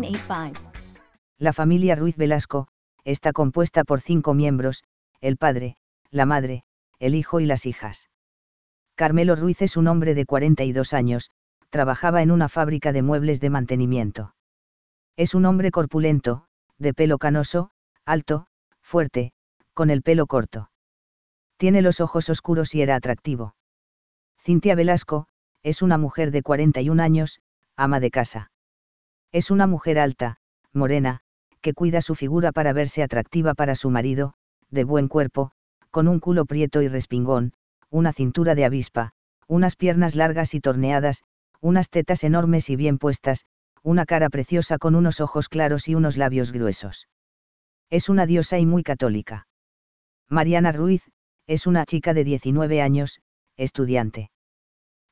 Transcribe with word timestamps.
906985. 0.00 0.72
La 1.38 1.52
familia 1.52 1.96
Ruiz 1.96 2.16
Velasco 2.16 2.68
está 3.04 3.32
compuesta 3.32 3.84
por 3.84 4.00
cinco 4.00 4.34
miembros, 4.34 4.84
el 5.20 5.36
padre, 5.36 5.76
la 6.10 6.26
madre, 6.26 6.64
el 6.98 7.14
hijo 7.14 7.40
y 7.40 7.46
las 7.46 7.66
hijas. 7.66 8.10
Carmelo 8.94 9.36
Ruiz 9.36 9.62
es 9.62 9.76
un 9.76 9.88
hombre 9.88 10.14
de 10.14 10.24
42 10.24 10.92
años, 10.92 11.30
trabajaba 11.70 12.22
en 12.22 12.30
una 12.30 12.48
fábrica 12.48 12.92
de 12.92 13.02
muebles 13.02 13.40
de 13.40 13.50
mantenimiento. 13.50 14.34
Es 15.16 15.34
un 15.34 15.44
hombre 15.46 15.70
corpulento, 15.70 16.46
de 16.78 16.94
pelo 16.94 17.18
canoso, 17.18 17.70
alto, 18.04 18.46
fuerte, 18.80 19.32
con 19.74 19.90
el 19.90 20.02
pelo 20.02 20.26
corto. 20.26 20.70
Tiene 21.58 21.82
los 21.82 22.00
ojos 22.00 22.28
oscuros 22.28 22.74
y 22.74 22.82
era 22.82 22.96
atractivo. 22.96 23.54
Cintia 24.38 24.74
Velasco, 24.74 25.26
es 25.62 25.82
una 25.82 25.98
mujer 25.98 26.30
de 26.30 26.42
41 26.42 27.02
años, 27.02 27.40
ama 27.76 28.00
de 28.00 28.10
casa. 28.10 28.50
Es 29.32 29.50
una 29.50 29.66
mujer 29.66 29.98
alta, 29.98 30.36
morena, 30.72 31.20
que 31.60 31.74
cuida 31.74 32.00
su 32.00 32.14
figura 32.14 32.52
para 32.52 32.72
verse 32.72 33.02
atractiva 33.02 33.54
para 33.54 33.74
su 33.74 33.90
marido, 33.90 34.34
de 34.70 34.84
buen 34.84 35.08
cuerpo, 35.08 35.52
con 35.90 36.08
un 36.08 36.20
culo 36.20 36.44
prieto 36.44 36.82
y 36.82 36.88
respingón, 36.88 37.52
una 37.90 38.12
cintura 38.12 38.54
de 38.54 38.64
avispa, 38.64 39.12
unas 39.48 39.76
piernas 39.76 40.14
largas 40.14 40.54
y 40.54 40.60
torneadas, 40.60 41.22
unas 41.60 41.90
tetas 41.90 42.24
enormes 42.24 42.70
y 42.70 42.76
bien 42.76 42.98
puestas, 42.98 43.44
una 43.82 44.04
cara 44.04 44.28
preciosa 44.30 44.78
con 44.78 44.94
unos 44.94 45.20
ojos 45.20 45.48
claros 45.48 45.88
y 45.88 45.94
unos 45.94 46.16
labios 46.16 46.52
gruesos. 46.52 47.08
Es 47.88 48.08
una 48.08 48.26
diosa 48.26 48.58
y 48.58 48.66
muy 48.66 48.82
católica. 48.82 49.46
Mariana 50.28 50.72
Ruiz, 50.72 51.02
es 51.46 51.66
una 51.66 51.86
chica 51.86 52.12
de 52.12 52.24
19 52.24 52.82
años, 52.82 53.20
estudiante. 53.56 54.30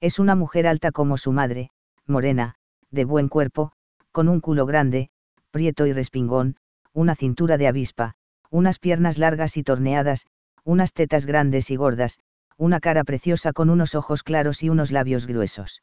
Es 0.01 0.19
una 0.19 0.35
mujer 0.35 0.67
alta 0.67 0.91
como 0.91 1.17
su 1.17 1.31
madre, 1.31 1.71
morena, 2.07 2.57
de 2.91 3.05
buen 3.05 3.29
cuerpo, 3.29 3.73
con 4.15 4.29
un 4.29 4.39
culo 4.39 4.65
grande, 4.65 5.11
prieto 5.51 5.87
y 5.87 5.93
respingón, 5.93 6.55
una 6.93 7.17
cintura 7.17 7.59
de 7.59 7.67
avispa, 7.67 8.15
unas 8.49 8.79
piernas 8.79 9.19
largas 9.19 9.57
y 9.57 9.65
torneadas, 9.65 10.29
unas 10.63 10.93
tetas 10.93 11.27
grandes 11.27 11.69
y 11.73 11.75
gordas, 11.75 12.21
una 12.57 12.79
cara 12.79 13.03
preciosa 13.03 13.53
con 13.53 13.71
unos 13.71 13.97
ojos 13.97 14.23
claros 14.23 14.63
y 14.63 14.69
unos 14.69 14.93
labios 14.93 15.27
gruesos. 15.27 15.83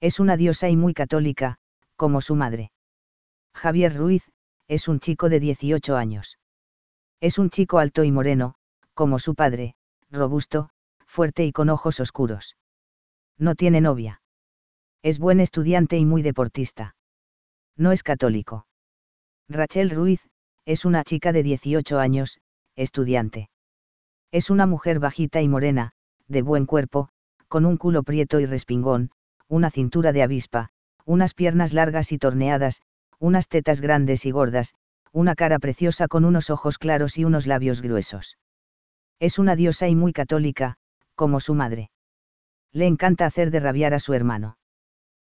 Es 0.00 0.20
una 0.20 0.36
diosa 0.36 0.68
y 0.68 0.76
muy 0.76 0.94
católica, 0.94 1.56
como 1.96 2.20
su 2.20 2.36
madre. 2.36 2.70
Javier 3.52 3.96
Ruiz, 3.96 4.30
es 4.68 4.86
un 4.86 5.00
chico 5.00 5.28
de 5.28 5.40
18 5.40 5.96
años. 5.96 6.38
Es 7.20 7.36
un 7.36 7.50
chico 7.50 7.80
alto 7.80 8.04
y 8.04 8.12
moreno, 8.12 8.54
como 8.94 9.18
su 9.18 9.34
padre, 9.34 9.74
robusto, 10.08 10.70
fuerte 11.04 11.44
y 11.44 11.50
con 11.50 11.68
ojos 11.68 11.98
oscuros. 11.98 12.56
No 13.38 13.56
tiene 13.56 13.80
novia. 13.80 14.22
Es 15.02 15.18
buen 15.18 15.40
estudiante 15.40 15.98
y 15.98 16.06
muy 16.06 16.22
deportista. 16.22 16.94
No 17.76 17.92
es 17.92 18.02
católico. 18.02 18.66
Rachel 19.48 19.90
Ruiz, 19.90 20.28
es 20.64 20.84
una 20.84 21.04
chica 21.04 21.32
de 21.32 21.42
18 21.42 21.98
años, 21.98 22.38
estudiante. 22.76 23.50
Es 24.30 24.50
una 24.50 24.66
mujer 24.66 25.00
bajita 25.00 25.40
y 25.40 25.48
morena, 25.48 25.92
de 26.28 26.42
buen 26.42 26.66
cuerpo, 26.66 27.08
con 27.48 27.66
un 27.66 27.76
culo 27.76 28.02
prieto 28.02 28.38
y 28.38 28.46
respingón, 28.46 29.10
una 29.48 29.70
cintura 29.70 30.12
de 30.12 30.22
avispa, 30.22 30.70
unas 31.04 31.34
piernas 31.34 31.72
largas 31.72 32.12
y 32.12 32.18
torneadas, 32.18 32.82
unas 33.18 33.48
tetas 33.48 33.80
grandes 33.80 34.24
y 34.24 34.30
gordas, 34.30 34.74
una 35.12 35.34
cara 35.34 35.58
preciosa 35.58 36.06
con 36.06 36.24
unos 36.24 36.50
ojos 36.50 36.78
claros 36.78 37.18
y 37.18 37.24
unos 37.24 37.46
labios 37.46 37.82
gruesos. 37.82 38.38
Es 39.18 39.38
una 39.38 39.56
diosa 39.56 39.88
y 39.88 39.96
muy 39.96 40.12
católica, 40.12 40.76
como 41.16 41.40
su 41.40 41.54
madre. 41.54 41.90
Le 42.72 42.86
encanta 42.86 43.26
hacer 43.26 43.50
de 43.50 43.60
rabiar 43.60 43.92
a 43.92 43.98
su 43.98 44.14
hermano. 44.14 44.56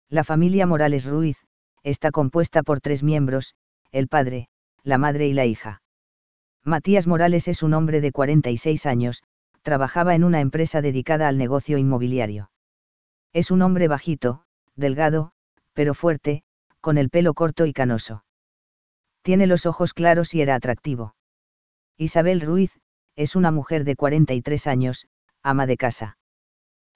La 0.09 0.23
familia 0.23 0.67
Morales 0.67 1.05
Ruiz, 1.05 1.37
está 1.83 2.11
compuesta 2.11 2.63
por 2.63 2.81
tres 2.81 3.03
miembros, 3.03 3.55
el 3.91 4.07
padre, 4.07 4.47
la 4.83 4.97
madre 4.97 5.27
y 5.27 5.33
la 5.33 5.45
hija. 5.45 5.81
Matías 6.63 7.07
Morales 7.07 7.47
es 7.47 7.63
un 7.63 7.73
hombre 7.73 8.01
de 8.01 8.11
46 8.11 8.85
años, 8.85 9.23
trabajaba 9.61 10.15
en 10.15 10.23
una 10.23 10.41
empresa 10.41 10.81
dedicada 10.81 11.27
al 11.27 11.37
negocio 11.37 11.77
inmobiliario. 11.77 12.51
Es 13.33 13.51
un 13.51 13.61
hombre 13.61 13.87
bajito, 13.87 14.43
delgado, 14.75 15.31
pero 15.73 15.93
fuerte, 15.93 16.43
con 16.81 16.97
el 16.97 17.09
pelo 17.09 17.33
corto 17.33 17.65
y 17.65 17.73
canoso. 17.73 18.23
Tiene 19.21 19.47
los 19.47 19.65
ojos 19.65 19.93
claros 19.93 20.33
y 20.33 20.41
era 20.41 20.55
atractivo. 20.55 21.15
Isabel 21.97 22.41
Ruiz, 22.41 22.79
es 23.15 23.35
una 23.35 23.51
mujer 23.51 23.83
de 23.83 23.95
43 23.95 24.67
años, 24.67 25.07
ama 25.43 25.65
de 25.65 25.77
casa. 25.77 26.17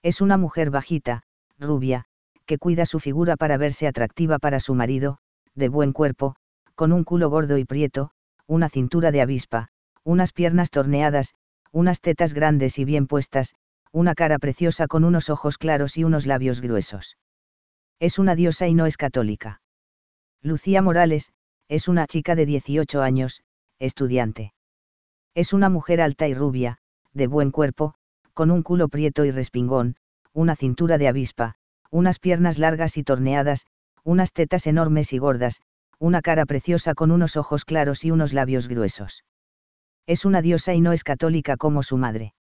Es 0.02 0.22
una 0.22 0.38
mujer 0.38 0.70
bajita, 0.70 1.24
rubia, 1.60 2.06
que 2.46 2.58
cuida 2.58 2.86
su 2.86 3.00
figura 3.00 3.36
para 3.38 3.58
verse 3.58 3.88
atractiva 3.88 4.40
para 4.40 4.59
su 4.59 4.76
marido, 4.76 5.20
de 5.56 5.70
buen 5.70 5.94
cuerpo, 5.94 6.36
con 6.76 6.92
un 6.92 7.04
culo 7.04 7.30
gordo 7.30 7.58
y 7.58 7.66
prieto, 7.66 8.12
una 8.48 8.70
cintura 8.70 9.12
de 9.12 9.22
avispa, 9.22 9.70
unas 10.04 10.34
piernas 10.34 10.70
torneadas, 10.70 11.34
unas 11.72 12.02
tetas 12.02 12.34
grandes 12.34 12.78
y 12.80 12.86
bien 12.86 13.08
puestas, 13.08 13.56
una 13.92 14.16
cara 14.16 14.40
preciosa 14.40 14.88
con 14.88 15.03
unos 15.03 15.30
ojos 15.30 15.58
claros 15.58 15.98
y 15.98 16.03
unos 16.03 16.26
labios 16.26 16.62
gruesos. 16.62 17.18
Es 18.00 18.20
una 18.20 18.36
diosa 18.36 18.68
y 18.68 18.74
no 18.74 18.86
es 18.86 18.98
católica. 18.98 19.62
Lucía 20.42 20.82
Morales, 20.82 21.32
es 21.70 21.88
una 21.88 22.06
chica 22.08 22.36
de 22.36 22.46
18 22.46 23.02
años, 23.02 23.44
estudiante. 23.80 24.53
Es 25.36 25.53
una 25.53 25.70
mujer 25.70 26.02
alta 26.02 26.28
y 26.28 26.34
rubia, 26.34 26.80
de 27.14 27.28
buen 27.28 27.52
cuerpo, 27.52 27.96
con 28.34 28.52
un 28.52 28.64
culo 28.64 28.90
prieto 28.90 29.26
y 29.26 29.32
respingón, 29.32 29.96
una 30.34 30.56
cintura 30.56 30.98
de 30.98 31.08
avispa, 31.08 31.56
unas 31.94 32.18
piernas 32.18 32.58
largas 32.58 32.98
y 32.98 33.04
torneadas, 33.04 33.68
unas 34.04 34.34
tetas 34.34 34.66
enormes 34.66 35.14
y 35.14 35.20
gordas, 35.20 35.62
una 36.00 36.24
cara 36.24 36.48
preciosa 36.48 36.96
con 36.96 37.12
unos 37.12 37.38
ojos 37.38 37.66
claros 37.66 38.04
y 38.04 38.09
unos 38.09 38.34
labios 38.34 38.68
gruesos. 38.68 39.24
Es 40.08 40.26
una 40.26 40.42
diosa 40.42 40.74
y 40.74 40.82
no 40.82 40.92
es 40.92 41.03
católica 41.03 41.56
como 41.56 41.84
su 41.84 41.98
madre. 41.98 42.34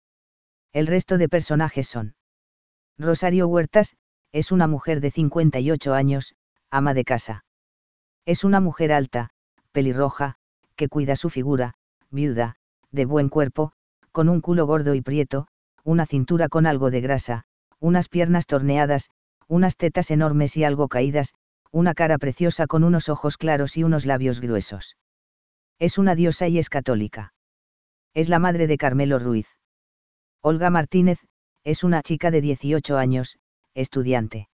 El 0.72 0.86
resto 0.86 1.18
de 1.18 1.28
personajes 1.28 1.88
son. 1.88 2.14
Rosario 2.96 3.48
Huertas, 3.48 3.96
es 4.30 4.52
una 4.52 4.68
mujer 4.68 5.00
de 5.00 5.10
58 5.10 5.94
años, 5.94 6.36
ama 6.70 6.94
de 6.94 7.04
casa. 7.04 7.44
Es 8.26 8.44
una 8.44 8.60
mujer 8.60 8.92
alta, 8.92 9.30
pelirroja, 9.72 10.36
que 10.76 10.88
cuida 10.88 11.16
su 11.16 11.28
figura, 11.28 11.74
viuda, 12.08 12.54
de 12.92 13.04
buen 13.04 13.28
cuerpo, 13.28 13.72
con 14.12 14.28
un 14.28 14.42
culo 14.42 14.64
gordo 14.66 14.94
y 14.94 15.02
prieto, 15.02 15.48
una 15.82 16.06
cintura 16.06 16.48
con 16.48 16.66
algo 16.66 16.92
de 16.92 17.00
grasa, 17.00 17.46
unas 17.80 18.08
piernas 18.08 18.46
torneadas, 18.46 19.10
unas 19.50 19.76
tetas 19.76 20.12
enormes 20.12 20.56
y 20.56 20.62
algo 20.62 20.86
caídas, 20.86 21.34
una 21.72 21.92
cara 21.92 22.18
preciosa 22.18 22.68
con 22.68 22.84
unos 22.84 23.08
ojos 23.08 23.36
claros 23.36 23.76
y 23.76 23.82
unos 23.82 24.06
labios 24.06 24.40
gruesos. 24.40 24.96
Es 25.80 25.98
una 25.98 26.14
diosa 26.14 26.46
y 26.46 26.58
es 26.58 26.70
católica. 26.70 27.34
Es 28.14 28.28
la 28.28 28.38
madre 28.38 28.68
de 28.68 28.78
Carmelo 28.78 29.18
Ruiz. 29.18 29.48
Olga 30.40 30.70
Martínez, 30.70 31.18
es 31.64 31.82
una 31.82 32.00
chica 32.00 32.30
de 32.30 32.40
18 32.40 32.96
años, 32.96 33.38
estudiante. 33.74 34.48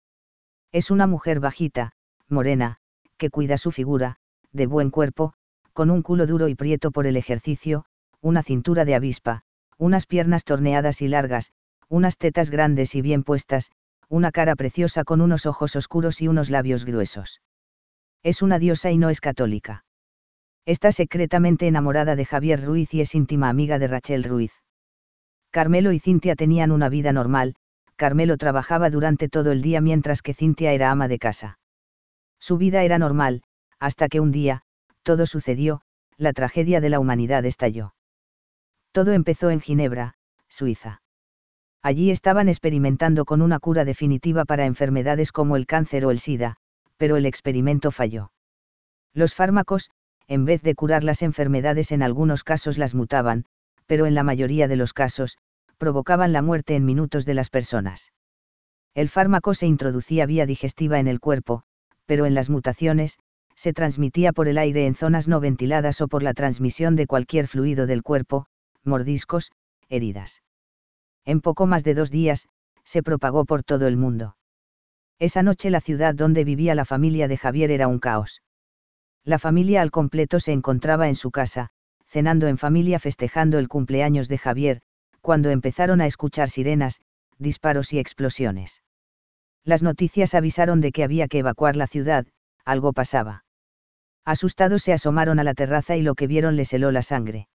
Es 0.72 0.90
una 0.90 1.06
mujer 1.06 1.40
bajita, 1.40 1.92
morena, 2.28 2.76
que 3.16 3.30
cuida 3.30 3.56
su 3.56 3.70
figura, 3.70 4.16
de 4.52 4.66
buen 4.66 4.90
cuerpo, 4.90 5.32
con 5.72 5.90
un 5.90 6.02
culo 6.02 6.26
duro 6.26 6.48
y 6.48 6.54
prieto 6.54 6.90
por 6.90 7.06
el 7.06 7.16
ejercicio, 7.16 7.86
una 8.20 8.42
cintura 8.42 8.84
de 8.84 8.94
avispa, 8.94 9.42
unas 9.78 10.04
piernas 10.04 10.44
torneadas 10.44 11.00
y 11.00 11.08
largas, 11.08 11.50
unas 11.88 12.18
tetas 12.18 12.50
grandes 12.50 12.94
y 12.94 13.00
bien 13.00 13.22
puestas, 13.24 13.70
una 14.12 14.31
cara 14.31 14.56
preciosa 14.56 15.05
con 15.05 15.23
unos 15.23 15.47
ojos 15.47 15.75
oscuros 15.75 16.20
y 16.20 16.29
unos 16.29 16.50
labios 16.50 16.85
gruesos. 16.85 17.41
Es 18.23 18.43
una 18.43 18.59
diosa 18.59 18.91
y 18.91 18.99
no 18.99 19.09
es 19.09 19.23
católica. 19.23 19.87
Está 20.67 20.93
secretamente 20.93 21.67
enamorada 21.67 22.14
de 22.14 22.26
Javier 22.26 22.62
Ruiz 22.62 22.93
y 22.93 23.00
es 23.00 23.14
íntima 23.14 23.49
amiga 23.49 23.79
de 23.79 23.88
Rachel 23.88 24.23
Ruiz. 24.25 24.53
Carmelo 25.50 25.93
y 25.93 25.99
Cintia 25.99 26.37
tenían 26.37 26.73
una 26.73 26.91
vida 26.91 27.14
normal, 27.14 27.55
Carmelo 27.97 28.37
trabajaba 28.37 28.91
durante 28.91 29.31
todo 29.31 29.50
el 29.50 29.62
día 29.62 29.81
mientras 29.81 30.20
que 30.20 30.35
Cintia 30.35 30.75
era 30.75 30.91
ama 30.91 31.09
de 31.09 31.19
casa. 31.19 31.59
Su 32.38 32.59
vida 32.59 32.82
era 32.82 32.99
normal, 32.99 33.43
hasta 33.79 34.09
que 34.09 34.20
un 34.20 34.31
día, 34.31 34.61
todo 35.03 35.25
sucedió, 35.25 35.81
la 36.19 36.35
tragedia 36.35 36.82
de 36.82 36.91
la 36.91 37.00
humanidad 37.00 37.47
estalló. 37.47 37.94
Todo 38.93 39.12
empezó 39.12 39.49
en 39.49 39.62
Ginebra, 39.62 40.17
Suiza. 40.49 41.01
Allí 41.82 42.12
estaban 42.12 42.49
experimentando 42.49 43.25
con 43.25 43.43
una 43.43 43.58
cura 43.58 43.84
definitiva 43.84 44.44
para 44.44 44.67
enfermedades 44.67 45.32
como 45.32 45.56
el 45.56 45.67
cáncer 45.67 46.06
o 46.06 46.12
el 46.12 46.20
SIDA, 46.20 46.56
pero 46.96 47.17
el 47.17 47.26
experimento 47.26 47.90
falló. 47.90 48.31
Los 49.12 49.34
fármacos, 49.34 49.90
en 50.29 50.44
vez 50.44 50.62
de 50.62 50.76
curar 50.76 51.02
las 51.02 51.23
enfermedades 51.23 51.90
en 51.90 52.02
algunos 52.02 52.44
casos 52.44 52.79
las 52.79 52.94
mutaban, 52.94 53.44
pero 53.87 54.06
en 54.06 54.14
la 54.14 54.23
mayoría 54.23 54.69
de 54.69 54.76
los 54.76 54.93
casos, 54.93 55.38
provocaban 55.76 56.32
la 56.32 56.43
muerte 56.43 56.76
en 56.76 56.84
minutos 56.84 57.26
de 57.26 57.34
las 57.34 57.50
personas. 57.50 58.12
El 58.94 59.08
fármaco 59.08 59.52
se 59.55 59.67
introducía 59.67 60.25
vía 60.26 60.46
digestiva 60.46 61.00
en 61.00 61.08
el 61.08 61.19
cuerpo, 61.19 61.64
pero 62.06 62.26
en 62.26 62.35
las 62.35 62.49
mutaciones, 62.49 63.19
se 63.56 63.73
transmitía 63.73 64.32
por 64.32 64.46
el 64.46 64.58
aire 64.58 64.87
en 64.87 64.94
zonas 64.94 65.26
no 65.26 65.40
ventiladas 65.40 66.00
o 66.00 66.06
por 66.06 66.23
la 66.23 66.35
transmisión 66.35 66.94
de 66.94 67.06
cualquier 67.08 67.49
fluido 67.49 67.87
del 67.87 68.02
cuerpo, 68.02 68.46
mordiscos, 68.85 69.50
heridas. 69.88 70.43
En 71.24 71.40
poco 71.40 71.66
más 71.66 71.84
de 71.84 71.94
dos 71.94 72.10
días, 72.10 72.48
se 72.84 73.02
propagó 73.02 73.44
por 73.44 73.62
todo 73.62 73.86
el 73.86 73.96
mundo. 73.96 74.36
Esa 75.19 75.42
noche 75.42 75.70
la 75.70 75.80
ciudad 75.80 76.14
donde 76.14 76.44
vivía 76.44 76.74
la 76.74 76.84
familia 76.84 77.28
de 77.28 77.36
Javier 77.36 77.70
era 77.70 77.86
un 77.86 77.98
caos. 77.98 78.42
La 79.24 79.38
familia 79.38 79.82
al 79.82 79.92
completo 79.92 80.40
se 80.40 80.52
encontraba 80.52 81.08
en 81.08 81.14
su 81.14 81.30
casa, 81.30 81.70
cenando 82.06 82.48
en 82.48 82.58
familia 82.58 82.98
festejando 82.98 83.58
el 83.58 83.69
cumpleaños 83.69 84.28
de 84.28 84.38
Javier, 84.38 84.80
cuando 85.20 85.50
empezaron 85.50 86.00
a 86.00 86.06
escuchar 86.06 86.50
sirenas, 86.50 87.00
disparos 87.38 87.92
y 87.92 88.00
explosiones. 88.00 88.82
Las 89.64 89.82
noticias 89.82 90.34
avisaron 90.34 90.80
de 90.80 90.90
que 90.90 91.04
había 91.04 91.28
que 91.28 91.38
evacuar 91.38 91.76
la 91.76 91.86
ciudad, 91.86 92.26
algo 92.64 92.92
pasaba. 92.92 93.44
Asustados 94.25 94.82
se 94.82 94.92
asomaron 94.92 95.38
a 95.38 95.44
la 95.44 95.54
terraza 95.54 95.96
y 95.96 96.02
lo 96.02 96.16
que 96.16 96.26
vieron 96.26 96.56
les 96.56 96.72
heló 96.72 96.90
la 96.90 97.02
sangre. 97.02 97.48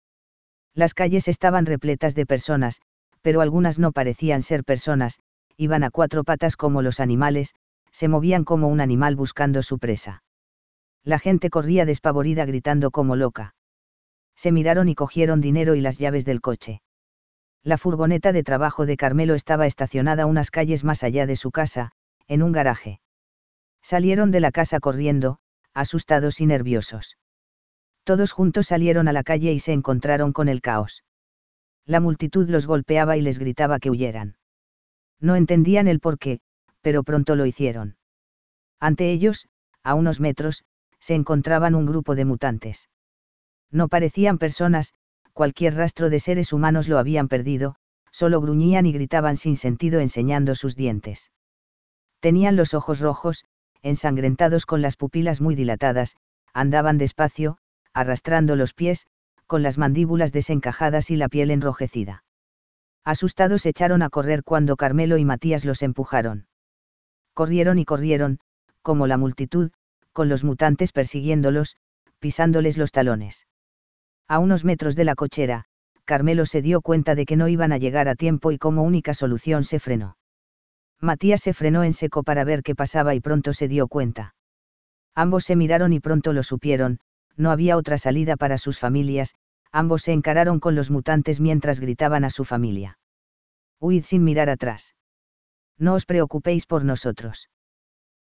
Las 0.73 0.93
calles 0.93 1.27
estaban 1.27 1.65
repletas 1.65 2.15
de 2.15 2.25
personas, 2.25 2.81
pero 3.27 3.41
algunas 3.41 3.77
no 3.77 3.91
parecían 3.91 4.41
ser 4.41 4.63
personas, 4.63 5.19
iban 5.57 5.83
a 5.83 5.91
cuatro 5.91 6.23
patas 6.23 6.55
como 6.55 6.81
los 6.81 7.01
animales, 7.01 7.55
se 7.91 8.07
movían 8.07 8.45
como 8.45 8.69
un 8.69 8.79
animal 8.79 9.17
buscando 9.17 9.63
su 9.63 9.79
presa. 9.79 10.23
La 11.03 11.19
gente 11.19 11.49
corría 11.49 11.83
despavorida 11.83 12.45
gritando 12.45 12.89
como 12.89 13.17
loca. 13.17 13.53
Se 14.37 14.53
miraron 14.53 14.87
y 14.87 14.95
cogieron 14.95 15.41
dinero 15.41 15.75
y 15.75 15.81
las 15.81 15.97
llaves 15.97 16.23
del 16.23 16.39
coche. 16.39 16.81
La 17.63 17.77
furgoneta 17.77 18.31
de 18.31 18.43
trabajo 18.43 18.85
de 18.85 18.95
Carmelo 18.95 19.35
estaba 19.35 19.65
estacionada 19.65 20.25
unas 20.25 20.49
calles 20.49 20.85
más 20.85 21.03
allá 21.03 21.25
de 21.25 21.35
su 21.35 21.51
casa, 21.51 21.91
en 22.29 22.41
un 22.41 22.53
garaje. 22.53 23.01
Salieron 23.81 24.31
de 24.31 24.39
la 24.39 24.51
casa 24.53 24.79
corriendo, 24.79 25.39
asustados 25.73 26.39
y 26.39 26.45
nerviosos. 26.45 27.17
Todos 28.05 28.31
juntos 28.31 28.67
salieron 28.67 29.09
a 29.09 29.11
la 29.11 29.23
calle 29.23 29.51
y 29.51 29.59
se 29.59 29.73
encontraron 29.73 30.31
con 30.31 30.47
el 30.47 30.61
caos. 30.61 31.03
La 31.87 32.01
multitud 32.01 32.49
los 32.49 32.67
golpeaba 32.67 33.15
y 33.15 33.21
les 33.21 33.39
gritaba 33.39 33.79
que 33.79 33.89
huyeran. 33.89 34.35
No 35.21 35.35
entendían 35.35 35.87
el 35.87 36.01
por 36.01 36.19
qué, 36.19 36.41
pero 36.81 37.03
pronto 37.03 37.35
lo 37.35 37.45
hicieron. 37.45 37.95
Ante 38.79 39.09
ellos, 39.09 39.47
a 39.83 39.95
unos 39.95 40.19
metros, 40.19 40.65
se 40.99 41.15
encontraban 41.15 41.75
un 41.75 41.85
grupo 41.85 42.13
de 42.13 42.25
mutantes. 42.25 42.89
No 43.71 43.87
parecían 43.87 44.37
personas, 44.37 44.93
cualquier 45.31 45.75
rastro 45.75 46.09
de 46.09 46.19
seres 46.19 46.51
humanos 46.51 46.89
lo 46.89 46.99
habían 46.99 47.29
perdido, 47.29 47.75
solo 48.11 48.41
gruñían 48.41 48.85
y 48.85 48.91
gritaban 48.91 49.37
sin 49.37 49.55
sentido 49.55 50.01
enseñando 50.01 50.55
sus 50.55 50.75
dientes. 50.75 51.31
Tenían 52.19 52.57
los 52.57 52.73
ojos 52.73 52.99
rojos, 52.99 53.45
ensangrentados 53.81 54.65
con 54.65 54.81
las 54.81 54.97
pupilas 54.97 55.39
muy 55.39 55.55
dilatadas, 55.55 56.17
andaban 56.53 56.97
despacio, 56.97 57.59
arrastrando 57.93 58.55
los 58.55 58.73
pies, 58.73 59.07
con 59.47 59.63
las 59.63 59.77
mandíbulas 59.77 60.31
desencajadas 60.31 61.09
y 61.09 61.15
la 61.15 61.29
piel 61.29 61.51
enrojecida. 61.51 62.23
Asustados 63.03 63.65
echaron 63.65 64.01
a 64.01 64.09
correr 64.09 64.43
cuando 64.43 64.75
Carmelo 64.75 65.17
y 65.17 65.25
Matías 65.25 65.63
los 65.63 65.81
empujaron. 65.81 66.47
Corrieron 67.33 67.79
y 67.79 67.85
corrieron, 67.85 68.39
como 68.81 69.07
la 69.07 69.17
multitud, 69.17 69.71
con 70.11 70.27
los 70.27 70.43
mutantes 70.43 70.91
persiguiéndolos, 70.91 71.77
pisándoles 72.19 72.77
los 72.77 72.91
talones. 72.91 73.47
A 74.27 74.39
unos 74.39 74.65
metros 74.65 74.95
de 74.95 75.05
la 75.05 75.15
cochera, 75.15 75.65
Carmelo 76.03 76.45
se 76.45 76.61
dio 76.61 76.81
cuenta 76.81 77.15
de 77.15 77.25
que 77.25 77.37
no 77.37 77.47
iban 77.47 77.71
a 77.71 77.77
llegar 77.77 78.07
a 78.09 78.15
tiempo 78.15 78.51
y 78.51 78.57
como 78.57 78.83
única 78.83 79.13
solución 79.13 79.63
se 79.63 79.79
frenó. 79.79 80.17
Matías 80.99 81.41
se 81.41 81.53
frenó 81.53 81.83
en 81.83 81.93
seco 81.93 82.23
para 82.23 82.43
ver 82.43 82.63
qué 82.63 82.75
pasaba 82.75 83.13
y 83.13 83.19
pronto 83.19 83.53
se 83.53 83.67
dio 83.67 83.87
cuenta. 83.87 84.35
Ambos 85.15 85.45
se 85.45 85.55
miraron 85.55 85.93
y 85.93 85.99
pronto 85.99 86.33
lo 86.33 86.43
supieron, 86.43 86.99
no 87.37 87.51
había 87.51 87.77
otra 87.77 87.97
salida 87.97 88.35
para 88.35 88.57
sus 88.57 88.79
familias, 88.79 89.35
ambos 89.71 90.01
se 90.01 90.11
encararon 90.11 90.59
con 90.59 90.75
los 90.75 90.89
mutantes 90.89 91.39
mientras 91.39 91.79
gritaban 91.79 92.25
a 92.25 92.29
su 92.29 92.43
familia. 92.43 92.99
Huid 93.79 94.03
sin 94.03 94.23
mirar 94.23 94.49
atrás. 94.49 94.95
No 95.77 95.93
os 95.93 96.05
preocupéis 96.05 96.65
por 96.65 96.83
nosotros. 96.83 97.49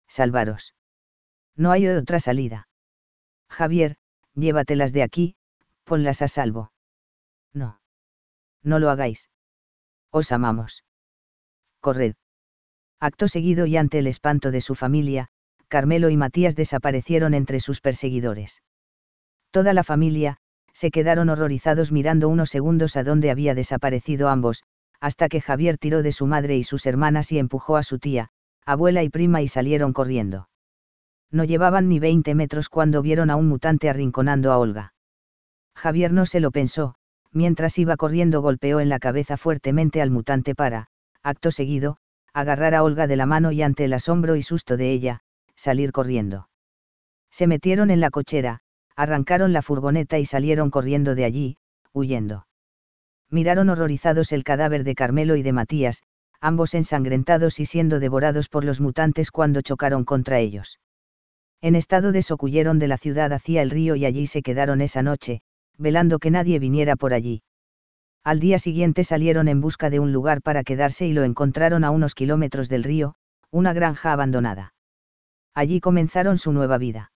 Salvaros. 0.08 0.76
No 1.56 1.72
hay 1.72 1.88
otra 1.88 2.20
salida. 2.20 2.68
Javier, 3.50 3.98
llévatelas 4.34 4.92
de 4.94 5.04
aquí, 5.04 5.36
ponlas 5.84 6.24
a 6.24 6.28
salvo. 6.28 6.72
No. 7.54 7.80
No 8.64 8.80
lo 8.80 8.90
hagáis. 8.90 9.30
Os 10.10 10.32
amamos. 10.32 10.84
Corred. 11.80 12.16
Acto 13.00 13.28
seguido 13.28 13.66
y 13.68 13.78
ante 13.78 14.00
el 14.00 14.08
espanto 14.08 14.50
de 14.50 14.62
su 14.62 14.74
familia, 14.74 15.28
Carmelo 15.68 16.10
y 16.10 16.18
Matías 16.18 16.56
desaparecieron 16.56 17.34
entre 17.34 17.60
sus 17.60 17.82
perseguidores. 17.82 18.64
Toda 19.54 19.74
la 19.74 19.84
familia, 19.84 20.38
se 20.74 20.90
quedaron 20.90 21.30
horrorizados 21.30 21.92
mirando 21.92 22.28
unos 22.28 22.50
segundos 22.50 22.98
a 22.98 23.04
dónde 23.04 23.30
había 23.30 23.54
desaparecido 23.54 24.28
ambos, 24.28 24.64
hasta 25.00 25.30
que 25.30 25.42
Javier 25.42 25.78
tiró 25.78 26.02
de 26.02 26.12
su 26.12 26.26
madre 26.26 26.58
y 26.58 26.64
sus 26.64 26.88
hermanas 26.88 27.32
y 27.32 27.38
empujó 27.38 27.78
a 27.78 27.84
su 27.84 28.00
tía, 28.00 28.30
abuela 28.66 29.04
y 29.04 29.10
prima 29.10 29.44
y 29.44 29.48
salieron 29.48 29.94
corriendo. 29.94 30.50
No 31.30 31.44
llevaban 31.44 31.88
ni 31.88 32.00
20 32.00 32.34
metros 32.34 32.68
cuando 32.68 33.04
vieron 33.04 33.30
a 33.30 33.36
un 33.36 33.48
mutante 33.48 33.92
arrinconando 33.92 34.52
a 34.52 34.58
Olga. 34.58 34.96
Javier 35.76 36.14
no 36.14 36.26
se 36.26 36.40
lo 36.40 36.50
pensó, 36.50 36.96
mientras 37.32 37.78
iba 37.78 37.96
corriendo 37.96 38.42
golpeó 38.42 38.80
en 38.80 38.90
la 38.90 38.98
cabeza 38.98 39.38
fuertemente 39.38 40.02
al 40.02 40.10
mutante 40.10 40.56
para, 40.56 40.88
acto 41.22 41.52
seguido, 41.52 41.98
agarrar 42.34 42.74
a 42.74 42.82
Olga 42.82 43.06
de 43.06 43.18
la 43.18 43.28
mano 43.28 43.52
y 43.52 43.62
ante 43.62 43.86
el 43.86 43.94
asombro 43.94 44.36
y 44.36 44.42
susto 44.42 44.78
de 44.78 44.92
ella, 44.94 45.20
salir 45.56 45.92
corriendo. 45.92 46.50
Se 47.30 47.46
metieron 47.46 47.92
en 47.92 48.00
la 48.00 48.10
cochera, 48.10 48.63
arrancaron 48.96 49.54
la 49.54 49.62
furgoneta 49.62 50.20
y 50.20 50.26
salieron 50.26 50.70
corriendo 50.70 51.16
de 51.16 51.26
allí, 51.26 51.58
huyendo. 51.94 52.48
Miraron 53.30 53.70
horrorizados 53.70 54.32
el 54.32 54.44
cadáver 54.44 54.84
de 54.84 54.96
Carmelo 54.96 55.36
y 55.36 55.44
de 55.44 55.54
Matías, 55.54 56.04
ambos 56.40 56.74
ensangrentados 56.74 57.60
y 57.60 57.66
siendo 57.66 58.00
devorados 58.00 58.50
por 58.50 58.66
los 58.66 58.82
mutantes 58.82 59.32
cuando 59.32 59.62
chocaron 59.62 60.04
contra 60.04 60.40
ellos. 60.40 60.80
En 61.62 61.76
estado 61.76 62.12
de 62.12 62.22
socuyeron 62.22 62.78
de 62.78 62.90
la 62.90 62.98
ciudad 62.98 63.32
hacia 63.32 63.62
el 63.62 63.70
río 63.70 63.96
y 63.96 64.06
allí 64.06 64.28
se 64.28 64.42
quedaron 64.42 64.82
esa 64.82 65.02
noche, 65.02 65.40
velando 65.78 66.20
que 66.20 66.32
nadie 66.32 66.60
viniera 66.60 66.98
por 66.98 67.14
allí. 67.14 67.42
Al 68.26 68.42
día 68.42 68.60
siguiente 68.60 69.06
salieron 69.06 69.48
en 69.48 69.62
busca 69.62 69.90
de 69.90 70.02
un 70.02 70.12
lugar 70.12 70.42
para 70.42 70.64
quedarse 70.64 71.08
y 71.08 71.14
lo 71.14 71.24
encontraron 71.24 71.86
a 71.86 71.92
unos 71.92 72.16
kilómetros 72.16 72.68
del 72.68 72.84
río, 72.84 73.16
una 73.50 73.72
granja 73.72 74.12
abandonada. 74.12 74.74
Allí 75.54 75.80
comenzaron 75.80 76.38
su 76.38 76.52
nueva 76.52 76.78
vida. 76.78 77.13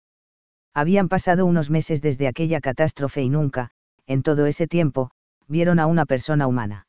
Habían 0.75 1.07
pasado 1.07 1.45
unos 1.45 1.69
meses 1.69 2.01
desde 2.01 2.27
aquella 2.27 2.59
catástrofe 2.59 3.23
y 3.23 3.29
nunca, 3.29 3.71
en 4.07 4.23
todo 4.23 4.45
ese 4.45 4.67
tiempo, 4.67 5.09
vieron 5.47 5.79
a 5.79 5.87
una 5.87 6.05
persona 6.05 6.47
humana. 6.47 6.85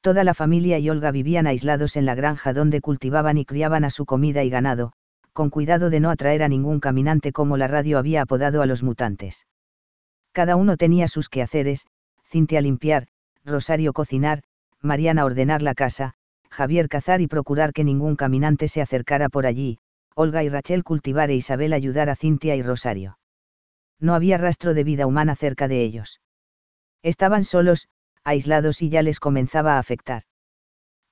Toda 0.00 0.24
la 0.24 0.34
familia 0.34 0.80
y 0.80 0.90
Olga 0.90 1.12
vivían 1.12 1.46
aislados 1.46 1.96
en 1.96 2.06
la 2.06 2.16
granja 2.16 2.52
donde 2.52 2.80
cultivaban 2.80 3.38
y 3.38 3.44
criaban 3.44 3.84
a 3.84 3.90
su 3.90 4.04
comida 4.04 4.42
y 4.42 4.50
ganado, 4.50 4.92
con 5.32 5.48
cuidado 5.48 5.90
de 5.90 6.00
no 6.00 6.10
atraer 6.10 6.42
a 6.42 6.48
ningún 6.48 6.80
caminante 6.80 7.30
como 7.32 7.56
la 7.56 7.68
radio 7.68 7.98
había 7.98 8.22
apodado 8.22 8.62
a 8.62 8.66
los 8.66 8.82
mutantes. 8.82 9.46
Cada 10.32 10.56
uno 10.56 10.76
tenía 10.76 11.06
sus 11.06 11.28
quehaceres, 11.28 11.86
Cintia 12.26 12.60
limpiar, 12.60 13.06
Rosario 13.44 13.92
cocinar, 13.92 14.42
Mariana 14.82 15.24
ordenar 15.24 15.62
la 15.62 15.74
casa, 15.74 16.14
Javier 16.50 16.88
cazar 16.88 17.20
y 17.20 17.28
procurar 17.28 17.72
que 17.72 17.84
ningún 17.84 18.16
caminante 18.16 18.66
se 18.66 18.82
acercara 18.82 19.28
por 19.28 19.46
allí, 19.46 19.78
Olga 20.20 20.42
y 20.42 20.48
Rachel 20.48 20.82
cultivar 20.82 21.30
e 21.30 21.36
Isabel 21.36 21.72
ayudar 21.72 22.10
a 22.10 22.16
Cintia 22.16 22.56
y 22.56 22.62
Rosario. 22.62 23.20
No 24.00 24.16
había 24.16 24.36
rastro 24.36 24.74
de 24.74 24.82
vida 24.82 25.06
humana 25.06 25.36
cerca 25.36 25.68
de 25.68 25.84
ellos. 25.84 26.20
Estaban 27.04 27.44
solos, 27.44 27.86
aislados 28.24 28.82
y 28.82 28.88
ya 28.88 29.02
les 29.02 29.20
comenzaba 29.20 29.74
a 29.74 29.78
afectar. 29.78 30.24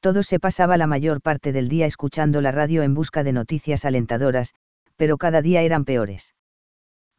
Todo 0.00 0.25
se 0.25 0.40
pasaba 0.40 0.76
la 0.76 0.88
mayor 0.88 1.22
parte 1.22 1.52
del 1.52 1.68
día 1.68 1.86
escuchando 1.86 2.40
la 2.40 2.50
radio 2.50 2.82
en 2.82 2.94
busca 2.94 3.22
de 3.22 3.32
noticias 3.32 3.84
alentadoras, 3.84 4.54
pero 4.96 5.18
cada 5.18 5.40
día 5.40 5.62
eran 5.62 5.84
peores. 5.84 6.34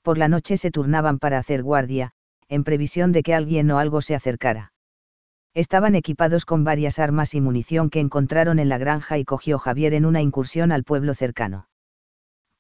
Por 0.01 0.17
la 0.17 0.27
noche 0.27 0.58
se 0.58 0.72
turnaban 0.72 1.20
para 1.20 1.38
hacer 1.38 1.63
guardia, 1.63 2.12
en 2.50 2.65
previsión 2.65 3.13
de 3.13 3.24
que 3.24 3.34
alguien 3.34 3.72
o 3.72 3.79
algo 3.79 4.01
se 4.01 4.13
acercara. 4.13 4.74
Estaban 5.53 5.96
equipados 5.96 6.44
con 6.44 6.65
varias 6.65 7.00
armas 7.00 7.34
y 7.34 7.39
munición 7.39 7.89
que 7.89 8.01
encontraron 8.01 8.60
en 8.60 8.67
la 8.67 8.77
granja 8.77 9.17
y 9.20 9.24
cogió 9.24 9.58
Javier 9.58 9.94
en 9.94 10.06
una 10.06 10.22
incursión 10.22 10.74
al 10.74 10.84
pueblo 10.84 11.13
cercano. 11.13 11.70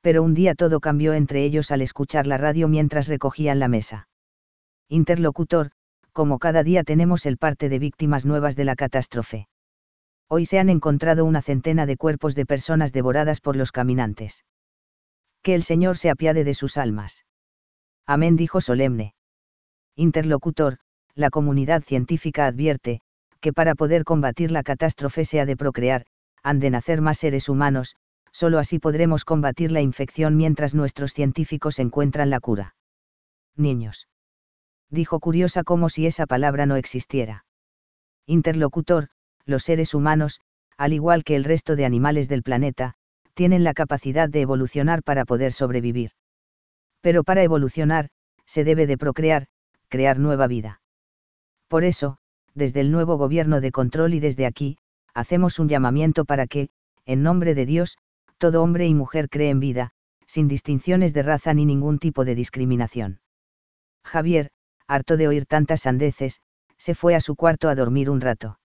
Pero 0.01 0.23
un 0.23 0.33
día 0.33 0.55
todo 0.55 0.79
cambió 0.79 1.13
entre 1.13 1.43
ellos 1.43 1.71
al 1.71 1.81
escuchar 1.81 2.27
la 2.27 2.37
radio 2.37 2.67
mientras 2.67 3.07
recogían 3.07 3.59
la 3.59 3.67
mesa. 3.67 4.07
Interlocutor, 4.89 5.71
como 6.13 6.39
cada 6.39 6.63
día 6.63 6.83
tenemos 6.83 7.25
el 7.25 7.37
parte 7.37 7.69
de 7.69 7.79
víctimas 7.79 8.25
nuevas 8.25 8.55
de 8.55 8.65
la 8.65 8.75
catástrofe. 8.75 9.47
Hoy 10.29 10.45
se 10.45 10.59
han 10.59 10.69
encontrado 10.69 11.25
una 11.25 11.41
centena 11.41 11.85
de 11.85 11.97
cuerpos 11.97 12.35
de 12.35 12.45
personas 12.45 12.91
devoradas 12.91 13.39
por 13.39 13.55
los 13.55 13.71
caminantes. 13.71 14.43
Que 15.41 15.55
el 15.55 15.63
Señor 15.63 15.97
se 15.97 16.09
apiade 16.09 16.43
de 16.43 16.53
sus 16.53 16.77
almas. 16.77 17.25
Amén 18.05 18.35
dijo 18.35 18.61
solemne. 18.61 19.13
Interlocutor, 19.95 20.79
la 21.15 21.29
comunidad 21.29 21.81
científica 21.83 22.45
advierte, 22.45 23.01
que 23.39 23.53
para 23.53 23.75
poder 23.75 24.03
combatir 24.03 24.51
la 24.51 24.63
catástrofe 24.63 25.25
se 25.25 25.39
ha 25.39 25.45
de 25.45 25.57
procrear, 25.57 26.05
han 26.43 26.59
de 26.59 26.69
nacer 26.69 27.01
más 27.01 27.17
seres 27.17 27.49
humanos, 27.49 27.95
solo 28.37 28.59
así 28.59 28.77
podremos 28.77 29.25
combatir 29.25 29.71
la 29.71 29.81
infección 29.81 30.37
mientras 30.37 30.75
nuestros 30.75 31.11
científicos 31.11 31.79
encuentran 31.79 32.29
la 32.29 32.39
cura. 32.39 32.75
Niños. 33.55 34.07
Dijo 34.91 35.19
curiosa 35.19 35.63
como 35.63 35.89
si 35.89 36.05
esa 36.05 36.27
palabra 36.27 36.67
no 36.67 36.75
existiera. 36.75 37.45
Interlocutor, 38.27 39.07
los 39.45 39.63
seres 39.63 39.95
humanos, 39.95 40.39
al 40.77 40.93
igual 40.93 41.23
que 41.23 41.35
el 41.35 41.45
resto 41.45 41.75
de 41.75 41.85
animales 41.85 42.29
del 42.29 42.43
planeta, 42.43 42.93
tienen 43.33 43.63
la 43.63 43.73
capacidad 43.73 44.29
de 44.29 44.41
evolucionar 44.41 45.01
para 45.01 45.25
poder 45.25 45.51
sobrevivir. 45.51 46.11
Pero 47.01 47.23
para 47.23 47.41
evolucionar, 47.41 48.09
se 48.45 48.63
debe 48.63 48.85
de 48.85 48.99
procrear, 48.99 49.47
crear 49.89 50.19
nueva 50.19 50.45
vida. 50.45 50.79
Por 51.67 51.83
eso, 51.83 52.19
desde 52.53 52.81
el 52.81 52.91
nuevo 52.91 53.17
gobierno 53.17 53.61
de 53.61 53.71
control 53.71 54.13
y 54.13 54.19
desde 54.19 54.45
aquí, 54.45 54.77
hacemos 55.15 55.57
un 55.57 55.69
llamamiento 55.69 56.23
para 56.23 56.45
que, 56.45 56.69
en 57.07 57.23
nombre 57.23 57.55
de 57.55 57.65
Dios, 57.65 57.97
todo 58.37 58.63
hombre 58.63 58.87
y 58.87 58.93
mujer 58.93 59.29
creen 59.29 59.59
vida, 59.59 59.91
sin 60.25 60.47
distinciones 60.47 61.13
de 61.13 61.23
raza 61.23 61.53
ni 61.53 61.65
ningún 61.65 61.99
tipo 61.99 62.25
de 62.25 62.35
discriminación. 62.35 63.21
Javier, 64.03 64.51
harto 64.87 65.17
de 65.17 65.27
oír 65.27 65.45
tantas 65.45 65.81
sandeces, 65.81 66.41
se 66.77 66.95
fue 66.95 67.15
a 67.15 67.21
su 67.21 67.35
cuarto 67.35 67.69
a 67.69 67.75
dormir 67.75 68.09
un 68.09 68.21
rato. 68.21 68.59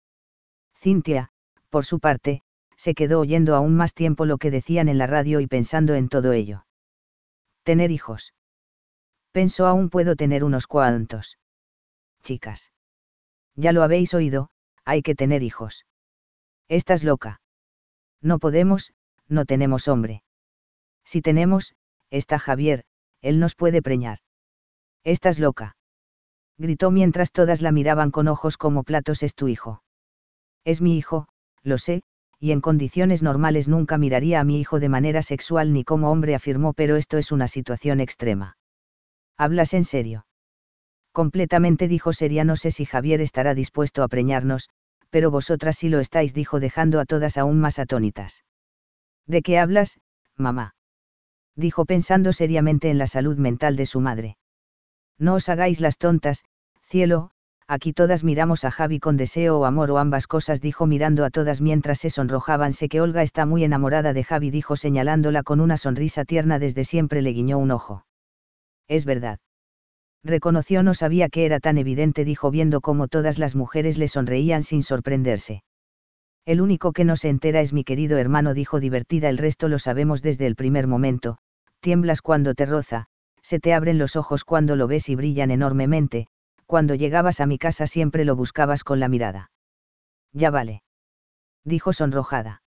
Cintia, 0.76 1.30
por 1.68 1.84
su 1.84 2.00
parte, 2.00 2.42
se 2.76 2.94
quedó 2.94 3.20
oyendo 3.20 3.54
aún 3.54 3.76
más 3.76 3.94
tiempo 3.94 4.24
lo 4.24 4.38
que 4.38 4.50
decían 4.50 4.88
en 4.88 4.98
la 4.98 5.06
radio 5.06 5.40
y 5.40 5.46
pensando 5.46 5.94
en 5.94 6.08
todo 6.08 6.32
ello. 6.32 6.66
Tener 7.62 7.90
hijos. 7.90 8.34
Pensó 9.32 9.66
aún 9.66 9.90
puedo 9.90 10.16
tener 10.16 10.44
unos 10.44 10.66
cuantos. 10.66 11.38
Chicas. 12.22 12.72
Ya 13.54 13.72
lo 13.72 13.82
habéis 13.82 14.14
oído, 14.14 14.50
hay 14.84 15.02
que 15.02 15.14
tener 15.14 15.42
hijos. 15.42 15.86
Estás 16.68 17.04
loca. 17.04 17.40
No 18.22 18.38
podemos, 18.38 18.92
no 19.30 19.44
tenemos 19.44 19.88
hombre. 19.88 20.22
Si 21.04 21.22
tenemos, 21.22 21.74
está 22.10 22.38
Javier, 22.38 22.84
él 23.22 23.38
nos 23.40 23.54
puede 23.54 23.80
preñar. 23.82 24.18
Estás 25.04 25.38
loca. 25.38 25.76
Gritó 26.58 26.90
mientras 26.90 27.32
todas 27.32 27.62
la 27.62 27.72
miraban 27.72 28.10
con 28.10 28.28
ojos 28.28 28.58
como 28.58 28.82
platos 28.82 29.22
es 29.22 29.34
tu 29.34 29.48
hijo. 29.48 29.82
Es 30.64 30.82
mi 30.82 30.98
hijo, 30.98 31.28
lo 31.62 31.78
sé, 31.78 32.02
y 32.38 32.52
en 32.52 32.60
condiciones 32.60 33.22
normales 33.22 33.68
nunca 33.68 33.98
miraría 33.98 34.40
a 34.40 34.44
mi 34.44 34.60
hijo 34.60 34.80
de 34.80 34.88
manera 34.88 35.22
sexual 35.22 35.72
ni 35.72 35.84
como 35.84 36.10
hombre 36.10 36.34
afirmó, 36.34 36.72
pero 36.72 36.96
esto 36.96 37.18
es 37.18 37.32
una 37.32 37.48
situación 37.48 38.00
extrema. 38.00 38.56
¿Hablas 39.36 39.72
en 39.72 39.84
serio? 39.84 40.26
Completamente 41.12 41.88
dijo 41.88 42.12
Seria, 42.12 42.44
no 42.44 42.56
sé 42.56 42.70
si 42.70 42.84
Javier 42.84 43.20
estará 43.20 43.54
dispuesto 43.54 44.02
a 44.02 44.08
preñarnos, 44.08 44.68
pero 45.10 45.30
vosotras 45.30 45.76
sí 45.76 45.88
lo 45.88 45.98
estáis, 45.98 46.34
dijo 46.34 46.60
dejando 46.60 47.00
a 47.00 47.04
todas 47.04 47.36
aún 47.36 47.58
más 47.58 47.78
atónitas. 47.78 48.44
¿De 49.30 49.42
qué 49.42 49.60
hablas, 49.60 50.00
mamá? 50.36 50.74
dijo 51.54 51.84
pensando 51.84 52.32
seriamente 52.32 52.90
en 52.90 52.98
la 52.98 53.06
salud 53.06 53.36
mental 53.36 53.76
de 53.76 53.86
su 53.86 54.00
madre. 54.00 54.36
No 55.18 55.34
os 55.34 55.48
hagáis 55.48 55.80
las 55.80 55.98
tontas, 55.98 56.44
cielo, 56.82 57.30
Aquí 57.68 57.92
todas 57.92 58.24
miramos 58.24 58.64
a 58.64 58.72
Javi 58.72 58.98
con 58.98 59.16
deseo 59.16 59.60
o 59.60 59.64
amor 59.64 59.92
o 59.92 59.98
ambas 59.98 60.26
cosas, 60.26 60.60
dijo 60.60 60.88
mirando 60.88 61.24
a 61.24 61.30
todas 61.30 61.60
mientras 61.60 62.00
se 62.00 62.10
sonrojaban. 62.10 62.72
Sé 62.72 62.88
que 62.88 63.00
Olga 63.00 63.22
está 63.22 63.46
muy 63.46 63.62
enamorada 63.62 64.12
de 64.12 64.24
Javi, 64.24 64.50
dijo 64.50 64.74
señalándola 64.74 65.44
con 65.44 65.60
una 65.60 65.76
sonrisa 65.76 66.24
tierna 66.24 66.58
desde 66.58 66.82
siempre 66.82 67.22
le 67.22 67.30
guiñó 67.30 67.58
un 67.58 67.70
ojo. 67.70 68.04
Es 68.88 69.04
verdad. 69.04 69.38
Reconoció 70.24 70.82
no 70.82 70.94
sabía 70.94 71.28
que 71.28 71.46
era 71.46 71.60
tan 71.60 71.78
evidente, 71.78 72.24
dijo 72.24 72.50
viendo 72.50 72.80
cómo 72.80 73.06
todas 73.06 73.38
las 73.38 73.54
mujeres 73.54 73.98
le 73.98 74.08
sonreían 74.08 74.64
sin 74.64 74.82
sorprenderse. 74.82 75.62
El 76.46 76.60
único 76.60 76.92
que 76.92 77.04
no 77.04 77.16
se 77.16 77.28
entera 77.28 77.60
es 77.60 77.72
mi 77.72 77.84
querido 77.84 78.18
hermano, 78.18 78.54
dijo 78.54 78.80
divertida, 78.80 79.28
el 79.28 79.38
resto 79.38 79.68
lo 79.68 79.78
sabemos 79.78 80.22
desde 80.22 80.46
el 80.46 80.56
primer 80.56 80.86
momento, 80.86 81.38
tiemblas 81.80 82.22
cuando 82.22 82.54
te 82.54 82.66
roza, 82.66 83.06
se 83.42 83.60
te 83.60 83.74
abren 83.74 83.98
los 83.98 84.16
ojos 84.16 84.44
cuando 84.44 84.76
lo 84.76 84.86
ves 84.86 85.08
y 85.08 85.16
brillan 85.16 85.50
enormemente, 85.50 86.26
cuando 86.66 86.94
llegabas 86.94 87.40
a 87.40 87.46
mi 87.46 87.58
casa 87.58 87.86
siempre 87.86 88.24
lo 88.24 88.36
buscabas 88.36 88.84
con 88.84 89.00
la 89.00 89.08
mirada. 89.08 89.50
Ya 90.32 90.50
vale. 90.50 90.82
Dijo 91.64 91.92
sonrojada. 91.92 92.62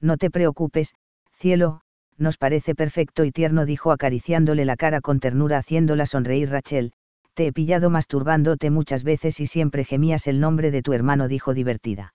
No 0.00 0.16
te 0.16 0.30
preocupes, 0.30 0.94
cielo, 1.32 1.82
nos 2.16 2.36
parece 2.36 2.74
perfecto 2.74 3.24
y 3.24 3.30
tierno, 3.30 3.64
dijo 3.64 3.92
acariciándole 3.92 4.64
la 4.64 4.76
cara 4.76 5.00
con 5.00 5.20
ternura 5.20 5.58
haciéndola 5.58 6.06
sonreír 6.06 6.50
Rachel, 6.50 6.92
te 7.34 7.46
he 7.46 7.52
pillado 7.52 7.90
masturbándote 7.90 8.70
muchas 8.70 9.04
veces 9.04 9.38
y 9.40 9.46
siempre 9.46 9.84
gemías 9.84 10.26
el 10.26 10.40
nombre 10.40 10.70
de 10.70 10.82
tu 10.82 10.92
hermano, 10.92 11.28
dijo 11.28 11.54
divertida. 11.54 12.14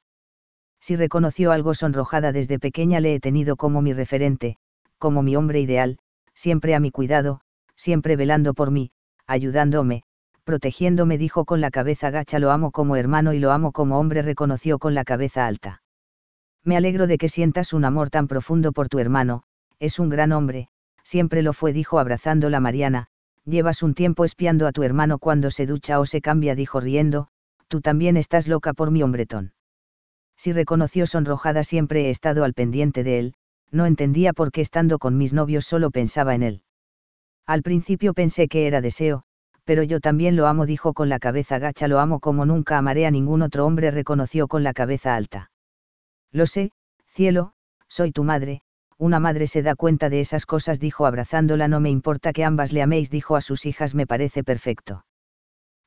Si 0.84 0.98
reconoció 0.98 1.54
algo 1.54 1.74
sonrojada 1.74 2.34
desde 2.34 2.60
pequeña 2.60 3.00
le 3.00 3.16
he 3.16 3.20
tenido 3.22 3.56
como 3.56 3.82
mi 3.82 3.94
referente, 3.94 4.58
como 4.98 5.24
mi 5.24 5.38
hombre 5.38 5.62
ideal, 5.62 5.98
siempre 6.34 6.75
a 6.75 6.82
mi 6.82 6.92
cuidado, 6.92 7.40
siempre 7.78 8.18
velando 8.18 8.54
por 8.54 8.70
mí, 8.70 8.92
ayudándome, 9.25 10.04
protegiéndome 10.44 11.18
dijo 11.18 11.46
con 11.46 11.62
la 11.62 11.72
cabeza 11.72 12.10
gacha 12.10 12.38
lo 12.38 12.52
amo 12.52 12.72
como 12.72 12.98
hermano 12.98 13.32
y 13.32 13.40
lo 13.40 13.54
amo 13.54 13.72
como 13.72 13.98
hombre 13.98 14.24
reconoció 14.24 14.78
con 14.78 14.94
la 14.94 15.06
cabeza 15.06 15.48
alta. 15.48 15.82
Me 16.66 16.75
alegro 16.75 17.08
de 17.08 17.18
que 17.18 17.30
sientas 17.30 17.72
un 17.72 17.86
amor 17.86 18.10
tan 18.10 18.28
profundo 18.28 18.74
por 18.74 18.90
tu 18.90 19.00
hermano, 19.00 19.44
es 19.80 20.00
un 20.00 20.10
gran 20.10 20.34
hombre, 20.34 20.68
siempre 21.02 21.44
lo 21.44 21.54
fue 21.54 21.72
dijo 21.72 21.98
abrazándola 21.98 22.60
Mariana, 22.60 23.08
llevas 23.46 23.84
un 23.84 23.94
tiempo 23.94 24.25
espiando 24.25 24.68
a 24.68 24.74
tu 24.74 24.84
hermano 24.84 25.18
cuando 25.18 25.50
se 25.50 25.66
ducha 25.66 26.02
o 26.02 26.06
se 26.06 26.20
cambia 26.20 26.56
dijo 26.56 26.82
riendo, 26.82 27.30
tú 27.70 27.80
también 27.80 28.18
estás 28.18 28.50
loca 28.50 28.74
por 28.74 28.92
mi 28.92 29.02
hombretón. 29.02 29.54
Si 30.38 30.52
reconoció 30.54 31.06
sonrojada 31.06 31.63
siempre 31.63 32.08
he 32.08 32.10
estado 32.10 32.44
al 32.44 32.54
pendiente 32.54 33.04
de 33.04 33.20
él, 33.20 33.34
no 33.72 33.86
entendía 33.86 34.34
por 34.34 34.52
qué 34.52 34.62
estando 34.62 35.00
con 35.00 35.18
mis 35.18 35.34
novios 35.34 35.66
solo 35.66 35.92
pensaba 35.92 36.36
en 36.36 36.44
él. 36.44 36.63
Al 37.46 37.63
principio 37.63 38.13
pensé 38.13 38.48
que 38.48 38.68
era 38.68 38.82
deseo, 38.82 39.24
pero 39.66 39.84
yo 39.84 40.00
también 40.00 40.36
lo 40.36 40.48
amo, 40.48 40.66
dijo 40.66 40.94
con 40.94 41.10
la 41.10 41.20
cabeza 41.20 41.60
gacha, 41.60 41.88
lo 41.88 42.00
amo 42.00 42.20
como 42.20 42.46
nunca 42.46 42.78
amaré 42.78 43.06
a 43.06 43.12
ningún 43.12 43.42
otro 43.42 43.66
hombre, 43.66 43.92
reconoció 43.92 44.48
con 44.48 44.63
la 44.63 44.74
cabeza 44.74 45.16
alta. 45.16 45.52
Lo 46.32 46.46
sé, 46.46 46.72
cielo, 47.08 47.54
soy 47.88 48.12
tu 48.12 48.24
madre, 48.24 48.62
una 48.98 49.20
madre 49.20 49.48
se 49.48 49.62
da 49.62 49.75
cuenta 49.75 50.10
de 50.10 50.20
esas 50.20 50.46
cosas, 50.46 50.80
dijo 50.80 51.06
abrazándola, 51.06 51.68
no 51.68 51.80
me 51.80 51.90
importa 51.90 52.34
que 52.34 52.44
ambas 52.44 52.74
le 52.74 52.82
améis, 52.82 53.10
dijo 53.10 53.36
a 53.36 53.42
sus 53.42 53.66
hijas, 53.66 53.96
me 53.96 54.08
parece 54.08 54.44
perfecto. 54.44 55.06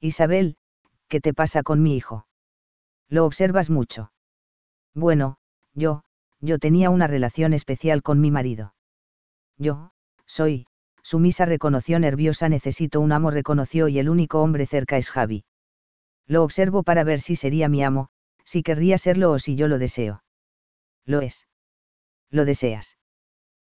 Isabel, 0.01 0.57
¿qué 1.09 1.21
te 1.21 1.33
pasa 1.33 1.63
con 1.63 1.83
mi 1.83 1.97
hijo? 1.97 2.27
Lo 3.09 3.25
observas 3.25 3.71
mucho. 3.71 4.11
Bueno, 4.97 5.37
yo, 5.75 6.03
yo 6.41 6.59
tenía 6.59 6.89
una 6.89 7.07
relación 7.07 7.53
especial 7.53 8.03
con 8.03 8.19
mi 8.19 8.31
marido. 8.31 8.75
Yo, 9.59 9.91
soy, 10.25 10.67
Sumisa 11.03 11.45
reconoció 11.45 11.99
nerviosa 11.99 12.49
necesito 12.49 13.01
un 13.01 13.13
amo 13.13 13.31
reconoció 13.31 13.89
y 13.89 13.99
el 13.99 14.09
único 14.09 14.41
hombre 14.41 14.65
cerca 14.65 14.97
es 14.97 15.11
Javi. 15.11 15.45
Lo 16.27 16.43
observo 16.43 16.83
para 16.83 17.05
ver 17.05 17.21
si 17.21 17.37
sería 17.37 17.69
mi 17.69 17.85
amo, 17.85 18.09
si 18.45 18.63
querría 18.63 18.97
serlo 18.97 19.33
o 19.33 19.39
si 19.39 19.55
yo 19.55 19.69
lo 19.69 19.79
deseo. 19.79 20.25
Lo 21.05 21.21
es. 21.21 21.47
¿Lo 22.31 22.47
deseas? 22.47 22.97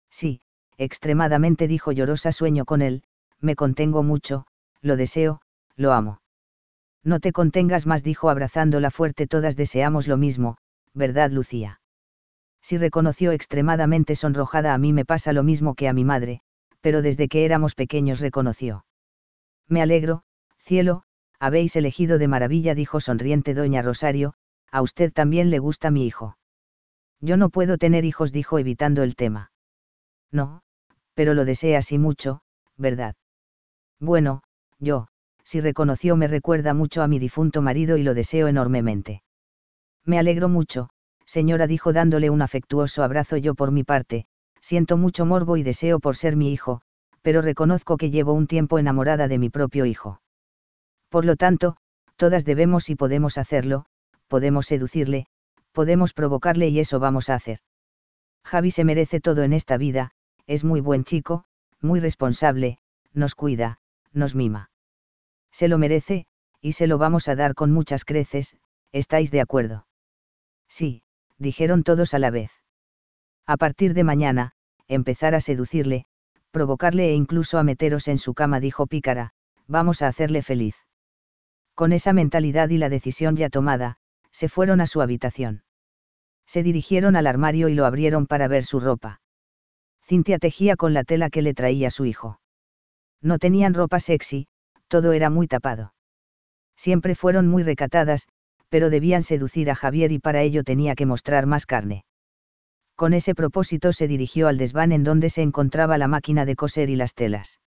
Sí, 0.10 0.40
extremadamente 0.78 1.68
dijo 1.68 1.92
llorosa 1.92 2.32
sueño 2.32 2.64
con 2.64 2.82
él, 2.82 3.04
me 3.42 3.58
contengo 3.58 4.02
mucho, 4.02 4.48
lo 4.82 4.96
deseo, 4.96 5.42
lo 5.76 5.92
amo. 5.92 6.22
No 7.04 7.20
te 7.20 7.34
contengas 7.34 7.86
más 7.86 8.02
dijo 8.02 8.30
abrazándola 8.30 8.92
fuerte 8.92 9.28
todas 9.28 9.58
deseamos 9.58 10.08
lo 10.08 10.16
mismo, 10.16 10.58
¿verdad 10.94 11.32
Lucía? 11.32 11.82
Si 12.62 12.78
reconoció 12.78 13.32
extremadamente 13.32 14.16
sonrojada 14.16 14.74
a 14.74 14.78
mí 14.78 14.94
me 14.94 15.06
pasa 15.06 15.34
lo 15.34 15.44
mismo 15.44 15.76
que 15.76 15.88
a 15.88 15.94
mi 15.94 16.04
madre, 16.04 16.42
pero 16.82 17.02
desde 17.02 17.28
que 17.28 17.46
éramos 17.46 17.76
pequeños 17.76 18.20
reconoció. 18.20 18.86
Me 19.68 19.82
alegro, 19.82 20.24
cielo, 20.58 21.04
habéis 21.40 21.76
elegido 21.76 22.18
de 22.18 22.28
maravilla, 22.28 22.76
dijo 22.76 23.00
sonriente 23.00 23.54
doña 23.54 23.82
Rosario, 23.82 24.34
a 24.72 24.82
usted 24.82 25.14
también 25.14 25.50
le 25.50 25.60
gusta 25.60 25.92
mi 25.92 26.06
hijo. 26.06 26.38
Yo 27.22 27.38
no 27.38 27.50
puedo 27.50 27.78
tener 27.78 28.06
hijos, 28.06 28.32
dijo 28.32 28.60
evitando 28.60 29.04
el 29.04 29.16
tema. 29.16 29.52
No, 30.32 30.62
pero 31.14 31.34
lo 31.34 31.46
desea 31.46 31.80
así 31.80 31.98
mucho, 31.98 32.42
¿verdad? 32.76 33.16
Bueno, 34.00 34.44
yo, 34.80 35.08
si 35.44 35.62
reconoció 35.62 36.16
me 36.16 36.28
recuerda 36.28 36.74
mucho 36.74 37.02
a 37.02 37.08
mi 37.08 37.20
difunto 37.20 37.62
marido 37.62 37.98
y 37.98 38.04
lo 38.04 38.14
deseo 38.14 38.48
enormemente. 38.48 39.24
Me 40.08 40.18
alegro 40.18 40.48
mucho, 40.48 40.90
señora 41.26 41.68
dijo 41.68 41.92
dándole 41.92 42.30
un 42.30 42.42
afectuoso 42.42 43.04
abrazo 43.04 43.36
yo 43.36 43.56
por 43.56 43.72
mi 43.72 43.84
parte, 43.84 44.26
siento 44.62 44.96
mucho 44.96 45.26
morbo 45.26 45.58
y 45.58 45.64
deseo 45.64 46.00
por 46.00 46.16
ser 46.16 46.38
mi 46.38 46.54
hijo, 46.54 46.82
pero 47.22 47.42
reconozco 47.42 47.98
que 47.98 48.10
llevo 48.10 48.32
un 48.32 48.48
tiempo 48.48 48.80
enamorada 48.80 49.28
de 49.28 49.38
mi 49.38 49.50
propio 49.50 49.86
hijo. 49.86 50.22
Por 51.10 51.26
lo 51.26 51.36
tanto, 51.36 51.76
todas 52.16 52.46
debemos 52.46 52.90
y 52.90 52.96
podemos 52.96 53.38
hacerlo, 53.38 53.86
podemos 54.30 54.66
seducirle, 54.66 55.28
podemos 55.74 56.14
provocarle 56.14 56.70
y 56.70 56.80
eso 56.80 57.02
vamos 57.02 57.30
a 57.30 57.36
hacer. 57.36 57.60
Javi 58.46 58.72
se 58.72 58.86
merece 58.86 59.20
todo 59.20 59.44
en 59.44 59.52
esta 59.52 59.76
vida, 59.76 60.12
es 60.46 60.64
muy 60.64 60.80
buen 60.80 61.04
chico, 61.04 61.44
muy 61.82 62.00
responsable, 62.00 62.80
nos 63.12 63.36
cuida, 63.36 63.80
nos 64.14 64.36
mima. 64.36 64.72
Se 65.52 65.68
lo 65.68 65.78
merece, 65.78 66.28
y 66.62 66.72
se 66.72 66.88
lo 66.88 66.98
vamos 66.98 67.28
a 67.28 67.36
dar 67.36 67.56
con 67.56 67.74
muchas 67.74 68.06
creces, 68.06 68.56
¿estáis 68.94 69.32
de 69.32 69.42
acuerdo? 69.42 69.86
Sí, 70.68 71.04
dijeron 71.38 71.84
todos 71.84 72.14
a 72.14 72.20
la 72.20 72.30
vez. 72.30 72.52
A 73.46 73.58
partir 73.58 73.94
de 73.94 74.04
mañana, 74.04 74.52
empezar 74.88 75.36
a 75.36 75.40
seducirle, 75.40 76.06
provocarle 76.52 77.10
e 77.10 77.14
incluso 77.14 77.58
a 77.58 77.64
meteros 77.64 78.08
en 78.08 78.18
su 78.18 78.34
cama, 78.34 78.60
dijo 78.60 78.88
Pícara, 78.88 79.32
vamos 79.68 80.02
a 80.02 80.08
hacerle 80.08 80.42
feliz. 80.42 80.76
Con 81.76 81.94
esa 81.94 82.14
mentalidad 82.14 82.70
y 82.70 82.78
la 82.78 82.90
decisión 82.90 83.36
ya 83.36 83.50
tomada, 83.50 83.98
se 84.32 84.50
fueron 84.50 84.82
a 84.82 84.88
su 84.88 85.02
habitación. 85.02 85.64
Se 86.46 86.64
dirigieron 86.64 87.16
al 87.16 87.28
armario 87.28 87.70
y 87.70 87.76
lo 87.76 87.86
abrieron 87.86 88.26
para 88.26 88.48
ver 88.48 88.64
su 88.64 88.80
ropa. 88.80 89.22
Cintia 90.04 90.40
tejía 90.40 90.76
con 90.76 90.94
la 90.94 91.04
tela 91.04 91.30
que 91.30 91.42
le 91.42 91.54
traía 91.54 91.90
su 91.90 92.06
hijo. 92.06 92.40
No 93.22 93.40
tenían 93.40 93.74
ropa 93.74 94.00
sexy, 94.00 94.48
todo 94.88 95.12
era 95.12 95.30
muy 95.30 95.48
tapado. 95.48 95.94
Siempre 96.76 97.16
fueron 97.16 97.48
muy 97.48 97.64
recatadas, 97.64 98.28
pero 98.70 98.90
debían 98.90 99.24
seducir 99.24 99.70
a 99.70 99.76
Javier 99.76 100.12
y 100.12 100.20
para 100.20 100.42
ello 100.42 100.64
tenía 100.64 100.96
que 100.96 101.06
mostrar 101.06 101.46
más 101.46 101.66
carne. 101.66 102.06
Con 102.96 103.14
ese 103.14 103.36
propósito 103.36 103.94
se 103.94 104.08
dirigió 104.08 104.48
al 104.48 104.58
desván 104.58 104.92
en 104.92 105.04
donde 105.04 105.30
se 105.30 105.42
encontraba 105.42 105.98
la 105.98 106.08
máquina 106.08 106.46
de 106.46 106.56
coser 106.56 106.90
y 106.90 106.96
las 106.96 107.14
telas. 107.14 107.60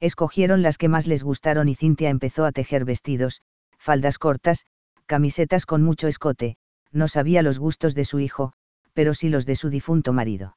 Escogieron 0.00 0.62
las 0.62 0.78
que 0.78 0.88
más 0.88 1.06
les 1.06 1.22
gustaron 1.22 1.68
y 1.68 1.74
Cintia 1.74 2.08
empezó 2.08 2.44
a 2.44 2.52
tejer 2.52 2.84
vestidos, 2.84 3.40
faldas 3.78 4.18
cortas, 4.18 4.66
camisetas 5.06 5.66
con 5.66 5.82
mucho 5.82 6.08
escote, 6.08 6.56
no 6.92 7.08
sabía 7.08 7.42
los 7.42 7.58
gustos 7.58 7.94
de 7.94 8.04
su 8.04 8.20
hijo, 8.20 8.52
pero 8.92 9.12
sí 9.14 9.28
los 9.28 9.46
de 9.46 9.56
su 9.56 9.70
difunto 9.70 10.12
marido. 10.12 10.56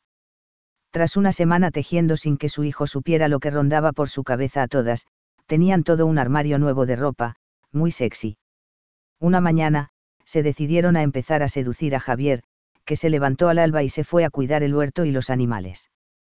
Tras 0.92 1.18
una 1.18 1.32
semana 1.32 1.72
tejiendo 1.72 2.18
sin 2.18 2.38
que 2.38 2.50
su 2.50 2.64
hijo 2.64 2.88
supiera 2.88 3.28
lo 3.28 3.40
que 3.40 3.50
rondaba 3.50 3.92
por 3.92 4.10
su 4.10 4.24
cabeza 4.24 4.64
a 4.64 4.68
todas, 4.68 5.06
tenían 5.46 5.84
todo 5.84 6.06
un 6.06 6.18
armario 6.20 6.60
nuevo 6.60 6.86
de 6.86 6.96
ropa, 6.96 7.36
muy 7.72 7.92
sexy. 7.92 8.38
Una 9.20 9.42
mañana, 9.42 9.90
se 10.26 10.44
decidieron 10.44 10.96
a 10.96 11.02
empezar 11.02 11.42
a 11.42 11.48
seducir 11.48 11.96
a 11.96 12.00
Javier, 12.00 12.44
que 12.86 12.96
se 12.96 13.10
levantó 13.10 13.50
al 13.50 13.60
alba 13.60 13.84
y 13.84 13.90
se 13.90 14.04
fue 14.04 14.26
a 14.26 14.30
cuidar 14.30 14.64
el 14.64 14.76
huerto 14.76 15.06
y 15.06 15.12
los 15.12 15.30
animales. 15.30 15.90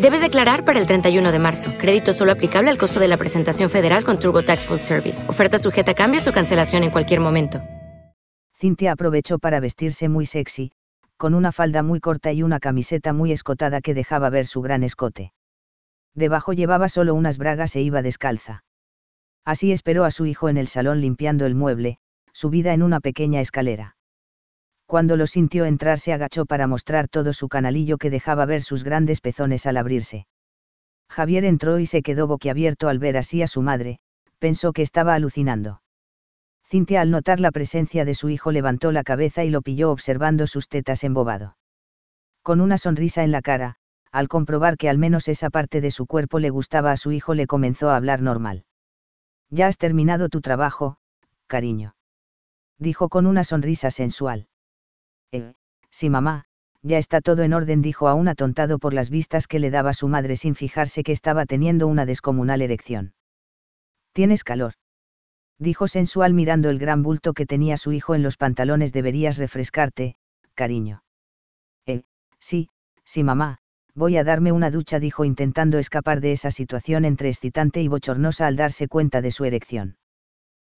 Debes 0.00 0.22
declarar 0.22 0.64
para 0.64 0.80
el 0.80 0.86
31 0.86 1.30
de 1.30 1.38
marzo. 1.38 1.74
Crédito 1.76 2.14
solo 2.14 2.32
aplicable 2.32 2.70
al 2.70 2.78
costo 2.78 3.00
de 3.00 3.08
la 3.08 3.18
presentación 3.18 3.68
federal 3.68 4.02
con 4.02 4.18
Turbo 4.18 4.40
Tax 4.40 4.64
Full 4.64 4.78
Service. 4.78 5.28
Oferta 5.28 5.58
sujeta 5.58 5.90
a 5.90 5.94
cambios 5.94 6.26
o 6.26 6.32
cancelación 6.32 6.84
en 6.84 6.90
cualquier 6.90 7.20
momento. 7.20 7.60
Cintia 8.58 8.92
aprovechó 8.92 9.38
para 9.38 9.60
vestirse 9.60 10.08
muy 10.08 10.24
sexy, 10.24 10.72
con 11.18 11.34
una 11.34 11.52
falda 11.52 11.82
muy 11.82 12.00
corta 12.00 12.32
y 12.32 12.42
una 12.42 12.60
camiseta 12.60 13.12
muy 13.12 13.30
escotada 13.30 13.82
que 13.82 13.92
dejaba 13.92 14.30
ver 14.30 14.46
su 14.46 14.62
gran 14.62 14.84
escote. 14.84 15.34
Debajo 16.14 16.54
llevaba 16.54 16.88
solo 16.88 17.14
unas 17.14 17.36
bragas 17.36 17.76
e 17.76 17.82
iba 17.82 18.00
descalza. 18.00 18.64
Así 19.44 19.70
esperó 19.70 20.06
a 20.06 20.10
su 20.10 20.24
hijo 20.24 20.48
en 20.48 20.56
el 20.56 20.68
salón 20.68 21.02
limpiando 21.02 21.44
el 21.44 21.54
mueble, 21.54 21.98
subida 22.32 22.72
en 22.72 22.82
una 22.82 23.00
pequeña 23.00 23.42
escalera 23.42 23.96
cuando 24.90 25.16
lo 25.16 25.28
sintió 25.28 25.66
entrar 25.66 26.00
se 26.00 26.12
agachó 26.12 26.46
para 26.46 26.66
mostrar 26.66 27.06
todo 27.06 27.32
su 27.32 27.48
canalillo 27.48 27.96
que 27.96 28.10
dejaba 28.10 28.44
ver 28.44 28.60
sus 28.60 28.82
grandes 28.82 29.20
pezones 29.20 29.64
al 29.66 29.76
abrirse. 29.76 30.26
Javier 31.08 31.44
entró 31.44 31.78
y 31.78 31.86
se 31.86 32.02
quedó 32.02 32.26
boquiabierto 32.26 32.88
al 32.88 32.98
ver 32.98 33.16
así 33.16 33.40
a 33.40 33.46
su 33.46 33.62
madre, 33.62 34.00
pensó 34.40 34.72
que 34.72 34.82
estaba 34.82 35.14
alucinando. 35.14 35.80
Cintia 36.68 37.02
al 37.02 37.12
notar 37.12 37.38
la 37.38 37.52
presencia 37.52 38.04
de 38.04 38.14
su 38.14 38.30
hijo 38.30 38.50
levantó 38.50 38.90
la 38.90 39.04
cabeza 39.04 39.44
y 39.44 39.50
lo 39.50 39.62
pilló 39.62 39.92
observando 39.92 40.48
sus 40.48 40.66
tetas 40.66 41.04
embobado. 41.04 41.56
Con 42.42 42.60
una 42.60 42.76
sonrisa 42.76 43.22
en 43.22 43.30
la 43.30 43.42
cara, 43.42 43.76
al 44.10 44.26
comprobar 44.26 44.76
que 44.76 44.88
al 44.88 44.98
menos 44.98 45.28
esa 45.28 45.50
parte 45.50 45.80
de 45.80 45.92
su 45.92 46.06
cuerpo 46.06 46.40
le 46.40 46.50
gustaba 46.50 46.90
a 46.90 46.96
su 46.96 47.12
hijo 47.12 47.34
le 47.34 47.46
comenzó 47.46 47.90
a 47.90 47.96
hablar 47.96 48.22
normal. 48.22 48.64
Ya 49.50 49.68
has 49.68 49.78
terminado 49.78 50.28
tu 50.28 50.40
trabajo, 50.40 50.96
cariño. 51.46 51.94
Dijo 52.76 53.08
con 53.08 53.26
una 53.26 53.44
sonrisa 53.44 53.92
sensual. 53.92 54.48
Eh, 55.32 55.54
sí 55.90 56.10
mamá, 56.10 56.44
ya 56.82 56.98
está 56.98 57.20
todo 57.20 57.42
en 57.42 57.52
orden, 57.52 57.82
dijo 57.82 58.08
aún 58.08 58.28
atontado 58.28 58.78
por 58.78 58.94
las 58.94 59.10
vistas 59.10 59.46
que 59.46 59.58
le 59.58 59.70
daba 59.70 59.92
su 59.92 60.08
madre 60.08 60.36
sin 60.36 60.54
fijarse 60.54 61.02
que 61.02 61.12
estaba 61.12 61.46
teniendo 61.46 61.86
una 61.86 62.06
descomunal 62.06 62.62
erección. 62.62 63.14
¿Tienes 64.12 64.44
calor? 64.44 64.74
Dijo 65.58 65.88
sensual 65.88 66.32
mirando 66.32 66.70
el 66.70 66.78
gran 66.78 67.02
bulto 67.02 67.34
que 67.34 67.46
tenía 67.46 67.76
su 67.76 67.92
hijo 67.92 68.14
en 68.14 68.22
los 68.22 68.38
pantalones. 68.38 68.92
Deberías 68.92 69.36
refrescarte, 69.36 70.16
cariño. 70.54 71.02
Eh, 71.86 72.02
sí, 72.38 72.70
sí 73.04 73.22
mamá, 73.22 73.58
voy 73.94 74.16
a 74.16 74.24
darme 74.24 74.52
una 74.52 74.70
ducha, 74.70 74.98
dijo 74.98 75.24
intentando 75.24 75.78
escapar 75.78 76.20
de 76.20 76.32
esa 76.32 76.50
situación 76.50 77.04
entre 77.04 77.28
excitante 77.28 77.82
y 77.82 77.88
bochornosa 77.88 78.46
al 78.46 78.56
darse 78.56 78.88
cuenta 78.88 79.20
de 79.20 79.30
su 79.30 79.44
erección. 79.44 79.98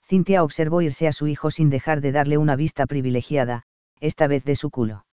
Cintia 0.04 0.42
observó 0.42 0.82
irse 0.82 1.06
a 1.06 1.12
su 1.12 1.28
hijo 1.28 1.52
sin 1.52 1.70
dejar 1.70 2.00
de 2.00 2.10
darle 2.10 2.36
una 2.36 2.56
vista 2.56 2.86
privilegiada, 2.86 3.62
esta 4.02 4.26
vez 4.26 4.44
de 4.44 4.56
su 4.56 4.70
culo. 4.70 5.06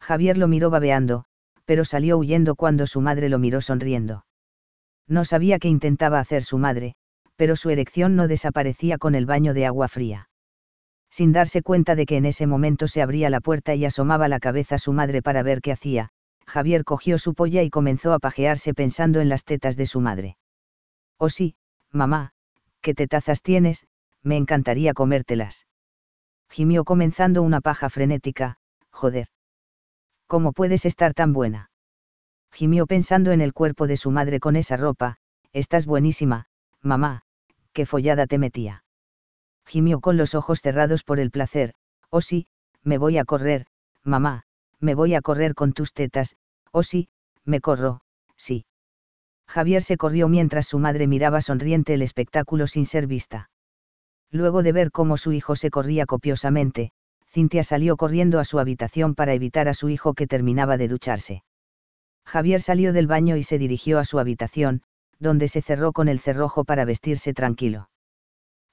Javier 0.00 0.38
lo 0.38 0.46
miró 0.46 0.70
babeando, 0.70 1.24
pero 1.64 1.84
salió 1.84 2.16
huyendo 2.16 2.54
cuando 2.54 2.86
su 2.86 3.00
madre 3.00 3.28
lo 3.28 3.40
miró 3.40 3.60
sonriendo. 3.60 4.24
No 5.08 5.24
sabía 5.24 5.58
qué 5.58 5.68
intentaba 5.68 6.20
hacer 6.20 6.44
su 6.44 6.56
madre, 6.56 6.94
pero 7.34 7.56
su 7.56 7.70
erección 7.70 8.14
no 8.14 8.28
desaparecía 8.28 8.98
con 8.98 9.16
el 9.16 9.26
baño 9.26 9.52
de 9.52 9.66
agua 9.66 9.88
fría. 9.88 10.28
Sin 11.10 11.32
darse 11.32 11.62
cuenta 11.62 11.96
de 11.96 12.06
que 12.06 12.16
en 12.16 12.24
ese 12.24 12.46
momento 12.46 12.86
se 12.86 13.02
abría 13.02 13.30
la 13.30 13.40
puerta 13.40 13.74
y 13.74 13.84
asomaba 13.84 14.28
la 14.28 14.38
cabeza 14.38 14.78
su 14.78 14.92
madre 14.92 15.20
para 15.20 15.42
ver 15.42 15.60
qué 15.60 15.72
hacía, 15.72 16.10
Javier 16.46 16.84
cogió 16.84 17.18
su 17.18 17.34
polla 17.34 17.64
y 17.64 17.70
comenzó 17.70 18.12
a 18.12 18.20
pajearse 18.20 18.74
pensando 18.74 19.20
en 19.20 19.28
las 19.28 19.44
tetas 19.44 19.76
de 19.76 19.86
su 19.86 20.00
madre. 20.00 20.36
Oh 21.18 21.28
sí, 21.28 21.56
mamá, 21.90 22.32
qué 22.80 22.94
tetazas 22.94 23.42
tienes, 23.42 23.86
me 24.22 24.36
encantaría 24.36 24.94
comértelas 24.94 25.66
gimió 26.48 26.84
comenzando 26.84 27.42
una 27.42 27.60
paja 27.60 27.88
frenética, 27.88 28.56
joder. 28.90 29.28
¿Cómo 30.26 30.52
puedes 30.52 30.84
estar 30.86 31.14
tan 31.14 31.32
buena? 31.32 31.70
Gimió 32.52 32.86
pensando 32.86 33.32
en 33.32 33.40
el 33.40 33.52
cuerpo 33.52 33.86
de 33.86 33.96
su 33.96 34.10
madre 34.10 34.40
con 34.40 34.56
esa 34.56 34.76
ropa, 34.76 35.16
estás 35.52 35.86
buenísima, 35.86 36.46
mamá, 36.80 37.22
qué 37.72 37.86
follada 37.86 38.26
te 38.26 38.38
metía. 38.38 38.84
Gimió 39.66 40.00
con 40.00 40.16
los 40.16 40.34
ojos 40.34 40.60
cerrados 40.60 41.02
por 41.02 41.18
el 41.18 41.30
placer, 41.30 41.74
oh 42.10 42.20
sí, 42.20 42.46
me 42.82 42.98
voy 42.98 43.18
a 43.18 43.24
correr, 43.24 43.66
mamá, 44.02 44.44
me 44.78 44.94
voy 44.94 45.14
a 45.14 45.22
correr 45.22 45.54
con 45.54 45.72
tus 45.72 45.92
tetas, 45.92 46.36
oh 46.70 46.82
sí, 46.82 47.08
me 47.44 47.60
corro, 47.60 48.02
sí. 48.36 48.66
Javier 49.46 49.82
se 49.82 49.96
corrió 49.96 50.28
mientras 50.28 50.66
su 50.66 50.78
madre 50.78 51.06
miraba 51.06 51.40
sonriente 51.40 51.94
el 51.94 52.02
espectáculo 52.02 52.66
sin 52.66 52.86
ser 52.86 53.06
vista 53.06 53.50
Luego 54.34 54.64
de 54.64 54.72
ver 54.72 54.90
cómo 54.90 55.16
su 55.16 55.30
hijo 55.30 55.54
se 55.54 55.70
corría 55.70 56.06
copiosamente, 56.06 56.90
Cintia 57.28 57.62
salió 57.62 57.96
corriendo 57.96 58.40
a 58.40 58.44
su 58.44 58.58
habitación 58.58 59.14
para 59.14 59.32
evitar 59.32 59.68
a 59.68 59.74
su 59.74 59.90
hijo 59.90 60.12
que 60.14 60.26
terminaba 60.26 60.76
de 60.76 60.88
ducharse. 60.88 61.44
Javier 62.26 62.60
salió 62.60 62.92
del 62.92 63.06
baño 63.06 63.36
y 63.36 63.44
se 63.44 63.58
dirigió 63.58 64.00
a 64.00 64.04
su 64.04 64.18
habitación, 64.18 64.82
donde 65.20 65.46
se 65.46 65.62
cerró 65.62 65.92
con 65.92 66.08
el 66.08 66.18
cerrojo 66.18 66.64
para 66.64 66.84
vestirse 66.84 67.32
tranquilo. 67.32 67.90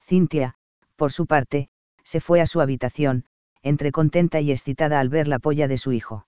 Cintia, 0.00 0.54
por 0.96 1.12
su 1.12 1.26
parte, 1.26 1.68
se 2.02 2.18
fue 2.18 2.40
a 2.40 2.46
su 2.46 2.60
habitación, 2.60 3.24
entre 3.62 3.92
contenta 3.92 4.40
y 4.40 4.50
excitada 4.50 4.98
al 4.98 5.10
ver 5.10 5.28
la 5.28 5.38
polla 5.38 5.68
de 5.68 5.78
su 5.78 5.92
hijo. 5.92 6.26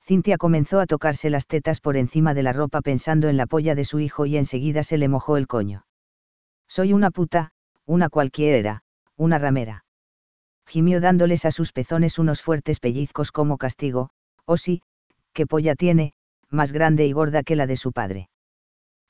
Cintia 0.00 0.38
comenzó 0.38 0.78
a 0.78 0.86
tocarse 0.86 1.28
las 1.28 1.48
tetas 1.48 1.80
por 1.80 1.96
encima 1.96 2.34
de 2.34 2.44
la 2.44 2.52
ropa 2.52 2.82
pensando 2.82 3.28
en 3.28 3.36
la 3.36 3.46
polla 3.46 3.74
de 3.74 3.84
su 3.84 3.98
hijo 3.98 4.26
y 4.26 4.36
enseguida 4.36 4.84
se 4.84 4.96
le 4.96 5.08
mojó 5.08 5.38
el 5.38 5.48
coño. 5.48 5.86
Soy 6.68 6.92
una 6.92 7.10
puta, 7.10 7.50
una 7.86 8.08
cualquiera, 8.08 8.82
una 9.16 9.38
ramera. 9.38 9.84
Gimió 10.66 11.00
dándoles 11.00 11.44
a 11.44 11.50
sus 11.50 11.72
pezones 11.72 12.18
unos 12.18 12.42
fuertes 12.42 12.80
pellizcos 12.80 13.32
como 13.32 13.58
castigo, 13.58 14.10
oh 14.46 14.56
sí, 14.56 14.82
qué 15.32 15.46
polla 15.46 15.74
tiene, 15.74 16.14
más 16.48 16.72
grande 16.72 17.06
y 17.06 17.12
gorda 17.12 17.42
que 17.42 17.56
la 17.56 17.66
de 17.66 17.76
su 17.76 17.92
padre. 17.92 18.28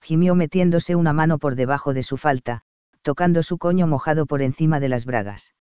Gimió 0.01 0.35
metiéndose 0.35 0.97
una 0.97 1.13
mano 1.13 1.39
por 1.39 1.55
debajo 1.55 1.95
de 1.95 2.03
su 2.03 2.17
falta, 2.17 2.63
tocando 3.03 3.43
su 3.43 3.59
coño 3.59 3.87
mojado 3.87 4.27
por 4.27 4.43
encima 4.43 4.81
de 4.81 4.89
las 4.89 5.05
bragas. 5.05 5.55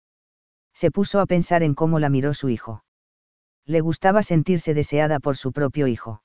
Se 0.74 0.92
puso 0.92 1.20
a 1.20 1.26
pensar 1.26 1.64
en 1.64 1.76
cómo 1.76 2.00
la 2.00 2.10
miró 2.10 2.34
su 2.34 2.50
hijo. 2.50 2.84
Le 3.66 3.82
gustaba 3.82 4.24
sentirse 4.24 4.74
deseada 4.74 5.20
por 5.20 5.38
su 5.38 5.52
propio 5.52 5.88
hijo. 5.88 6.24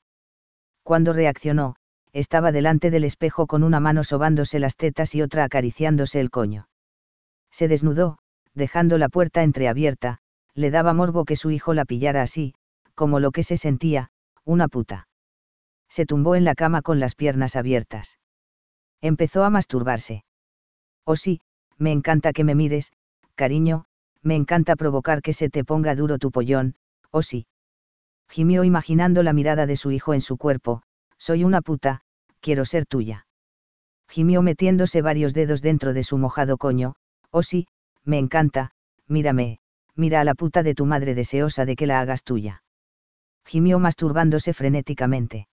Cuando 0.82 1.12
reaccionó, 1.12 1.76
estaba 2.12 2.52
delante 2.52 2.90
del 2.90 3.04
espejo 3.04 3.46
con 3.46 3.62
una 3.62 3.80
mano 3.80 4.04
sobándose 4.04 4.58
las 4.58 4.76
tetas 4.76 5.14
y 5.14 5.22
otra 5.22 5.44
acariciándose 5.44 6.20
el 6.20 6.30
coño. 6.30 6.68
Se 7.56 7.68
desnudó, 7.68 8.18
dejando 8.52 8.98
la 8.98 9.08
puerta 9.08 9.42
entreabierta, 9.42 10.18
le 10.52 10.70
daba 10.70 10.92
morbo 10.92 11.24
que 11.24 11.36
su 11.36 11.50
hijo 11.50 11.72
la 11.72 11.86
pillara 11.86 12.20
así, 12.20 12.52
como 12.94 13.18
lo 13.18 13.30
que 13.30 13.42
se 13.42 13.56
sentía, 13.56 14.10
una 14.44 14.68
puta. 14.68 15.08
Se 15.88 16.04
tumbó 16.04 16.34
en 16.34 16.44
la 16.44 16.54
cama 16.54 16.82
con 16.82 17.00
las 17.00 17.14
piernas 17.14 17.56
abiertas. 17.56 18.18
Empezó 19.00 19.42
a 19.42 19.48
masturbarse. 19.48 20.22
Oh 21.04 21.16
sí, 21.16 21.40
me 21.78 21.92
encanta 21.92 22.34
que 22.34 22.44
me 22.44 22.54
mires, 22.54 22.92
cariño, 23.36 23.86
me 24.20 24.36
encanta 24.36 24.76
provocar 24.76 25.22
que 25.22 25.32
se 25.32 25.48
te 25.48 25.64
ponga 25.64 25.94
duro 25.94 26.18
tu 26.18 26.30
pollón, 26.30 26.74
oh 27.10 27.22
sí. 27.22 27.46
Gimió 28.28 28.64
imaginando 28.64 29.22
la 29.22 29.32
mirada 29.32 29.64
de 29.64 29.76
su 29.76 29.92
hijo 29.92 30.12
en 30.12 30.20
su 30.20 30.36
cuerpo, 30.36 30.82
soy 31.16 31.42
una 31.42 31.62
puta, 31.62 32.02
quiero 32.40 32.66
ser 32.66 32.84
tuya. 32.84 33.26
Gimió 34.08 34.42
metiéndose 34.42 35.00
varios 35.00 35.32
dedos 35.32 35.62
dentro 35.62 35.94
de 35.94 36.02
su 36.02 36.18
mojado 36.18 36.58
coño, 36.58 36.96
oh 37.30 37.42
sí, 37.42 37.66
me 38.04 38.18
encanta, 38.18 38.72
mírame, 39.06 39.58
mira 39.94 40.20
a 40.20 40.24
la 40.24 40.34
puta 40.34 40.62
de 40.62 40.74
tu 40.74 40.86
madre 40.86 41.14
deseosa 41.14 41.64
de 41.64 41.76
que 41.76 41.86
la 41.86 42.00
hagas 42.00 42.24
tuya. 42.24 42.62
Gimió 43.44 43.78
masturbándose 43.78 44.52
frenéticamente. 44.52 45.48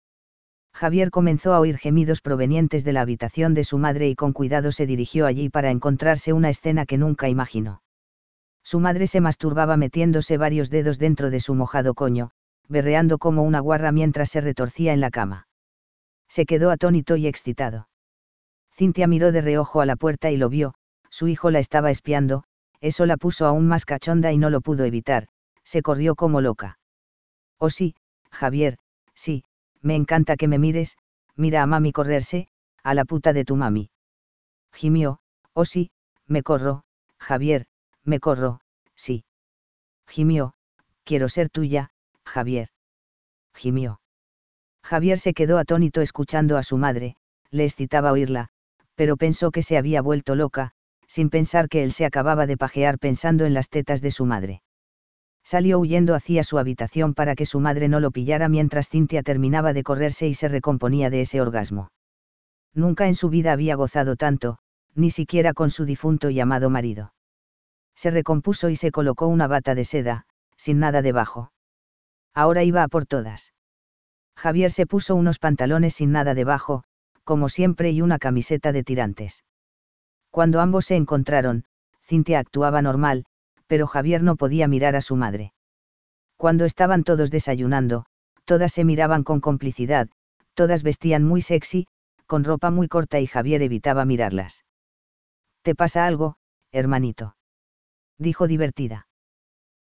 Javier 0.72 1.11
comenzó 1.11 1.52
a 1.52 1.61
oír 1.61 1.78
gemidos 1.78 2.20
provenientes 2.20 2.85
de 2.85 2.92
la 2.92 3.00
habitación 3.00 3.54
de 3.54 3.64
su 3.64 3.78
madre 3.78 4.09
y 4.09 4.14
con 4.14 4.33
cuidado 4.33 4.72
se 4.72 4.87
dirigió 4.87 5.26
allí 5.26 5.48
para 5.48 5.70
encontrarse 5.70 6.33
una 6.33 6.48
escena 6.48 6.87
que 6.87 6.98
nunca 6.98 7.28
imaginó. 7.28 7.83
Su 8.62 8.78
madre 8.78 9.06
se 9.06 9.20
masturbaba 9.20 9.76
metiéndose 9.76 10.37
varios 10.37 10.70
dedos 10.70 10.98
dentro 10.98 11.30
de 11.30 11.40
su 11.40 11.54
mojado 11.54 11.94
coño, 11.94 12.30
berreando 12.68 13.18
como 13.18 13.42
una 13.42 13.59
guarra 13.61 13.90
mientras 13.90 14.30
se 14.30 14.40
retorcía 14.40 14.92
en 14.92 15.00
la 15.00 15.11
cama. 15.11 15.48
Se 16.28 16.46
quedó 16.46 16.70
atónito 16.70 17.16
y 17.16 17.26
excitado. 17.26 17.88
Cintia 18.72 19.09
miró 19.09 19.33
de 19.33 19.40
reojo 19.40 19.80
a 19.80 19.87
la 19.87 19.96
puerta 19.96 20.30
y 20.30 20.37
lo 20.37 20.48
vio, 20.48 20.74
su 21.11 21.29
hijo 21.29 21.51
la 21.51 21.59
estaba 21.59 21.90
espiando, 21.90 22.44
eso 22.81 23.05
la 23.07 23.16
puso 23.16 23.46
aún 23.46 23.66
más 23.66 23.85
cachonda 23.85 24.33
y 24.33 24.38
no 24.38 24.49
lo 24.49 24.61
pudo 24.61 24.85
evitar, 24.85 25.29
se 25.64 25.83
corrió 25.83 26.14
como 26.14 26.40
loca. 26.40 26.79
Oh 27.59 27.70
sí, 27.70 27.94
Javier, 28.31 28.79
sí, 29.14 29.44
me 29.83 29.96
encanta 29.96 30.37
que 30.37 30.49
me 30.49 30.59
mires, 30.59 30.96
mira 31.37 31.62
a 31.62 31.66
mami 31.66 31.92
correrse, 31.92 32.49
a 32.83 32.94
la 32.94 33.05
puta 33.05 33.33
de 33.33 33.44
tu 33.44 33.57
mami. 33.57 33.90
Gimió, 34.73 35.20
oh 35.53 35.64
sí, 35.64 35.90
me 36.27 36.42
corro, 36.42 36.85
Javier, 37.18 37.66
me 38.05 38.20
corro, 38.20 38.61
sí. 38.94 39.25
Gimió, 40.07 40.55
quiero 41.05 41.29
ser 41.29 41.51
tuya, 41.51 41.90
Javier. 42.25 42.68
Gimió. 43.55 44.01
Javier 44.83 45.18
se 45.18 45.35
quedó 45.35 45.59
atónito 45.59 46.01
escuchando 46.01 46.57
a 46.57 46.62
su 46.62 46.79
madre, 46.79 47.16
le 47.51 47.64
excitaba 47.64 48.12
oírla, 48.12 48.49
pero 48.94 49.16
pensó 49.16 49.51
que 49.51 49.62
se 49.62 49.77
había 49.77 50.03
vuelto 50.03 50.35
loca, 50.35 50.73
sin 51.11 51.29
pensar 51.29 51.68
que 51.68 51.83
él 51.83 51.90
se 51.90 52.05
acababa 52.05 52.46
de 52.46 52.57
pajear 52.57 52.99
pensando 52.99 53.44
en 53.44 53.53
las 53.53 53.68
tetas 53.68 54.01
de 54.01 54.12
su 54.12 54.27
madre. 54.27 54.62
Salió 55.42 55.81
huyendo 55.81 56.14
hacia 56.14 56.44
su 56.44 56.59
habitación 56.59 57.14
para 57.14 57.35
que 57.35 57.46
su 57.46 57.59
madre 57.59 57.88
no 57.88 57.99
lo 57.99 58.12
pillara 58.12 58.49
mientras 58.49 58.88
Cintia 58.88 59.25
terminaba 59.25 59.73
de 59.73 59.83
correrse 59.83 60.29
y 60.29 60.35
se 60.35 60.46
recomponía 60.46 61.11
de 61.11 61.23
ese 61.23 61.40
orgasmo. 61.40 61.90
Nunca 62.75 63.09
en 63.09 63.16
su 63.16 63.29
vida 63.29 63.53
había 63.53 63.75
gozado 63.75 64.14
tanto, 64.14 64.59
ni 64.94 65.11
siquiera 65.11 65.53
con 65.53 65.70
su 65.70 65.85
difunto 65.85 66.31
y 66.31 66.38
amado 66.38 66.70
marido 66.70 67.12
se 68.01 68.11
recompuso 68.11 68.70
y 68.70 68.77
se 68.77 68.92
colocó 68.92 69.27
una 69.27 69.46
bata 69.46 69.75
de 69.75 69.85
seda, 69.85 70.25
sin 70.57 70.79
nada 70.79 71.03
debajo. 71.03 71.53
Ahora 72.33 72.64
iba 72.64 72.83
a 72.83 72.88
por 72.88 73.05
todas. 73.05 73.53
Javier 74.37 74.73
se 74.73 74.87
puso 74.87 75.14
unos 75.16 75.38
pantalones 75.38 75.96
sin 75.96 76.11
nada 76.11 76.33
debajo, 76.33 76.83
como 77.25 77.51
siempre 77.51 77.90
y 77.90 78.01
una 78.01 78.18
camiseta 78.18 78.73
de 78.73 78.85
tirantes. 78.85 79.44
Cuando 80.31 80.61
ambos 80.61 80.87
se 80.87 80.97
encontraron, 80.97 81.64
Cintia 82.03 82.38
actuaba 82.38 82.83
normal, 82.83 83.25
pero 83.66 83.87
Javier 83.87 84.23
no 84.23 84.37
podía 84.37 84.69
mirar 84.69 84.97
a 84.97 85.01
su 85.01 85.16
madre. 85.16 85.53
Cuando 86.37 86.64
estaban 86.64 87.05
todos 87.05 87.31
desayunando, 87.31 88.07
todas 88.45 88.73
se 88.73 88.85
miraban 88.85 89.25
con 89.25 89.40
complicidad, 89.40 90.09
todas 90.55 90.83
vestían 90.83 91.25
muy 91.25 91.43
sexy, 91.43 91.87
con 92.27 92.45
ropa 92.45 92.71
muy 92.71 92.88
corta 92.88 93.21
y 93.21 93.27
Javier 93.27 93.62
evitaba 93.62 94.05
mirarlas. 94.05 94.64
¿Te 95.62 95.75
pasa 95.75 96.07
algo, 96.07 96.37
hermanito? 96.73 97.37
dijo 98.19 98.47
divertida. 98.47 99.09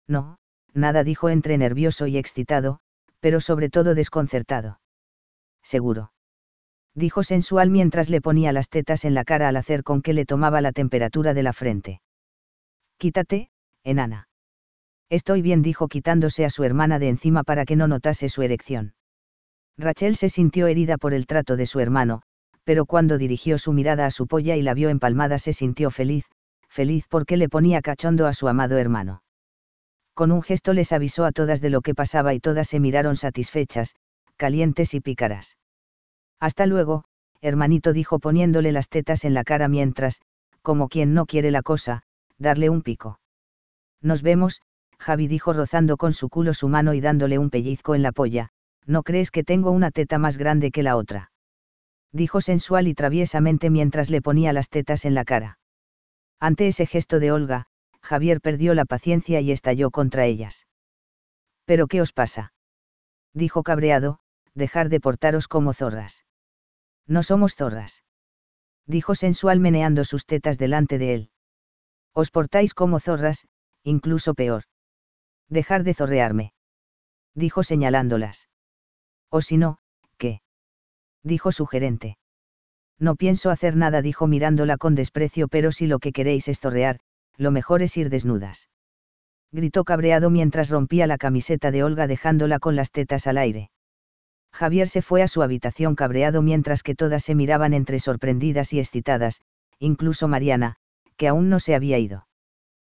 No, 0.06 0.38
nada 0.74 1.04
dijo 1.04 1.28
entre 1.28 1.58
nervioso 1.58 2.06
y 2.06 2.18
excitado, 2.18 2.80
pero 3.20 3.40
sobre 3.40 3.70
todo 3.70 3.94
desconcertado. 3.94 4.80
Seguro. 5.62 6.12
Dijo 6.94 7.22
sensual 7.22 7.70
mientras 7.70 8.10
le 8.10 8.20
ponía 8.20 8.52
las 8.52 8.68
tetas 8.68 9.04
en 9.04 9.14
la 9.14 9.24
cara 9.24 9.48
al 9.48 9.56
hacer 9.56 9.84
con 9.84 10.02
que 10.02 10.12
le 10.12 10.26
tomaba 10.26 10.60
la 10.60 10.72
temperatura 10.72 11.34
de 11.34 11.42
la 11.42 11.52
frente. 11.52 12.00
Quítate, 12.98 13.50
enana. 13.84 14.28
Estoy 15.08 15.42
bien, 15.42 15.62
dijo 15.62 15.88
quitándose 15.88 16.44
a 16.44 16.50
su 16.50 16.64
hermana 16.64 16.98
de 16.98 17.08
encima 17.08 17.42
para 17.42 17.64
que 17.64 17.76
no 17.76 17.88
notase 17.88 18.28
su 18.28 18.42
erección. 18.42 18.94
Rachel 19.78 20.16
se 20.16 20.28
sintió 20.28 20.66
herida 20.66 20.98
por 20.98 21.14
el 21.14 21.26
trato 21.26 21.56
de 21.56 21.66
su 21.66 21.80
hermano, 21.80 22.22
pero 22.64 22.86
cuando 22.86 23.18
dirigió 23.18 23.58
su 23.58 23.72
mirada 23.72 24.06
a 24.06 24.10
su 24.10 24.26
polla 24.26 24.56
y 24.56 24.62
la 24.62 24.74
vio 24.74 24.90
empalmada 24.90 25.38
se 25.38 25.52
sintió 25.52 25.90
feliz, 25.90 26.26
feliz 26.68 27.06
porque 27.08 27.36
le 27.36 27.48
ponía 27.48 27.82
cachondo 27.82 28.26
a 28.26 28.32
su 28.32 28.46
amado 28.46 28.78
hermano. 28.78 29.22
Con 30.14 30.32
un 30.32 30.42
gesto 30.42 30.72
les 30.72 30.92
avisó 30.92 31.24
a 31.24 31.32
todas 31.32 31.60
de 31.60 31.70
lo 31.70 31.80
que 31.80 31.94
pasaba 31.94 32.34
y 32.34 32.40
todas 32.40 32.68
se 32.68 32.78
miraron 32.78 33.16
satisfechas, 33.16 33.94
calientes 34.36 34.94
y 34.94 35.00
pícaras. 35.00 35.56
Hasta 36.40 36.66
luego, 36.66 37.04
hermanito 37.42 37.92
dijo 37.92 38.18
poniéndole 38.18 38.72
las 38.72 38.88
tetas 38.88 39.24
en 39.24 39.34
la 39.34 39.44
cara 39.44 39.68
mientras, 39.68 40.20
como 40.62 40.88
quien 40.88 41.14
no 41.14 41.26
quiere 41.26 41.50
la 41.50 41.62
cosa, 41.62 42.02
darle 42.38 42.70
un 42.70 42.82
pico. 42.82 43.20
Nos 44.00 44.22
vemos, 44.22 44.62
Javi 44.98 45.28
dijo 45.28 45.52
rozando 45.52 45.96
con 45.96 46.12
su 46.12 46.28
culo 46.28 46.54
su 46.54 46.68
mano 46.68 46.94
y 46.94 47.00
dándole 47.00 47.38
un 47.38 47.50
pellizco 47.50 47.94
en 47.94 48.02
la 48.02 48.12
polla, 48.12 48.48
¿no 48.86 49.02
crees 49.02 49.30
que 49.30 49.44
tengo 49.44 49.70
una 49.70 49.90
teta 49.90 50.18
más 50.18 50.38
grande 50.38 50.70
que 50.70 50.82
la 50.82 50.96
otra? 50.96 51.30
Dijo 52.12 52.40
sensual 52.40 52.88
y 52.88 52.94
traviesamente 52.94 53.70
mientras 53.70 54.10
le 54.10 54.22
ponía 54.22 54.52
las 54.52 54.68
tetas 54.68 55.04
en 55.04 55.14
la 55.14 55.24
cara. 55.24 55.58
Ante 56.40 56.66
ese 56.66 56.86
gesto 56.86 57.20
de 57.20 57.32
Olga, 57.32 57.66
Javier 58.02 58.40
perdió 58.40 58.74
la 58.74 58.86
paciencia 58.86 59.40
y 59.40 59.52
estalló 59.52 59.90
contra 59.90 60.24
ellas. 60.24 60.66
¿Pero 61.66 61.86
qué 61.86 62.00
os 62.00 62.12
pasa? 62.12 62.52
Dijo 63.34 63.62
cabreado, 63.62 64.18
dejar 64.54 64.88
de 64.88 65.00
portaros 65.00 65.46
como 65.46 65.72
zorras. 65.72 66.24
No 67.10 67.24
somos 67.24 67.56
zorras. 67.56 68.04
Dijo 68.86 69.16
sensual 69.16 69.58
meneando 69.58 70.04
sus 70.04 70.26
tetas 70.26 70.58
delante 70.58 70.96
de 70.96 71.14
él. 71.14 71.30
Os 72.14 72.30
portáis 72.30 72.72
como 72.72 73.00
zorras, 73.00 73.48
incluso 73.82 74.34
peor. 74.34 74.62
Dejar 75.48 75.82
de 75.82 75.94
zorrearme. 75.94 76.52
Dijo 77.34 77.64
señalándolas. 77.64 78.48
O 79.28 79.40
si 79.40 79.56
no, 79.56 79.78
¿qué? 80.18 80.40
Dijo 81.24 81.50
sugerente. 81.50 82.16
No 82.96 83.16
pienso 83.16 83.50
hacer 83.50 83.74
nada, 83.74 84.02
dijo 84.02 84.28
mirándola 84.28 84.76
con 84.76 84.94
desprecio, 84.94 85.48
pero 85.48 85.72
si 85.72 85.88
lo 85.88 85.98
que 85.98 86.12
queréis 86.12 86.46
es 86.46 86.60
torrear, 86.60 87.00
lo 87.36 87.50
mejor 87.50 87.82
es 87.82 87.96
ir 87.96 88.08
desnudas. 88.08 88.68
Gritó 89.50 89.82
cabreado 89.82 90.30
mientras 90.30 90.70
rompía 90.70 91.08
la 91.08 91.18
camiseta 91.18 91.72
de 91.72 91.82
Olga 91.82 92.06
dejándola 92.06 92.60
con 92.60 92.76
las 92.76 92.92
tetas 92.92 93.26
al 93.26 93.38
aire. 93.38 93.72
Javier 94.52 94.88
se 94.88 95.02
fue 95.02 95.22
a 95.22 95.28
su 95.28 95.42
habitación 95.42 95.94
cabreado 95.94 96.42
mientras 96.42 96.82
que 96.82 96.94
todas 96.94 97.24
se 97.24 97.34
miraban 97.34 97.72
entre 97.72 97.98
sorprendidas 97.98 98.72
y 98.72 98.78
excitadas, 98.78 99.40
incluso 99.78 100.28
Mariana, 100.28 100.76
que 101.16 101.28
aún 101.28 101.48
no 101.48 101.60
se 101.60 101.74
había 101.74 101.98
ido. 101.98 102.26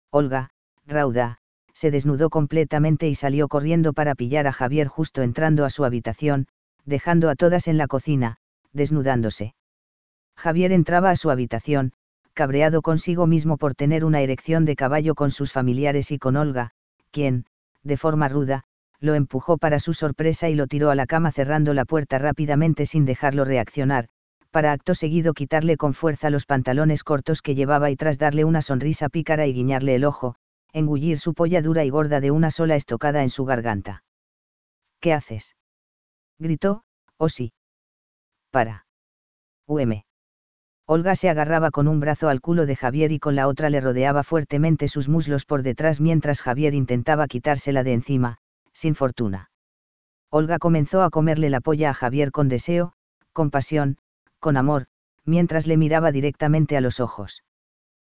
Olga, 0.10 0.50
rauda, 0.86 1.39
se 1.74 1.92
desnudó 1.92 2.30
completamente 2.30 3.08
y 3.08 3.16
salió 3.16 3.48
corriendo 3.48 3.94
para 3.94 4.16
pillar 4.16 4.48
a 4.48 4.54
Javier 4.54 4.88
justo 4.88 5.22
entrando 5.22 5.66
a 5.66 5.70
su 5.70 5.86
habitación, 5.86 6.48
dejando 6.86 7.30
a 7.30 7.36
todas 7.36 7.68
en 7.68 7.78
la 7.78 7.88
cocina, 7.88 8.38
desnudándose. 8.74 9.56
Javier 10.36 10.72
entraba 10.72 11.12
a 11.12 11.16
su 11.16 11.30
habitación, 11.32 11.94
cabreado 12.34 12.82
consigo 12.82 13.28
mismo 13.28 13.58
por 13.58 13.76
tener 13.76 14.06
una 14.06 14.22
erección 14.22 14.66
de 14.66 14.76
caballo 14.76 15.16
con 15.16 15.32
sus 15.32 15.52
familiares 15.52 16.12
y 16.12 16.20
con 16.20 16.36
Olga, 16.36 16.72
quien, 17.12 17.46
de 17.84 17.98
forma 17.98 18.28
ruda, 18.28 18.66
lo 19.04 19.16
empujó 19.16 19.58
para 19.58 19.80
su 19.80 19.94
sorpresa 19.94 20.48
y 20.48 20.56
lo 20.56 20.66
tiró 20.66 20.89
a 20.89 20.96
la 20.96 21.06
cama 21.06 21.34
cerrando 21.34 21.74
la 21.74 21.84
puerta 21.84 22.20
rápidamente 22.20 22.86
sin 22.86 23.04
dejarlo 23.04 23.44
reaccionar, 23.44 24.08
para 24.50 24.72
acto 24.72 24.96
seguido 24.96 25.34
quitarle 25.34 25.76
con 25.76 25.94
fuerza 25.94 26.30
los 26.30 26.46
pantalones 26.46 27.04
cortos 27.04 27.42
que 27.42 27.54
llevaba 27.54 27.92
y 27.92 27.98
tras 27.98 28.18
darle 28.18 28.46
una 28.46 28.62
sonrisa 28.62 29.10
pícara 29.10 29.46
y 29.46 29.54
guiñarle 29.54 29.96
el 29.96 30.06
ojo, 30.06 30.36
engullir 30.72 31.20
su 31.20 31.34
polla 31.34 31.62
dura 31.62 31.84
y 31.84 31.89
gorda 31.89 32.22
de 32.22 32.32
una 32.32 32.50
sola 32.50 32.78
estocada 32.78 33.24
en 33.24 33.30
su 33.30 33.44
garganta. 33.44 34.06
¿Qué 35.02 35.12
haces? 35.12 35.58
gritó, 36.39 36.86
oh 37.18 37.28
sí. 37.28 37.52
Para. 38.52 38.86
UM. 39.68 40.04
Olga 40.86 41.16
se 41.16 41.30
agarraba 41.30 41.72
con 41.72 41.89
un 41.89 42.00
brazo 42.00 42.30
al 42.30 42.39
culo 42.39 42.66
de 42.66 42.78
Javier 42.78 43.12
y 43.12 43.20
con 43.20 43.36
la 43.36 43.50
otra 43.50 43.70
le 43.70 43.82
rodeaba 43.82 44.24
fuertemente 44.24 44.88
sus 44.88 45.10
muslos 45.10 45.44
por 45.44 45.62
detrás 45.62 46.00
mientras 46.00 46.42
Javier 46.42 46.74
intentaba 46.74 47.28
quitársela 47.28 47.84
de 47.84 47.94
encima, 47.94 48.39
sin 48.73 48.95
fortuna. 48.95 49.49
Olga 50.29 50.59
comenzó 50.59 51.03
a 51.03 51.09
comerle 51.09 51.49
la 51.49 51.62
polla 51.62 51.91
a 51.91 51.93
Javier 51.93 52.31
con 52.31 52.49
deseo, 52.49 52.93
con 53.31 53.51
pasión, 53.51 53.97
con 54.39 54.57
amor, 54.57 54.88
mientras 55.25 55.67
le 55.67 55.77
miraba 55.77 56.12
directamente 56.12 56.75
a 56.75 56.81
los 56.81 56.99
ojos. 56.99 57.43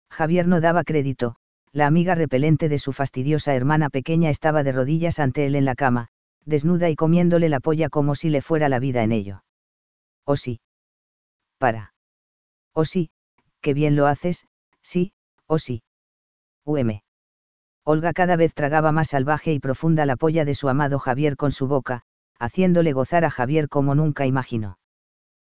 Javier 0.09 0.47
no 0.47 0.61
daba 0.61 0.83
crédito, 0.83 1.35
la 1.71 1.85
amiga 1.85 2.15
repelente 2.15 2.69
de 2.69 2.79
su 2.79 2.93
fastidiosa 2.93 3.53
hermana 3.53 3.89
pequeña 3.89 4.29
estaba 4.29 4.63
de 4.63 4.71
rodillas 4.71 5.19
ante 5.19 5.45
él 5.45 5.55
en 5.55 5.65
la 5.65 5.75
cama, 5.75 6.09
desnuda 6.45 6.89
y 6.89 6.95
comiéndole 6.95 7.49
la 7.49 7.59
polla 7.59 7.89
como 7.89 8.15
si 8.15 8.29
le 8.29 8.41
fuera 8.41 8.69
la 8.69 8.79
vida 8.79 9.03
en 9.03 9.11
ello. 9.11 9.43
¿O 10.25 10.33
oh, 10.33 10.35
sí? 10.35 10.59
Para. 11.57 11.93
¿O 12.73 12.81
oh, 12.81 12.85
sí? 12.85 13.09
Qué 13.61 13.73
bien 13.73 13.95
lo 13.95 14.07
haces, 14.07 14.47
sí, 14.81 15.13
o 15.45 15.55
oh, 15.55 15.59
sí. 15.59 15.83
UM. 16.65 17.01
Olga 17.89 18.11
cada 18.11 18.35
vez 18.35 18.53
tragaba 18.53 18.91
más 18.91 19.07
salvaje 19.07 19.53
y 19.53 19.59
profunda 19.59 20.05
la 20.05 20.17
polla 20.17 20.43
de 20.43 20.55
su 20.55 20.67
amado 20.67 20.99
Javier 20.99 21.37
con 21.37 21.53
su 21.53 21.67
boca, 21.67 22.01
haciéndole 22.37 22.91
gozar 22.91 23.23
a 23.23 23.29
Javier 23.29 23.69
como 23.69 23.95
nunca 23.95 24.25
imaginó. 24.25 24.77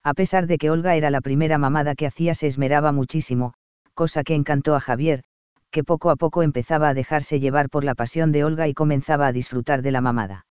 A 0.05 0.15
pesar 0.15 0.47
de 0.47 0.57
que 0.57 0.71
Olga 0.71 0.95
era 0.95 1.11
la 1.11 1.23
primera 1.23 1.59
mamada 1.59 1.97
que 1.97 2.07
hacía, 2.07 2.35
se 2.35 2.47
esmeraba 2.47 2.93
muchísimo, 2.93 3.55
cosa 3.95 4.23
que 4.23 4.37
encantó 4.37 4.77
a 4.77 4.81
Javier, 4.81 5.25
que 5.73 5.83
poco 5.83 6.09
a 6.09 6.15
poco 6.15 6.45
empezaba 6.45 6.91
a 6.91 6.95
dejarse 6.95 7.41
llevar 7.41 7.69
por 7.69 7.83
la 7.83 7.97
pasión 7.97 8.31
de 8.31 8.45
Olga 8.45 8.69
y 8.69 8.75
comenzaba 8.75 9.27
a 9.27 9.33
disfrutar 9.33 9.83
de 9.83 9.91
la 9.91 10.01
mamada. 10.01 10.47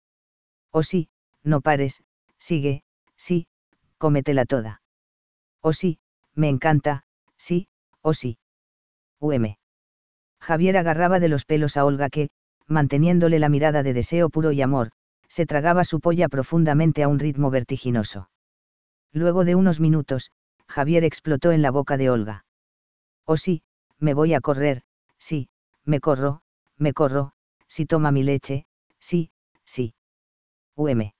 Oh, 0.71 0.81
sí, 0.81 1.09
no 1.43 1.59
pares, 1.59 2.03
sigue, 2.37 2.83
sí, 3.17 3.47
cómetela 3.97 4.45
toda. 4.45 4.81
Oh, 5.59 5.73
sí, 5.73 5.99
me 6.35 6.47
encanta, 6.47 7.03
sí, 7.35 7.67
oh, 8.01 8.13
sí. 8.13 8.37
UM. 9.19 9.57
Javier 10.45 10.77
agarraba 10.77 11.19
de 11.19 11.27
los 11.27 11.43
pelos 11.43 11.75
a 11.75 11.85
Olga 11.85 12.09
que, 12.09 12.29
manteniéndole 12.67 13.39
la 13.39 13.49
mirada 13.49 13.81
de 13.81 13.93
deseo 13.93 14.29
puro 14.29 14.51
y 14.51 14.61
amor, 14.61 14.91
se 15.27 15.47
tragaba 15.47 15.83
su 15.83 15.99
polla 15.99 16.29
profundamente 16.29 17.01
a 17.01 17.07
un 17.07 17.17
ritmo 17.17 17.49
vertiginoso. 17.49 18.29
Luego 19.11 19.43
de 19.43 19.55
unos 19.55 19.79
minutos, 19.79 20.29
Javier 20.67 21.03
explotó 21.03 21.51
en 21.51 21.63
la 21.63 21.71
boca 21.71 21.97
de 21.97 22.11
Olga. 22.11 22.45
Oh 23.25 23.37
sí, 23.37 23.63
me 23.97 24.13
voy 24.13 24.35
a 24.35 24.39
correr, 24.39 24.83
sí, 25.17 25.49
me 25.83 25.99
corro, 25.99 26.43
me 26.77 26.93
corro, 26.93 27.31
si 27.67 27.87
toma 27.87 28.11
mi 28.11 28.21
leche, 28.21 28.67
sí, 28.99 29.31
sí. 29.63 29.95
UM. 30.75 31.11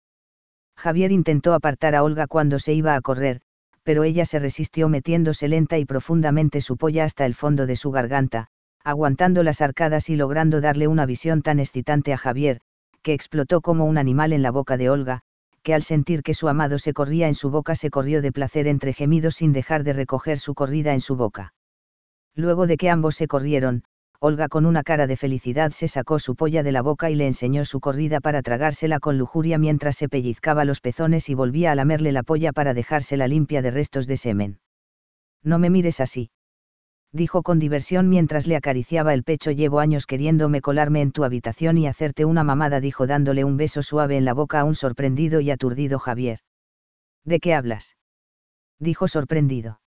Javier 0.75 1.11
intentó 1.11 1.55
apartar 1.55 1.95
a 1.95 2.03
Olga 2.03 2.27
cuando 2.27 2.59
se 2.59 2.73
iba 2.73 2.93
a 2.93 3.01
correr, 3.01 3.41
pero 3.81 4.03
ella 4.03 4.25
se 4.25 4.37
resistió 4.37 4.87
metiéndose 4.87 5.47
lenta 5.47 5.79
y 5.79 5.85
profundamente 5.85 6.61
su 6.61 6.77
polla 6.77 7.05
hasta 7.05 7.25
el 7.25 7.33
fondo 7.33 7.65
de 7.65 7.75
su 7.75 7.89
garganta, 7.89 8.49
aguantando 8.85 9.41
las 9.41 9.61
arcadas 9.61 10.11
y 10.11 10.15
logrando 10.15 10.61
darle 10.61 10.87
una 10.87 11.07
visión 11.07 11.41
tan 11.41 11.59
excitante 11.59 12.13
a 12.13 12.17
Javier, 12.17 12.61
que 13.01 13.13
explotó 13.13 13.59
como 13.59 13.85
un 13.85 13.97
animal 13.97 14.31
en 14.31 14.43
la 14.43 14.51
boca 14.51 14.77
de 14.77 14.91
Olga, 14.91 15.21
que 15.63 15.73
al 15.73 15.81
sentir 15.81 16.21
que 16.21 16.35
su 16.35 16.47
amado 16.47 16.77
se 16.77 16.93
corría 16.93 17.27
en 17.27 17.33
su 17.33 17.49
boca 17.49 17.73
se 17.73 17.89
corrió 17.89 18.21
de 18.21 18.31
placer 18.31 18.67
entre 18.67 18.93
gemidos 18.93 19.37
sin 19.37 19.53
dejar 19.53 19.83
de 19.83 19.93
recoger 19.93 20.37
su 20.37 20.53
corrida 20.53 20.93
en 20.93 21.01
su 21.01 21.15
boca. 21.15 21.55
Luego 22.35 22.67
de 22.67 22.77
que 22.77 22.91
ambos 22.91 23.15
se 23.15 23.27
corrieron, 23.27 23.83
Olga 24.19 24.49
con 24.49 24.67
una 24.67 24.83
cara 24.83 25.07
de 25.07 25.17
felicidad 25.17 25.71
se 25.71 25.87
sacó 25.87 26.19
su 26.19 26.35
polla 26.35 26.61
de 26.61 26.71
la 26.71 26.83
boca 26.83 27.09
y 27.09 27.15
le 27.15 27.25
enseñó 27.25 27.65
su 27.65 27.79
corrida 27.79 28.19
para 28.19 28.43
tragársela 28.43 28.99
con 28.99 29.17
lujuria 29.17 29.57
mientras 29.57 29.95
se 29.95 30.09
pellizcaba 30.09 30.63
los 30.63 30.79
pezones 30.79 31.27
y 31.29 31.33
volvía 31.33 31.71
a 31.71 31.75
lamerle 31.75 32.11
la 32.11 32.21
polla 32.21 32.53
para 32.53 32.75
dejársela 32.75 33.27
limpia 33.27 33.63
de 33.63 33.71
restos 33.71 34.05
de 34.05 34.17
semen. 34.17 34.59
No 35.43 35.57
me 35.57 35.71
mires 35.71 35.99
así 35.99 36.29
dijo 37.11 37.43
con 37.43 37.59
diversión 37.59 38.09
mientras 38.09 38.47
le 38.47 38.55
acariciaba 38.55 39.13
el 39.13 39.23
pecho. 39.23 39.51
Llevo 39.51 39.79
años 39.79 40.05
queriéndome 40.05 40.61
colarme 40.61 41.01
en 41.01 41.11
tu 41.11 41.23
habitación 41.23 41.77
y 41.77 41.87
hacerte 41.87 42.25
una 42.25 42.43
mamada, 42.43 42.79
dijo 42.79 43.07
dándole 43.07 43.43
un 43.43 43.57
beso 43.57 43.81
suave 43.81 44.17
en 44.17 44.25
la 44.25 44.33
boca 44.33 44.59
a 44.59 44.63
un 44.63 44.75
sorprendido 44.75 45.39
y 45.39 45.51
aturdido 45.51 45.99
Javier. 45.99 46.39
¿De 47.23 47.39
qué 47.39 47.53
hablas? 47.53 47.97
dijo 48.79 49.07
sorprendido. 49.07 49.79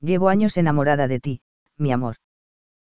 Llevo 0.00 0.28
años 0.28 0.56
enamorada 0.56 1.08
de 1.08 1.20
ti, 1.20 1.40
mi 1.76 1.92
amor. 1.92 2.16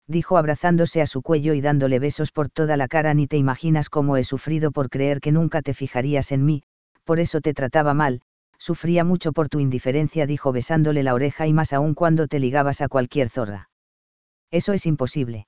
Dijo 0.06 0.38
abrazándose 0.38 1.02
a 1.02 1.06
su 1.06 1.22
cuello 1.22 1.52
y 1.54 1.60
dándole 1.60 1.98
besos 1.98 2.32
por 2.32 2.48
toda 2.48 2.76
la 2.76 2.88
cara. 2.88 3.12
Ni 3.12 3.26
te 3.26 3.36
imaginas 3.36 3.90
cómo 3.90 4.16
he 4.16 4.24
sufrido 4.24 4.70
por 4.70 4.88
creer 4.88 5.20
que 5.20 5.32
nunca 5.32 5.60
te 5.62 5.74
fijarías 5.74 6.32
en 6.32 6.44
mí, 6.44 6.62
por 7.04 7.20
eso 7.20 7.40
te 7.40 7.54
trataba 7.54 7.92
mal, 7.92 8.22
Sufría 8.58 9.04
mucho 9.04 9.32
por 9.32 9.48
tu 9.48 9.60
indiferencia, 9.60 10.26
dijo 10.26 10.52
besándole 10.52 11.02
la 11.02 11.14
oreja 11.14 11.46
y 11.46 11.52
más 11.52 11.72
aún 11.72 11.94
cuando 11.94 12.26
te 12.26 12.40
ligabas 12.40 12.80
a 12.80 12.88
cualquier 12.88 13.30
zorra. 13.30 13.70
Eso 14.50 14.72
es 14.72 14.86
imposible. 14.86 15.46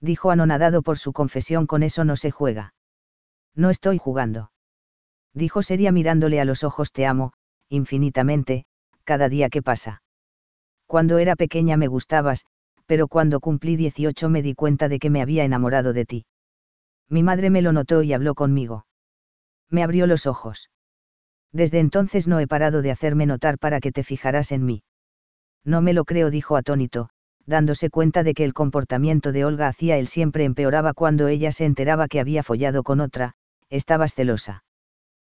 Dijo 0.00 0.30
anonadado 0.30 0.82
por 0.82 0.98
su 0.98 1.12
confesión, 1.12 1.66
con 1.66 1.82
eso 1.82 2.04
no 2.04 2.16
se 2.16 2.30
juega. 2.30 2.74
No 3.54 3.70
estoy 3.70 3.98
jugando. 3.98 4.52
Dijo 5.34 5.62
seria 5.62 5.92
mirándole 5.92 6.40
a 6.40 6.44
los 6.44 6.64
ojos, 6.64 6.92
te 6.92 7.06
amo, 7.06 7.32
infinitamente, 7.68 8.64
cada 9.04 9.28
día 9.28 9.48
que 9.50 9.62
pasa. 9.62 10.02
Cuando 10.86 11.18
era 11.18 11.36
pequeña 11.36 11.76
me 11.76 11.88
gustabas, 11.88 12.46
pero 12.86 13.08
cuando 13.08 13.40
cumplí 13.40 13.76
18 13.76 14.28
me 14.28 14.42
di 14.42 14.54
cuenta 14.54 14.88
de 14.88 14.98
que 14.98 15.10
me 15.10 15.22
había 15.22 15.44
enamorado 15.44 15.92
de 15.92 16.04
ti. 16.04 16.26
Mi 17.08 17.22
madre 17.22 17.50
me 17.50 17.62
lo 17.62 17.72
notó 17.72 18.02
y 18.02 18.12
habló 18.12 18.34
conmigo. 18.34 18.86
Me 19.68 19.82
abrió 19.82 20.06
los 20.06 20.26
ojos. 20.26 20.70
Desde 21.52 21.80
entonces 21.80 22.28
no 22.28 22.38
he 22.38 22.46
parado 22.46 22.82
de 22.82 22.90
hacerme 22.90 23.26
notar 23.26 23.58
para 23.58 23.80
que 23.80 23.92
te 23.92 24.02
fijaras 24.02 24.52
en 24.52 24.64
mí. 24.64 24.82
No 25.64 25.82
me 25.82 25.92
lo 25.92 26.04
creo, 26.04 26.30
dijo 26.30 26.56
atónito, 26.56 27.10
dándose 27.46 27.90
cuenta 27.90 28.22
de 28.22 28.34
que 28.34 28.44
el 28.44 28.54
comportamiento 28.54 29.32
de 29.32 29.44
Olga 29.44 29.68
hacia 29.68 29.96
él 29.96 30.06
siempre 30.06 30.44
empeoraba 30.44 30.94
cuando 30.94 31.28
ella 31.28 31.52
se 31.52 31.64
enteraba 31.64 32.08
que 32.08 32.20
había 32.20 32.42
follado 32.42 32.82
con 32.82 33.00
otra, 33.00 33.34
estabas 33.68 34.14
celosa. 34.14 34.64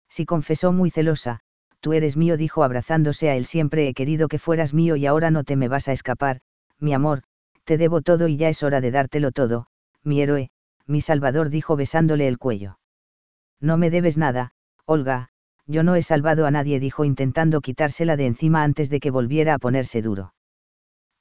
Si 0.08 0.24
confesó 0.24 0.72
muy 0.72 0.90
celosa, 0.90 1.40
tú 1.80 1.92
eres 1.92 2.16
mío, 2.16 2.36
dijo 2.36 2.62
abrazándose 2.62 3.28
a 3.28 3.36
él, 3.36 3.44
siempre 3.44 3.88
he 3.88 3.94
querido 3.94 4.28
que 4.28 4.38
fueras 4.38 4.72
mío 4.72 4.96
y 4.96 5.06
ahora 5.06 5.30
no 5.30 5.44
te 5.44 5.56
me 5.56 5.68
vas 5.68 5.88
a 5.88 5.92
escapar, 5.92 6.40
mi 6.78 6.94
amor, 6.94 7.24
te 7.64 7.76
debo 7.76 8.00
todo 8.00 8.28
y 8.28 8.36
ya 8.36 8.48
es 8.48 8.62
hora 8.62 8.80
de 8.80 8.90
dártelo 8.90 9.32
todo, 9.32 9.66
mi 10.02 10.22
héroe, 10.22 10.50
mi 10.86 11.00
salvador, 11.00 11.50
dijo 11.50 11.76
besándole 11.76 12.28
el 12.28 12.38
cuello. 12.38 12.78
No 13.60 13.76
me 13.76 13.90
debes 13.90 14.16
nada, 14.16 14.52
Olga, 14.86 15.30
yo 15.66 15.82
no 15.82 15.94
he 15.94 16.02
salvado 16.02 16.46
a 16.46 16.50
nadie, 16.50 16.80
dijo 16.80 17.04
intentando 17.04 17.60
quitársela 17.60 18.16
de 18.16 18.26
encima 18.26 18.62
antes 18.62 18.90
de 18.90 19.00
que 19.00 19.10
volviera 19.10 19.54
a 19.54 19.58
ponerse 19.58 20.02
duro. 20.02 20.34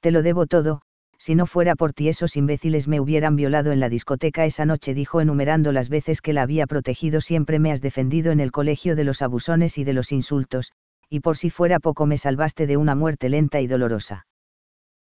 Te 0.00 0.10
lo 0.10 0.22
debo 0.22 0.46
todo, 0.46 0.82
si 1.18 1.34
no 1.34 1.46
fuera 1.46 1.76
por 1.76 1.92
ti 1.92 2.08
esos 2.08 2.36
imbéciles 2.36 2.86
me 2.86 3.00
hubieran 3.00 3.36
violado 3.36 3.72
en 3.72 3.80
la 3.80 3.88
discoteca 3.88 4.44
esa 4.44 4.66
noche, 4.66 4.92
dijo 4.92 5.20
enumerando 5.20 5.72
las 5.72 5.88
veces 5.88 6.20
que 6.20 6.34
la 6.34 6.42
había 6.42 6.66
protegido, 6.66 7.20
siempre 7.20 7.58
me 7.58 7.72
has 7.72 7.80
defendido 7.80 8.30
en 8.30 8.40
el 8.40 8.52
colegio 8.52 8.96
de 8.96 9.04
los 9.04 9.22
abusones 9.22 9.78
y 9.78 9.84
de 9.84 9.94
los 9.94 10.12
insultos, 10.12 10.72
y 11.08 11.20
por 11.20 11.36
si 11.36 11.48
fuera 11.48 11.80
poco 11.80 12.04
me 12.04 12.18
salvaste 12.18 12.66
de 12.66 12.76
una 12.76 12.94
muerte 12.94 13.28
lenta 13.28 13.60
y 13.60 13.66
dolorosa. 13.66 14.26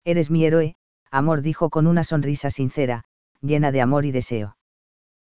Eres 0.05 0.29
mi 0.29 0.45
héroe, 0.45 0.75
amor, 1.09 1.41
dijo 1.41 1.69
con 1.69 1.87
una 1.87 2.03
sonrisa 2.03 2.51
sincera, 2.51 3.05
llena 3.41 3.71
de 3.71 3.81
amor 3.81 4.05
y 4.05 4.11
deseo. 4.11 4.57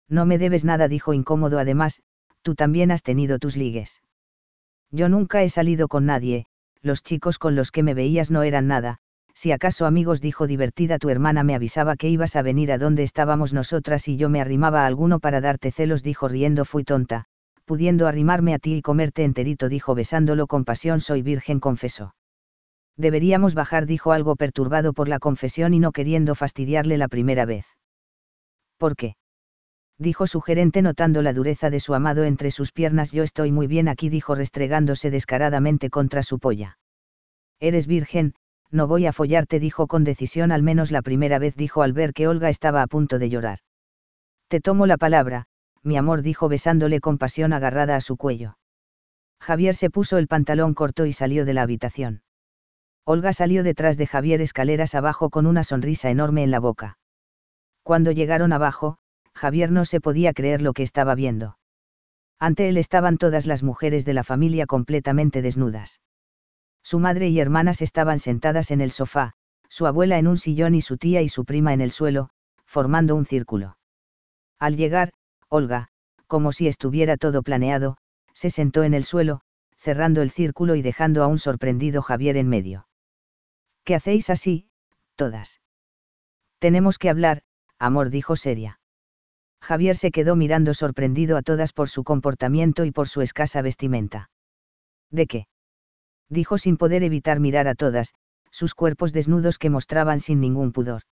No 0.09 0.25
me 0.25 0.37
debes 0.37 0.65
nada, 0.65 0.89
dijo 0.89 1.13
incómodo 1.13 1.57
además, 1.59 2.01
tú 2.41 2.55
también 2.55 2.91
has 2.91 3.03
tenido 3.03 3.39
tus 3.39 3.55
ligues. 3.55 4.01
Yo 4.91 5.09
nunca 5.09 5.43
he 5.43 5.49
salido 5.49 5.87
con 5.87 6.05
nadie, 6.05 6.45
los 6.81 7.03
chicos 7.03 7.37
con 7.37 7.55
los 7.55 7.71
que 7.71 7.83
me 7.83 7.93
veías 7.93 8.31
no 8.31 8.43
eran 8.43 8.67
nada, 8.67 8.99
si 9.33 9.51
acaso 9.51 9.85
amigos 9.85 10.21
dijo 10.21 10.47
divertida 10.47 10.99
tu 10.99 11.09
hermana 11.09 11.43
me 11.43 11.55
avisaba 11.55 11.95
que 11.95 12.09
ibas 12.09 12.35
a 12.35 12.41
venir 12.41 12.71
a 12.71 12.77
donde 12.77 13.03
estábamos 13.03 13.53
nosotras 13.53 14.07
y 14.07 14.17
yo 14.17 14.29
me 14.29 14.41
arrimaba 14.41 14.83
a 14.83 14.87
alguno 14.87 15.19
para 15.19 15.41
darte 15.41 15.71
celos 15.71 16.03
dijo 16.03 16.27
riendo 16.27 16.65
fui 16.65 16.83
tonta, 16.83 17.25
pudiendo 17.65 18.07
arrimarme 18.07 18.53
a 18.53 18.59
ti 18.59 18.75
y 18.75 18.81
comerte 18.81 19.23
enterito 19.23 19.69
dijo 19.69 19.95
besándolo 19.95 20.47
con 20.47 20.65
pasión 20.65 20.99
soy 20.99 21.21
virgen 21.21 21.59
confesó. 21.59 22.15
Deberíamos 22.97 23.55
bajar, 23.55 23.85
dijo 23.85 24.11
algo 24.11 24.35
perturbado 24.35 24.93
por 24.93 25.07
la 25.07 25.19
confesión 25.19 25.73
y 25.73 25.79
no 25.79 25.91
queriendo 25.91 26.35
fastidiarle 26.35 26.97
la 26.97 27.07
primera 27.07 27.45
vez. 27.45 27.65
¿Por 28.77 28.95
qué? 28.95 29.15
Dijo 30.01 30.25
su 30.25 30.41
gerente 30.41 30.81
notando 30.81 31.21
la 31.21 31.31
dureza 31.31 31.69
de 31.69 31.79
su 31.79 31.93
amado 31.93 32.23
entre 32.23 32.49
sus 32.51 32.71
piernas. 32.71 33.11
Yo 33.11 33.23
estoy 33.23 33.51
muy 33.51 33.67
bien 33.67 33.87
aquí, 33.87 34.09
dijo 34.09 34.33
restregándose 34.33 35.11
descaradamente 35.11 35.89
contra 35.89 36.23
su 36.23 36.39
polla. 36.39 36.79
Eres 37.59 37.85
virgen, 37.85 38.33
no 38.71 38.87
voy 38.87 39.05
a 39.05 39.13
follarte, 39.13 39.59
dijo 39.59 39.85
con 39.87 40.03
decisión 40.03 40.51
al 40.51 40.63
menos 40.63 40.91
la 40.91 41.03
primera 41.03 41.37
vez, 41.37 41.55
dijo 41.55 41.83
al 41.83 41.93
ver 41.93 42.13
que 42.13 42.27
Olga 42.27 42.49
estaba 42.49 42.81
a 42.81 42.87
punto 42.87 43.19
de 43.19 43.29
llorar. 43.29 43.59
Te 44.47 44.59
tomo 44.59 44.87
la 44.87 44.97
palabra, 44.97 45.45
mi 45.83 45.97
amor, 45.97 46.23
dijo 46.23 46.49
besándole 46.49 46.99
con 46.99 47.17
pasión 47.17 47.53
agarrada 47.53 47.95
a 47.95 48.01
su 48.01 48.17
cuello. 48.17 48.57
Javier 49.39 49.75
se 49.75 49.89
puso 49.89 50.17
el 50.17 50.27
pantalón 50.27 50.73
corto 50.73 51.05
y 51.05 51.13
salió 51.13 51.45
de 51.45 51.53
la 51.53 51.61
habitación. 51.61 52.23
Olga 53.05 53.33
salió 53.33 53.63
detrás 53.63 53.97
de 53.97 54.07
Javier 54.07 54.41
escaleras 54.41 54.95
abajo 54.95 55.29
con 55.29 55.45
una 55.45 55.63
sonrisa 55.63 56.09
enorme 56.09 56.43
en 56.43 56.51
la 56.51 56.59
boca. 56.59 56.97
Cuando 57.83 58.11
llegaron 58.11 58.53
abajo, 58.53 58.97
Javier 59.33 59.71
no 59.71 59.85
se 59.85 60.01
podía 60.01 60.33
creer 60.33 60.61
lo 60.61 60.73
que 60.73 60.83
estaba 60.83 61.15
viendo. 61.15 61.57
Ante 62.39 62.69
él 62.69 62.77
estaban 62.77 63.17
todas 63.17 63.45
las 63.45 63.63
mujeres 63.63 64.03
de 64.05 64.13
la 64.13 64.23
familia 64.23 64.65
completamente 64.65 65.41
desnudas. 65.41 66.01
Su 66.83 66.99
madre 66.99 67.29
y 67.29 67.39
hermanas 67.39 67.81
estaban 67.81 68.19
sentadas 68.19 68.71
en 68.71 68.81
el 68.81 68.91
sofá, 68.91 69.33
su 69.69 69.85
abuela 69.85 70.17
en 70.17 70.27
un 70.27 70.37
sillón 70.37 70.75
y 70.75 70.81
su 70.81 70.97
tía 70.97 71.21
y 71.21 71.29
su 71.29 71.45
prima 71.45 71.73
en 71.73 71.81
el 71.81 71.91
suelo, 71.91 72.29
formando 72.65 73.15
un 73.15 73.25
círculo. 73.25 73.77
Al 74.59 74.75
llegar, 74.75 75.13
Olga, 75.49 75.87
como 76.27 76.51
si 76.51 76.67
estuviera 76.67 77.17
todo 77.17 77.43
planeado, 77.43 77.97
se 78.33 78.49
sentó 78.49 78.83
en 78.83 78.93
el 78.93 79.03
suelo, 79.03 79.41
cerrando 79.77 80.21
el 80.21 80.31
círculo 80.31 80.75
y 80.75 80.81
dejando 80.81 81.23
a 81.23 81.27
un 81.27 81.37
sorprendido 81.37 82.01
Javier 82.01 82.37
en 82.37 82.49
medio. 82.49 82.87
¿Qué 83.83 83.95
hacéis 83.95 84.29
así, 84.29 84.67
todas? 85.15 85.61
Tenemos 86.59 86.97
que 86.97 87.09
hablar, 87.09 87.43
amor 87.79 88.09
dijo 88.09 88.35
seria. 88.35 88.80
Javier 89.61 89.95
se 89.95 90.11
quedó 90.11 90.35
mirando 90.35 90.73
sorprendido 90.73 91.37
a 91.37 91.41
todas 91.41 91.71
por 91.71 91.87
su 91.87 92.03
comportamiento 92.03 92.83
y 92.85 92.91
por 92.91 93.07
su 93.07 93.21
escasa 93.21 93.61
vestimenta. 93.61 94.29
¿De 95.11 95.27
qué? 95.27 95.47
dijo 96.29 96.57
sin 96.57 96.77
poder 96.77 97.03
evitar 97.03 97.39
mirar 97.39 97.67
a 97.67 97.75
todas, 97.75 98.13
sus 98.49 98.73
cuerpos 98.73 99.13
desnudos 99.13 99.59
que 99.59 99.69
mostraban 99.69 100.19
sin 100.19 100.39
ningún 100.39 100.71
pudor. 100.71 101.03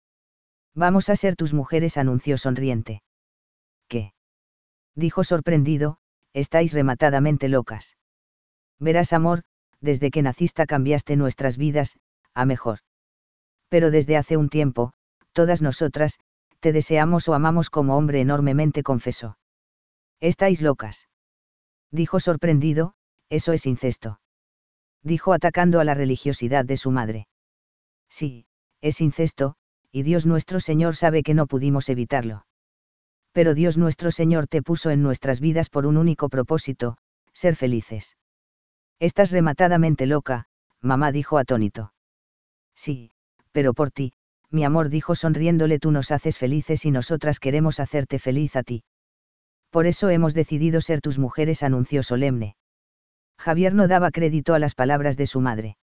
Vamos 0.75 1.09
a 1.09 1.17
ser 1.17 1.37
tus 1.37 1.53
mujeres, 1.53 1.97
anunció 1.97 2.39
sonriente. 2.39 3.03
¿Qué? 3.89 4.13
dijo 4.95 5.25
sorprendido, 5.25 5.99
estáis 6.33 6.73
rematadamente 6.73 7.49
locas. 7.49 7.97
Verás, 8.79 9.13
amor, 9.13 9.43
desde 9.81 10.11
que 10.11 10.23
naciste 10.23 10.67
cambiaste 10.67 11.17
nuestras 11.17 11.57
vidas, 11.57 11.99
a 12.35 12.45
mejor. 12.45 12.79
Pero 13.69 13.91
desde 13.91 14.17
hace 14.17 14.37
un 14.37 14.49
tiempo, 14.49 14.93
todas 15.33 15.63
nosotras, 15.63 16.19
te 16.61 16.73
deseamos 16.73 17.29
o 17.29 17.35
amamos 17.35 17.71
como 17.71 17.97
hombre 17.97 18.21
enormemente 18.21 18.83
confesó. 18.83 19.39
Estáis 20.21 20.61
locas. 20.61 21.09
Dijo 21.91 22.21
sorprendido, 22.21 22.95
eso 23.31 23.53
es 23.53 23.67
incesto. 23.67 24.21
Dijo 25.03 25.33
atacando 25.33 25.81
a 25.81 25.85
la 25.85 25.95
religiosidad 25.95 26.65
de 26.65 26.77
su 26.77 26.91
madre. 26.91 27.29
Sí, 28.09 28.47
es 28.81 29.01
incesto, 29.01 29.55
y 29.93 30.03
Dios 30.03 30.27
nuestro 30.27 30.61
Señor 30.61 30.97
sabe 30.97 31.23
que 31.23 31.35
no 31.35 31.47
pudimos 31.47 31.89
evitarlo. 31.89 32.47
Pero 33.33 33.55
Dios 33.55 33.79
nuestro 33.79 34.11
Señor 34.11 34.49
te 34.49 34.63
puso 34.63 34.91
en 34.91 35.03
nuestras 35.03 35.41
vidas 35.41 35.71
por 35.71 35.87
un 35.87 35.97
único 35.97 36.29
propósito, 36.29 36.99
ser 37.33 37.55
felices. 37.55 38.17
Estás 38.99 39.31
rematadamente 39.31 40.07
loca, 40.07 40.47
mamá 40.81 41.13
dijo 41.13 41.39
atónito. 41.39 41.93
Sí, 42.75 43.13
pero 43.53 43.75
por 43.75 43.91
ti, 43.91 44.13
mi 44.51 44.65
amor 44.65 44.89
dijo 44.89 45.15
sonriéndole 45.15 45.79
tú 45.79 45.91
nos 45.91 46.11
haces 46.11 46.39
felices 46.39 46.85
y 46.85 46.91
nosotras 46.91 47.41
queremos 47.41 47.81
hacerte 47.81 48.19
feliz 48.19 48.57
a 48.57 48.63
ti. 48.63 48.83
Por 49.71 49.87
eso 49.87 50.09
hemos 50.09 50.35
decidido 50.35 50.81
ser 50.81 51.01
tus 51.01 51.19
mujeres, 51.19 51.63
anunció 51.63 52.03
solemne. 52.03 52.57
Javier 53.39 53.75
no 53.75 53.87
daba 53.87 54.11
crédito 54.11 54.55
a 54.55 54.59
las 54.59 54.75
palabras 54.75 55.17
de 55.17 55.27
su 55.27 55.41
madre. 55.41 55.77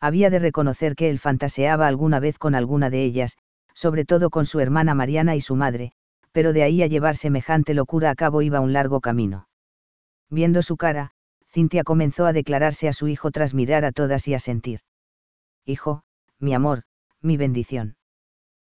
Había 0.00 0.30
de 0.30 0.38
reconocer 0.38 0.94
que 0.94 1.10
él 1.10 1.18
fantaseaba 1.18 1.86
alguna 1.86 2.20
vez 2.20 2.38
con 2.38 2.54
alguna 2.54 2.88
de 2.88 3.04
ellas, 3.04 3.36
sobre 3.74 4.04
todo 4.04 4.30
con 4.30 4.46
su 4.46 4.60
hermana 4.60 4.94
Mariana 4.94 5.36
y 5.36 5.40
su 5.40 5.56
madre, 5.56 5.92
pero 6.32 6.52
de 6.52 6.62
ahí 6.62 6.82
a 6.82 6.86
llevar 6.86 7.16
semejante 7.16 7.74
locura 7.74 8.10
a 8.10 8.14
cabo 8.14 8.40
iba 8.40 8.60
un 8.60 8.72
largo 8.72 9.00
camino. 9.00 9.48
Viendo 10.30 10.62
su 10.62 10.76
cara, 10.76 11.10
Cintia 11.48 11.82
comenzó 11.82 12.26
a 12.26 12.32
declararse 12.32 12.88
a 12.88 12.92
su 12.92 13.08
hijo 13.08 13.30
tras 13.32 13.52
mirar 13.52 13.84
a 13.84 13.92
todas 13.92 14.28
y 14.28 14.34
a 14.34 14.38
sentir. 14.38 14.80
Hijo, 15.66 16.02
mi 16.38 16.54
amor, 16.54 16.84
mi 17.22 17.36
bendición. 17.36 17.96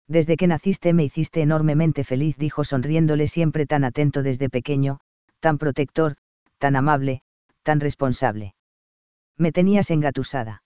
Desde 0.08 0.36
que 0.36 0.46
naciste 0.46 0.92
me 0.94 1.04
hiciste 1.04 1.42
enormemente 1.42 2.02
feliz, 2.02 2.36
dijo 2.38 2.64
sonriéndole 2.64 3.28
siempre 3.28 3.66
tan 3.66 3.84
atento 3.84 4.22
desde 4.22 4.48
pequeño, 4.48 5.00
tan 5.40 5.58
protector, 5.58 6.16
tan 6.58 6.76
amable, 6.76 7.22
tan 7.62 7.80
responsable. 7.80 8.54
Me 9.36 9.52
tenías 9.52 9.90
engatusada. 9.90 10.62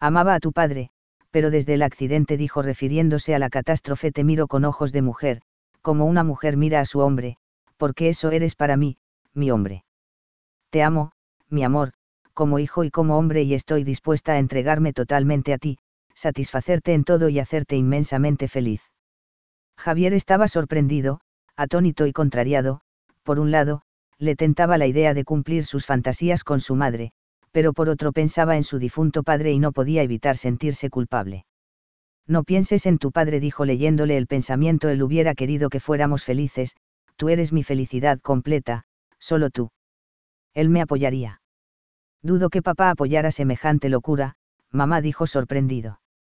Amaba 0.00 0.34
a 0.34 0.40
tu 0.40 0.52
padre, 0.52 0.90
pero 1.30 1.50
desde 1.50 1.74
el 1.74 1.82
accidente 1.82 2.36
dijo 2.36 2.62
refiriéndose 2.62 3.34
a 3.34 3.38
la 3.38 3.50
catástrofe 3.50 4.12
te 4.12 4.24
miro 4.24 4.46
con 4.46 4.64
ojos 4.64 4.92
de 4.92 5.02
mujer, 5.02 5.42
como 5.82 6.06
una 6.06 6.24
mujer 6.24 6.56
mira 6.56 6.80
a 6.80 6.86
su 6.86 7.00
hombre, 7.00 7.36
porque 7.76 8.08
eso 8.08 8.30
eres 8.30 8.56
para 8.56 8.76
mí, 8.76 8.96
mi 9.34 9.50
hombre. 9.50 9.84
Te 10.70 10.82
amo, 10.82 11.12
mi 11.50 11.64
amor, 11.64 11.92
como 12.32 12.58
hijo 12.58 12.84
y 12.84 12.90
como 12.90 13.18
hombre 13.18 13.42
y 13.42 13.54
estoy 13.54 13.84
dispuesta 13.84 14.32
a 14.32 14.38
entregarme 14.38 14.92
totalmente 14.92 15.52
a 15.52 15.58
ti, 15.58 15.78
satisfacerte 16.14 16.94
en 16.94 17.04
todo 17.04 17.28
y 17.28 17.38
hacerte 17.38 17.76
inmensamente 17.76 18.48
feliz. 18.48 18.82
Javier 19.76 20.14
estaba 20.14 20.48
sorprendido, 20.48 21.20
atónito 21.56 22.06
y 22.06 22.12
contrariado, 22.12 22.80
por 23.22 23.38
un 23.38 23.50
lado, 23.50 23.82
le 24.18 24.36
tentaba 24.36 24.78
la 24.78 24.86
idea 24.86 25.14
de 25.14 25.24
cumplir 25.24 25.64
sus 25.64 25.86
fantasías 25.86 26.44
con 26.44 26.60
su 26.60 26.76
madre, 26.76 27.12
pero 27.50 27.72
por 27.72 27.88
otro 27.88 28.12
pensaba 28.12 28.56
en 28.56 28.64
su 28.64 28.78
difunto 28.78 29.22
padre 29.22 29.52
y 29.52 29.58
no 29.58 29.72
podía 29.72 30.02
evitar 30.02 30.36
sentirse 30.36 30.90
culpable. 30.90 31.46
No 32.26 32.42
pienses 32.42 32.86
en 32.86 32.98
tu 32.98 33.12
padre, 33.12 33.38
dijo 33.38 33.64
leyéndole 33.64 34.16
el 34.16 34.26
pensamiento, 34.26 34.88
él 34.88 35.02
hubiera 35.02 35.34
querido 35.34 35.68
que 35.68 35.80
fuéramos 35.80 36.24
felices, 36.24 36.74
tú 37.16 37.28
eres 37.28 37.52
mi 37.52 37.62
felicidad 37.62 38.18
completa, 38.20 38.84
solo 39.18 39.50
tú. 39.50 39.70
Él 40.54 40.68
me 40.68 40.80
apoyaría. 40.80 41.42
Dudo 42.22 42.48
que 42.48 42.62
papá 42.62 42.90
apoyara 42.90 43.30
semejante 43.30 43.88
locura, 43.88 44.36
mamá 44.70 45.00
dijo 45.00 45.26
sorprendido. 45.26 46.00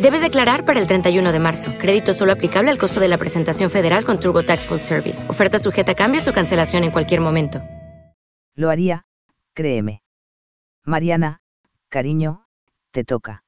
Debes 0.00 0.22
declarar 0.22 0.64
para 0.64 0.78
el 0.78 0.86
31 0.86 1.32
de 1.32 1.40
marzo. 1.40 1.74
Crédito 1.76 2.14
solo 2.14 2.30
aplicable 2.30 2.70
al 2.70 2.78
costo 2.78 3.00
de 3.00 3.08
la 3.08 3.18
presentación 3.18 3.68
federal 3.68 4.04
con 4.04 4.20
TurboTax 4.20 4.66
Full 4.66 4.78
Service. 4.78 5.28
Oferta 5.28 5.58
sujeta 5.58 5.92
a 5.92 5.94
cambios 5.96 6.28
o 6.28 6.32
cancelación 6.32 6.84
en 6.84 6.92
cualquier 6.92 7.20
momento. 7.20 7.60
Lo 8.54 8.70
haría, 8.70 9.06
créeme. 9.54 10.02
Mariana, 10.84 11.40
cariño, 11.88 12.46
te 12.92 13.02
toca. 13.02 13.42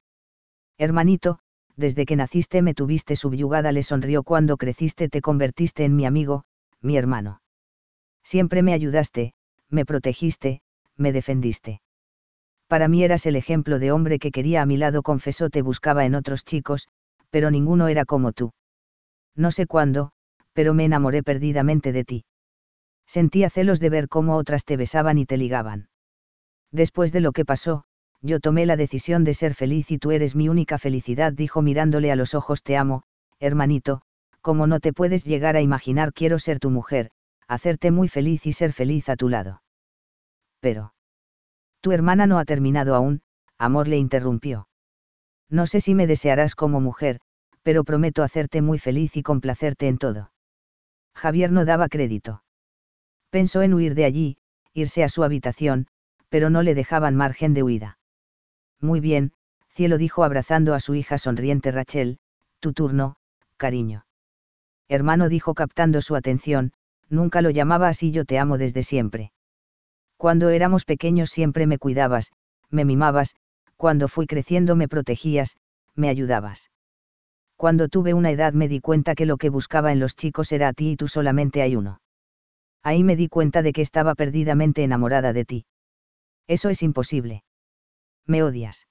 Hermanito, 0.77 1.39
desde 1.77 2.05
que 2.05 2.17
naciste 2.17 2.61
me 2.61 2.73
tuviste 2.73 3.15
subyugada, 3.15 3.71
le 3.71 3.81
sonrió 3.81 4.23
cuando 4.23 4.57
creciste, 4.57 5.07
te 5.07 5.21
convertiste 5.21 5.85
en 5.85 5.95
mi 5.95 6.05
amigo, 6.05 6.43
mi 6.81 6.97
hermano. 6.97 7.41
Siempre 8.23 8.61
me 8.61 8.73
ayudaste, 8.73 9.35
me 9.69 9.85
protegiste, 9.85 10.61
me 10.97 11.13
defendiste 11.13 11.81
para 12.71 12.87
mí 12.87 13.03
eras 13.03 13.25
el 13.25 13.35
ejemplo 13.35 13.79
de 13.79 13.91
hombre 13.91 14.17
que 14.17 14.31
quería 14.31 14.61
a 14.61 14.65
mi 14.65 14.77
lado, 14.77 15.03
confesó, 15.03 15.49
te 15.49 15.61
buscaba 15.61 16.05
en 16.05 16.15
otros 16.15 16.45
chicos, 16.45 16.87
pero 17.29 17.51
ninguno 17.51 17.89
era 17.89 18.05
como 18.05 18.31
tú. 18.31 18.53
No 19.35 19.51
sé 19.51 19.67
cuándo, 19.67 20.13
pero 20.53 20.73
me 20.73 20.85
enamoré 20.85 21.21
perdidamente 21.21 21.91
de 21.91 22.05
ti. 22.05 22.25
Sentía 23.05 23.49
celos 23.49 23.81
de 23.81 23.89
ver 23.89 24.07
cómo 24.07 24.37
otras 24.37 24.63
te 24.63 24.77
besaban 24.77 25.17
y 25.17 25.25
te 25.25 25.35
ligaban. 25.35 25.89
Después 26.71 27.11
de 27.11 27.19
lo 27.19 27.33
que 27.33 27.43
pasó, 27.43 27.83
yo 28.21 28.39
tomé 28.39 28.65
la 28.65 28.77
decisión 28.77 29.25
de 29.25 29.33
ser 29.33 29.53
feliz 29.53 29.91
y 29.91 29.97
tú 29.97 30.11
eres 30.11 30.33
mi 30.33 30.47
única 30.47 30.79
felicidad, 30.79 31.33
dijo 31.33 31.61
mirándole 31.61 32.09
a 32.09 32.15
los 32.15 32.33
ojos, 32.35 32.63
te 32.63 32.77
amo, 32.77 33.03
hermanito, 33.41 34.01
como 34.39 34.65
no 34.65 34.79
te 34.79 34.93
puedes 34.93 35.25
llegar 35.25 35.57
a 35.57 35.61
imaginar, 35.61 36.13
quiero 36.13 36.39
ser 36.39 36.59
tu 36.59 36.69
mujer, 36.69 37.11
hacerte 37.49 37.91
muy 37.91 38.07
feliz 38.07 38.45
y 38.45 38.53
ser 38.53 38.71
feliz 38.71 39.09
a 39.09 39.17
tu 39.17 39.27
lado. 39.27 39.61
Pero. 40.61 40.93
Tu 41.81 41.91
hermana 41.91 42.27
no 42.27 42.39
ha 42.39 42.45
terminado 42.45 42.95
aún, 42.95 43.21
Amor 43.57 43.87
le 43.87 43.97
interrumpió. 43.97 44.67
No 45.49 45.67
sé 45.67 45.81
si 45.81 45.93
me 45.93 46.07
desearás 46.07 46.55
como 46.55 46.79
mujer, 46.79 47.19
pero 47.61 47.83
prometo 47.83 48.23
hacerte 48.23 48.61
muy 48.61 48.79
feliz 48.79 49.17
y 49.17 49.23
complacerte 49.23 49.87
en 49.87 49.97
todo. 49.97 50.31
Javier 51.13 51.51
no 51.51 51.65
daba 51.65 51.89
crédito. 51.89 52.43
Pensó 53.29 53.61
en 53.61 53.73
huir 53.73 53.93
de 53.95 54.05
allí, 54.05 54.37
irse 54.73 55.03
a 55.03 55.09
su 55.09 55.23
habitación, 55.23 55.87
pero 56.29 56.49
no 56.49 56.63
le 56.63 56.73
dejaban 56.73 57.15
margen 57.15 57.53
de 57.53 57.63
huida. 57.63 57.99
Muy 58.79 58.99
bien, 58.99 59.33
cielo 59.69 59.97
dijo 59.97 60.23
abrazando 60.23 60.73
a 60.73 60.79
su 60.79 60.95
hija 60.95 61.17
sonriente 61.17 61.71
Rachel, 61.71 62.19
tu 62.59 62.73
turno, 62.73 63.17
cariño. 63.57 64.05
Hermano 64.87 65.29
dijo 65.29 65.53
captando 65.53 66.01
su 66.01 66.15
atención, 66.15 66.73
nunca 67.09 67.41
lo 67.41 67.49
llamaba 67.49 67.89
así 67.89 68.11
yo 68.11 68.25
te 68.25 68.39
amo 68.39 68.57
desde 68.57 68.83
siempre. 68.83 69.31
Cuando 70.21 70.49
éramos 70.49 70.85
pequeños 70.85 71.31
siempre 71.31 71.65
me 71.65 71.79
cuidabas, 71.79 72.31
me 72.69 72.85
mimabas, 72.85 73.35
cuando 73.75 74.07
fui 74.07 74.27
creciendo 74.27 74.75
me 74.75 74.87
protegías, 74.87 75.57
me 75.95 76.09
ayudabas. 76.09 76.69
Cuando 77.55 77.87
tuve 77.87 78.13
una 78.13 78.29
edad 78.29 78.53
me 78.53 78.67
di 78.67 78.81
cuenta 78.81 79.15
que 79.15 79.25
lo 79.25 79.37
que 79.37 79.49
buscaba 79.49 79.91
en 79.91 79.99
los 79.99 80.15
chicos 80.15 80.51
era 80.51 80.67
a 80.67 80.73
ti 80.73 80.91
y 80.91 80.95
tú 80.95 81.07
solamente 81.07 81.63
hay 81.63 81.75
uno. 81.75 82.01
Ahí 82.83 83.03
me 83.03 83.15
di 83.15 83.29
cuenta 83.29 83.63
de 83.63 83.73
que 83.73 83.81
estaba 83.81 84.13
perdidamente 84.13 84.83
enamorada 84.83 85.33
de 85.33 85.43
ti. 85.43 85.65
Eso 86.45 86.69
es 86.69 86.83
imposible. 86.83 87.43
Me 88.27 88.43
odias. 88.43 88.85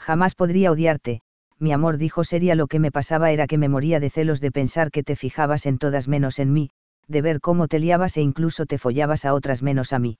Jamás 0.00 0.34
podría 0.34 0.72
odiarte, 0.72 1.20
mi 1.60 1.70
amor 1.70 1.96
dijo 1.96 2.24
seria 2.24 2.56
lo 2.56 2.66
que 2.66 2.80
me 2.80 2.90
pasaba 2.90 3.30
era 3.30 3.46
que 3.46 3.56
me 3.56 3.68
moría 3.68 4.00
de 4.00 4.10
celos 4.10 4.40
de 4.40 4.50
pensar 4.50 4.90
que 4.90 5.04
te 5.04 5.14
fijabas 5.14 5.64
en 5.66 5.78
todas 5.78 6.08
menos 6.08 6.40
en 6.40 6.52
mí, 6.52 6.70
de 7.06 7.22
ver 7.22 7.40
cómo 7.40 7.68
te 7.68 7.78
liabas 7.78 8.16
e 8.16 8.20
incluso 8.20 8.66
te 8.66 8.78
follabas 8.78 9.24
a 9.24 9.32
otras 9.32 9.62
menos 9.62 9.92
a 9.92 10.00
mí. 10.00 10.18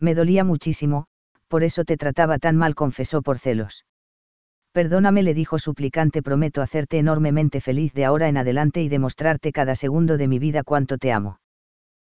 Me 0.00 0.14
dolía 0.14 0.44
muchísimo, 0.44 1.06
por 1.48 1.64
eso 1.64 1.84
te 1.84 1.96
trataba 1.96 2.38
tan 2.38 2.56
mal, 2.56 2.74
confesó 2.74 3.22
por 3.22 3.38
celos. 3.38 3.84
Perdóname, 4.72 5.22
le 5.22 5.34
dijo 5.34 5.58
suplicante, 5.58 6.22
prometo 6.22 6.62
hacerte 6.62 6.98
enormemente 6.98 7.60
feliz 7.60 7.94
de 7.94 8.04
ahora 8.04 8.28
en 8.28 8.36
adelante 8.36 8.82
y 8.82 8.88
demostrarte 8.88 9.50
cada 9.50 9.74
segundo 9.74 10.18
de 10.18 10.28
mi 10.28 10.38
vida 10.38 10.62
cuánto 10.62 10.98
te 10.98 11.12
amo. 11.12 11.40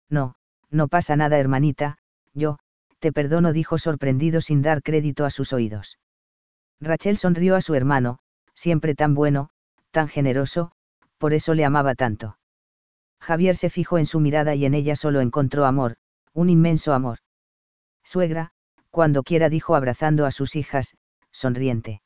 No, 0.08 0.34
no 0.70 0.88
pasa 0.88 1.16
nada, 1.16 1.38
hermanita, 1.38 1.98
yo, 2.34 2.58
te 2.98 3.12
perdono, 3.12 3.52
dijo 3.52 3.78
sorprendido 3.78 4.40
sin 4.40 4.62
dar 4.62 4.82
crédito 4.82 5.24
a 5.24 5.30
sus 5.30 5.52
oídos. 5.52 5.98
Rachel 6.80 7.18
sonrió 7.18 7.56
a 7.56 7.60
su 7.60 7.74
hermano, 7.74 8.18
siempre 8.54 8.94
tan 8.94 9.14
bueno, 9.14 9.50
tan 9.90 10.08
generoso, 10.08 10.72
por 11.18 11.34
eso 11.34 11.54
le 11.54 11.64
amaba 11.64 11.94
tanto. 11.94 12.38
Javier 13.20 13.56
se 13.56 13.70
fijó 13.70 13.98
en 13.98 14.06
su 14.06 14.20
mirada 14.20 14.54
y 14.54 14.64
en 14.64 14.74
ella 14.74 14.96
solo 14.96 15.20
encontró 15.20 15.64
amor, 15.64 15.96
un 16.32 16.50
inmenso 16.50 16.92
amor. 16.92 17.18
Suegra, 18.06 18.52
cuando 18.90 19.24
quiera 19.24 19.48
dijo 19.48 19.74
abrazando 19.74 20.26
a 20.26 20.30
sus 20.30 20.54
hijas, 20.54 20.96
sonriente. 21.32 22.02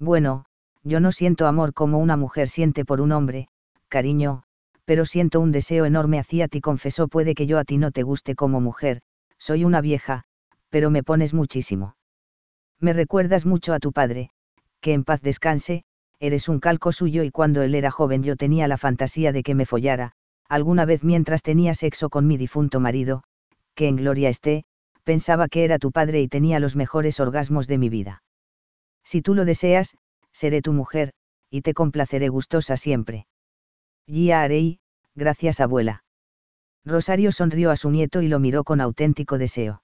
Bueno, 0.00 0.46
yo 0.82 0.98
no 0.98 1.12
siento 1.12 1.46
amor 1.46 1.74
como 1.74 1.98
una 1.98 2.16
mujer 2.16 2.48
siente 2.48 2.84
por 2.84 3.00
un 3.00 3.12
hombre, 3.12 3.46
cariño, 3.88 4.42
pero 4.84 5.04
siento 5.04 5.38
un 5.38 5.52
deseo 5.52 5.84
enorme 5.84 6.18
hacia 6.18 6.48
ti, 6.48 6.60
confesó, 6.60 7.06
puede 7.06 7.36
que 7.36 7.46
yo 7.46 7.58
a 7.58 7.64
ti 7.64 7.78
no 7.78 7.92
te 7.92 8.02
guste 8.02 8.34
como 8.34 8.60
mujer, 8.60 9.00
soy 9.38 9.64
una 9.64 9.80
vieja, 9.80 10.24
pero 10.70 10.90
me 10.90 11.04
pones 11.04 11.34
muchísimo. 11.34 11.94
Me 12.80 12.92
recuerdas 12.92 13.46
mucho 13.46 13.74
a 13.74 13.78
tu 13.78 13.92
padre, 13.92 14.30
que 14.80 14.92
en 14.92 15.04
paz 15.04 15.22
descanse, 15.22 15.84
eres 16.18 16.48
un 16.48 16.58
calco 16.58 16.90
suyo 16.90 17.22
y 17.22 17.30
cuando 17.30 17.62
él 17.62 17.76
era 17.76 17.92
joven 17.92 18.24
yo 18.24 18.34
tenía 18.34 18.66
la 18.66 18.76
fantasía 18.76 19.30
de 19.30 19.44
que 19.44 19.54
me 19.54 19.66
follara, 19.66 20.14
alguna 20.48 20.84
vez 20.84 21.04
mientras 21.04 21.44
tenía 21.44 21.74
sexo 21.74 22.10
con 22.10 22.26
mi 22.26 22.36
difunto 22.36 22.80
marido, 22.80 23.22
que 23.76 23.86
en 23.86 23.96
gloria 23.96 24.28
esté, 24.28 24.64
pensaba 25.04 25.48
que 25.48 25.64
era 25.64 25.78
tu 25.78 25.92
padre 25.92 26.20
y 26.20 26.28
tenía 26.28 26.60
los 26.60 26.76
mejores 26.76 27.20
orgasmos 27.20 27.66
de 27.66 27.78
mi 27.78 27.88
vida. 27.88 28.22
Si 29.04 29.22
tú 29.22 29.34
lo 29.34 29.44
deseas, 29.44 29.96
seré 30.32 30.62
tu 30.62 30.72
mujer, 30.72 31.12
y 31.50 31.62
te 31.62 31.74
complaceré 31.74 32.28
gustosa 32.28 32.76
siempre. 32.76 33.26
Ya 34.06 34.42
haré, 34.42 34.78
gracias 35.14 35.60
abuela. 35.60 36.04
Rosario 36.84 37.30
sonrió 37.32 37.70
a 37.70 37.76
su 37.76 37.90
nieto 37.90 38.22
y 38.22 38.28
lo 38.28 38.38
miró 38.38 38.64
con 38.64 38.80
auténtico 38.80 39.38
deseo. 39.38 39.82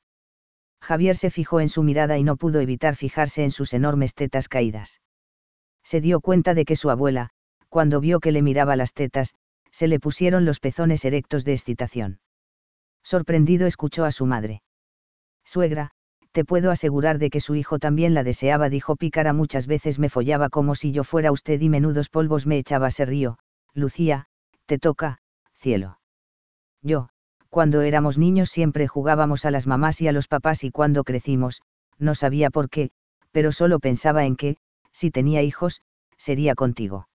Javier 0.80 1.16
se 1.16 1.30
fijó 1.30 1.60
en 1.60 1.68
su 1.68 1.82
mirada 1.82 2.18
y 2.18 2.24
no 2.24 2.36
pudo 2.36 2.60
evitar 2.60 2.96
fijarse 2.96 3.44
en 3.44 3.50
sus 3.50 3.74
enormes 3.74 4.14
tetas 4.14 4.48
caídas. 4.48 5.00
Se 5.82 6.00
dio 6.00 6.20
cuenta 6.20 6.54
de 6.54 6.64
que 6.64 6.76
su 6.76 6.90
abuela, 6.90 7.30
cuando 7.68 8.00
vio 8.00 8.20
que 8.20 8.32
le 8.32 8.42
miraba 8.42 8.76
las 8.76 8.92
tetas, 8.92 9.34
se 9.70 9.88
le 9.88 10.00
pusieron 10.00 10.44
los 10.44 10.60
pezones 10.60 11.04
erectos 11.04 11.44
de 11.44 11.52
excitación. 11.52 12.20
Sorprendido 13.02 13.66
escuchó 13.66 14.04
a 14.04 14.10
su 14.10 14.26
madre. 14.26 14.62
Suegra, 15.48 15.92
te 16.32 16.44
puedo 16.44 16.70
asegurar 16.70 17.18
de 17.18 17.30
que 17.30 17.40
su 17.40 17.54
hijo 17.54 17.78
también 17.78 18.12
la 18.12 18.22
deseaba, 18.22 18.68
dijo 18.68 18.96
Pícara 18.96 19.32
muchas 19.32 19.66
veces 19.66 19.98
me 19.98 20.10
follaba 20.10 20.50
como 20.50 20.74
si 20.74 20.92
yo 20.92 21.04
fuera 21.04 21.32
usted 21.32 21.58
y 21.62 21.70
menudos 21.70 22.10
polvos 22.10 22.46
me 22.46 22.58
echaba, 22.58 22.90
se 22.90 23.06
río, 23.06 23.38
Lucía, 23.72 24.26
te 24.66 24.78
toca, 24.78 25.20
cielo. 25.54 26.00
Yo, 26.82 27.08
cuando 27.48 27.80
éramos 27.80 28.18
niños 28.18 28.50
siempre 28.50 28.88
jugábamos 28.88 29.46
a 29.46 29.50
las 29.50 29.66
mamás 29.66 30.02
y 30.02 30.08
a 30.08 30.12
los 30.12 30.28
papás 30.28 30.64
y 30.64 30.70
cuando 30.70 31.02
crecimos, 31.02 31.62
no 31.98 32.14
sabía 32.14 32.50
por 32.50 32.68
qué, 32.68 32.90
pero 33.32 33.50
solo 33.50 33.78
pensaba 33.78 34.26
en 34.26 34.36
que, 34.36 34.58
si 34.92 35.10
tenía 35.10 35.40
hijos, 35.40 35.80
sería 36.18 36.54
contigo. 36.54 37.08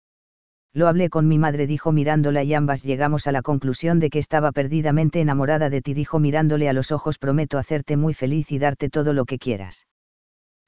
Lo 0.73 0.87
hablé 0.87 1.09
con 1.09 1.27
mi 1.27 1.37
madre, 1.37 1.67
dijo 1.67 1.91
mirándola 1.91 2.43
y 2.43 2.53
ambas 2.53 2.83
llegamos 2.83 3.27
a 3.27 3.33
la 3.33 3.41
conclusión 3.41 3.99
de 3.99 4.09
que 4.09 4.19
estaba 4.19 4.53
perdidamente 4.53 5.19
enamorada 5.19 5.69
de 5.69 5.81
ti, 5.81 5.93
dijo 5.93 6.17
mirándole 6.17 6.69
a 6.69 6.73
los 6.73 6.93
ojos, 6.93 7.17
prometo 7.17 7.57
hacerte 7.57 7.97
muy 7.97 8.13
feliz 8.13 8.53
y 8.53 8.59
darte 8.59 8.89
todo 8.89 9.11
lo 9.11 9.25
que 9.25 9.37
quieras. 9.37 9.87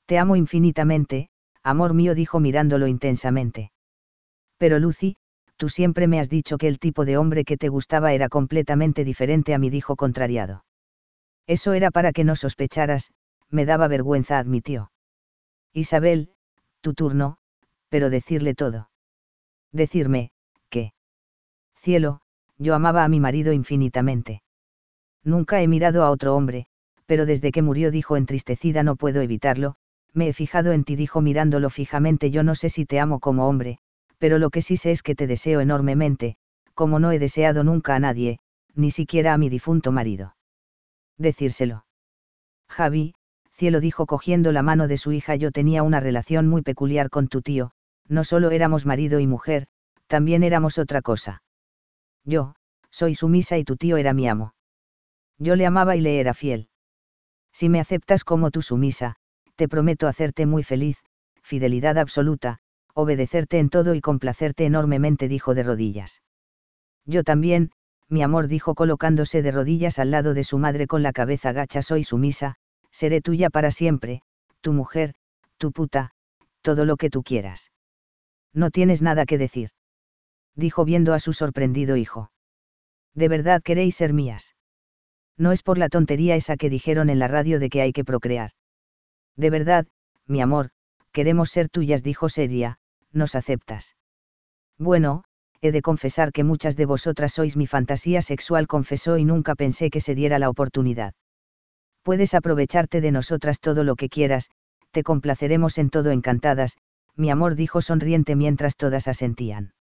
Te 0.05 0.17
amo 0.17 0.35
infinitamente, 0.35 1.29
amor 1.63 1.93
mío, 1.93 2.15
dijo 2.15 2.41
mirándolo 2.41 2.87
intensamente. 2.87 3.71
Pero 4.57 4.77
Lucy, 4.77 5.15
tú 5.55 5.69
siempre 5.69 6.07
me 6.07 6.19
has 6.19 6.29
dicho 6.29 6.57
que 6.57 6.67
el 6.67 6.79
tipo 6.79 7.05
de 7.05 7.17
hombre 7.17 7.45
que 7.45 7.55
te 7.55 7.69
gustaba 7.69 8.11
era 8.11 8.27
completamente 8.27 9.05
diferente 9.05 9.53
a 9.53 9.57
mí, 9.57 9.69
dijo 9.69 9.95
contrariado. 9.95 10.65
Eso 11.47 11.71
era 11.71 11.91
para 11.91 12.11
que 12.11 12.25
no 12.25 12.35
sospecharas, 12.35 13.11
me 13.49 13.65
daba 13.65 13.87
vergüenza, 13.87 14.37
admitió. 14.37 14.91
Isabel, 15.71 16.29
tu 16.81 16.93
turno, 16.93 17.37
pero 17.87 18.09
decirle 18.09 18.53
todo 18.53 18.89
decirme, 19.73 20.31
que. 20.69 20.93
Cielo, 21.75 22.21
yo 22.57 22.75
amaba 22.75 23.03
a 23.03 23.09
mi 23.09 23.19
marido 23.19 23.51
infinitamente. 23.51 24.41
Nunca 25.23 25.61
he 25.61 25.67
mirado 25.67 26.03
a 26.03 26.11
otro 26.11 26.35
hombre, 26.35 26.67
pero 27.05 27.25
desde 27.25 27.51
que 27.51 27.61
murió 27.61 27.91
dijo 27.91 28.15
entristecida 28.15 28.83
no 28.83 28.95
puedo 28.95 29.21
evitarlo, 29.21 29.75
me 30.13 30.29
he 30.29 30.33
fijado 30.33 30.71
en 30.71 30.83
ti 30.83 30.95
dijo 30.95 31.21
mirándolo 31.21 31.69
fijamente 31.69 32.31
yo 32.31 32.43
no 32.43 32.55
sé 32.55 32.69
si 32.69 32.85
te 32.85 32.99
amo 32.99 33.19
como 33.19 33.47
hombre, 33.47 33.79
pero 34.17 34.37
lo 34.37 34.49
que 34.49 34.61
sí 34.61 34.77
sé 34.77 34.91
es 34.91 35.03
que 35.03 35.15
te 35.15 35.27
deseo 35.27 35.59
enormemente, 35.59 36.37
como 36.73 36.99
no 36.99 37.11
he 37.11 37.19
deseado 37.19 37.63
nunca 37.63 37.95
a 37.95 37.99
nadie, 37.99 38.39
ni 38.75 38.91
siquiera 38.91 39.33
a 39.33 39.37
mi 39.37 39.49
difunto 39.49 39.91
marido. 39.91 40.35
Decírselo. 41.17 41.85
Javi, 42.69 43.15
cielo 43.51 43.79
dijo 43.79 44.05
cogiendo 44.05 44.51
la 44.51 44.63
mano 44.63 44.87
de 44.87 44.97
su 44.97 45.11
hija 45.11 45.35
yo 45.35 45.51
tenía 45.51 45.83
una 45.83 45.99
relación 45.99 46.47
muy 46.47 46.61
peculiar 46.61 47.09
con 47.09 47.27
tu 47.27 47.41
tío, 47.41 47.71
no 48.07 48.23
solo 48.23 48.51
éramos 48.51 48.85
marido 48.85 49.19
y 49.19 49.27
mujer, 49.27 49.67
también 50.07 50.43
éramos 50.43 50.77
otra 50.77 51.01
cosa. 51.01 51.43
Yo, 52.25 52.55
soy 52.89 53.15
sumisa 53.15 53.57
y 53.57 53.63
tu 53.63 53.75
tío 53.75 53.97
era 53.97 54.13
mi 54.13 54.27
amo. 54.27 54.53
Yo 55.39 55.55
le 55.55 55.65
amaba 55.65 55.95
y 55.95 56.01
le 56.01 56.19
era 56.19 56.33
fiel. 56.33 56.69
Si 57.51 57.69
me 57.69 57.79
aceptas 57.79 58.23
como 58.23 58.51
tu 58.51 58.61
sumisa, 58.61 59.15
te 59.55 59.67
prometo 59.67 60.07
hacerte 60.07 60.45
muy 60.45 60.63
feliz, 60.63 60.97
fidelidad 61.41 61.97
absoluta, 61.97 62.59
obedecerte 62.93 63.59
en 63.59 63.69
todo 63.69 63.95
y 63.95 64.01
complacerte 64.01 64.65
enormemente, 64.65 65.27
dijo 65.27 65.55
de 65.55 65.63
rodillas. 65.63 66.21
Yo 67.05 67.23
también, 67.23 67.71
mi 68.09 68.21
amor 68.21 68.47
dijo 68.47 68.75
colocándose 68.75 69.41
de 69.41 69.51
rodillas 69.51 69.99
al 69.99 70.11
lado 70.11 70.33
de 70.33 70.43
su 70.43 70.57
madre 70.57 70.87
con 70.87 71.03
la 71.03 71.13
cabeza 71.13 71.51
gacha, 71.51 71.81
soy 71.81 72.03
sumisa, 72.03 72.55
seré 72.91 73.21
tuya 73.21 73.49
para 73.49 73.71
siempre, 73.71 74.21
tu 74.61 74.73
mujer, 74.73 75.15
tu 75.57 75.71
puta, 75.71 76.11
todo 76.61 76.85
lo 76.85 76.95
que 76.97 77.09
tú 77.09 77.23
quieras. 77.23 77.72
No 78.53 78.69
tienes 78.69 79.01
nada 79.01 79.25
que 79.25 79.37
decir. 79.37 79.69
Dijo 80.55 80.85
viendo 80.85 81.13
a 81.13 81.19
su 81.19 81.33
sorprendido 81.33 81.97
hijo. 81.97 82.31
¿De 83.13 83.27
verdad 83.27 83.61
queréis 83.63 83.95
ser 83.95 84.13
mías? 84.13 84.55
No 85.37 85.51
es 85.51 85.63
por 85.63 85.77
la 85.77 85.89
tontería 85.89 86.35
esa 86.35 86.57
que 86.57 86.69
dijeron 86.69 87.09
en 87.09 87.19
la 87.19 87.27
radio 87.27 87.59
de 87.59 87.69
que 87.69 87.81
hay 87.81 87.91
que 87.91 88.05
procrear. 88.05 88.51
De 89.35 89.49
verdad, 89.49 89.87
mi 90.27 90.41
amor, 90.41 90.69
queremos 91.11 91.49
ser 91.49 91.69
tuyas, 91.69 92.03
dijo 92.03 92.29
Seria, 92.29 92.77
¿nos 93.11 93.35
aceptas? 93.35 93.95
Bueno, 94.77 95.23
he 95.61 95.71
de 95.71 95.81
confesar 95.81 96.31
que 96.31 96.43
muchas 96.43 96.75
de 96.75 96.85
vosotras 96.85 97.33
sois 97.33 97.55
mi 97.55 97.67
fantasía 97.67 98.21
sexual, 98.21 98.67
confesó 98.67 99.17
y 99.17 99.25
nunca 99.25 99.55
pensé 99.55 99.89
que 99.89 100.01
se 100.01 100.13
diera 100.13 100.37
la 100.37 100.49
oportunidad. 100.49 101.13
Puedes 102.03 102.33
aprovecharte 102.33 103.01
de 103.01 103.11
nosotras 103.11 103.59
todo 103.59 103.83
lo 103.83 103.95
que 103.95 104.09
quieras, 104.09 104.49
te 104.91 105.03
complaceremos 105.03 105.77
en 105.77 105.89
todo 105.89 106.11
encantadas, 106.11 106.77
mi 107.15 107.29
amor 107.29 107.55
dijo 107.55 107.81
sonriente 107.81 108.35
mientras 108.35 108.75
todas 108.75 109.07
asentían. 109.07 109.73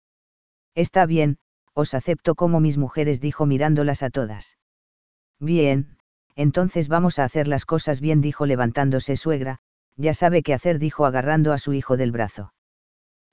Está 0.76 1.06
bien, 1.06 1.38
os 1.74 1.94
acepto 1.94 2.36
como 2.36 2.60
mis 2.60 2.78
mujeres 2.78 3.22
dijo 3.22 3.46
mirándolas 3.46 4.04
a 4.04 4.10
todas. 4.10 4.58
Bien, 5.40 5.98
entonces 6.36 6.88
vamos 6.88 7.20
a 7.20 7.24
hacer 7.24 7.48
las 7.48 7.66
cosas 7.66 8.02
bien 8.02 8.22
dijo 8.22 8.46
levantándose 8.46 9.16
suegra, 9.16 9.60
ya 9.96 10.14
sabe 10.14 10.44
qué 10.44 10.54
hacer 10.54 10.80
dijo 10.80 11.06
agarrando 11.06 11.54
a 11.54 11.58
su 11.58 11.74
hijo 11.74 11.98
del 11.98 12.12
brazo. 12.12 12.54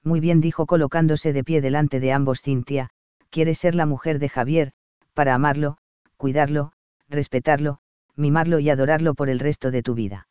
Muy 0.03 0.21
bien 0.21 0.41
dijo 0.41 0.67
colocándose 0.67 1.33
de 1.33 1.45
pie 1.45 1.61
delante 1.61 2.01
de 2.01 2.13
ambos 2.13 2.43
Cintia, 2.43 2.91
quieres 3.31 3.59
ser 3.59 3.75
la 3.75 3.87
mujer 3.87 4.19
de 4.19 4.29
Javier, 4.29 4.73
para 5.15 5.35
amarlo, 5.35 5.79
cuidarlo, 6.17 6.73
respetarlo, 7.09 7.81
mimarlo 8.15 8.59
y 8.59 8.71
adorarlo 8.71 9.15
por 9.15 9.29
el 9.29 9.39
resto 9.39 9.71
de 9.71 9.83
tu 9.83 9.95
vida. 9.95 10.29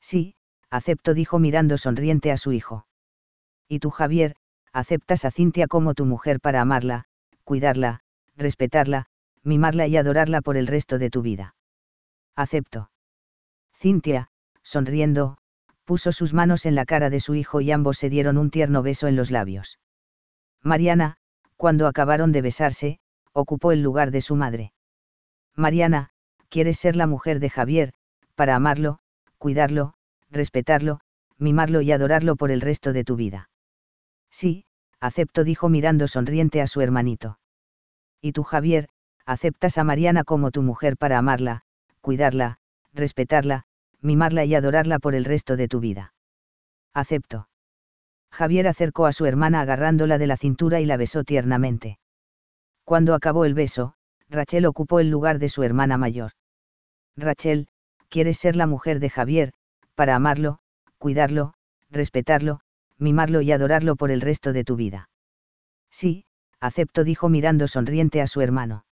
Sí, 0.00 0.34
acepto 0.70 1.14
dijo 1.14 1.38
mirando 1.38 1.78
sonriente 1.78 2.30
a 2.30 2.36
su 2.36 2.52
hijo. 2.52 2.86
Y 3.68 3.80
tú 3.80 3.90
Javier, 3.90 4.36
aceptas 4.72 5.24
a 5.24 5.30
Cintia 5.30 5.66
como 5.66 5.94
tu 5.94 6.06
mujer 6.06 6.40
para 6.40 6.60
amarla, 6.60 7.04
cuidarla, 7.44 8.00
respetarla, 8.36 9.06
mimarla 9.42 9.86
y 9.86 9.96
adorarla 9.96 10.40
por 10.40 10.56
el 10.56 10.66
resto 10.66 10.98
de 10.98 11.10
tu 11.10 11.22
vida. 11.22 11.54
Acepto. 12.36 12.90
Cintia, 13.74 14.28
sonriendo, 14.62 15.38
puso 15.84 16.12
sus 16.12 16.32
manos 16.32 16.66
en 16.66 16.74
la 16.74 16.84
cara 16.84 17.10
de 17.10 17.20
su 17.20 17.34
hijo 17.34 17.60
y 17.60 17.72
ambos 17.72 17.98
se 17.98 18.10
dieron 18.10 18.38
un 18.38 18.50
tierno 18.50 18.82
beso 18.82 19.08
en 19.08 19.16
los 19.16 19.30
labios. 19.30 19.78
Mariana, 20.62 21.16
cuando 21.56 21.86
acabaron 21.86 22.32
de 22.32 22.42
besarse, 22.42 23.00
ocupó 23.32 23.72
el 23.72 23.82
lugar 23.82 24.10
de 24.10 24.20
su 24.20 24.36
madre. 24.36 24.72
Mariana, 25.56 26.10
quieres 26.48 26.78
ser 26.78 26.96
la 26.96 27.06
mujer 27.06 27.40
de 27.40 27.50
Javier, 27.50 27.92
para 28.34 28.54
amarlo, 28.54 29.00
cuidarlo, 29.38 29.94
respetarlo, 30.30 31.00
mimarlo 31.38 31.80
y 31.80 31.92
adorarlo 31.92 32.36
por 32.36 32.50
el 32.50 32.60
resto 32.60 32.92
de 32.92 33.04
tu 33.04 33.16
vida. 33.16 33.50
Sí, 34.30 34.64
acepto 35.00 35.44
dijo 35.44 35.68
mirando 35.68 36.08
sonriente 36.08 36.60
a 36.60 36.66
su 36.66 36.80
hermanito. 36.80 37.38
Y 38.20 38.32
tú 38.32 38.42
Javier, 38.42 38.88
aceptas 39.26 39.78
a 39.78 39.84
Mariana 39.84 40.24
como 40.24 40.50
tu 40.50 40.62
mujer 40.62 40.96
para 40.96 41.18
amarla, 41.18 41.62
cuidarla, 42.00 42.58
respetarla, 42.92 43.64
mimarla 44.00 44.44
y 44.44 44.54
adorarla 44.54 44.98
por 44.98 45.14
el 45.14 45.24
resto 45.24 45.56
de 45.56 45.68
tu 45.68 45.80
vida. 45.80 46.14
Acepto. 46.94 47.48
Javier 48.30 48.68
acercó 48.68 49.06
a 49.06 49.12
su 49.12 49.26
hermana 49.26 49.60
agarrándola 49.60 50.18
de 50.18 50.26
la 50.26 50.36
cintura 50.36 50.80
y 50.80 50.86
la 50.86 50.96
besó 50.96 51.24
tiernamente. 51.24 51.98
Cuando 52.84 53.14
acabó 53.14 53.44
el 53.44 53.54
beso, 53.54 53.94
Rachel 54.28 54.66
ocupó 54.66 55.00
el 55.00 55.10
lugar 55.10 55.38
de 55.38 55.48
su 55.48 55.62
hermana 55.62 55.96
mayor. 55.96 56.32
Rachel, 57.16 57.68
quieres 58.08 58.38
ser 58.38 58.56
la 58.56 58.66
mujer 58.66 59.00
de 59.00 59.10
Javier, 59.10 59.52
para 60.00 60.14
amarlo, 60.14 60.60
cuidarlo, 60.96 61.52
respetarlo, 61.90 62.60
mimarlo 62.96 63.42
y 63.42 63.52
adorarlo 63.52 63.96
por 63.96 64.10
el 64.10 64.22
resto 64.22 64.54
de 64.54 64.64
tu 64.64 64.74
vida. 64.74 65.10
Sí, 65.90 66.24
acepto 66.58 67.04
dijo 67.04 67.28
mirando 67.28 67.68
sonriente 67.68 68.22
a 68.22 68.26
su 68.26 68.40
hermano. 68.40 68.86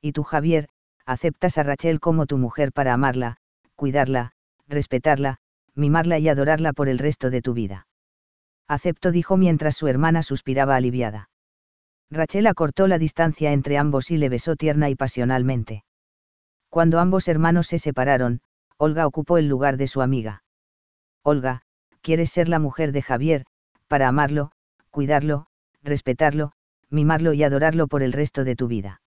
Y 0.00 0.10
tú 0.10 0.24
Javier, 0.24 0.66
aceptas 1.06 1.56
a 1.56 1.62
Rachel 1.62 2.00
como 2.00 2.26
tu 2.26 2.36
mujer 2.36 2.72
para 2.72 2.92
amarla, 2.94 3.36
cuidarla, 3.76 4.32
respetarla, 4.66 5.36
mimarla 5.76 6.18
y 6.18 6.28
adorarla 6.28 6.72
por 6.72 6.88
el 6.88 6.98
resto 6.98 7.30
de 7.30 7.40
tu 7.40 7.54
vida. 7.54 7.86
Acepto 8.66 9.12
dijo 9.12 9.36
mientras 9.36 9.76
su 9.76 9.86
hermana 9.86 10.24
suspiraba 10.24 10.74
aliviada. 10.74 11.30
Rachel 12.10 12.48
acortó 12.48 12.88
la 12.88 12.98
distancia 12.98 13.52
entre 13.52 13.78
ambos 13.78 14.10
y 14.10 14.16
le 14.16 14.30
besó 14.30 14.56
tierna 14.56 14.90
y 14.90 14.96
pasionalmente. 14.96 15.84
Cuando 16.70 16.98
ambos 16.98 17.28
hermanos 17.28 17.68
se 17.68 17.78
separaron, 17.78 18.40
Olga 18.78 19.06
ocupó 19.06 19.38
el 19.38 19.48
lugar 19.48 19.76
de 19.76 19.86
su 19.86 20.02
amiga. 20.02 20.42
Olga, 21.22 21.62
quieres 22.02 22.30
ser 22.30 22.48
la 22.48 22.58
mujer 22.58 22.92
de 22.92 23.02
Javier, 23.02 23.44
para 23.88 24.08
amarlo, 24.08 24.50
cuidarlo, 24.90 25.46
respetarlo, 25.82 26.52
mimarlo 26.90 27.32
y 27.32 27.44
adorarlo 27.44 27.86
por 27.86 28.02
el 28.02 28.12
resto 28.12 28.44
de 28.44 28.56
tu 28.56 28.68
vida. 28.68 29.00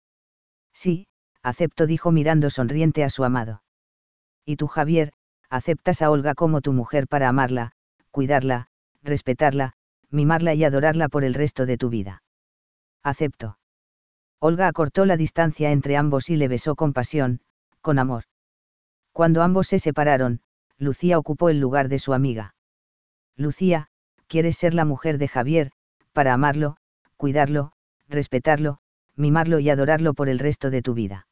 Sí, 0.74 1.08
acepto 1.42 1.88
dijo 1.88 2.12
mirando 2.12 2.50
sonriente 2.50 3.04
a 3.04 3.10
su 3.10 3.24
amado. 3.24 3.64
Y 4.46 4.58
tú 4.58 4.68
Javier, 4.68 5.12
aceptas 5.50 6.02
a 6.02 6.12
Olga 6.12 6.36
como 6.36 6.62
tu 6.62 6.74
mujer 6.74 7.08
para 7.08 7.30
amarla, 7.30 7.72
cuidarla, 8.12 8.68
respetarla, 9.04 9.74
mimarla 10.10 10.54
y 10.54 10.64
adorarla 10.64 11.10
por 11.10 11.24
el 11.24 11.34
resto 11.34 11.66
de 11.66 11.78
tu 11.78 11.90
vida. 11.90 12.24
Acepto. 13.04 13.58
Olga 14.40 14.68
acortó 14.68 15.06
la 15.06 15.18
distancia 15.18 15.72
entre 15.72 15.98
ambos 15.98 16.30
y 16.30 16.36
le 16.36 16.48
besó 16.48 16.76
con 16.76 16.94
pasión, 16.94 17.42
con 17.82 18.00
amor. 18.00 18.26
Cuando 19.16 19.44
ambos 19.44 19.68
se 19.68 19.80
separaron, 19.80 20.42
Lucía 20.78 21.18
ocupó 21.18 21.48
el 21.48 21.58
lugar 21.58 21.88
de 21.88 22.00
su 22.00 22.14
amiga. 22.14 22.54
Lucía, 23.38 23.88
quieres 24.28 24.58
ser 24.58 24.74
la 24.74 24.84
mujer 24.84 25.20
de 25.20 25.30
Javier, 25.30 25.72
para 26.12 26.34
amarlo, 26.34 26.76
cuidarlo, 27.16 27.72
respetarlo, 28.10 28.80
mimarlo 29.16 29.60
y 29.60 29.70
adorarlo 29.70 30.16
por 30.16 30.28
el 30.28 30.38
resto 30.38 30.70
de 30.70 30.82
tu 30.82 30.94
vida. 30.94 31.28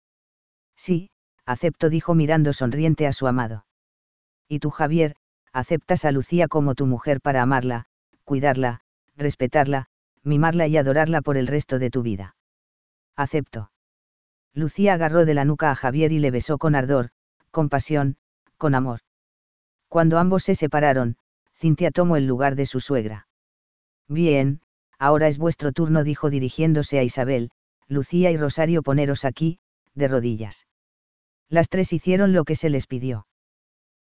Sí, 0.78 1.10
acepto 1.46 1.90
dijo 1.90 2.16
mirando 2.16 2.54
sonriente 2.54 3.06
a 3.06 3.12
su 3.12 3.28
amado. 3.28 3.66
Y 4.48 4.60
tú 4.60 4.70
Javier, 4.70 5.18
aceptas 5.52 6.06
a 6.06 6.14
Lucía 6.14 6.48
como 6.48 6.76
tu 6.76 6.86
mujer 6.86 7.20
para 7.20 7.42
amarla, 7.42 7.88
cuidarla, 8.24 8.80
respetarla, 9.18 9.88
mimarla 10.24 10.68
y 10.68 10.78
adorarla 10.78 11.22
por 11.22 11.36
el 11.36 11.48
resto 11.48 11.80
de 11.80 11.90
tu 11.90 12.02
vida. 12.02 12.38
Acepto. 13.18 13.72
Lucía 14.54 14.94
agarró 14.94 15.26
de 15.26 15.34
la 15.34 15.44
nuca 15.44 15.70
a 15.70 15.76
Javier 15.76 16.14
y 16.14 16.20
le 16.20 16.32
besó 16.32 16.58
con 16.58 16.76
ardor, 16.76 17.10
con 17.54 17.70
pasión, 17.70 18.18
con 18.58 18.74
amor. 18.74 19.02
Cuando 19.88 20.18
ambos 20.18 20.44
se 20.44 20.56
separaron, 20.56 21.18
Cintia 21.56 21.92
tomó 21.92 22.18
el 22.18 22.26
lugar 22.26 22.56
de 22.56 22.66
su 22.66 22.80
suegra. 22.80 23.28
Bien, 24.08 24.60
ahora 24.98 25.28
es 25.28 25.38
vuestro 25.38 25.72
turno, 25.72 26.04
dijo 26.04 26.32
dirigiéndose 26.32 26.98
a 26.98 27.04
Isabel, 27.04 27.52
Lucía 27.88 28.32
y 28.32 28.38
Rosario 28.38 28.82
poneros 28.82 29.24
aquí, 29.24 29.60
de 29.94 30.08
rodillas. 30.08 30.66
Las 31.48 31.70
tres 31.70 31.94
hicieron 31.94 32.34
lo 32.34 32.44
que 32.44 32.56
se 32.56 32.72
les 32.72 32.88
pidió. 32.88 33.28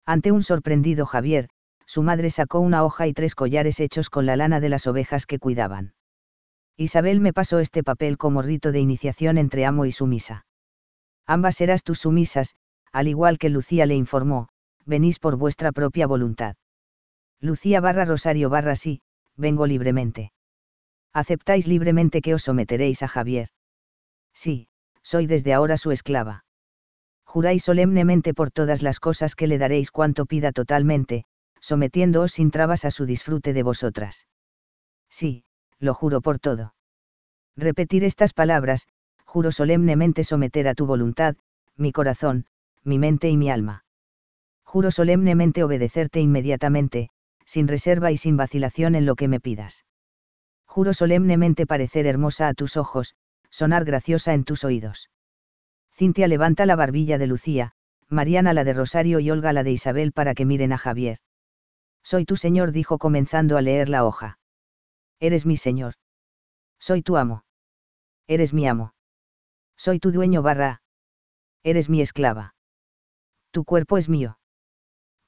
Ante 0.07 0.31
un 0.31 0.45
sorprendido 0.45 1.05
Javier, 1.05 1.49
su 1.87 2.05
madre 2.05 2.31
sacó 2.31 2.61
una 2.61 2.85
hoja 2.85 3.09
y 3.09 3.13
tres 3.13 3.35
collares 3.35 3.81
hechos 3.81 4.11
con 4.11 4.27
la 4.27 4.37
lana 4.37 4.61
de 4.61 4.69
las 4.69 4.87
ovejas 4.87 5.27
que 5.27 5.41
cuidaban. 5.41 5.95
Isabel 6.77 7.19
me 7.21 7.33
pasó 7.33 7.59
este 7.59 7.83
papel 7.83 8.17
como 8.17 8.43
rito 8.43 8.71
de 8.71 8.79
iniciación 8.79 9.39
entre 9.39 9.67
amo 9.67 9.87
y 9.87 9.93
sumisa. 9.93 10.47
Ambas 11.27 11.57
serás 11.57 11.83
tus 11.83 11.99
sumisas, 11.99 12.55
al 12.93 13.09
igual 13.09 13.39
que 13.39 13.49
Lucía 13.49 13.87
le 13.87 13.95
informó, 13.95 14.49
venís 14.85 15.19
por 15.19 15.37
vuestra 15.37 15.73
propia 15.73 16.07
voluntad. 16.07 16.57
Lucía 17.41 17.81
barra 17.81 18.05
Rosario 18.05 18.51
barra 18.51 18.77
sí, 18.77 19.01
vengo 19.37 19.67
libremente. 19.67 20.33
¿Aceptáis 21.13 21.67
libremente 21.67 22.21
que 22.21 22.35
os 22.35 22.43
someteréis 22.43 23.03
a 23.03 23.09
Javier? 23.09 23.49
Sí, 24.35 24.69
soy 25.03 25.27
desde 25.27 25.53
ahora 25.55 25.77
su 25.77 25.91
esclava 25.91 26.45
juráis 27.31 27.63
solemnemente 27.63 28.35
por 28.35 28.51
todas 28.51 28.83
las 28.83 28.99
cosas 28.99 29.37
que 29.37 29.47
le 29.47 29.57
daréis 29.57 29.93
cuanto 29.93 30.27
pida 30.27 30.51
totalmente, 30.51 31.27
sometiéndoos 31.61 32.33
sin 32.33 32.51
trabas 32.51 32.85
a 32.85 32.91
su 32.91 33.07
disfrute 33.07 33.53
de 33.53 33.63
vosotras. 33.63 34.27
Sí, 35.09 35.45
lo 35.79 35.95
juro 35.95 36.23
por 36.23 36.41
todo. 36.41 36.75
Repetir 37.57 38.03
estas 38.03 38.33
palabras, 38.33 38.89
juro 39.25 39.53
solemnemente 39.53 40.25
someter 40.25 40.67
a 40.67 40.75
tu 40.75 40.87
voluntad, 40.87 41.37
mi 41.77 41.93
corazón, 41.93 42.47
mi 42.85 42.99
mente 42.99 43.29
y 43.29 43.37
mi 43.37 43.51
alma. 43.51 43.85
Juro 44.65 44.91
solemnemente 44.91 45.65
obedecerte 45.65 46.21
inmediatamente, 46.21 47.11
sin 47.45 47.67
reserva 47.69 48.13
y 48.13 48.17
sin 48.17 48.37
vacilación 48.37 48.95
en 48.95 49.07
lo 49.07 49.17
que 49.17 49.29
me 49.29 49.41
pidas. 49.41 49.85
Juro 50.67 50.95
solemnemente 50.95 51.67
parecer 51.67 52.07
hermosa 52.07 52.47
a 52.47 52.55
tus 52.55 52.77
ojos, 52.77 53.17
sonar 53.51 53.85
graciosa 53.85 54.35
en 54.35 54.45
tus 54.45 54.63
oídos. 54.65 55.11
Cintia 55.93 56.29
levanta 56.29 56.67
la 56.67 56.77
barbilla 56.77 57.19
de 57.19 57.27
Lucía, 57.27 57.73
Mariana 58.09 58.53
la 58.53 58.65
de 58.65 58.73
Rosario 58.73 59.19
y 59.21 59.31
Olga 59.31 59.53
la 59.53 59.65
de 59.65 59.73
Isabel 59.73 60.13
para 60.13 60.35
que 60.35 60.45
miren 60.45 60.73
a 60.73 60.79
Javier. 60.79 61.19
Soy 62.03 62.25
tu 62.25 62.37
señor, 62.37 62.73
dijo 62.73 62.99
comenzando 62.99 63.57
a 63.57 63.63
leer 63.63 63.89
la 63.89 64.05
hoja. 64.05 64.39
Eres 65.19 65.45
mi 65.45 65.57
señor. 65.57 65.95
Soy 66.79 67.03
tu 67.03 67.17
amo. 67.17 67.45
Eres 68.27 68.55
mi 68.55 68.67
amo. 68.67 68.95
Soy 69.77 69.99
tu 69.99 70.13
dueño 70.13 70.43
barra. 70.43 70.83
Eres 71.63 71.91
mi 71.91 72.01
esclava. 72.01 72.55
Tu 73.51 73.65
cuerpo 73.65 73.99
es 73.99 74.09
mío. 74.09 74.39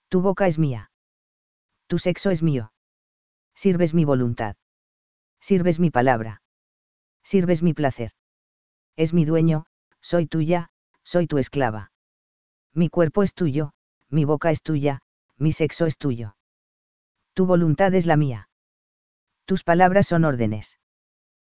Tu 0.08 0.20
boca 0.20 0.46
es 0.46 0.58
mía. 0.58 0.90
Tu 1.86 1.98
sexo 1.98 2.30
es 2.30 2.42
mío. 2.42 2.72
Sirves 3.54 3.94
mi 3.94 4.04
voluntad. 4.04 4.56
Sirves 5.40 5.78
mi 5.78 5.90
palabra. 5.90 6.42
Sirves 7.22 7.62
mi 7.62 7.74
placer. 7.74 8.12
Es 8.96 9.12
mi 9.12 9.24
dueño, 9.24 9.66
soy 10.00 10.26
tuya, 10.26 10.70
soy 11.02 11.26
tu 11.26 11.38
esclava. 11.38 11.92
Mi 12.74 12.88
cuerpo 12.88 13.22
es 13.22 13.34
tuyo, 13.34 13.72
mi 14.08 14.24
boca 14.24 14.50
es 14.50 14.62
tuya, 14.62 15.00
mi 15.36 15.52
sexo 15.52 15.86
es 15.86 15.98
tuyo. 15.98 16.36
Tu 17.34 17.46
voluntad 17.46 17.94
es 17.94 18.06
la 18.06 18.16
mía. 18.16 18.48
Tus 19.44 19.64
palabras 19.64 20.06
son 20.06 20.24
órdenes. 20.24 20.78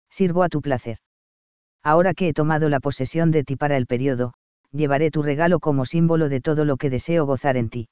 Sirvo 0.09 0.43
a 0.43 0.49
tu 0.49 0.61
placer. 0.61 0.99
Ahora 1.83 2.13
que 2.13 2.29
he 2.29 2.33
tomado 2.33 2.69
la 2.69 2.79
posesión 2.79 3.31
de 3.31 3.43
ti 3.43 3.55
para 3.55 3.77
el 3.77 3.87
periodo, 3.87 4.33
llevaré 4.71 5.11
tu 5.11 5.23
regalo 5.23 5.59
como 5.59 5.85
símbolo 5.85 6.29
de 6.29 6.41
todo 6.41 6.65
lo 6.65 6.77
que 6.77 6.89
deseo 6.89 7.25
gozar 7.25 7.57
en 7.57 7.69
ti. 7.69 7.89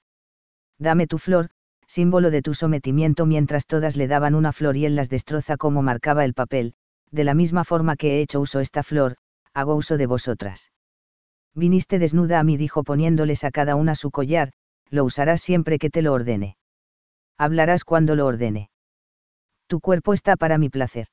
Dame 0.77 1.07
tu 1.07 1.17
flor, 1.17 1.49
símbolo 1.87 2.31
de 2.31 2.41
tu 2.41 2.53
sometimiento 2.53 3.25
mientras 3.25 3.65
todas 3.65 3.97
le 3.97 4.07
daban 4.07 4.35
una 4.35 4.53
flor 4.53 4.77
y 4.77 4.85
él 4.85 4.95
las 4.95 5.09
destroza 5.09 5.57
como 5.57 5.81
marcaba 5.81 6.23
el 6.23 6.33
papel, 6.33 6.73
de 7.11 7.23
la 7.23 7.33
misma 7.33 7.63
forma 7.63 7.95
que 7.95 8.17
he 8.17 8.21
hecho 8.21 8.39
uso 8.39 8.59
esta 8.59 8.83
flor, 8.83 9.17
hago 9.53 9.75
uso 9.75 9.97
de 9.97 10.05
vosotras. 10.05 10.71
Viniste 11.55 11.99
desnuda 11.99 12.39
a 12.39 12.43
mí, 12.43 12.57
dijo 12.57 12.83
poniéndoles 12.83 13.43
a 13.43 13.51
cada 13.51 13.75
una 13.75 13.95
su 13.95 14.11
collar, 14.11 14.51
lo 14.89 15.03
usarás 15.03 15.41
siempre 15.41 15.79
que 15.79 15.89
te 15.89 16.01
lo 16.01 16.13
ordene. 16.13 16.57
Hablarás 17.37 17.83
cuando 17.83 18.15
lo 18.15 18.25
ordene. 18.25 18.69
Tu 19.67 19.79
cuerpo 19.79 20.13
está 20.13 20.35
para 20.35 20.57
mi 20.57 20.69
placer. 20.69 21.07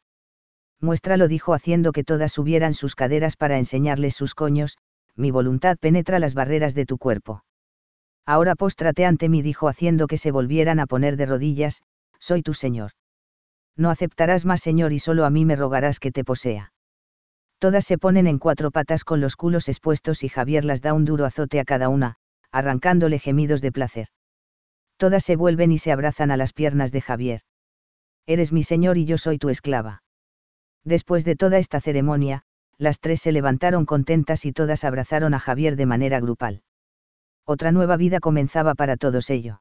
Muéstralo, 0.80 1.28
dijo 1.28 1.54
haciendo 1.54 1.92
que 1.92 2.04
todas 2.04 2.32
subieran 2.32 2.74
sus 2.74 2.94
caderas 2.94 3.36
para 3.36 3.58
enseñarles 3.58 4.14
sus 4.14 4.34
coños, 4.34 4.76
mi 5.16 5.30
voluntad 5.30 5.76
penetra 5.78 6.18
las 6.18 6.34
barreras 6.34 6.74
de 6.74 6.86
tu 6.86 6.98
cuerpo. 6.98 7.42
Ahora 8.26 8.54
póstrate 8.54 9.04
ante 9.04 9.28
mí, 9.28 9.42
dijo 9.42 9.68
haciendo 9.68 10.06
que 10.06 10.18
se 10.18 10.30
volvieran 10.30 10.80
a 10.80 10.86
poner 10.86 11.16
de 11.16 11.26
rodillas, 11.26 11.82
soy 12.18 12.42
tu 12.42 12.54
Señor. 12.54 12.92
No 13.76 13.90
aceptarás 13.90 14.44
más 14.44 14.62
Señor 14.62 14.92
y 14.92 14.98
solo 14.98 15.24
a 15.24 15.30
mí 15.30 15.44
me 15.44 15.56
rogarás 15.56 16.00
que 16.00 16.10
te 16.10 16.24
posea. 16.24 16.72
Todas 17.58 17.84
se 17.84 17.98
ponen 17.98 18.26
en 18.26 18.38
cuatro 18.38 18.70
patas 18.70 19.04
con 19.04 19.20
los 19.20 19.36
culos 19.36 19.68
expuestos 19.68 20.24
y 20.24 20.28
Javier 20.28 20.64
las 20.64 20.82
da 20.82 20.92
un 20.92 21.04
duro 21.04 21.24
azote 21.24 21.60
a 21.60 21.64
cada 21.64 21.88
una, 21.88 22.16
arrancándole 22.50 23.18
gemidos 23.18 23.60
de 23.60 23.72
placer. 23.72 24.08
Todas 24.96 25.24
se 25.24 25.36
vuelven 25.36 25.72
y 25.72 25.78
se 25.78 25.92
abrazan 25.92 26.30
a 26.30 26.36
las 26.36 26.52
piernas 26.52 26.90
de 26.92 27.00
Javier. 27.00 27.40
Eres 28.26 28.52
mi 28.52 28.62
Señor 28.62 28.98
y 28.98 29.04
yo 29.04 29.18
soy 29.18 29.38
tu 29.38 29.48
esclava. 29.50 30.02
Después 30.84 31.24
de 31.24 31.36
toda 31.36 31.58
esta 31.58 31.80
ceremonia, 31.80 32.44
las 32.78 33.00
tres 33.00 33.20
se 33.22 33.32
levantaron 33.32 33.86
contentas 33.86 34.44
y 34.44 34.52
todas 34.52 34.84
abrazaron 34.84 35.34
a 35.34 35.38
Javier 35.38 35.76
de 35.76 35.86
manera 35.86 36.20
grupal. 36.20 36.62
Otra 37.44 37.72
nueva 37.72 37.96
vida 37.96 38.20
comenzaba 38.20 38.74
para 38.74 38.96
todos 38.96 39.30
ellos. 39.30 39.58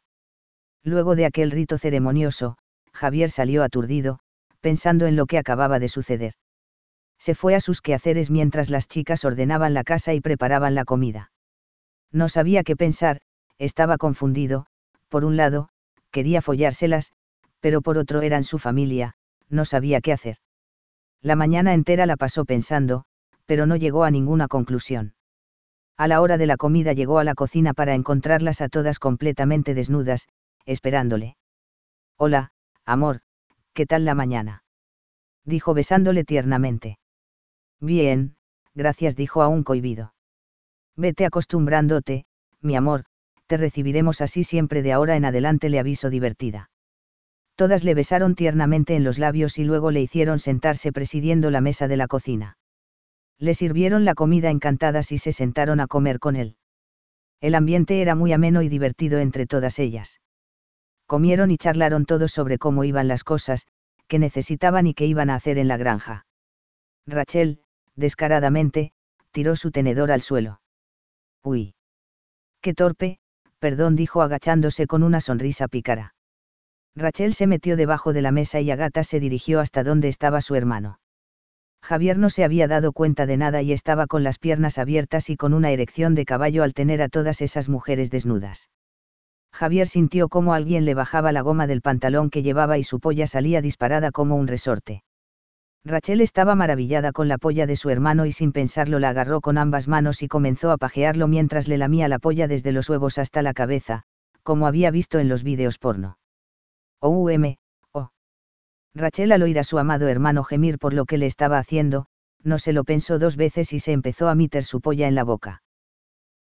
Luego 0.84 1.16
de 1.16 1.26
aquel 1.26 1.52
rito 1.52 1.78
ceremonioso, 1.78 2.58
Javier 2.94 3.30
salió 3.30 3.64
aturdido, 3.64 4.20
pensando 4.60 5.06
en 5.06 5.16
lo 5.16 5.26
que 5.26 5.38
acababa 5.38 5.80
de 5.80 5.88
suceder. 5.88 6.34
Se 7.18 7.36
fue 7.36 7.56
a 7.56 7.62
sus 7.62 7.82
quehaceres 7.82 8.30
mientras 8.30 8.70
las 8.70 8.88
chicas 8.88 9.24
ordenaban 9.26 9.74
la 9.74 9.84
casa 9.84 10.14
y 10.14 10.22
preparaban 10.22 10.76
la 10.76 10.86
comida. 10.86 11.32
No 12.12 12.30
sabía 12.30 12.64
qué 12.64 12.76
pensar, 12.76 13.22
estaba 13.58 13.98
confundido, 13.98 14.66
por 15.10 15.26
un 15.26 15.38
lado, 15.38 15.70
quería 16.12 16.42
follárselas, 16.42 17.14
pero 17.60 17.82
por 17.82 17.98
otro 17.98 18.22
eran 18.22 18.44
su 18.44 18.60
familia, 18.60 19.16
no 19.50 19.66
sabía 19.66 20.02
qué 20.02 20.14
hacer. 20.14 20.38
La 21.26 21.36
mañana 21.36 21.74
entera 21.74 22.06
la 22.06 22.18
pasó 22.18 22.46
pensando, 22.46 23.04
pero 23.48 23.66
no 23.66 23.76
llegó 23.78 24.04
a 24.04 24.12
ninguna 24.12 24.48
conclusión. 24.48 25.16
A 25.98 26.08
la 26.08 26.22
hora 26.22 26.38
de 26.38 26.46
la 26.46 26.56
comida 26.56 26.94
llegó 26.94 27.18
a 27.18 27.24
la 27.24 27.34
cocina 27.34 27.74
para 27.74 27.96
encontrarlas 27.96 28.62
a 28.62 28.70
todas 28.70 29.00
completamente 29.00 29.74
desnudas, 29.74 30.28
esperándole. 30.66 31.36
Hola, 32.16 32.52
amor, 32.86 33.22
¿qué 33.74 33.88
tal 33.88 34.06
la 34.06 34.14
mañana? 34.14 34.64
dijo 35.46 35.74
besándole 35.74 36.26
tiernamente. 36.26 37.00
Bien, 37.80 38.36
gracias, 38.76 39.16
dijo 39.16 39.42
a 39.42 39.48
un 39.48 39.64
cohibido. 39.64 40.14
Vete 40.96 41.26
acostumbrándote, 41.26 42.28
mi 42.62 42.76
amor, 42.76 43.06
te 43.48 43.58
recibiremos 43.58 44.22
así 44.22 44.44
siempre 44.44 44.84
de 44.84 44.94
ahora 44.94 45.16
en 45.16 45.26
adelante, 45.26 45.70
le 45.70 45.80
aviso 45.80 46.12
divertida. 46.12 46.70
Todas 47.56 47.84
le 47.84 47.94
besaron 47.94 48.36
tiernamente 48.36 48.96
en 48.96 49.04
los 49.04 49.18
labios 49.18 49.58
y 49.58 49.64
luego 49.64 49.92
le 49.92 50.02
hicieron 50.02 50.40
sentarse 50.40 50.92
presidiendo 50.92 51.52
la 51.52 51.62
mesa 51.62 51.88
de 51.88 51.98
la 51.98 52.08
cocina. 52.08 52.58
Le 53.38 53.54
sirvieron 53.54 54.06
la 54.06 54.14
comida 54.14 54.50
encantadas 54.50 55.12
y 55.12 55.18
se 55.18 55.32
sentaron 55.32 55.80
a 55.80 55.88
comer 55.88 56.20
con 56.20 56.36
él. 56.36 56.58
El 57.40 57.56
ambiente 57.56 58.02
era 58.02 58.16
muy 58.16 58.34
ameno 58.34 58.62
y 58.62 58.70
divertido 58.70 59.20
entre 59.20 59.46
todas 59.46 59.80
ellas. 59.80 60.20
Comieron 61.06 61.52
y 61.52 61.58
charlaron 61.58 62.06
todos 62.06 62.32
sobre 62.32 62.58
cómo 62.58 62.84
iban 62.84 63.08
las 63.08 63.24
cosas, 63.24 63.68
qué 64.08 64.20
necesitaban 64.20 64.88
y 64.88 64.94
qué 64.94 65.06
iban 65.06 65.30
a 65.30 65.36
hacer 65.36 65.58
en 65.58 65.68
la 65.68 65.78
granja. 65.78 66.26
Rachel, 67.06 67.62
descaradamente, 67.96 68.92
tiró 69.32 69.56
su 69.56 69.72
tenedor 69.72 70.12
al 70.12 70.22
suelo. 70.22 70.62
Uy. 71.44 71.76
Qué 72.62 72.74
torpe, 72.74 73.20
perdón, 73.60 73.96
dijo 73.96 74.22
agachándose 74.22 74.88
con 74.88 75.04
una 75.04 75.22
sonrisa 75.22 75.68
pícara. 75.68 76.15
Rachel 76.98 77.34
se 77.34 77.46
metió 77.46 77.76
debajo 77.76 78.14
de 78.14 78.22
la 78.22 78.32
mesa 78.32 78.62
y 78.62 78.72
Agata 78.72 79.04
se 79.04 79.20
dirigió 79.20 79.60
hasta 79.60 79.84
donde 79.84 80.08
estaba 80.08 80.40
su 80.40 80.56
hermano. 80.56 81.00
Javier 81.84 82.18
no 82.18 82.30
se 82.30 82.44
había 82.44 82.68
dado 82.68 82.94
cuenta 82.94 83.26
de 83.26 83.38
nada 83.38 83.62
y 83.62 83.74
estaba 83.74 84.08
con 84.08 84.24
las 84.24 84.40
piernas 84.40 84.78
abiertas 84.78 85.30
y 85.30 85.36
con 85.36 85.54
una 85.54 85.72
erección 85.72 86.16
de 86.16 86.26
caballo 86.26 86.64
al 86.64 86.74
tener 86.74 87.02
a 87.02 87.10
todas 87.10 87.42
esas 87.42 87.70
mujeres 87.70 88.10
desnudas. 88.12 88.70
Javier 89.54 89.88
sintió 89.88 90.30
como 90.30 90.54
alguien 90.54 90.84
le 90.86 90.96
bajaba 90.96 91.32
la 91.32 91.42
goma 91.42 91.68
del 91.68 91.82
pantalón 91.82 92.30
que 92.30 92.44
llevaba 92.44 92.78
y 92.78 92.84
su 92.84 93.00
polla 93.00 93.28
salía 93.28 93.62
disparada 93.62 94.12
como 94.12 94.36
un 94.36 94.48
resorte. 94.48 95.04
Rachel 95.84 96.22
estaba 96.22 96.56
maravillada 96.56 97.12
con 97.12 97.28
la 97.28 97.38
polla 97.38 97.68
de 97.68 97.76
su 97.76 97.90
hermano 97.90 98.26
y 98.26 98.32
sin 98.32 98.52
pensarlo 98.52 99.00
la 99.00 99.10
agarró 99.10 99.42
con 99.42 99.58
ambas 99.58 99.88
manos 99.88 100.24
y 100.24 100.28
comenzó 100.28 100.72
a 100.72 100.78
pajearlo 100.78 101.28
mientras 101.28 101.68
le 101.68 101.78
lamía 101.78 102.08
la 102.08 102.20
polla 102.20 102.48
desde 102.48 102.72
los 102.72 102.90
huevos 102.90 103.18
hasta 103.18 103.42
la 103.42 103.54
cabeza, 103.54 104.04
como 104.44 104.66
había 104.66 104.92
visto 104.92 105.20
en 105.20 105.30
los 105.30 105.44
vídeos 105.44 105.78
porno. 105.78 106.18
OUM, 107.06 107.58
oh. 107.92 108.10
Rachel 108.96 109.32
al 109.32 109.44
oír 109.44 109.60
a 109.60 109.64
su 109.64 109.78
amado 109.78 110.08
hermano 110.08 110.44
gemir 110.44 110.80
por 110.80 110.94
lo 110.94 111.06
que 111.06 111.20
le 111.20 111.28
estaba 111.28 111.60
haciendo, 111.60 112.08
no 112.44 112.58
se 112.58 112.74
lo 112.74 112.84
pensó 112.84 113.20
dos 113.20 113.36
veces 113.36 113.74
y 113.74 113.80
se 113.80 113.92
empezó 113.92 114.28
a 114.28 114.34
meter 114.34 114.64
su 114.64 114.82
polla 114.82 115.08
en 115.08 115.14
la 115.14 115.24
boca. 115.24 115.62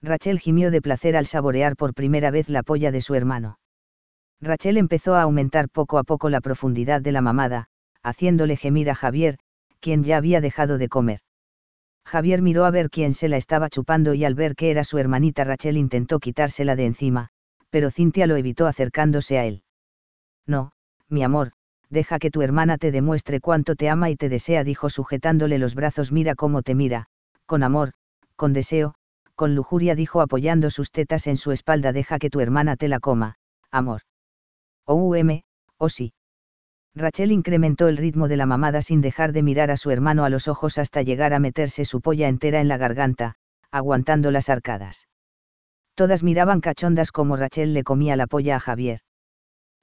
Rachel 0.01 0.39
gimió 0.39 0.71
de 0.71 0.81
placer 0.81 1.17
al 1.17 1.27
saborear 1.27 1.77
por 1.77 1.93
primera 1.93 2.31
vez 2.31 2.49
la 2.49 2.63
polla 2.63 2.93
de 2.93 3.03
su 3.03 3.15
hermano. 3.15 3.59
Rachel 4.41 4.79
empezó 4.79 5.15
a 5.17 5.23
aumentar 5.23 5.69
poco 5.69 5.99
a 5.99 6.05
poco 6.05 6.31
la 6.31 6.41
profundidad 6.41 7.03
de 7.03 7.13
la 7.13 7.21
mamada, 7.21 7.67
haciéndole 8.03 8.57
gemir 8.57 8.89
a 8.89 8.95
Javier, 8.95 9.39
quien 9.81 10.03
ya 10.03 10.17
había 10.17 10.41
dejado 10.41 10.79
de 10.79 10.89
comer. 10.89 11.21
Javier 12.07 12.41
miró 12.41 12.65
a 12.65 12.71
ver 12.71 12.89
quién 12.89 13.13
se 13.13 13.29
la 13.29 13.37
estaba 13.37 13.69
chupando 13.69 14.15
y 14.15 14.25
al 14.25 14.35
ver 14.35 14.57
que 14.57 14.71
era 14.71 14.85
su 14.85 14.97
hermanita 14.97 15.45
Rachel 15.45 15.77
intentó 15.77 16.21
quitársela 16.21 16.75
de 16.75 16.87
encima, 16.87 17.29
pero 17.69 17.91
Cintia 17.91 18.27
lo 18.27 18.37
evitó 18.37 18.67
acercándose 18.67 19.39
a 19.39 19.45
él. 19.45 19.64
No, 20.47 20.73
mi 21.09 21.23
amor, 21.23 21.53
deja 21.91 22.19
que 22.19 22.31
tu 22.31 22.43
hermana 22.43 22.79
te 22.79 22.91
demuestre 22.91 23.41
cuánto 23.41 23.77
te 23.77 23.89
ama 23.89 24.11
y 24.11 24.17
te 24.17 24.29
desea, 24.29 24.65
dijo 24.65 24.91
sujetándole 24.91 25.59
los 25.59 25.75
brazos, 25.75 26.13
mira 26.13 26.35
cómo 26.35 26.63
te 26.63 26.75
mira, 26.75 27.07
con 27.47 27.63
amor, 27.63 27.93
con 28.37 28.53
deseo, 28.53 28.95
con 29.35 29.55
lujuria, 29.55 29.95
dijo 29.95 30.21
apoyando 30.21 30.71
sus 30.71 30.91
tetas 30.91 31.27
en 31.27 31.37
su 31.37 31.53
espalda, 31.53 31.93
deja 31.93 32.19
que 32.19 32.31
tu 32.31 32.41
hermana 32.41 32.77
te 32.77 32.89
la 32.89 33.01
coma, 33.01 33.37
amor. 33.71 34.03
OUM, 34.87 35.43
oh 35.79 35.89
sí. 35.89 36.13
Rachel 36.95 37.33
incrementó 37.33 37.89
el 37.89 37.97
ritmo 37.97 38.29
de 38.29 38.37
la 38.37 38.47
mamada 38.47 38.81
sin 38.81 39.01
dejar 39.01 39.33
de 39.33 39.43
mirar 39.43 39.71
a 39.71 39.77
su 39.77 39.91
hermano 39.91 40.25
a 40.25 40.31
los 40.31 40.47
ojos 40.47 40.79
hasta 40.79 41.03
llegar 41.03 41.33
a 41.33 41.41
meterse 41.41 41.85
su 41.85 42.01
polla 42.01 42.29
entera 42.29 42.61
en 42.61 42.69
la 42.69 42.77
garganta, 42.77 43.35
aguantando 43.73 44.31
las 44.31 44.49
arcadas. 44.49 45.09
Todas 45.95 46.23
miraban 46.23 46.61
cachondas 46.61 47.11
como 47.11 47.37
Rachel 47.37 47.75
le 47.75 47.83
comía 47.83 48.15
la 48.15 48.29
polla 48.29 48.57
a 48.57 48.61
Javier. 48.61 49.01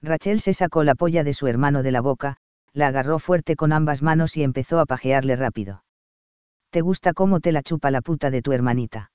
Rachel 0.02 0.40
se 0.40 0.54
sacó 0.54 0.84
la 0.84 0.96
polla 0.96 1.24
de 1.24 1.34
su 1.34 1.48
hermano 1.48 1.84
de 1.84 1.92
la 1.92 2.02
boca, 2.02 2.38
la 2.74 2.88
agarró 2.88 3.20
fuerte 3.20 3.56
con 3.56 3.72
ambas 3.74 4.02
manos 4.02 4.36
y 4.38 4.44
empezó 4.44 4.80
a 4.80 4.86
pajearle 4.86 5.36
rápido. 5.36 5.84
¿Te 6.72 6.82
gusta 6.82 7.14
cómo 7.14 7.40
te 7.40 7.52
la 7.52 7.64
chupa 7.64 7.92
la 7.92 8.02
puta 8.02 8.32
de 8.32 8.42
tu 8.42 8.54
hermanita? 8.54 9.12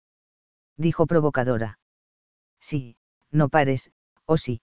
Dijo 0.76 1.06
provocadora. 1.06 1.78
Sí, 2.60 2.96
no 3.30 3.48
pares, 3.48 3.90
o 4.26 4.34
oh 4.34 4.36
sí. 4.36 4.60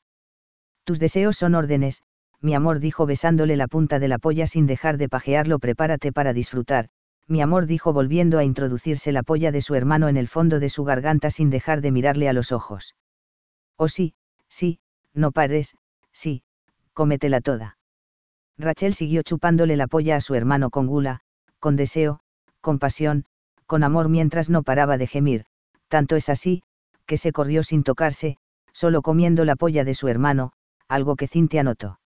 Tus 0.84 1.00
deseos 1.00 1.38
son 1.38 1.56
órdenes, 1.56 2.04
mi 2.40 2.54
amor 2.54 2.80
dijo 2.80 3.06
besándole 3.06 3.56
la 3.58 3.68
punta 3.68 4.00
de 4.00 4.08
la 4.08 4.20
polla 4.20 4.48
sin 4.48 4.68
dejar 4.68 4.98
de 4.98 5.10
pajearlo, 5.10 5.60
prepárate 5.60 6.12
para 6.12 6.34
disfrutar, 6.34 6.90
mi 7.28 7.42
amor 7.42 7.66
dijo 7.66 7.94
volviendo 7.94 8.38
a 8.38 8.44
introducirse 8.44 9.12
la 9.12 9.24
polla 9.24 9.52
de 9.52 9.62
su 9.62 9.76
hermano 9.76 10.08
en 10.10 10.18
el 10.18 10.28
fondo 10.28 10.60
de 10.60 10.70
su 10.70 10.84
garganta 10.84 11.30
sin 11.30 11.50
dejar 11.50 11.82
de 11.82 11.92
mirarle 11.92 12.28
a 12.28 12.34
los 12.34 12.52
ojos. 12.52 12.96
Oh 13.78 13.88
sí, 13.88 14.14
sí, 14.50 14.80
no 15.14 15.32
pares, 15.32 15.76
sí, 16.14 16.44
cómetela 16.94 17.42
toda. 17.42 17.78
Rachel 18.58 18.94
siguió 18.94 19.24
chupándole 19.24 19.76
la 19.76 19.88
polla 19.88 20.16
a 20.16 20.22
su 20.22 20.36
hermano 20.36 20.70
con 20.70 20.88
gula, 20.88 21.22
con 21.60 21.76
deseo, 21.76 22.20
con 22.62 22.80
pasión, 22.80 23.26
con 23.66 23.84
amor 23.84 24.10
mientras 24.10 24.50
no 24.50 24.64
paraba 24.64 24.98
de 24.98 25.08
gemir, 25.08 25.46
tanto 25.88 26.16
es 26.16 26.30
así, 26.30 26.64
que 27.06 27.18
se 27.18 27.32
corrió 27.32 27.64
sin 27.64 27.84
tocarse, 27.84 28.38
solo 28.72 29.02
comiendo 29.02 29.44
la 29.44 29.56
polla 29.56 29.84
de 29.84 29.96
su 29.96 30.08
hermano, 30.08 30.54
algo 30.88 31.16
que 31.16 31.28
Cintia 31.28 31.64
notó. 31.64 32.00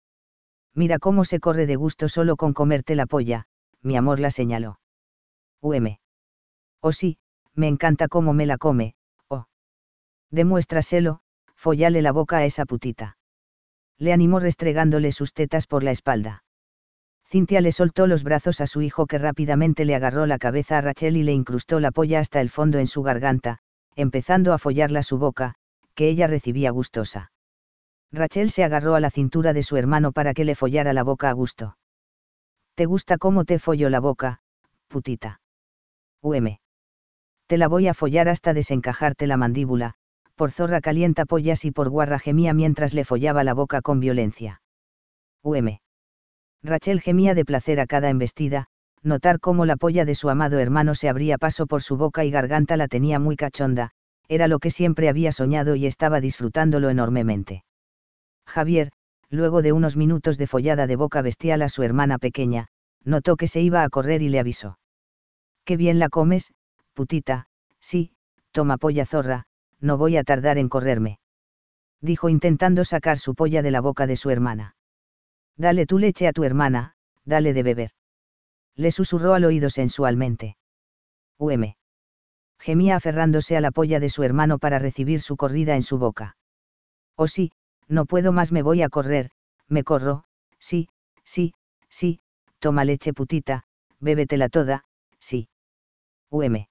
Mira 0.74 0.99
cómo 0.99 1.26
se 1.26 1.39
corre 1.39 1.66
de 1.66 1.76
gusto 1.76 2.10
solo 2.10 2.36
con 2.36 2.53
comerte 2.53 2.95
la 2.95 3.06
polla, 3.06 3.47
mi 3.82 3.97
amor 3.97 4.20
la 4.20 4.30
señaló. 4.30 4.80
UM. 5.62 5.97
Oh 6.82 6.91
sí, 6.91 7.18
me 7.53 7.68
encanta 7.68 8.08
cómo 8.08 8.34
me 8.34 8.45
la 8.45 8.58
come, 8.58 8.95
oh. 9.30 9.47
Demuéstraselo, 10.30 11.22
follale 11.56 12.01
la 12.01 12.12
boca 12.12 12.38
a 12.38 12.45
esa 12.45 12.66
putita 12.66 13.18
le 13.98 14.14
animó 14.14 14.39
restregándole 14.39 15.12
sus 15.12 15.34
tetas 15.34 15.68
por 15.68 15.84
la 15.84 15.91
espalda. 15.91 16.43
Cintia 17.28 17.62
le 17.62 17.72
soltó 17.72 18.08
los 18.08 18.24
brazos 18.24 18.62
a 18.62 18.68
su 18.68 18.82
hijo 18.82 19.08
que 19.08 19.18
rápidamente 19.18 19.84
le 19.84 19.96
agarró 19.96 20.26
la 20.26 20.38
cabeza 20.38 20.78
a 20.78 20.82
Rachel 20.82 21.18
y 21.18 21.24
le 21.24 21.34
incrustó 21.34 21.80
la 21.80 21.91
polla 21.91 22.20
hasta 22.20 22.39
el 22.39 22.50
fondo 22.50 22.78
en 22.78 22.88
su 22.88 23.02
garganta, 23.02 23.60
empezando 23.96 24.54
a 24.54 24.58
follarla 24.58 25.02
su 25.04 25.18
boca, 25.18 25.56
que 25.96 26.08
ella 26.08 26.28
recibía 26.28 26.72
gustosa. 26.72 27.32
Rachel 28.12 28.52
se 28.52 28.64
agarró 28.64 28.96
a 28.96 29.00
la 29.00 29.10
cintura 29.10 29.54
de 29.54 29.64
su 29.64 29.78
hermano 29.78 30.12
para 30.12 30.34
que 30.34 30.46
le 30.46 30.56
follara 30.56 30.93
la 30.93 31.04
boca 31.04 31.30
a 31.30 31.34
gusto. 31.34 31.78
¿Te 32.76 32.86
gusta 32.86 33.18
cómo 33.18 33.46
te 33.46 33.58
follo 33.58 33.89
la 33.89 34.00
boca, 34.00 34.39
putita? 34.88 35.41
UM. 36.22 36.58
Te 37.48 37.58
la 37.58 37.68
voy 37.68 37.88
a 37.88 37.93
follar 37.93 38.30
hasta 38.30 38.54
desencajarte 38.54 39.28
la 39.28 39.38
mandíbula, 39.38 39.96
por 40.36 40.52
zorra 40.52 40.82
calienta 40.82 41.26
pollas 41.26 41.66
y 41.66 41.72
por 41.72 41.90
guarra 41.90 42.20
gemía 42.20 42.54
mientras 42.54 42.94
le 42.94 43.06
follaba 43.06 43.44
la 43.44 43.54
boca 43.54 43.82
con 43.82 44.00
violencia. 44.00 44.62
UM. 45.44 45.80
Rachel 46.62 47.00
gemía 47.02 47.34
de 47.34 47.46
placer 47.46 47.80
a 47.80 47.88
cada 47.88 48.10
embestida, 48.10 48.68
notar 49.02 49.40
cómo 49.40 49.66
la 49.66 49.78
polla 49.78 50.04
de 50.04 50.16
su 50.16 50.30
amado 50.30 50.60
hermano 50.60 50.96
se 50.96 51.08
abría 51.08 51.38
paso 51.38 51.68
por 51.68 51.82
su 51.82 51.96
boca 51.96 52.26
y 52.26 52.32
garganta 52.32 52.76
la 52.76 52.88
tenía 52.88 53.20
muy 53.20 53.36
cachonda, 53.36 53.92
era 54.28 54.48
lo 54.48 54.60
que 54.60 54.72
siempre 54.72 55.08
había 55.08 55.32
soñado 55.32 55.76
y 55.76 55.86
estaba 55.86 56.20
disfrutándolo 56.20 56.90
enormemente. 56.90 57.64
Javier, 58.48 58.92
luego 59.30 59.62
de 59.62 59.72
unos 59.72 59.96
minutos 59.96 60.38
de 60.38 60.48
follada 60.48 60.88
de 60.88 60.96
boca 60.96 61.22
bestial 61.22 61.62
a 61.62 61.70
su 61.70 61.84
hermana 61.84 62.18
pequeña, 62.18 62.68
notó 63.04 63.38
que 63.38 63.48
se 63.48 63.62
iba 63.62 63.84
a 63.84 63.90
correr 63.90 64.22
y 64.22 64.30
le 64.30 64.40
avisó. 64.40 64.80
Qué 65.64 65.78
bien 65.78 66.00
la 66.00 66.10
comes, 66.10 66.52
putita, 66.94 67.48
sí, 67.80 68.12
toma 68.52 68.78
polla 68.78 69.06
zorra, 69.06 69.46
no 69.80 69.97
voy 69.97 70.17
a 70.17 70.23
tardar 70.23 70.57
en 70.57 70.69
correrme. 70.69 71.19
Dijo 72.01 72.30
intentando 72.30 72.84
sacar 72.84 73.17
su 73.17 73.36
polla 73.36 73.61
de 73.61 73.71
la 73.71 73.82
boca 73.82 74.07
de 74.07 74.15
su 74.15 74.30
hermana. 74.30 74.76
Dale 75.57 75.86
tu 75.86 75.97
leche 75.97 76.28
a 76.28 76.34
tu 76.34 76.43
hermana, 76.43 76.95
dale 77.23 77.53
de 77.53 77.63
beber. 77.63 77.91
Le 78.76 78.91
susurró 78.91 79.34
al 79.34 79.45
oído 79.45 79.69
sensualmente. 79.69 80.57
UM. 81.38 81.76
Gemía 82.59 82.95
aferrándose 82.95 83.57
a 83.57 83.61
la 83.61 83.71
polla 83.71 83.99
de 83.99 84.09
su 84.09 84.23
hermano 84.23 84.59
para 84.59 84.80
recibir 84.80 85.21
su 85.21 85.38
corrida 85.38 85.76
en 85.76 85.84
su 85.84 85.97
boca. 85.97 86.38
Oh 87.15 87.28
sí, 87.28 87.51
no 87.88 88.05
puedo 88.05 88.32
más, 88.32 88.51
me 88.51 88.61
voy 88.61 88.82
a 88.82 88.89
correr, 88.89 89.32
me 89.67 89.84
corro, 89.84 90.26
sí, 90.59 90.89
sí, 91.23 91.53
sí, 91.89 92.19
toma 92.59 92.86
leche 92.86 93.13
putita, 93.13 93.63
bébetela 93.99 94.49
toda, 94.49 94.86
sí. 95.19 95.49
UM. 96.30 96.67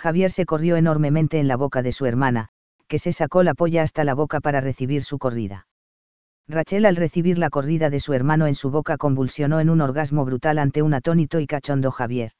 Javier 0.00 0.32
se 0.32 0.46
corrió 0.46 0.76
enormemente 0.76 1.40
en 1.40 1.46
la 1.46 1.58
boca 1.58 1.82
de 1.82 1.92
su 1.92 2.06
hermana, 2.06 2.48
que 2.88 2.98
se 2.98 3.12
sacó 3.12 3.42
la 3.42 3.52
polla 3.52 3.82
hasta 3.82 4.02
la 4.02 4.14
boca 4.14 4.40
para 4.40 4.62
recibir 4.62 5.02
su 5.04 5.18
corrida. 5.18 5.66
Rachel 6.48 6.86
al 6.86 6.96
recibir 6.96 7.36
la 7.36 7.50
corrida 7.50 7.90
de 7.90 8.00
su 8.00 8.14
hermano 8.14 8.46
en 8.46 8.54
su 8.54 8.70
boca 8.70 8.96
convulsionó 8.96 9.60
en 9.60 9.68
un 9.68 9.82
orgasmo 9.82 10.24
brutal 10.24 10.58
ante 10.58 10.80
un 10.80 10.94
atónito 10.94 11.38
y 11.38 11.46
cachondo 11.46 11.90
Javier. 11.90 12.32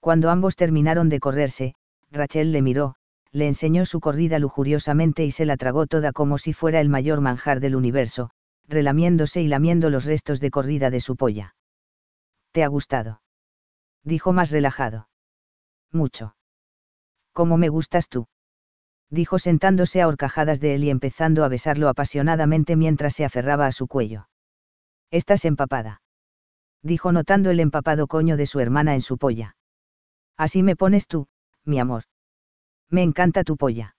Cuando 0.00 0.30
ambos 0.30 0.56
terminaron 0.56 1.10
de 1.10 1.20
correrse, 1.20 1.74
Rachel 2.10 2.50
le 2.50 2.62
miró, 2.62 2.94
le 3.30 3.46
enseñó 3.46 3.84
su 3.84 4.00
corrida 4.00 4.38
lujuriosamente 4.38 5.26
y 5.26 5.32
se 5.32 5.44
la 5.44 5.58
tragó 5.58 5.86
toda 5.86 6.12
como 6.12 6.38
si 6.38 6.54
fuera 6.54 6.80
el 6.80 6.88
mayor 6.88 7.20
manjar 7.20 7.60
del 7.60 7.76
universo, 7.76 8.30
relamiéndose 8.66 9.42
y 9.42 9.48
lamiendo 9.48 9.90
los 9.90 10.06
restos 10.06 10.40
de 10.40 10.50
corrida 10.50 10.88
de 10.88 11.00
su 11.00 11.14
polla. 11.14 11.54
¿Te 12.52 12.64
ha 12.64 12.68
gustado? 12.68 13.20
Dijo 14.02 14.32
más 14.32 14.50
relajado. 14.50 15.10
Mucho. 15.92 16.34
¿Cómo 17.32 17.56
me 17.56 17.68
gustas 17.68 18.08
tú? 18.08 18.26
dijo 19.10 19.38
sentándose 19.38 20.00
a 20.00 20.08
horcajadas 20.08 20.60
de 20.60 20.74
él 20.74 20.84
y 20.84 20.90
empezando 20.90 21.44
a 21.44 21.48
besarlo 21.48 21.88
apasionadamente 21.88 22.76
mientras 22.76 23.14
se 23.14 23.24
aferraba 23.24 23.66
a 23.66 23.72
su 23.72 23.88
cuello. 23.88 24.28
Estás 25.10 25.44
empapada. 25.44 26.02
Dijo 26.82 27.12
notando 27.12 27.50
el 27.50 27.60
empapado 27.60 28.06
coño 28.06 28.36
de 28.36 28.46
su 28.46 28.60
hermana 28.60 28.94
en 28.94 29.00
su 29.00 29.18
polla. 29.18 29.56
Así 30.36 30.62
me 30.62 30.76
pones 30.76 31.08
tú, 31.08 31.26
mi 31.64 31.78
amor. 31.78 32.04
Me 32.88 33.02
encanta 33.02 33.44
tu 33.44 33.56
polla. 33.56 33.96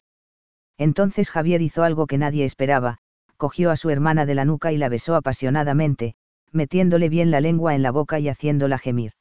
Entonces 0.78 1.30
Javier 1.30 1.62
hizo 1.62 1.84
algo 1.84 2.08
que 2.08 2.18
nadie 2.18 2.46
esperaba, 2.46 2.98
cogió 3.38 3.70
a 3.72 3.76
su 3.76 3.90
hermana 3.90 4.26
de 4.26 4.36
la 4.36 4.46
nuca 4.46 4.72
y 4.72 4.78
la 4.78 4.90
besó 4.90 5.16
apasionadamente, 5.16 6.16
metiéndole 6.52 7.10
bien 7.10 7.32
la 7.32 7.42
lengua 7.42 7.76
en 7.76 7.84
la 7.84 7.92
boca 7.92 8.20
y 8.20 8.30
haciéndola 8.30 8.78
gemir. 8.78 9.12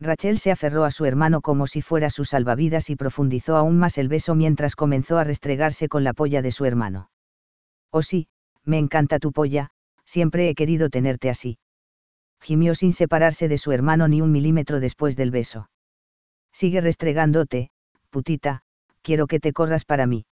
Rachel 0.00 0.38
se 0.38 0.50
aferró 0.50 0.84
a 0.84 0.90
su 0.90 1.04
hermano 1.04 1.40
como 1.40 1.66
si 1.66 1.80
fuera 1.80 2.10
su 2.10 2.24
salvavidas 2.24 2.90
y 2.90 2.96
profundizó 2.96 3.56
aún 3.56 3.78
más 3.78 3.96
el 3.98 4.08
beso 4.08 4.34
mientras 4.34 4.76
comenzó 4.76 5.18
a 5.18 5.24
restregarse 5.24 5.88
con 5.88 6.04
la 6.04 6.12
polla 6.12 6.42
de 6.42 6.50
su 6.50 6.64
hermano. 6.64 7.10
Oh 7.90 8.02
sí, 8.02 8.26
me 8.64 8.78
encanta 8.78 9.18
tu 9.18 9.32
polla, 9.32 9.70
siempre 10.04 10.48
he 10.48 10.54
querido 10.54 10.90
tenerte 10.90 11.30
así. 11.30 11.58
Gimió 12.40 12.74
sin 12.74 12.92
separarse 12.92 13.48
de 13.48 13.56
su 13.56 13.72
hermano 13.72 14.08
ni 14.08 14.20
un 14.20 14.32
milímetro 14.32 14.80
después 14.80 15.16
del 15.16 15.30
beso. 15.30 15.70
Sigue 16.52 16.80
restregándote, 16.80 17.70
putita, 18.10 18.62
quiero 19.02 19.26
que 19.26 19.40
te 19.40 19.52
corras 19.52 19.84
para 19.84 20.06
mí. 20.06 20.26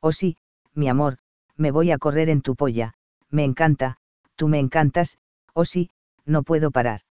Oh 0.00 0.12
sí, 0.12 0.38
mi 0.74 0.88
amor, 0.88 1.18
me 1.56 1.70
voy 1.70 1.90
a 1.90 1.98
correr 1.98 2.30
en 2.30 2.40
tu 2.40 2.56
polla, 2.56 2.94
me 3.30 3.44
encanta, 3.44 3.98
tú 4.34 4.48
me 4.48 4.58
encantas, 4.58 5.18
oh 5.52 5.64
sí, 5.64 5.90
no 6.24 6.42
puedo 6.42 6.70
parar 6.70 7.02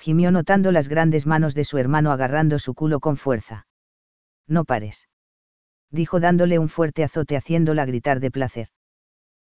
gimió 0.00 0.30
notando 0.30 0.72
las 0.72 0.88
grandes 0.88 1.26
manos 1.26 1.54
de 1.54 1.64
su 1.64 1.76
hermano 1.76 2.10
agarrando 2.10 2.58
su 2.58 2.74
culo 2.74 3.00
con 3.00 3.18
fuerza. 3.18 3.66
No 4.48 4.64
pares. 4.64 5.08
Dijo 5.90 6.20
dándole 6.20 6.58
un 6.58 6.70
fuerte 6.70 7.04
azote 7.04 7.36
haciéndola 7.36 7.84
gritar 7.84 8.18
de 8.18 8.30
placer. 8.30 8.68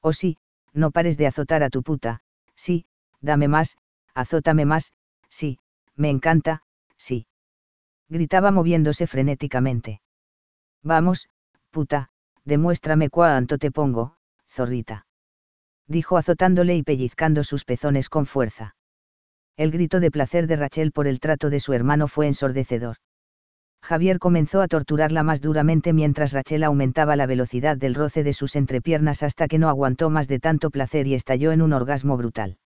Oh 0.01 0.11
sí, 0.11 0.37
no 0.73 0.89
pares 0.89 1.17
de 1.17 1.27
azotar 1.27 1.61
a 1.61 1.69
tu 1.69 1.83
puta, 1.83 2.21
sí, 2.55 2.85
dame 3.21 3.47
más, 3.47 3.77
azótame 4.15 4.65
más, 4.65 4.91
sí, 5.29 5.59
me 5.95 6.09
encanta, 6.09 6.63
sí. 6.97 7.27
Gritaba 8.07 8.49
moviéndose 8.51 9.05
frenéticamente. 9.05 10.01
Vamos, 10.81 11.29
puta, 11.69 12.09
demuéstrame 12.43 13.09
cuánto 13.09 13.59
te 13.59 13.69
pongo, 13.69 14.15
zorrita. 14.47 15.05
Dijo 15.85 16.17
azotándole 16.17 16.75
y 16.75 16.81
pellizcando 16.81 17.43
sus 17.43 17.65
pezones 17.65 18.09
con 18.09 18.25
fuerza 18.25 18.75
el 19.59 19.71
grito 19.71 19.99
de 19.99 20.09
placer 20.09 20.47
de 20.47 20.55
Rachel 20.55 20.93
por 20.93 21.05
el 21.05 21.19
trato 21.19 21.49
de 21.49 21.59
su 21.59 21.73
hermano 21.73 22.07
fue 22.07 22.27
ensordecedor. 22.27 22.95
Javier 23.83 24.17
comenzó 24.17 24.61
a 24.61 24.69
torturarla 24.69 25.21
más 25.21 25.41
duramente 25.41 25.91
mientras 25.91 26.31
Rachel 26.31 26.63
aumentaba 26.63 27.17
la 27.17 27.25
velocidad 27.25 27.75
del 27.75 27.93
roce 27.93 28.23
de 28.23 28.31
sus 28.31 28.55
entrepiernas 28.55 29.21
hasta 29.21 29.49
que 29.49 29.57
no 29.57 29.67
aguantó 29.67 30.09
más 30.09 30.29
de 30.29 30.39
tanto 30.39 30.69
placer 30.69 31.07
y 31.07 31.13
estalló 31.13 31.51
en 31.51 31.61
un 31.61 31.73
orgasmo 31.73 32.15
brutal. 32.15 32.57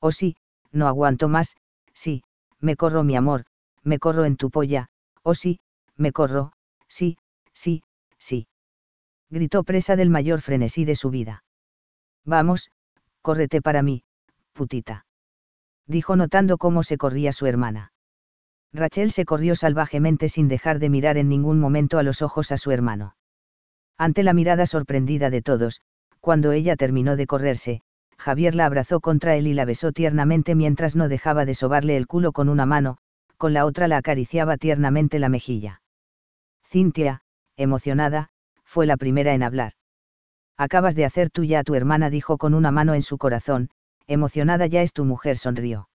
Oh 0.00 0.10
sí, 0.10 0.34
no 0.72 0.88
aguanto 0.88 1.28
más, 1.28 1.56
sí, 1.92 2.24
me 2.58 2.74
corro 2.74 3.04
mi 3.04 3.14
amor, 3.14 3.44
me 3.84 4.00
corro 4.00 4.24
en 4.24 4.36
tu 4.36 4.50
polla, 4.50 4.88
oh 5.22 5.34
sí, 5.34 5.60
me 5.96 6.10
corro, 6.10 6.52
sí, 6.88 7.16
sí, 7.52 7.84
sí. 8.18 8.48
Gritó 9.30 9.62
presa 9.62 9.94
del 9.94 10.10
mayor 10.10 10.40
frenesí 10.40 10.84
de 10.84 10.96
su 10.96 11.10
vida. 11.10 11.44
Vamos, 12.24 12.72
córrete 13.22 13.62
para 13.62 13.82
mí, 13.82 14.02
putita 14.52 15.04
dijo 15.88 16.14
notando 16.14 16.58
cómo 16.58 16.82
se 16.84 16.98
corría 16.98 17.32
su 17.32 17.46
hermana. 17.46 17.92
Rachel 18.72 19.10
se 19.10 19.24
corrió 19.24 19.56
salvajemente 19.56 20.28
sin 20.28 20.46
dejar 20.46 20.78
de 20.78 20.90
mirar 20.90 21.16
en 21.16 21.28
ningún 21.28 21.58
momento 21.58 21.98
a 21.98 22.02
los 22.02 22.22
ojos 22.22 22.52
a 22.52 22.58
su 22.58 22.70
hermano. 22.70 23.16
Ante 23.96 24.22
la 24.22 24.34
mirada 24.34 24.66
sorprendida 24.66 25.30
de 25.30 25.42
todos, 25.42 25.80
cuando 26.20 26.52
ella 26.52 26.76
terminó 26.76 27.16
de 27.16 27.26
correrse, 27.26 27.80
Javier 28.18 28.54
la 28.54 28.66
abrazó 28.66 29.00
contra 29.00 29.36
él 29.36 29.46
y 29.46 29.54
la 29.54 29.64
besó 29.64 29.92
tiernamente 29.92 30.54
mientras 30.54 30.96
no 30.96 31.08
dejaba 31.08 31.44
de 31.44 31.54
sobarle 31.54 31.96
el 31.96 32.06
culo 32.06 32.32
con 32.32 32.48
una 32.48 32.66
mano, 32.66 32.98
con 33.38 33.54
la 33.54 33.64
otra 33.64 33.88
la 33.88 33.96
acariciaba 33.96 34.56
tiernamente 34.56 35.18
la 35.18 35.28
mejilla. 35.28 35.80
Cintia, 36.66 37.22
emocionada, 37.56 38.28
fue 38.64 38.86
la 38.86 38.96
primera 38.96 39.32
en 39.32 39.42
hablar. 39.42 39.72
Acabas 40.58 40.96
de 40.96 41.04
hacer 41.04 41.30
tuya 41.30 41.60
a 41.60 41.64
tu 41.64 41.74
hermana, 41.74 42.10
dijo 42.10 42.36
con 42.36 42.52
una 42.52 42.72
mano 42.72 42.94
en 42.94 43.02
su 43.02 43.16
corazón, 43.16 43.70
emocionada 44.08 44.66
ya 44.66 44.82
es 44.82 44.92
tu 44.92 45.04
mujer, 45.04 45.38
sonrió. 45.38 45.88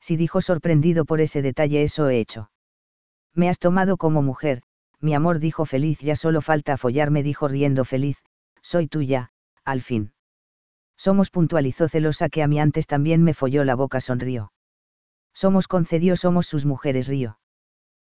Si 0.00 0.16
dijo 0.16 0.40
sorprendido 0.42 1.06
por 1.06 1.20
ese 1.20 1.40
detalle, 1.40 1.82
eso 1.82 2.08
he 2.08 2.20
hecho. 2.20 2.50
Me 3.34 3.48
has 3.48 3.58
tomado 3.58 3.96
como 3.96 4.22
mujer, 4.22 4.62
mi 5.00 5.14
amor 5.14 5.38
dijo 5.38 5.64
feliz, 5.64 6.00
ya 6.00 6.16
solo 6.16 6.40
falta 6.40 6.76
follarme, 6.76 7.22
dijo 7.22 7.48
riendo 7.48 7.84
feliz, 7.84 8.18
soy 8.62 8.88
tuya, 8.88 9.30
al 9.64 9.80
fin. 9.80 10.12
Somos 10.96 11.30
puntualizó 11.30 11.88
celosa 11.88 12.28
que 12.28 12.42
a 12.42 12.48
mí 12.48 12.58
antes 12.58 12.86
también 12.86 13.22
me 13.22 13.32
folló 13.34 13.64
la 13.64 13.76
boca, 13.76 14.00
sonrió. 14.00 14.52
Somos 15.32 15.68
concedió, 15.68 16.16
somos 16.16 16.46
sus 16.46 16.66
mujeres, 16.66 17.06
río. 17.06 17.38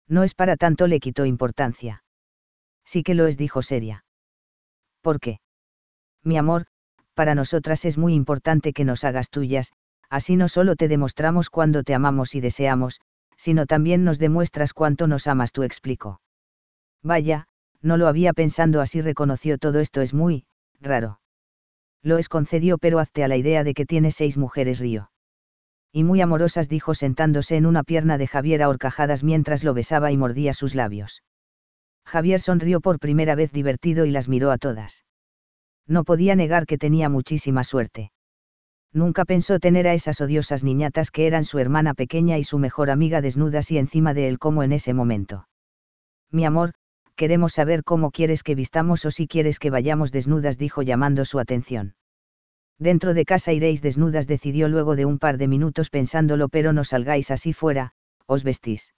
No 0.07 0.23
es 0.23 0.35
para 0.35 0.55
tanto, 0.55 0.85
le 0.85 0.99
quitó 0.99 1.25
importancia. 1.25 2.03
Sí 2.85 3.01
que 3.01 3.15
lo 3.15 3.25
es, 3.25 3.37
dijo 3.37 3.63
seria. 3.63 4.05
¿Por 5.01 5.19
qué? 5.19 5.39
Mi 6.23 6.37
amor, 6.37 6.67
para 7.15 7.33
nosotras 7.33 7.85
es 7.85 7.97
muy 7.97 8.13
importante 8.13 8.73
que 8.73 8.85
nos 8.85 9.03
hagas 9.03 9.31
tuyas, 9.31 9.73
así 10.09 10.35
no 10.35 10.47
solo 10.47 10.75
te 10.75 10.87
demostramos 10.87 11.49
cuando 11.49 11.81
te 11.83 11.95
amamos 11.95 12.35
y 12.35 12.41
deseamos, 12.41 13.01
sino 13.37 13.65
también 13.65 14.03
nos 14.03 14.19
demuestras 14.19 14.73
cuánto 14.73 15.07
nos 15.07 15.25
amas, 15.25 15.51
tú 15.51 15.63
explico. 15.63 16.21
Vaya, 17.01 17.47
no 17.81 17.97
lo 17.97 18.07
había 18.07 18.33
pensando 18.33 18.81
así, 18.81 19.01
reconoció 19.01 19.57
todo 19.57 19.79
esto 19.79 20.01
es 20.01 20.13
muy, 20.13 20.45
raro. 20.79 21.19
Lo 22.03 22.17
es 22.17 22.29
concedió, 22.29 22.77
pero 22.77 22.99
hazte 22.99 23.23
a 23.23 23.27
la 23.27 23.37
idea 23.37 23.63
de 23.63 23.73
que 23.73 23.85
tiene 23.85 24.11
seis 24.11 24.37
mujeres, 24.37 24.79
Río. 24.79 25.09
Y 25.91 26.03
muy 26.03 26.21
amorosas 26.21 26.69
dijo 26.69 26.93
sentándose 26.93 27.55
en 27.55 27.65
una 27.65 27.83
pierna 27.83 28.17
de 28.17 28.27
Javier 28.27 28.61
a 28.61 28.69
horcajadas 28.69 29.23
mientras 29.23 29.63
lo 29.63 29.73
besaba 29.73 30.11
y 30.11 30.17
mordía 30.17 30.53
sus 30.53 30.75
labios. 30.75 31.23
Javier 32.05 32.41
sonrió 32.41 32.81
por 32.81 32.99
primera 32.99 33.33
vez 33.33 33.51
divertido 33.51 34.05
y 34.05 34.11
las 34.11 34.27
miró 34.27 34.51
a 34.51 34.57
todas. 34.57 35.03
No 35.87 36.03
podía 36.03 36.35
negar 36.35 36.65
que 36.65 36.77
tenía 36.77 37.09
muchísima 37.09 37.63
suerte. 37.63 38.11
Nunca 38.91 39.25
pensó 39.25 39.59
tener 39.59 39.87
a 39.87 39.93
esas 39.93 40.21
odiosas 40.21 40.63
niñatas 40.63 41.11
que 41.11 41.27
eran 41.27 41.43
su 41.43 41.59
hermana 41.59 41.93
pequeña 41.93 42.37
y 42.37 42.43
su 42.43 42.57
mejor 42.57 42.89
amiga 42.89 43.21
desnudas 43.21 43.69
y 43.71 43.77
encima 43.77 44.13
de 44.13 44.29
él 44.29 44.39
como 44.39 44.63
en 44.63 44.71
ese 44.71 44.93
momento. 44.93 45.47
Mi 46.31 46.45
amor, 46.45 46.73
queremos 47.15 47.53
saber 47.53 47.83
cómo 47.83 48.11
quieres 48.11 48.41
que 48.41 48.55
vistamos 48.55 49.05
o 49.05 49.11
si 49.11 49.27
quieres 49.27 49.59
que 49.59 49.69
vayamos 49.69 50.11
desnudas, 50.11 50.57
dijo 50.57 50.81
llamando 50.81 51.25
su 51.25 51.39
atención. 51.39 51.95
Dentro 52.79 53.13
de 53.13 53.25
casa 53.25 53.53
iréis 53.53 53.81
desnudas, 53.81 54.27
decidió 54.27 54.67
luego 54.67 54.95
de 54.95 55.05
un 55.05 55.19
par 55.19 55.37
de 55.37 55.47
minutos 55.47 55.89
pensándolo, 55.89 56.49
pero 56.49 56.73
no 56.73 56.83
salgáis 56.83 57.31
así 57.31 57.53
fuera, 57.53 57.91
os 58.25 58.43
vestís. 58.43 58.93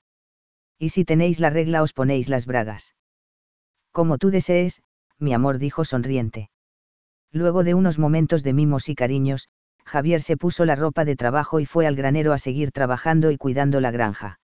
Y 0.79 0.89
si 0.89 1.05
tenéis 1.05 1.39
la 1.39 1.49
regla, 1.49 1.81
os 1.81 1.93
ponéis 1.93 2.29
las 2.29 2.45
bragas. 2.45 2.95
Como 3.91 4.17
tú 4.17 4.29
desees, 4.29 4.81
mi 5.19 5.33
amor, 5.33 5.57
dijo 5.57 5.85
sonriente. 5.85 6.49
Luego 7.31 7.63
de 7.63 7.73
unos 7.73 7.99
momentos 7.99 8.43
de 8.43 8.53
mimos 8.53 8.89
y 8.89 8.95
cariños, 8.95 9.49
Javier 9.85 10.21
se 10.21 10.37
puso 10.37 10.65
la 10.65 10.75
ropa 10.75 11.05
de 11.05 11.15
trabajo 11.15 11.59
y 11.59 11.65
fue 11.65 11.87
al 11.87 11.95
granero 11.95 12.33
a 12.33 12.37
seguir 12.37 12.71
trabajando 12.71 13.31
y 13.31 13.37
cuidando 13.37 13.79
la 13.79 13.91
granja. 13.91 14.39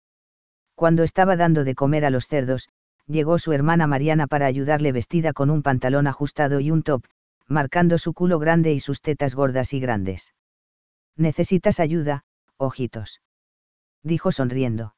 Cuando 0.75 1.03
estaba 1.03 1.37
dando 1.37 1.65
de 1.65 1.75
comer 1.75 2.05
a 2.05 2.11
los 2.11 2.27
cerdos, 2.27 2.69
llegó 3.07 3.39
su 3.39 3.53
hermana 3.53 3.87
Mariana 3.87 4.27
para 4.27 4.47
ayudarle 4.47 4.93
vestida 4.93 5.33
con 5.33 5.51
un 5.51 5.63
pantalón 5.63 6.07
ajustado 6.07 6.61
y 6.61 6.71
un 6.71 6.83
top, 6.83 7.05
marcando 7.47 7.99
su 7.99 8.13
culo 8.13 8.39
grande 8.39 8.73
y 8.73 8.81
sus 8.81 9.01
tetas 9.01 9.35
gordas 9.35 9.73
y 9.73 9.81
grandes. 9.81 10.35
Necesitas 11.17 11.81
ayuda, 11.81 12.25
ojitos. 12.57 13.21
Dijo 14.03 14.31
sonriendo. 14.31 14.95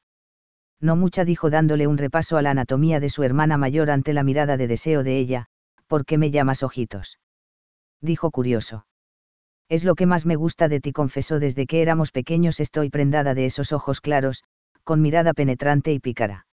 No 0.79 0.95
mucha 0.95 1.25
dijo 1.25 1.49
dándole 1.49 1.87
un 1.87 1.97
repaso 1.97 2.37
a 2.37 2.41
la 2.41 2.51
anatomía 2.51 2.99
de 2.99 3.09
su 3.09 3.23
hermana 3.23 3.57
mayor 3.57 3.91
ante 3.91 4.13
la 4.13 4.23
mirada 4.23 4.57
de 4.57 4.67
deseo 4.67 5.03
de 5.03 5.17
ella, 5.17 5.45
¿por 5.87 6.05
qué 6.05 6.17
me 6.17 6.31
llamas 6.31 6.63
ojitos? 6.63 7.19
Dijo 8.01 8.31
curioso. 8.31 8.85
Es 9.69 9.83
lo 9.83 9.95
que 9.95 10.05
más 10.05 10.25
me 10.25 10.35
gusta 10.35 10.67
de 10.67 10.81
ti, 10.81 10.91
confesó 10.91 11.39
desde 11.39 11.65
que 11.65 11.81
éramos 11.81 12.11
pequeños 12.11 12.59
estoy 12.59 12.89
prendada 12.89 13.33
de 13.33 13.45
esos 13.45 13.71
ojos 13.71 14.01
claros, 14.01 14.43
con 14.83 15.01
mirada 15.01 15.33
penetrante 15.33 15.93
y 15.93 15.99
pícara. 15.99 16.45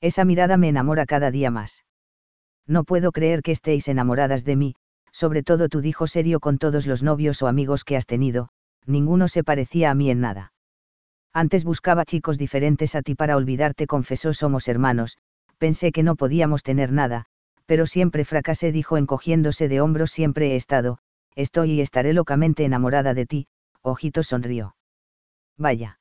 Esa 0.00 0.24
mirada 0.24 0.56
me 0.56 0.68
enamora 0.68 1.06
cada 1.06 1.30
día 1.30 1.50
más. 1.50 1.84
No 2.66 2.84
puedo 2.84 3.12
creer 3.12 3.42
que 3.42 3.52
estéis 3.52 3.88
enamoradas 3.88 4.44
de 4.44 4.56
mí, 4.56 4.74
sobre 5.12 5.42
todo 5.42 5.68
tú 5.68 5.80
dijo 5.80 6.06
serio 6.06 6.40
con 6.40 6.58
todos 6.58 6.86
los 6.86 7.02
novios 7.02 7.40
o 7.42 7.46
amigos 7.46 7.84
que 7.84 7.96
has 7.96 8.06
tenido, 8.06 8.48
ninguno 8.84 9.28
se 9.28 9.44
parecía 9.44 9.90
a 9.90 9.94
mí 9.94 10.10
en 10.10 10.20
nada. 10.20 10.52
Antes 11.32 11.64
buscaba 11.64 12.04
chicos 12.04 12.36
diferentes 12.36 12.94
a 12.94 13.02
ti 13.02 13.14
para 13.14 13.36
olvidarte, 13.36 13.86
confesó 13.86 14.32
somos 14.32 14.68
hermanos, 14.68 15.18
pensé 15.58 15.92
que 15.92 16.02
no 16.02 16.16
podíamos 16.16 16.62
tener 16.62 16.92
nada, 16.92 17.26
pero 17.66 17.86
siempre 17.86 18.24
fracasé, 18.24 18.72
dijo 18.72 18.96
encogiéndose 18.96 19.68
de 19.68 19.80
hombros, 19.80 20.10
siempre 20.10 20.52
he 20.52 20.56
estado, 20.56 20.98
estoy 21.34 21.72
y 21.72 21.80
estaré 21.80 22.12
locamente 22.12 22.64
enamorada 22.64 23.14
de 23.14 23.26
ti, 23.26 23.46
ojito 23.82 24.22
sonrió. 24.22 24.76
Vaya. 25.56 25.98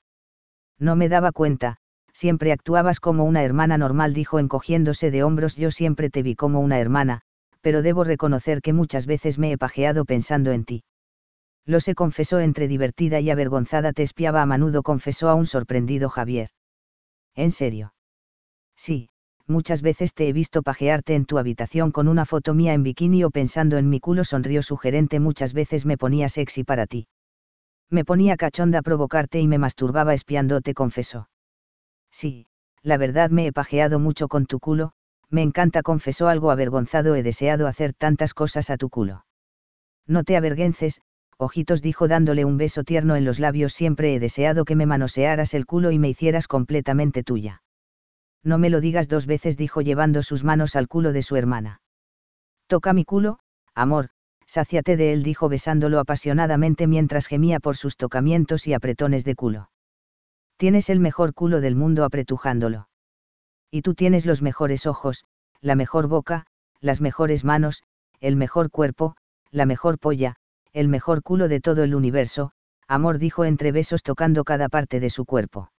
No 0.79 0.95
me 0.95 1.09
daba 1.09 1.31
cuenta, 1.31 1.77
siempre 2.11 2.51
actuabas 2.51 2.99
como 2.99 3.25
una 3.25 3.43
hermana 3.43 3.77
normal, 3.77 4.13
dijo 4.13 4.39
encogiéndose 4.39 5.11
de 5.11 5.23
hombros, 5.23 5.55
yo 5.55 5.71
siempre 5.71 6.09
te 6.09 6.23
vi 6.23 6.35
como 6.35 6.59
una 6.59 6.79
hermana, 6.79 7.21
pero 7.61 7.81
debo 7.81 8.03
reconocer 8.03 8.61
que 8.61 8.73
muchas 8.73 9.05
veces 9.05 9.37
me 9.39 9.51
he 9.51 9.57
pajeado 9.57 10.05
pensando 10.05 10.51
en 10.51 10.65
ti. 10.65 10.83
Lo 11.65 11.79
se 11.79 11.95
confesó 11.95 12.39
entre 12.39 12.67
divertida 12.67 13.21
y 13.21 13.29
avergonzada, 13.29 13.93
te 13.93 14.03
espiaba 14.03 14.41
a 14.41 14.45
menudo, 14.45 14.83
confesó 14.83 15.29
a 15.29 15.35
un 15.35 15.45
sorprendido 15.45 16.09
Javier. 16.09 16.49
¿En 17.35 17.51
serio? 17.51 17.93
Sí, 18.75 19.09
muchas 19.47 19.81
veces 19.81 20.13
te 20.13 20.27
he 20.27 20.33
visto 20.33 20.63
pajearte 20.63 21.15
en 21.15 21.25
tu 21.25 21.37
habitación 21.37 21.91
con 21.91 22.07
una 22.07 22.25
foto 22.25 22.53
mía 22.53 22.73
en 22.73 22.83
bikini 22.83 23.23
o 23.23 23.31
pensando 23.31 23.77
en 23.77 23.89
mi 23.89 23.99
culo, 23.99 24.23
sonrió 24.23 24.61
sugerente, 24.61 25.19
muchas 25.19 25.53
veces 25.53 25.85
me 25.85 25.97
ponía 25.97 26.29
sexy 26.29 26.63
para 26.63 26.87
ti. 26.87 27.07
Me 27.89 28.05
ponía 28.05 28.37
cachonda 28.37 28.79
a 28.79 28.81
provocarte 28.81 29.39
y 29.39 29.47
me 29.47 29.57
masturbaba 29.57 30.13
espiándote, 30.13 30.73
confesó. 30.73 31.29
Sí, 32.11 32.47
la 32.81 32.97
verdad 32.97 33.29
me 33.29 33.47
he 33.47 33.51
pajeado 33.51 33.99
mucho 33.99 34.27
con 34.27 34.45
tu 34.45 34.59
culo, 34.59 34.93
me 35.29 35.41
encanta, 35.41 35.81
confesó 35.81 36.27
algo 36.27 36.51
avergonzado, 36.51 37.15
he 37.15 37.23
deseado 37.23 37.67
hacer 37.67 37.93
tantas 37.93 38.33
cosas 38.33 38.69
a 38.69 38.77
tu 38.77 38.89
culo. 38.89 39.25
No 40.05 40.23
te 40.23 40.37
avergüences, 40.37 41.01
ojitos 41.37 41.81
dijo 41.81 42.07
dándole 42.07 42.45
un 42.45 42.57
beso 42.57 42.83
tierno 42.83 43.15
en 43.15 43.25
los 43.25 43.39
labios, 43.39 43.73
siempre 43.73 44.15
he 44.15 44.19
deseado 44.19 44.65
que 44.65 44.75
me 44.75 44.85
manosearas 44.85 45.53
el 45.53 45.65
culo 45.65 45.91
y 45.91 45.99
me 45.99 46.09
hicieras 46.09 46.47
completamente 46.47 47.23
tuya. 47.23 47.61
No 48.43 48.57
me 48.57 48.69
lo 48.69 48.81
digas 48.81 49.07
dos 49.07 49.25
veces, 49.25 49.57
dijo 49.57 49.81
llevando 49.81 50.21
sus 50.21 50.43
manos 50.43 50.75
al 50.75 50.87
culo 50.87 51.13
de 51.13 51.21
su 51.21 51.35
hermana. 51.35 51.81
Toca 52.67 52.93
mi 52.93 53.05
culo, 53.05 53.39
amor, 53.73 54.09
sáciate 54.45 54.97
de 54.97 55.13
él, 55.13 55.23
dijo 55.23 55.49
besándolo 55.49 55.99
apasionadamente 55.99 56.87
mientras 56.87 57.27
gemía 57.27 57.59
por 57.59 57.77
sus 57.77 57.97
tocamientos 57.97 58.67
y 58.67 58.73
apretones 58.73 59.23
de 59.23 59.35
culo. 59.35 59.69
Tienes 60.57 60.89
el 60.89 60.99
mejor 60.99 61.33
culo 61.33 61.61
del 61.61 61.75
mundo 61.75 62.03
apretujándolo. 62.03 62.89
Y 63.71 63.81
tú 63.81 63.95
tienes 63.95 64.25
los 64.25 64.41
mejores 64.41 64.85
ojos, 64.85 65.25
la 65.61 65.75
mejor 65.75 66.07
boca, 66.07 66.45
las 66.79 67.01
mejores 67.01 67.43
manos, 67.43 67.83
el 68.19 68.35
mejor 68.35 68.69
cuerpo, 68.69 69.15
la 69.51 69.65
mejor 69.65 69.97
polla, 69.97 70.35
el 70.73 70.87
mejor 70.87 71.23
culo 71.23 71.47
de 71.47 71.59
todo 71.59 71.83
el 71.83 71.95
universo, 71.95 72.51
amor 72.87 73.17
dijo 73.17 73.45
entre 73.45 73.71
besos 73.71 74.03
tocando 74.03 74.43
cada 74.43 74.69
parte 74.69 74.99
de 74.99 75.09
su 75.09 75.25
cuerpo. 75.25 75.71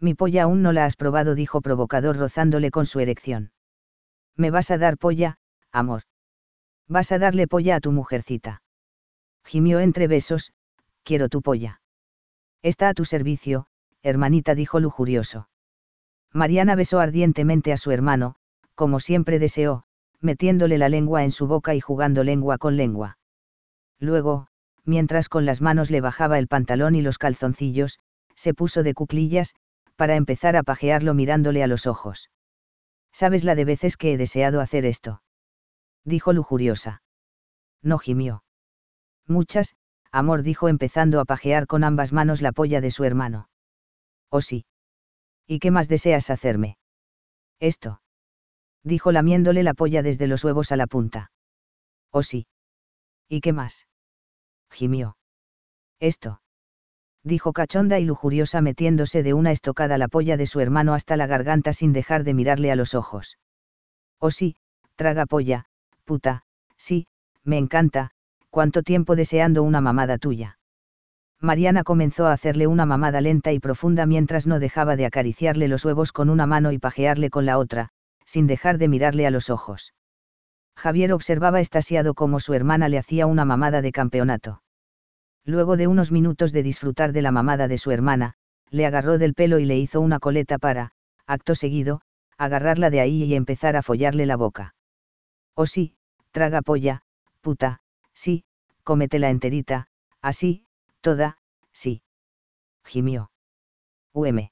Mi 0.00 0.14
polla 0.14 0.44
aún 0.44 0.62
no 0.62 0.72
la 0.72 0.84
has 0.84 0.96
probado, 0.96 1.34
dijo 1.34 1.60
provocador 1.60 2.16
rozándole 2.16 2.70
con 2.70 2.86
su 2.86 3.00
erección. 3.00 3.52
Me 4.36 4.50
vas 4.50 4.70
a 4.70 4.78
dar 4.78 4.96
polla, 4.98 5.38
amor. 5.72 6.02
Vas 6.86 7.12
a 7.12 7.18
darle 7.18 7.46
polla 7.48 7.76
a 7.76 7.80
tu 7.80 7.92
mujercita. 7.92 8.62
Gimió 9.44 9.80
entre 9.80 10.06
besos, 10.06 10.52
quiero 11.02 11.28
tu 11.28 11.42
polla. 11.42 11.80
Está 12.62 12.88
a 12.88 12.94
tu 12.94 13.04
servicio, 13.04 13.66
hermanita 14.02 14.54
dijo 14.54 14.80
lujurioso. 14.80 15.48
Mariana 16.32 16.74
besó 16.74 17.00
ardientemente 17.00 17.72
a 17.72 17.76
su 17.76 17.90
hermano, 17.90 18.36
como 18.74 19.00
siempre 19.00 19.38
deseó, 19.38 19.84
metiéndole 20.20 20.78
la 20.78 20.88
lengua 20.88 21.24
en 21.24 21.32
su 21.32 21.46
boca 21.46 21.74
y 21.74 21.80
jugando 21.80 22.24
lengua 22.24 22.58
con 22.58 22.76
lengua. 22.76 23.18
Luego, 23.98 24.48
mientras 24.84 25.28
con 25.28 25.46
las 25.46 25.60
manos 25.60 25.90
le 25.90 26.00
bajaba 26.00 26.38
el 26.38 26.48
pantalón 26.48 26.94
y 26.94 27.02
los 27.02 27.18
calzoncillos, 27.18 27.98
se 28.34 28.54
puso 28.54 28.82
de 28.82 28.94
cuclillas, 28.94 29.54
para 29.98 30.14
empezar 30.14 30.56
a 30.56 30.62
pajearlo 30.62 31.12
mirándole 31.12 31.64
a 31.64 31.66
los 31.66 31.88
ojos. 31.88 32.30
¿Sabes 33.12 33.42
la 33.42 33.56
de 33.56 33.64
veces 33.64 33.96
que 33.96 34.12
he 34.12 34.16
deseado 34.16 34.60
hacer 34.60 34.84
esto? 34.86 35.22
Dijo 36.04 36.32
lujuriosa. 36.32 37.02
No 37.82 37.98
gimió. 37.98 38.44
Muchas, 39.26 39.74
amor 40.12 40.44
dijo 40.44 40.68
empezando 40.68 41.18
a 41.18 41.24
pajear 41.24 41.66
con 41.66 41.82
ambas 41.82 42.12
manos 42.12 42.42
la 42.42 42.52
polla 42.52 42.80
de 42.80 42.92
su 42.92 43.02
hermano. 43.02 43.50
¿O 44.30 44.40
sí? 44.40 44.66
¿Y 45.48 45.58
qué 45.58 45.72
más 45.72 45.88
deseas 45.88 46.30
hacerme? 46.30 46.78
Esto. 47.58 48.00
Dijo 48.84 49.10
lamiéndole 49.10 49.64
la 49.64 49.74
polla 49.74 50.02
desde 50.02 50.28
los 50.28 50.44
huevos 50.44 50.70
a 50.70 50.76
la 50.76 50.86
punta. 50.86 51.32
¿O 52.12 52.22
sí? 52.22 52.46
¿Y 53.28 53.40
qué 53.40 53.52
más? 53.52 53.88
Gimió. 54.70 55.16
Esto. 55.98 56.40
Dijo 57.24 57.52
cachonda 57.52 57.98
y 57.98 58.04
lujuriosa 58.04 58.60
metiéndose 58.60 59.22
de 59.22 59.34
una 59.34 59.50
estocada 59.52 59.98
la 59.98 60.08
polla 60.08 60.36
de 60.36 60.46
su 60.46 60.60
hermano 60.60 60.94
hasta 60.94 61.16
la 61.16 61.26
garganta 61.26 61.72
sin 61.72 61.92
dejar 61.92 62.24
de 62.24 62.34
mirarle 62.34 62.70
a 62.70 62.76
los 62.76 62.94
ojos. 62.94 63.38
¿O 64.18 64.30
sí, 64.30 64.56
traga 64.96 65.26
polla, 65.26 65.66
puta, 66.04 66.42
sí, 66.76 67.06
me 67.44 67.58
encanta, 67.58 68.10
cuánto 68.50 68.82
tiempo 68.82 69.16
deseando 69.16 69.62
una 69.62 69.80
mamada 69.80 70.18
tuya. 70.18 70.58
Mariana 71.40 71.84
comenzó 71.84 72.26
a 72.26 72.32
hacerle 72.32 72.66
una 72.66 72.84
mamada 72.84 73.20
lenta 73.20 73.52
y 73.52 73.60
profunda 73.60 74.06
mientras 74.06 74.46
no 74.46 74.58
dejaba 74.58 74.96
de 74.96 75.06
acariciarle 75.06 75.68
los 75.68 75.84
huevos 75.84 76.12
con 76.12 76.30
una 76.30 76.46
mano 76.46 76.72
y 76.72 76.78
pajearle 76.78 77.30
con 77.30 77.46
la 77.46 77.58
otra, 77.58 77.90
sin 78.24 78.46
dejar 78.46 78.78
de 78.78 78.88
mirarle 78.88 79.26
a 79.26 79.30
los 79.30 79.48
ojos. 79.48 79.94
Javier 80.76 81.12
observaba 81.12 81.60
estasiado 81.60 82.14
cómo 82.14 82.40
su 82.40 82.54
hermana 82.54 82.88
le 82.88 82.98
hacía 82.98 83.26
una 83.26 83.44
mamada 83.44 83.82
de 83.82 83.92
campeonato. 83.92 84.62
Luego 85.48 85.78
de 85.78 85.86
unos 85.86 86.12
minutos 86.12 86.52
de 86.52 86.62
disfrutar 86.62 87.12
de 87.12 87.22
la 87.22 87.32
mamada 87.32 87.68
de 87.68 87.78
su 87.78 87.90
hermana, 87.90 88.34
le 88.68 88.84
agarró 88.84 89.16
del 89.16 89.32
pelo 89.32 89.58
y 89.58 89.64
le 89.64 89.78
hizo 89.78 90.02
una 90.02 90.18
coleta 90.18 90.58
para, 90.58 90.92
acto 91.26 91.54
seguido, 91.54 92.02
agarrarla 92.36 92.90
de 92.90 93.00
ahí 93.00 93.24
y 93.24 93.34
empezar 93.34 93.74
a 93.74 93.80
follarle 93.80 94.26
la 94.26 94.36
boca. 94.36 94.74
Oh 95.54 95.64
sí, 95.64 95.94
traga 96.32 96.60
polla, 96.60 97.00
puta, 97.40 97.80
sí, 98.12 98.44
cómetela 98.84 99.30
enterita, 99.30 99.88
así, 100.20 100.66
Toda, 101.00 101.38
sí. 101.72 102.02
Gimió. 102.84 103.30
UM. 104.12 104.50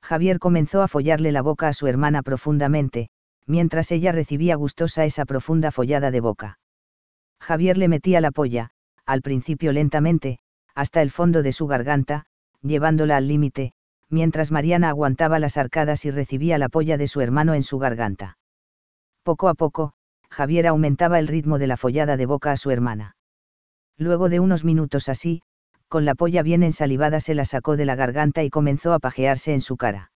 Javier 0.00 0.38
comenzó 0.38 0.80
a 0.80 0.88
follarle 0.88 1.30
la 1.30 1.42
boca 1.42 1.68
a 1.68 1.74
su 1.74 1.88
hermana 1.88 2.22
profundamente, 2.22 3.10
mientras 3.44 3.92
ella 3.92 4.12
recibía 4.12 4.54
gustosa 4.54 5.04
esa 5.04 5.26
profunda 5.26 5.70
follada 5.72 6.10
de 6.10 6.20
boca. 6.20 6.58
Javier 7.38 7.76
le 7.76 7.88
metía 7.88 8.22
la 8.22 8.30
polla, 8.30 8.70
al 9.06 9.22
principio 9.22 9.72
lentamente, 9.72 10.38
hasta 10.74 11.00
el 11.00 11.10
fondo 11.10 11.42
de 11.42 11.52
su 11.52 11.66
garganta, 11.66 12.26
llevándola 12.62 13.16
al 13.16 13.28
límite, 13.28 13.72
mientras 14.10 14.50
Mariana 14.50 14.90
aguantaba 14.90 15.38
las 15.38 15.56
arcadas 15.56 16.04
y 16.04 16.10
recibía 16.10 16.58
la 16.58 16.68
polla 16.68 16.98
de 16.98 17.08
su 17.08 17.20
hermano 17.20 17.54
en 17.54 17.62
su 17.62 17.78
garganta. 17.78 18.38
Poco 19.22 19.48
a 19.48 19.54
poco, 19.54 19.92
Javier 20.28 20.66
aumentaba 20.66 21.18
el 21.18 21.28
ritmo 21.28 21.58
de 21.58 21.66
la 21.66 21.76
follada 21.76 22.16
de 22.16 22.26
boca 22.26 22.52
a 22.52 22.56
su 22.56 22.70
hermana. 22.70 23.16
Luego 23.96 24.28
de 24.28 24.40
unos 24.40 24.64
minutos 24.64 25.08
así, 25.08 25.42
con 25.88 26.04
la 26.04 26.14
polla 26.14 26.42
bien 26.42 26.62
ensalivada 26.62 27.20
se 27.20 27.34
la 27.34 27.44
sacó 27.44 27.76
de 27.76 27.84
la 27.84 27.94
garganta 27.94 28.42
y 28.42 28.50
comenzó 28.50 28.92
a 28.92 28.98
pajearse 28.98 29.54
en 29.54 29.60
su 29.60 29.76
cara. 29.76 30.10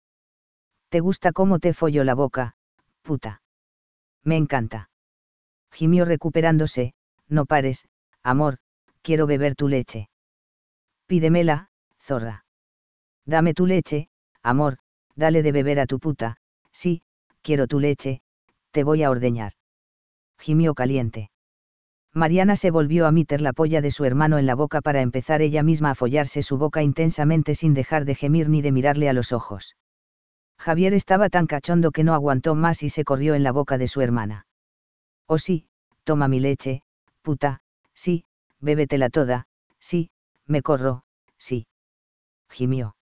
¿Te 0.89 1.01
gusta 1.01 1.33
cómo 1.33 1.59
te 1.59 1.73
follo 1.73 2.03
la 2.03 2.15
boca, 2.15 2.55
puta? 3.01 3.41
Me 4.23 4.37
encanta. 4.37 4.89
Gimió 5.71 6.05
recuperándose, 6.05 6.93
no 7.27 7.45
pares, 7.45 7.87
amor, 8.23 8.59
quiero 9.07 9.25
beber 9.25 9.55
tu 9.55 9.69
leche. 9.69 10.09
Pídemela, 11.05 11.69
zorra. 12.01 12.43
Dame 13.25 13.53
tu 13.53 13.65
leche, 13.65 14.09
amor, 14.43 14.79
dale 15.15 15.43
de 15.43 15.53
beber 15.53 15.79
a 15.79 15.85
tu 15.85 15.97
puta, 15.97 16.35
sí, 16.73 17.03
quiero 17.41 17.67
tu 17.67 17.79
leche, 17.79 18.19
te 18.71 18.83
voy 18.83 19.03
a 19.03 19.09
ordeñar. 19.09 19.53
Gimió 20.37 20.73
caliente. 20.73 21.31
Mariana 22.13 22.57
se 22.57 22.69
volvió 22.69 23.07
a 23.07 23.13
meter 23.13 23.39
la 23.39 23.53
polla 23.53 23.79
de 23.79 23.91
su 23.91 24.03
hermano 24.03 24.39
en 24.39 24.45
la 24.45 24.55
boca 24.55 24.81
para 24.81 25.01
empezar 25.01 25.41
ella 25.41 25.63
misma 25.63 25.91
a 25.91 25.95
follarse 25.95 26.43
su 26.43 26.57
boca 26.57 26.83
intensamente 26.83 27.55
sin 27.55 27.73
dejar 27.73 28.03
de 28.03 28.15
gemir 28.15 28.49
ni 28.49 28.61
de 28.61 28.73
mirarle 28.73 29.07
a 29.07 29.13
los 29.13 29.31
ojos. 29.31 29.77
Javier 30.59 30.93
estaba 30.93 31.29
tan 31.29 31.47
cachondo 31.47 31.91
que 31.91 32.03
no 32.03 32.13
aguantó 32.13 32.55
más 32.55 32.83
y 32.83 32.89
se 32.89 33.05
corrió 33.05 33.35
en 33.35 33.43
la 33.43 33.53
boca 33.53 33.77
de 33.77 33.87
su 33.87 34.01
hermana. 34.01 34.47
Oh 35.27 35.37
sí, 35.37 35.69
toma 36.03 36.27
mi 36.27 36.41
leche, 36.41 36.81
puta, 37.21 37.61
sí, 37.93 38.25
bébetela 38.59 39.09
toda, 39.09 39.47
sí, 39.79 40.09
me 40.45 40.61
corro, 40.61 41.03
sí. 41.37 41.67
Gimió. 42.49 42.95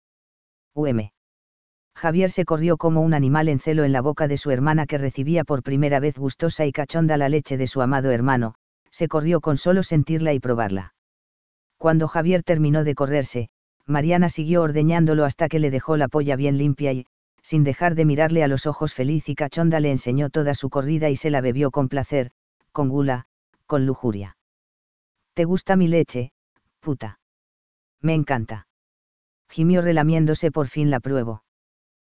UM. 0.73 1.11
Javier 1.95 2.31
se 2.31 2.45
corrió 2.45 2.77
como 2.77 3.01
un 3.01 3.13
animal 3.13 3.49
en 3.49 3.59
celo 3.59 3.83
en 3.83 3.91
la 3.91 4.01
boca 4.01 4.27
de 4.27 4.37
su 4.37 4.51
hermana 4.51 4.87
que 4.87 4.97
recibía 4.97 5.43
por 5.43 5.61
primera 5.61 5.99
vez 5.99 6.17
gustosa 6.17 6.65
y 6.65 6.71
cachonda 6.71 7.17
la 7.17 7.29
leche 7.29 7.57
de 7.57 7.67
su 7.67 7.81
amado 7.81 8.11
hermano, 8.11 8.55
se 8.89 9.07
corrió 9.07 9.41
con 9.41 9.57
solo 9.57 9.83
sentirla 9.83 10.33
y 10.33 10.39
probarla. 10.39 10.93
Cuando 11.77 12.07
Javier 12.07 12.43
terminó 12.43 12.83
de 12.83 12.95
correrse, 12.95 13.49
Mariana 13.85 14.29
siguió 14.29 14.61
ordeñándolo 14.61 15.25
hasta 15.25 15.49
que 15.49 15.59
le 15.59 15.69
dejó 15.69 15.97
la 15.97 16.07
polla 16.07 16.35
bien 16.35 16.57
limpia 16.57 16.93
y, 16.93 17.05
sin 17.41 17.63
dejar 17.63 17.95
de 17.95 18.05
mirarle 18.05 18.43
a 18.43 18.47
los 18.47 18.65
ojos 18.65 18.93
feliz 18.93 19.27
y 19.27 19.35
cachonda 19.35 19.79
le 19.79 19.91
enseñó 19.91 20.29
toda 20.29 20.53
su 20.53 20.69
corrida 20.69 21.09
y 21.09 21.15
se 21.15 21.29
la 21.29 21.41
bebió 21.41 21.71
con 21.71 21.89
placer, 21.89 22.31
con 22.71 22.87
gula, 22.87 23.25
con 23.67 23.85
lujuria. 23.85 24.37
¿Te 25.33 25.45
gusta 25.45 25.75
mi 25.75 25.87
leche, 25.87 26.31
puta? 26.79 27.19
Me 28.01 28.13
encanta. 28.13 28.67
Gimió 29.49 29.81
relamiéndose 29.81 30.51
por 30.51 30.67
fin 30.67 30.89
la 30.89 30.99
pruebo. 30.99 31.43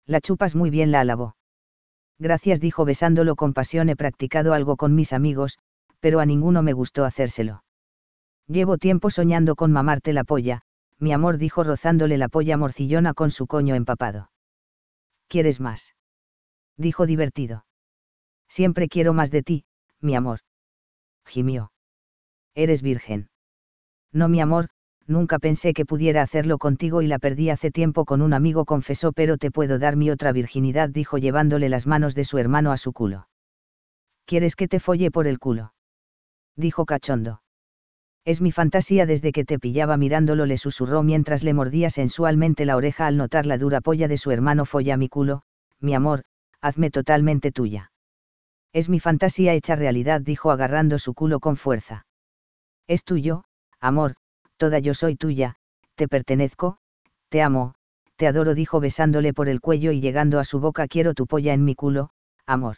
La 0.05 0.21
chupas 0.21 0.55
muy 0.55 0.69
bien, 0.69 0.91
la 0.91 1.01
alabó. 1.01 1.35
Gracias, 2.19 2.59
dijo 2.59 2.85
besándolo 2.85 3.35
con 3.35 3.53
pasión. 3.53 3.89
He 3.89 3.95
practicado 3.95 4.53
algo 4.53 4.77
con 4.77 4.95
mis 4.95 5.13
amigos, 5.13 5.59
pero 5.99 6.19
a 6.19 6.25
ninguno 6.25 6.63
me 6.63 6.73
gustó 6.73 7.05
hacérselo. 7.05 7.63
Llevo 8.47 8.77
tiempo 8.77 9.09
soñando 9.09 9.55
con 9.55 9.71
mamarte 9.71 10.13
la 10.13 10.23
polla, 10.23 10.61
mi 10.99 11.11
amor 11.11 11.37
dijo 11.37 11.63
rozándole 11.63 12.17
la 12.17 12.29
polla 12.29 12.57
morcillona 12.57 13.13
con 13.13 13.31
su 13.31 13.47
coño 13.47 13.75
empapado. 13.75 14.31
¿Quieres 15.27 15.59
más? 15.59 15.95
Dijo 16.77 17.05
divertido. 17.05 17.65
Siempre 18.47 18.87
quiero 18.87 19.13
más 19.13 19.31
de 19.31 19.43
ti, 19.43 19.65
mi 19.99 20.15
amor. 20.15 20.39
Gimió. 21.25 21.72
Eres 22.55 22.81
virgen. 22.81 23.29
No, 24.11 24.29
mi 24.29 24.39
amor, 24.39 24.69
nunca 25.07 25.39
pensé 25.39 25.73
que 25.73 25.85
pudiera 25.85 26.21
hacerlo 26.21 26.57
contigo 26.57 27.01
y 27.01 27.07
la 27.07 27.19
perdí 27.19 27.49
hace 27.49 27.71
tiempo 27.71 28.05
con 28.05 28.21
un 28.21 28.33
amigo, 28.33 28.65
confesó, 28.65 29.11
pero 29.11 29.37
te 29.37 29.51
puedo 29.51 29.79
dar 29.79 29.95
mi 29.95 30.11
otra 30.11 30.31
virginidad, 30.31 30.89
dijo 30.89 31.17
llevándole 31.17 31.69
las 31.69 31.87
manos 31.87 32.15
de 32.15 32.25
su 32.25 32.37
hermano 32.37 32.71
a 32.71 32.77
su 32.77 32.93
culo. 32.93 33.27
¿Quieres 34.25 34.55
que 34.55 34.67
te 34.67 34.79
folle 34.79 35.11
por 35.11 35.27
el 35.27 35.39
culo? 35.39 35.73
Dijo 36.55 36.85
cachondo. 36.85 37.41
Es 38.25 38.39
mi 38.39 38.51
fantasía 38.51 39.05
desde 39.05 39.33
que 39.33 39.43
te 39.43 39.59
pillaba 39.59 39.97
mirándolo, 39.97 40.45
le 40.45 40.57
susurró 40.57 41.03
mientras 41.03 41.43
le 41.43 41.53
mordía 41.53 41.89
sensualmente 41.89 42.65
la 42.65 42.77
oreja 42.77 43.07
al 43.07 43.17
notar 43.17 43.45
la 43.45 43.57
dura 43.57 43.81
polla 43.81 44.07
de 44.07 44.17
su 44.17 44.31
hermano 44.31 44.63
folla 44.63 44.95
mi 44.95 45.09
culo, 45.09 45.41
mi 45.81 45.93
amor, 45.93 46.23
hazme 46.61 46.89
totalmente 46.89 47.51
tuya. 47.51 47.91
Es 48.71 48.87
mi 48.87 48.99
fantasía 48.99 49.53
hecha 49.53 49.75
realidad, 49.75 50.21
dijo 50.21 50.51
agarrando 50.51 50.99
su 50.99 51.13
culo 51.13 51.41
con 51.41 51.57
fuerza. 51.57 52.05
Es 52.87 53.03
tuyo, 53.03 53.43
amor, 53.79 54.15
toda 54.57 54.79
yo 54.79 54.93
soy 54.93 55.15
tuya, 55.15 55.55
te 55.95 56.07
pertenezco, 56.07 56.77
te 57.29 57.41
amo, 57.41 57.75
te 58.15 58.27
adoro, 58.27 58.53
dijo 58.53 58.79
besándole 58.79 59.33
por 59.33 59.49
el 59.49 59.61
cuello 59.61 59.91
y 59.91 60.01
llegando 60.01 60.39
a 60.39 60.43
su 60.43 60.59
boca, 60.59 60.87
quiero 60.87 61.13
tu 61.13 61.27
polla 61.27 61.53
en 61.53 61.63
mi 61.63 61.75
culo, 61.75 62.09
amor. 62.45 62.77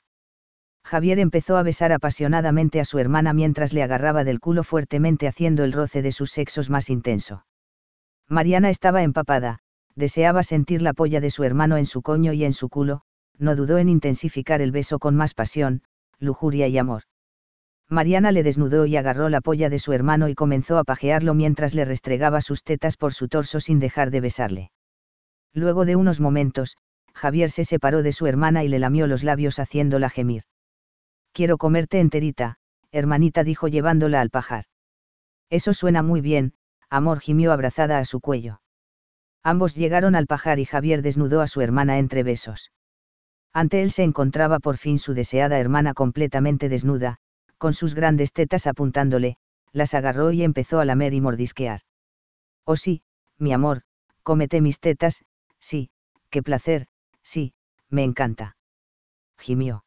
Javier 0.85 1.17
empezó 1.19 1.57
a 1.57 1.63
besar 1.63 1.91
apasionadamente 1.91 2.79
a 2.79 2.85
su 2.85 2.99
hermana 2.99 3.33
mientras 3.33 3.73
le 3.73 3.81
agarraba 3.81 4.23
del 4.23 4.39
culo 4.39 4.63
fuertemente 4.63 5.27
haciendo 5.27 5.63
el 5.63 5.73
roce 5.73 6.03
de 6.03 6.11
sus 6.11 6.31
sexos 6.31 6.69
más 6.69 6.91
intenso. 6.91 7.45
Mariana 8.29 8.69
estaba 8.69 9.01
empapada, 9.01 9.59
deseaba 9.95 10.43
sentir 10.43 10.83
la 10.83 10.93
polla 10.93 11.21
de 11.21 11.31
su 11.31 11.43
hermano 11.43 11.77
en 11.77 11.87
su 11.87 12.03
coño 12.03 12.33
y 12.33 12.43
en 12.43 12.53
su 12.53 12.69
culo, 12.69 13.01
no 13.37 13.55
dudó 13.55 13.79
en 13.79 13.89
intensificar 13.89 14.61
el 14.61 14.71
beso 14.71 14.99
con 14.99 15.15
más 15.15 15.33
pasión, 15.33 15.81
lujuria 16.19 16.67
y 16.67 16.77
amor. 16.77 17.03
Mariana 17.89 18.31
le 18.31 18.41
desnudó 18.41 18.85
y 18.85 18.97
agarró 18.97 19.29
la 19.29 19.41
polla 19.41 19.69
de 19.69 19.79
su 19.79 19.93
hermano 19.93 20.27
y 20.27 20.35
comenzó 20.35 20.77
a 20.77 20.83
pajearlo 20.83 21.33
mientras 21.33 21.75
le 21.75 21.85
restregaba 21.85 22.41
sus 22.41 22.63
tetas 22.63 22.97
por 22.97 23.13
su 23.13 23.27
torso 23.27 23.59
sin 23.59 23.79
dejar 23.79 24.09
de 24.09 24.21
besarle. 24.21 24.71
Luego 25.53 25.85
de 25.85 25.95
unos 25.95 26.19
momentos, 26.19 26.77
Javier 27.13 27.51
se 27.51 27.63
separó 27.63 28.01
de 28.03 28.11
su 28.11 28.27
hermana 28.27 28.63
y 28.63 28.67
le 28.67 28.79
lamió 28.79 29.07
los 29.07 29.23
labios 29.23 29.59
haciéndola 29.59 30.09
gemir. 30.09 30.43
Quiero 31.31 31.57
comerte 31.57 31.99
enterita, 31.99 32.57
hermanita 32.91 33.43
dijo 33.43 33.67
llevándola 33.67 34.19
al 34.19 34.31
pajar. 34.31 34.65
Eso 35.49 35.73
suena 35.73 36.01
muy 36.01 36.21
bien, 36.21 36.53
amor 36.89 37.19
gimió 37.19 37.51
abrazada 37.51 37.99
a 37.99 38.05
su 38.05 38.19
cuello. 38.19 38.61
Ambos 39.43 39.75
llegaron 39.75 40.15
al 40.15 40.25
pajar 40.25 40.59
y 40.59 40.65
Javier 40.65 41.03
desnudó 41.03 41.41
a 41.41 41.47
su 41.47 41.61
hermana 41.61 41.99
entre 41.99 42.23
besos. 42.23 42.71
Ante 43.53 43.83
él 43.83 43.91
se 43.91 44.03
encontraba 44.03 44.59
por 44.59 44.77
fin 44.77 44.97
su 44.97 45.13
deseada 45.13 45.59
hermana 45.59 45.93
completamente 45.93 46.67
desnuda, 46.67 47.19
con 47.57 47.73
sus 47.73 47.95
grandes 47.95 48.33
tetas 48.33 48.67
apuntándole, 48.67 49.37
las 49.71 49.93
agarró 49.93 50.31
y 50.31 50.43
empezó 50.43 50.79
a 50.79 50.85
lamer 50.85 51.13
y 51.13 51.21
mordisquear. 51.21 51.81
Oh 52.65 52.75
sí, 52.75 53.03
mi 53.37 53.53
amor, 53.53 53.83
cómete 54.23 54.61
mis 54.61 54.79
tetas, 54.79 55.23
sí, 55.59 55.89
qué 56.29 56.41
placer, 56.41 56.87
sí, 57.23 57.53
me 57.89 58.03
encanta. 58.03 58.57
Gimió. 59.37 59.85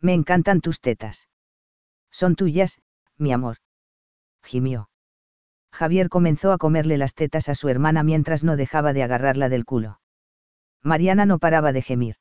Me 0.00 0.14
encantan 0.14 0.60
tus 0.60 0.80
tetas. 0.80 1.28
Son 2.10 2.36
tuyas, 2.36 2.80
mi 3.16 3.32
amor. 3.32 3.56
Gimió. 4.42 4.90
Javier 5.72 6.08
comenzó 6.08 6.52
a 6.52 6.58
comerle 6.58 6.98
las 6.98 7.14
tetas 7.14 7.48
a 7.48 7.54
su 7.54 7.68
hermana 7.68 8.02
mientras 8.02 8.44
no 8.44 8.56
dejaba 8.56 8.92
de 8.92 9.02
agarrarla 9.02 9.48
del 9.48 9.64
culo. 9.64 10.00
Mariana 10.82 11.26
no 11.26 11.38
paraba 11.38 11.72
de 11.72 11.82
gemir. 11.82 12.16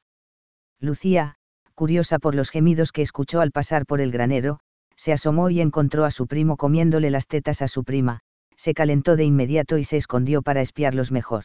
Lucía, 0.79 1.36
curiosa 1.77 2.17
por 2.17 2.33
los 2.33 2.49
gemidos 2.49 2.91
que 2.91 3.03
escuchó 3.03 3.39
al 3.39 3.51
pasar 3.51 3.85
por 3.85 4.01
el 4.01 4.11
granero, 4.11 4.59
se 4.95 5.13
asomó 5.13 5.51
y 5.51 5.61
encontró 5.61 6.05
a 6.05 6.11
su 6.11 6.25
primo 6.25 6.57
comiéndole 6.57 7.11
las 7.11 7.27
tetas 7.27 7.61
a 7.61 7.67
su 7.67 7.83
prima, 7.83 8.21
se 8.55 8.73
calentó 8.73 9.15
de 9.15 9.25
inmediato 9.25 9.77
y 9.77 9.83
se 9.83 9.95
escondió 9.95 10.41
para 10.41 10.61
espiarlos 10.61 11.11
mejor. 11.11 11.43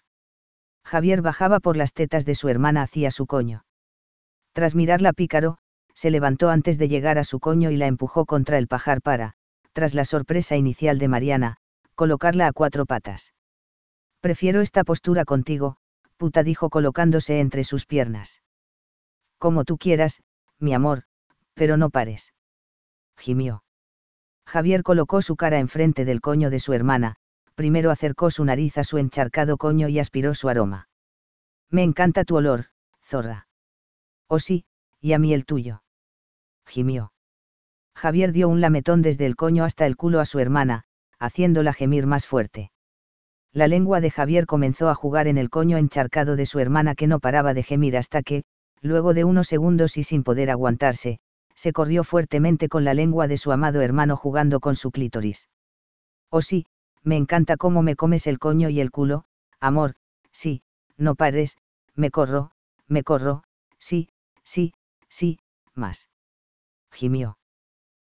Javier 0.87 1.21
bajaba 1.21 1.61
por 1.61 1.77
las 1.77 1.93
tetas 1.93 2.25
de 2.25 2.35
su 2.35 2.49
hermana 2.49 2.81
hacia 2.81 3.11
su 3.11 3.27
coño. 3.27 3.67
Tras 4.55 4.75
mirarla 4.75 5.13
pícaro, 5.13 5.59
se 5.93 6.11
levantó 6.11 6.49
antes 6.49 6.79
de 6.79 6.89
llegar 6.89 7.19
a 7.19 7.25
su 7.25 7.39
coño 7.39 7.71
y 7.71 7.77
la 7.77 7.87
empujó 7.87 8.25
contra 8.25 8.57
el 8.57 8.69
pajar 8.69 9.03
para, 9.03 9.35
tras 9.75 9.93
la 9.93 10.07
sorpresa 10.07 10.57
inicial 10.57 10.99
de 10.99 11.09
Mariana, 11.09 11.59
colocarla 11.95 12.47
a 12.47 12.53
cuatro 12.53 12.87
patas. 12.87 13.35
Prefiero 14.21 14.63
esta 14.63 14.83
postura 14.83 15.27
contigo, 15.27 15.77
puta 16.17 16.43
dijo 16.43 16.71
colocándose 16.71 17.39
entre 17.39 17.65
sus 17.65 17.85
piernas. 17.85 18.41
Como 19.43 19.65
tú 19.65 19.77
quieras, 19.77 20.23
mi 20.61 20.73
amor, 20.73 21.03
pero 21.55 21.77
no 21.77 21.91
pares. 21.91 22.33
Gimió. 23.17 23.65
Javier 24.47 24.85
colocó 24.85 25.21
su 25.21 25.35
cara 25.35 25.59
enfrente 25.59 26.05
del 26.05 26.21
coño 26.21 26.49
de 26.49 26.61
su 26.61 26.75
hermana, 26.75 27.17
primero 27.57 27.91
acercó 27.91 28.31
su 28.31 28.45
nariz 28.45 28.79
a 28.79 28.85
su 28.85 28.99
encharcado 28.99 29.57
coño 29.57 29.89
y 29.89 29.99
aspiró 29.99 30.35
su 30.35 30.49
aroma. 30.49 30.89
Me 31.71 31.83
encanta 31.83 32.23
tu 32.23 32.37
olor, 32.37 32.67
zorra. 33.03 33.49
Oh 34.29 34.39
sí, 34.39 34.65
y 35.01 35.13
a 35.13 35.19
mí 35.19 35.35
el 35.35 35.45
tuyo. 35.45 35.83
Gimió. 36.65 37.13
Javier 37.97 38.31
dio 38.31 38.49
un 38.49 38.61
lametón 38.61 39.03
desde 39.03 39.27
el 39.27 39.35
coño 39.35 39.65
hasta 39.65 39.87
el 39.87 39.97
culo 39.97 40.21
a 40.21 40.25
su 40.25 40.39
hermana, 40.39 40.85
haciéndola 41.19 41.73
gemir 41.73 42.07
más 42.07 42.29
fuerte. 42.29 42.71
La 43.53 43.67
lengua 43.67 44.01
de 44.01 44.13
Javier 44.13 44.47
comenzó 44.47 44.89
a 44.89 44.95
jugar 44.95 45.27
en 45.27 45.37
el 45.37 45.51
coño 45.51 45.79
encharcado 45.79 46.37
de 46.37 46.47
su 46.47 46.61
hermana 46.61 46.95
que 46.95 47.09
no 47.09 47.19
paraba 47.19 47.55
de 47.55 47.65
gemir 47.65 47.97
hasta 47.97 48.23
que, 48.23 48.45
luego 48.83 49.15
de 49.15 49.25
unos 49.25 49.49
segundos 49.49 49.97
y 49.97 50.03
sin 50.03 50.25
poder 50.25 50.51
aguantarse, 50.51 51.21
se 51.55 51.73
corrió 51.73 52.05
fuertemente 52.05 52.69
con 52.69 52.85
la 52.85 52.95
lengua 52.95 53.29
de 53.29 53.37
su 53.37 53.53
amado 53.53 53.81
hermano 53.81 54.17
jugando 54.17 54.61
con 54.61 54.75
su 54.75 54.91
clítoris. 54.91 55.49
Oh 56.29 56.43
sí, 56.43 56.67
me 57.03 57.17
encanta 57.17 57.57
cómo 57.57 57.83
me 57.83 57.97
comes 57.97 58.27
el 58.27 58.39
coño 58.39 58.69
y 58.69 58.81
el 58.81 58.91
culo, 58.91 59.25
amor, 59.61 59.95
sí, 60.33 60.63
no 60.97 61.15
pares, 61.15 61.57
me 61.95 62.11
corro, 62.11 62.51
me 62.89 63.03
corro, 63.03 63.45
sí, 63.79 64.09
sí, 64.43 64.75
sí, 65.09 65.39
más. 65.75 66.09
Gimió. 66.91 67.39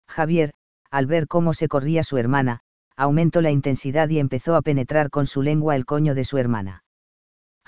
Javier, 0.08 0.54
al 0.92 1.06
ver 1.06 1.28
cómo 1.28 1.54
se 1.54 1.68
corría 1.68 2.04
su 2.04 2.18
hermana, 2.18 2.62
aumentó 2.96 3.42
la 3.42 3.52
intensidad 3.52 4.10
y 4.10 4.20
empezó 4.20 4.56
a 4.56 4.62
penetrar 4.62 5.10
con 5.10 5.28
su 5.28 5.42
lengua 5.42 5.76
el 5.76 5.86
coño 5.86 6.16
de 6.16 6.24
su 6.24 6.38
hermana. 6.38 6.84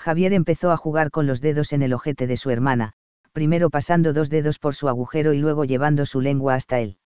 Javier 0.02 0.32
empezó 0.32 0.72
a 0.72 0.76
jugar 0.76 1.12
con 1.12 1.28
los 1.28 1.40
dedos 1.40 1.72
en 1.72 1.80
el 1.80 1.92
ojete 1.92 2.26
de 2.26 2.36
su 2.36 2.50
hermana, 2.50 2.94
primero 3.30 3.70
pasando 3.70 4.12
dos 4.12 4.30
dedos 4.30 4.58
por 4.58 4.74
su 4.74 4.88
agujero 4.88 5.32
y 5.32 5.38
luego 5.38 5.64
llevando 5.64 6.06
su 6.06 6.20
lengua 6.20 6.56
hasta 6.56 6.80
él. 6.80 6.98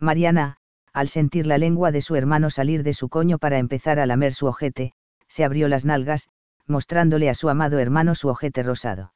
Mariana, 0.00 0.56
al 0.92 1.06
sentir 1.06 1.46
la 1.46 1.58
lengua 1.58 1.92
de 1.92 2.00
su 2.00 2.16
hermano 2.16 2.50
salir 2.50 2.82
de 2.82 2.92
su 2.92 3.08
coño 3.08 3.38
para 3.38 3.58
empezar 3.58 4.00
a 4.00 4.06
lamer 4.06 4.34
su 4.34 4.46
ojete, 4.46 4.94
se 5.28 5.44
abrió 5.44 5.68
las 5.68 5.84
nalgas, 5.84 6.28
mostrándole 6.66 7.30
a 7.30 7.34
su 7.34 7.50
amado 7.50 7.78
hermano 7.78 8.16
su 8.16 8.26
ojete 8.26 8.64
rosado. 8.64 9.12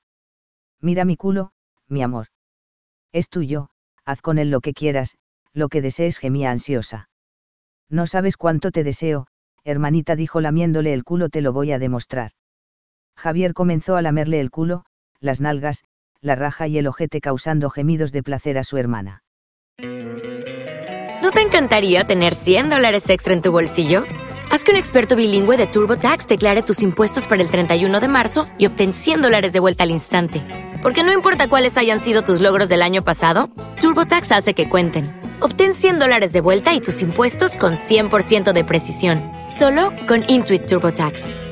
Mira 0.81 1.05
mi 1.05 1.17
culo, 1.17 1.51
mi 1.89 2.05
amor. 2.05 2.29
Es 3.11 3.29
tuyo, 3.29 3.71
haz 4.05 4.23
con 4.23 4.39
él 4.39 4.53
lo 4.53 4.61
que 4.61 4.75
quieras, 4.75 5.17
lo 5.53 5.69
que 5.69 5.83
desees, 5.83 6.19
gemía 6.19 6.53
ansiosa. 6.53 7.09
No 7.91 8.07
sabes 8.07 8.37
cuánto 8.37 8.71
te 8.71 8.85
deseo, 8.85 9.27
hermanita 9.65 10.15
dijo 10.15 10.41
lamiéndole 10.41 10.95
el 10.95 11.03
culo, 11.03 11.31
te 11.31 11.41
lo 11.41 11.53
voy 11.53 11.73
a 11.73 11.81
demostrar. 11.81 12.31
Javier 13.17 13.55
comenzó 13.55 13.97
a 13.97 14.03
lamerle 14.03 14.41
el 14.41 14.51
culo, 14.51 14.85
las 15.21 15.41
nalgas, 15.41 15.85
la 16.21 16.35
raja 16.35 16.67
y 16.67 16.79
el 16.79 16.87
ojete 16.87 17.21
causando 17.21 17.71
gemidos 17.71 18.13
de 18.13 18.23
placer 18.23 18.59
a 18.59 18.65
su 18.65 18.77
hermana. 18.79 19.23
¿No 21.23 21.31
te 21.31 21.41
encantaría 21.41 22.05
tener 22.05 22.35
100 22.35 22.69
dólares 22.69 23.09
extra 23.09 23.33
en 23.33 23.43
tu 23.43 23.53
bolsillo? 23.53 24.05
Haz 24.51 24.65
que 24.65 24.73
un 24.73 24.77
experto 24.77 25.17
bilingüe 25.17 25.57
de 25.57 25.67
TurboTax 25.67 26.27
declare 26.27 26.63
tus 26.63 26.83
impuestos 26.83 27.27
para 27.27 27.43
el 27.43 27.49
31 27.49 28.01
de 28.01 28.09
marzo 28.09 28.45
y 28.59 28.67
obtén 28.67 28.93
100 28.93 29.23
dólares 29.23 29.53
de 29.53 29.61
vuelta 29.61 29.85
al 29.85 29.91
instante. 29.91 30.45
Porque 30.83 31.05
no 31.05 31.13
importa 31.13 31.49
cuáles 31.49 31.79
hayan 31.79 32.01
sido 32.01 32.23
tus 32.23 32.41
logros 32.41 32.69
del 32.69 32.83
año 32.83 33.03
pasado, 33.03 33.49
TurboTax 33.81 34.33
hace 34.33 34.53
que 34.53 34.69
cuenten. 34.69 35.21
Obtén 35.41 35.75
100 35.75 36.01
dólares 36.01 36.33
de 36.33 36.41
vuelta 36.41 36.75
y 36.75 36.81
tus 36.81 37.03
impuestos 37.03 37.57
con 37.57 37.75
100% 37.75 38.53
de 38.53 38.65
precisión, 38.65 39.23
solo 39.47 39.93
con 40.07 40.25
Intuit 40.29 40.67
TurboTax. 40.67 41.52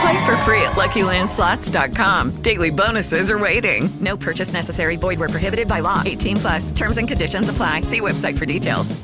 Play 0.00 0.26
for 0.26 0.36
free 0.38 0.62
at 0.62 0.72
LuckyLandSlots.com. 0.72 2.42
Daily 2.42 2.70
bonuses 2.70 3.30
are 3.30 3.38
waiting. 3.38 3.88
No 4.00 4.16
purchase 4.16 4.52
necessary. 4.52 4.96
Void 4.96 5.18
where 5.18 5.28
prohibited 5.28 5.68
by 5.68 5.80
law. 5.80 6.02
18 6.04 6.36
plus. 6.36 6.72
Terms 6.72 6.98
and 6.98 7.06
conditions 7.06 7.48
apply. 7.48 7.82
See 7.82 8.00
website 8.00 8.38
for 8.38 8.46
details. 8.46 8.94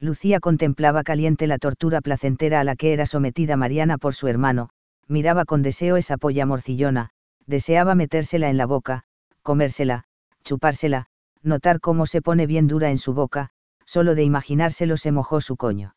Lucía 0.00 0.38
contemplaba 0.38 1.02
caliente 1.02 1.46
la 1.46 1.56
tortura 1.56 2.02
placentera 2.02 2.60
a 2.60 2.64
la 2.64 2.76
que 2.76 2.92
era 2.92 3.06
sometida 3.06 3.56
Mariana 3.56 3.96
por 3.96 4.14
su 4.14 4.28
hermano, 4.28 4.68
miraba 5.08 5.46
con 5.46 5.62
deseo 5.62 5.96
esa 5.96 6.18
polla 6.18 6.44
morcillona, 6.44 7.10
deseaba 7.46 7.94
metérsela 7.94 8.50
en 8.50 8.58
la 8.58 8.66
boca, 8.66 9.04
comérsela, 9.42 10.04
chupársela, 10.42 11.06
notar 11.42 11.80
cómo 11.80 12.06
se 12.06 12.20
pone 12.20 12.46
bien 12.46 12.66
dura 12.66 12.90
en 12.90 12.98
su 12.98 13.14
boca, 13.14 13.50
solo 13.86 14.14
de 14.14 14.24
imaginárselo 14.24 14.96
se 14.96 15.10
mojó 15.12 15.40
su 15.40 15.56
coño. 15.56 15.94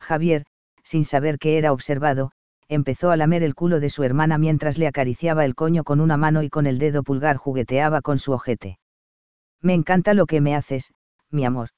Javier, 0.00 0.44
sin 0.84 1.04
saber 1.04 1.38
que 1.38 1.58
era 1.58 1.72
observado, 1.72 2.32
empezó 2.68 3.10
a 3.10 3.16
lamer 3.16 3.42
el 3.42 3.54
culo 3.54 3.80
de 3.80 3.90
su 3.90 4.02
hermana 4.02 4.38
mientras 4.38 4.78
le 4.78 4.86
acariciaba 4.86 5.44
el 5.44 5.54
coño 5.54 5.84
con 5.84 6.00
una 6.00 6.16
mano 6.16 6.42
y 6.42 6.50
con 6.50 6.66
el 6.66 6.78
dedo 6.78 7.02
pulgar 7.02 7.36
jugueteaba 7.36 8.02
con 8.02 8.18
su 8.18 8.32
ojete. 8.32 8.78
Me 9.60 9.74
encanta 9.74 10.14
lo 10.14 10.26
que 10.26 10.40
me 10.40 10.54
haces, 10.54 10.92
mi 11.30 11.44
amor. 11.44 11.70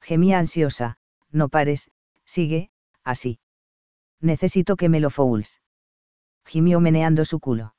Gemía 0.00 0.38
ansiosa, 0.38 0.98
no 1.30 1.48
pares, 1.48 1.90
sigue, 2.24 2.70
así. 3.04 3.38
Necesito 4.20 4.76
que 4.76 4.88
me 4.88 5.00
lo 5.00 5.10
fouls. 5.10 5.60
Gimió 6.44 6.80
meneando 6.80 7.24
su 7.24 7.40
culo. 7.40 7.74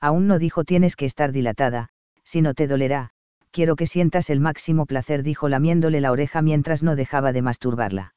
Aún 0.00 0.26
no 0.26 0.38
dijo 0.38 0.64
tienes 0.64 0.96
que 0.96 1.06
estar 1.06 1.32
dilatada, 1.32 1.88
si 2.22 2.42
no 2.42 2.54
te 2.54 2.66
dolerá, 2.66 3.10
quiero 3.50 3.76
que 3.76 3.86
sientas 3.86 4.28
el 4.30 4.40
máximo 4.40 4.86
placer, 4.86 5.22
dijo 5.22 5.48
lamiéndole 5.48 6.00
la 6.00 6.12
oreja 6.12 6.42
mientras 6.42 6.82
no 6.82 6.96
dejaba 6.96 7.32
de 7.32 7.42
masturbarla. 7.42 8.14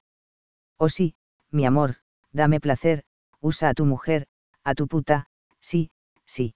Oh 0.78 0.90
sí, 0.90 1.16
mi 1.52 1.66
amor, 1.66 1.96
dame 2.32 2.60
placer, 2.60 3.04
usa 3.42 3.70
a 3.70 3.74
tu 3.74 3.86
mujer, 3.86 4.28
a 4.64 4.76
tu 4.76 4.88
puta, 4.88 5.28
sí, 5.60 5.92
sí. 6.26 6.56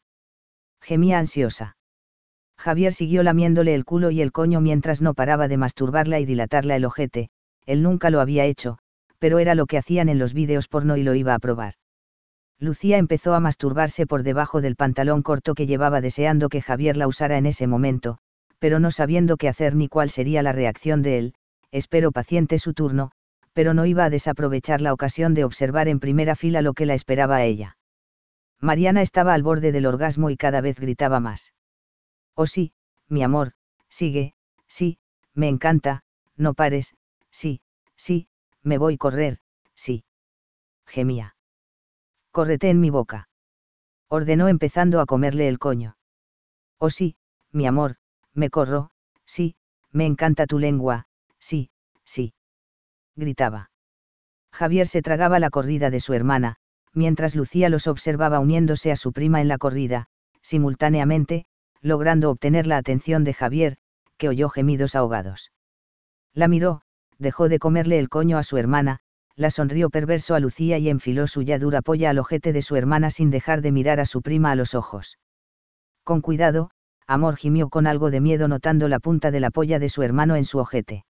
Gemía 0.81 1.19
ansiosa. 1.19 1.77
Javier 2.57 2.93
siguió 2.93 3.23
lamiéndole 3.23 3.73
el 3.73 3.85
culo 3.85 4.11
y 4.11 4.21
el 4.21 4.31
coño 4.31 4.61
mientras 4.61 5.01
no 5.01 5.13
paraba 5.13 5.47
de 5.47 5.57
masturbarla 5.57 6.19
y 6.19 6.25
dilatarla 6.25 6.75
el 6.75 6.85
ojete, 6.85 7.29
él 7.65 7.81
nunca 7.81 8.09
lo 8.09 8.21
había 8.21 8.45
hecho, 8.45 8.77
pero 9.19 9.39
era 9.39 9.55
lo 9.55 9.65
que 9.65 9.77
hacían 9.77 10.09
en 10.09 10.19
los 10.19 10.33
vídeos 10.33 10.67
porno 10.67 10.97
y 10.97 11.03
lo 11.03 11.15
iba 11.15 11.33
a 11.33 11.39
probar. 11.39 11.75
Lucía 12.59 12.97
empezó 12.97 13.33
a 13.33 13.39
masturbarse 13.39 14.05
por 14.05 14.23
debajo 14.23 14.61
del 14.61 14.75
pantalón 14.75 15.21
corto 15.21 15.55
que 15.55 15.65
llevaba 15.65 16.01
deseando 16.01 16.49
que 16.49 16.61
Javier 16.61 16.97
la 16.97 17.07
usara 17.07 17.37
en 17.37 17.45
ese 17.45 17.67
momento, 17.67 18.17
pero 18.59 18.79
no 18.79 18.91
sabiendo 18.91 19.37
qué 19.37 19.49
hacer 19.49 19.75
ni 19.75 19.89
cuál 19.89 20.09
sería 20.09 20.43
la 20.43 20.53
reacción 20.53 21.01
de 21.01 21.17
él, 21.17 21.33
esperó 21.71 22.11
paciente 22.11 22.59
su 22.59 22.73
turno, 22.73 23.11
pero 23.53 23.73
no 23.73 23.85
iba 23.85 24.05
a 24.05 24.09
desaprovechar 24.09 24.81
la 24.81 24.93
ocasión 24.93 25.33
de 25.33 25.43
observar 25.43 25.87
en 25.87 25.99
primera 25.99 26.35
fila 26.35 26.61
lo 26.61 26.73
que 26.73 26.85
la 26.85 26.93
esperaba 26.93 27.37
a 27.37 27.45
ella. 27.45 27.77
Mariana 28.59 29.01
estaba 29.01 29.33
al 29.33 29.43
borde 29.43 29.71
del 29.71 29.85
orgasmo 29.85 30.29
y 30.29 30.37
cada 30.37 30.61
vez 30.61 30.79
gritaba 30.79 31.19
más. 31.19 31.53
Oh 32.35 32.45
sí, 32.45 32.73
mi 33.07 33.23
amor, 33.23 33.53
sigue, 33.89 34.33
sí, 34.67 34.97
me 35.33 35.49
encanta, 35.49 36.03
no 36.35 36.53
pares, 36.53 36.95
sí, 37.29 37.61
sí, 37.95 38.27
me 38.63 38.77
voy 38.77 38.95
a 38.95 38.97
correr, 38.97 39.39
sí. 39.75 40.03
Gemía. 40.85 41.35
Córrete 42.31 42.69
en 42.69 42.79
mi 42.79 42.89
boca. 42.89 43.29
Ordenó 44.07 44.47
empezando 44.47 44.99
a 44.99 45.05
comerle 45.05 45.47
el 45.47 45.59
coño. 45.59 45.97
Oh 46.77 46.89
sí, 46.89 47.15
mi 47.51 47.67
amor, 47.67 47.97
me 48.33 48.49
corro, 48.49 48.91
sí, 49.25 49.55
me 49.91 50.05
encanta 50.05 50.47
tu 50.47 50.59
lengua, 50.59 51.07
sí, 51.39 51.69
sí. 52.03 52.33
Gritaba. 53.15 53.69
Javier 54.51 54.87
se 54.87 55.01
tragaba 55.01 55.39
la 55.39 55.49
corrida 55.49 55.89
de 55.89 55.99
su 55.99 56.13
hermana, 56.13 56.55
mientras 56.93 57.35
Lucía 57.35 57.69
los 57.69 57.87
observaba 57.87 58.39
uniéndose 58.39 58.91
a 58.91 58.95
su 58.95 59.13
prima 59.13 59.41
en 59.41 59.47
la 59.47 59.57
corrida, 59.57 60.07
simultáneamente, 60.41 61.45
logrando 61.81 62.29
obtener 62.29 62.67
la 62.67 62.77
atención 62.77 63.23
de 63.23 63.33
Javier, 63.33 63.77
que 64.17 64.29
oyó 64.29 64.49
gemidos 64.49 64.95
ahogados. 64.95 65.51
La 66.33 66.47
miró, 66.47 66.81
dejó 67.17 67.49
de 67.49 67.59
comerle 67.59 67.99
el 67.99 68.09
coño 68.09 68.37
a 68.37 68.43
su 68.43 68.57
hermana, 68.57 68.99
la 69.35 69.49
sonrió 69.49 69.89
perverso 69.89 70.35
a 70.35 70.39
Lucía 70.39 70.77
y 70.77 70.89
enfiló 70.89 71.27
su 71.27 71.41
ya 71.41 71.57
dura 71.57 71.81
polla 71.81 72.11
al 72.11 72.19
ojete 72.19 72.53
de 72.53 72.61
su 72.61 72.75
hermana 72.75 73.09
sin 73.09 73.31
dejar 73.31 73.61
de 73.61 73.71
mirar 73.71 73.99
a 73.99 74.05
su 74.05 74.21
prima 74.21 74.51
a 74.51 74.55
los 74.55 74.75
ojos. 74.75 75.17
Con 76.03 76.21
cuidado, 76.21 76.69
Amor 77.07 77.35
gimió 77.35 77.69
con 77.69 77.87
algo 77.87 78.11
de 78.11 78.21
miedo 78.21 78.47
notando 78.47 78.87
la 78.87 78.99
punta 78.99 79.31
de 79.31 79.39
la 79.39 79.51
polla 79.51 79.79
de 79.79 79.89
su 79.89 80.03
hermano 80.03 80.35
en 80.35 80.45
su 80.45 80.59
ojete. 80.59 81.05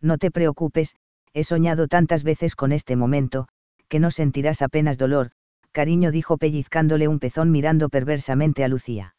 No 0.00 0.18
te 0.18 0.30
preocupes, 0.30 0.94
he 1.34 1.44
soñado 1.44 1.88
tantas 1.88 2.22
veces 2.22 2.56
con 2.56 2.72
este 2.72 2.96
momento, 2.96 3.48
que 3.88 4.00
no 4.00 4.10
sentirás 4.10 4.62
apenas 4.62 4.98
dolor, 4.98 5.30
cariño 5.72 6.10
dijo 6.10 6.38
pellizcándole 6.38 7.08
un 7.08 7.18
pezón 7.18 7.50
mirando 7.50 7.88
perversamente 7.88 8.64
a 8.64 8.68
Lucía. 8.68 9.14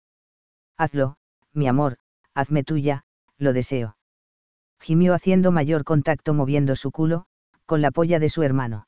Hazlo, 0.78 1.18
mi 1.54 1.68
amor, 1.68 1.98
hazme 2.34 2.64
tuya, 2.64 3.04
lo 3.38 3.54
deseo. 3.54 3.98
Gimió 4.80 5.14
haciendo 5.14 5.52
mayor 5.52 5.84
contacto 5.84 6.34
moviendo 6.34 6.76
su 6.76 6.92
culo, 6.92 7.26
con 7.66 7.82
la 7.82 7.92
polla 7.92 8.20
de 8.20 8.30
su 8.30 8.44
hermano. 8.44 8.88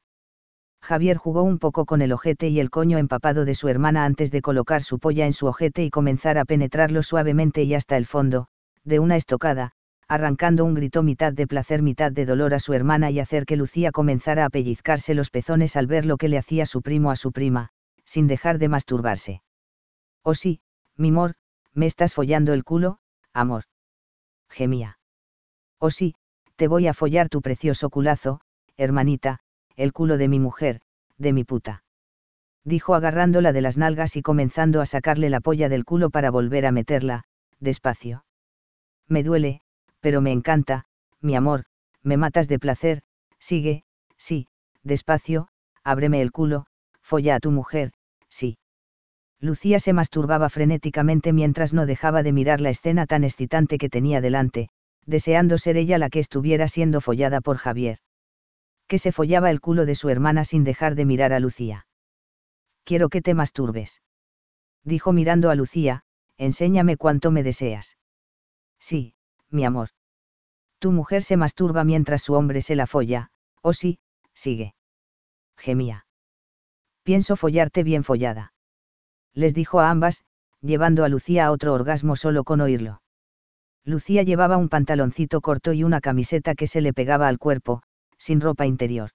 Javier 0.82 1.18
jugó 1.18 1.44
un 1.44 1.60
poco 1.60 1.86
con 1.86 2.02
el 2.02 2.12
ojete 2.12 2.48
y 2.50 2.60
el 2.60 2.72
coño 2.72 2.98
empapado 2.98 3.46
de 3.46 3.54
su 3.54 3.68
hermana 3.68 4.04
antes 4.06 4.32
de 4.32 4.42
colocar 4.42 4.82
su 4.82 5.00
polla 5.00 5.26
en 5.26 5.34
su 5.34 5.46
ojete 5.46 5.84
y 5.84 5.92
comenzar 5.92 6.38
a 6.38 6.46
penetrarlo 6.46 7.04
suavemente 7.04 7.64
y 7.64 7.76
hasta 7.76 7.98
el 7.98 8.08
fondo, 8.08 8.48
de 8.84 9.00
una 9.00 9.16
estocada, 9.16 9.74
arrancando 10.12 10.66
un 10.66 10.74
grito 10.74 11.04
mitad 11.04 11.32
de 11.32 11.48
placer 11.48 11.82
mitad 11.82 12.12
de 12.12 12.26
dolor 12.26 12.54
a 12.54 12.60
su 12.60 12.74
hermana 12.74 13.12
y 13.12 13.22
hacer 13.22 13.46
que 13.46 13.56
Lucía 13.56 13.94
comenzara 13.94 14.44
a 14.44 14.50
pellizcarse 14.50 15.14
los 15.14 15.30
pezones 15.30 15.78
al 15.78 15.88
ver 15.88 16.06
lo 16.06 16.18
que 16.18 16.28
le 16.28 16.38
hacía 16.38 16.66
su 16.66 16.82
primo 16.82 17.12
a 17.12 17.16
su 17.16 17.32
prima, 17.32 17.70
sin 18.04 18.28
dejar 18.28 18.60
de 18.60 18.68
masturbarse. 18.68 19.42
Oh 20.22 20.34
sí, 20.34 20.60
mi 20.98 21.10
amor, 21.10 21.36
me 21.74 21.86
estás 21.86 22.14
follando 22.14 22.52
el 22.52 22.66
culo, 22.66 22.98
amor. 23.32 23.64
Gemía. 24.50 25.00
Oh 25.80 25.90
sí, 25.90 26.16
te 26.58 26.68
voy 26.68 26.88
a 26.88 26.94
follar 26.94 27.30
tu 27.30 27.42
precioso 27.42 27.90
culazo, 27.90 28.42
hermanita, 28.76 29.40
el 29.78 29.94
culo 29.94 30.18
de 30.18 30.28
mi 30.28 30.42
mujer, 30.42 30.82
de 31.18 31.32
mi 31.32 31.46
puta. 31.46 31.86
Dijo 32.66 32.96
agarrándola 32.96 33.54
de 33.54 33.62
las 33.62 33.78
nalgas 33.78 34.18
y 34.18 34.22
comenzando 34.22 34.82
a 34.82 34.86
sacarle 34.86 35.30
la 35.30 35.40
polla 35.40 35.70
del 35.70 35.86
culo 35.86 36.10
para 36.10 36.32
volver 36.32 36.66
a 36.66 36.74
meterla, 36.74 37.24
despacio. 37.62 38.26
Me 39.08 39.24
duele, 39.24 39.62
pero 40.02 40.22
me 40.22 40.32
encanta, 40.32 40.86
mi 41.22 41.36
amor, 41.36 41.64
me 42.04 42.18
matas 42.18 42.48
de 42.48 42.60
placer, 42.60 43.02
sigue, 43.40 43.84
sí, 44.18 44.48
despacio, 44.84 45.48
ábreme 45.84 46.22
el 46.22 46.32
culo, 46.32 46.66
folla 47.02 47.36
a 47.36 47.40
tu 47.40 47.52
mujer, 47.52 47.92
sí. 48.30 48.58
Lucía 49.40 49.80
se 49.80 49.94
masturbaba 49.94 50.50
frenéticamente 50.50 51.34
mientras 51.34 51.74
no 51.74 51.86
dejaba 51.86 52.22
de 52.22 52.32
mirar 52.32 52.62
la 52.62 52.70
escena 52.70 53.08
tan 53.08 53.24
excitante 53.24 53.78
que 53.78 53.90
tenía 53.90 54.22
delante, 54.22 54.70
deseando 55.06 55.58
ser 55.58 55.78
ella 55.78 55.98
la 55.98 56.10
que 56.10 56.20
estuviera 56.20 56.68
siendo 56.68 57.02
follada 57.02 57.42
por 57.42 57.58
Javier. 57.58 57.98
Que 58.88 59.00
se 59.00 59.12
follaba 59.12 59.50
el 59.50 59.62
culo 59.62 59.86
de 59.86 59.96
su 59.96 60.10
hermana 60.10 60.44
sin 60.44 60.64
dejar 60.64 60.96
de 60.96 61.06
mirar 61.06 61.34
a 61.34 61.40
Lucía. 61.40 61.88
Quiero 62.84 63.10
que 63.10 63.22
te 63.22 63.34
masturbes. 63.34 64.02
Dijo 64.84 65.12
mirando 65.14 65.50
a 65.50 65.56
Lucía, 65.56 66.04
enséñame 66.38 66.98
cuánto 66.98 67.32
me 67.32 67.42
deseas. 67.42 67.98
Sí, 68.80 69.16
mi 69.52 69.66
amor. 69.66 69.90
Tu 70.80 70.92
mujer 70.92 71.24
se 71.24 71.38
masturba 71.38 71.84
mientras 71.84 72.22
su 72.22 72.34
hombre 72.34 72.62
se 72.62 72.76
la 72.76 72.88
folla, 72.88 73.30
o 73.62 73.74
sí, 73.74 74.00
sigue. 74.34 74.74
Gemía. 75.58 76.06
Pienso 77.04 77.36
follarte 77.36 77.84
bien 77.84 78.04
follada. 78.04 78.54
Les 79.34 79.54
dijo 79.54 79.80
a 79.80 79.90
ambas, 79.90 80.24
llevando 80.62 81.04
a 81.04 81.10
Lucía 81.10 81.46
a 81.46 81.52
otro 81.52 81.74
orgasmo 81.74 82.16
solo 82.16 82.44
con 82.44 82.62
oírlo. 82.62 83.02
Lucía 83.84 84.24
llevaba 84.24 84.58
un 84.58 84.70
pantaloncito 84.70 85.42
corto 85.42 85.74
y 85.74 85.84
una 85.84 86.02
camiseta 86.02 86.56
que 86.56 86.68
se 86.68 86.82
le 86.82 86.94
pegaba 86.94 87.28
al 87.28 87.40
cuerpo, 87.40 87.82
sin 88.18 88.42
ropa 88.42 88.66
interior. 88.66 89.12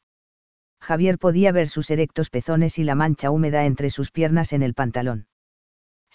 Javier 0.80 1.18
podía 1.18 1.52
ver 1.52 1.68
sus 1.68 1.90
erectos 1.90 2.30
pezones 2.30 2.78
y 2.78 2.84
la 2.84 2.94
mancha 2.94 3.30
húmeda 3.30 3.64
entre 3.64 3.90
sus 3.90 4.10
piernas 4.10 4.52
en 4.52 4.62
el 4.62 4.74
pantalón. 4.74 5.26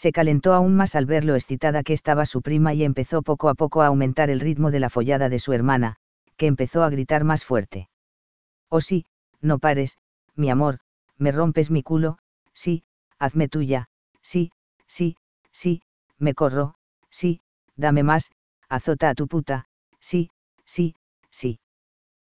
Se 0.02 0.12
calentó 0.12 0.56
aún 0.56 0.76
más 0.76 0.96
al 0.96 1.06
ver 1.06 1.26
lo 1.26 1.36
excitada 1.36 1.84
que 1.84 1.94
estaba 1.94 2.26
su 2.26 2.42
prima 2.42 2.74
y 2.74 2.84
empezó 2.84 3.22
poco 3.22 3.50
a 3.50 3.54
poco 3.54 3.84
a 3.84 3.86
aumentar 3.86 4.32
el 4.32 4.40
ritmo 4.40 4.72
de 4.72 4.80
la 4.80 4.90
follada 4.90 5.30
de 5.30 5.38
su 5.38 5.54
hermana, 5.54 5.98
que 6.38 6.48
empezó 6.48 6.82
a 6.82 6.90
gritar 6.90 7.24
más 7.24 7.46
fuerte. 7.46 7.88
Oh 8.68 8.82
sí, 8.82 9.06
no 9.42 9.60
pares, 9.60 10.00
mi 10.36 10.50
amor, 10.50 10.80
me 11.20 11.32
rompes 11.32 11.70
mi 11.70 11.84
culo, 11.84 12.18
sí, 12.52 12.84
hazme 13.20 13.48
tuya, 13.48 13.90
sí, 14.24 14.52
sí, 14.88 15.18
sí, 15.52 15.84
me 16.18 16.34
corro, 16.34 16.74
sí, 17.12 17.42
dame 17.76 18.02
más, 18.02 18.32
azota 18.70 19.08
a 19.08 19.14
tu 19.14 19.28
puta, 19.28 19.68
sí, 20.00 20.32
sí, 20.66 20.96
sí. 21.30 21.60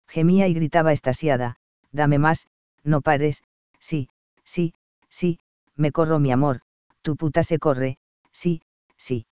Gemía 0.07 0.47
y 0.47 0.53
gritaba 0.53 0.93
estasiada, 0.93 1.57
dame 1.91 2.17
más, 2.17 2.47
no 2.85 3.01
pares, 3.01 3.43
sí, 3.77 4.07
sí, 4.45 4.73
sí, 5.09 5.41
me 5.75 5.91
corro 5.91 6.19
mi 6.19 6.31
amor, 6.31 6.61
tu 7.07 7.15
puta 7.15 7.43
se 7.43 7.57
corre, 7.57 7.99
sí, 8.33 8.61
sí. 8.97 9.27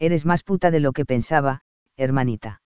Eres 0.00 0.26
más 0.26 0.42
puta 0.42 0.72
de 0.72 0.80
lo 0.80 0.90
que 0.90 1.04
pensaba, 1.04 1.62
hermanita. 1.96 2.60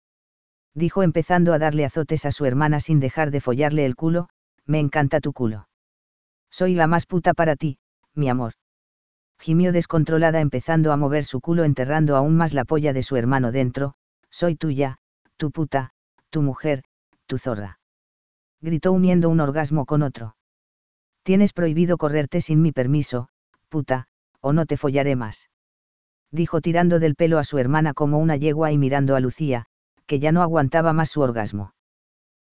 Dijo 0.73 1.02
empezando 1.02 1.52
a 1.52 1.59
darle 1.59 1.85
azotes 1.85 2.24
a 2.27 2.31
su 2.31 2.44
hermana 2.44 2.78
sin 2.78 3.01
dejar 3.01 3.32
de 3.32 3.40
follarle 3.40 3.85
el 3.85 3.97
culo, 3.97 4.28
me 4.66 4.78
encanta 4.78 5.19
tu 5.19 5.32
culo. 5.32 5.69
Soy 6.48 6.74
la 6.74 6.86
más 6.86 7.07
puta 7.07 7.35
para 7.35 7.57
ti, 7.57 7.78
mi 8.15 8.28
amor 8.28 8.52
gimió 9.40 9.73
descontrolada 9.73 10.40
empezando 10.40 10.93
a 10.93 10.97
mover 10.97 11.24
su 11.24 11.40
culo 11.40 11.65
enterrando 11.65 12.15
aún 12.15 12.36
más 12.36 12.52
la 12.52 12.66
polla 12.66 12.93
de 12.93 13.02
su 13.02 13.16
hermano 13.16 13.52
dentro, 13.52 13.94
soy 14.28 14.55
tuya, 14.55 14.98
tu 15.39 15.51
puta, 15.51 15.93
tu 16.28 16.43
mujer, 16.43 16.85
tu 17.27 17.39
zorra. 17.39 17.81
Gritó 18.61 18.93
uniendo 18.93 19.31
un 19.31 19.40
orgasmo 19.40 19.86
con 19.86 20.02
otro. 20.02 20.36
Tienes 21.23 21.55
prohibido 21.55 21.97
correrte 21.97 22.43
sin 22.43 22.61
mi 22.61 22.70
permiso, 22.70 23.28
puta, 23.70 24.09
o 24.40 24.52
no 24.52 24.66
te 24.66 24.76
follaré 24.76 25.16
más. 25.16 25.50
Dijo 26.30 26.60
tirando 26.60 26.98
del 26.98 27.16
pelo 27.16 27.38
a 27.38 27.44
su 27.44 27.58
hermana 27.58 27.94
como 27.94 28.18
una 28.18 28.36
yegua 28.36 28.72
y 28.72 28.78
mirando 28.78 29.16
a 29.16 29.20
Lucía, 29.20 29.66
que 30.06 30.18
ya 30.18 30.32
no 30.32 30.42
aguantaba 30.42 30.92
más 30.92 31.10
su 31.10 31.20
orgasmo. 31.20 31.74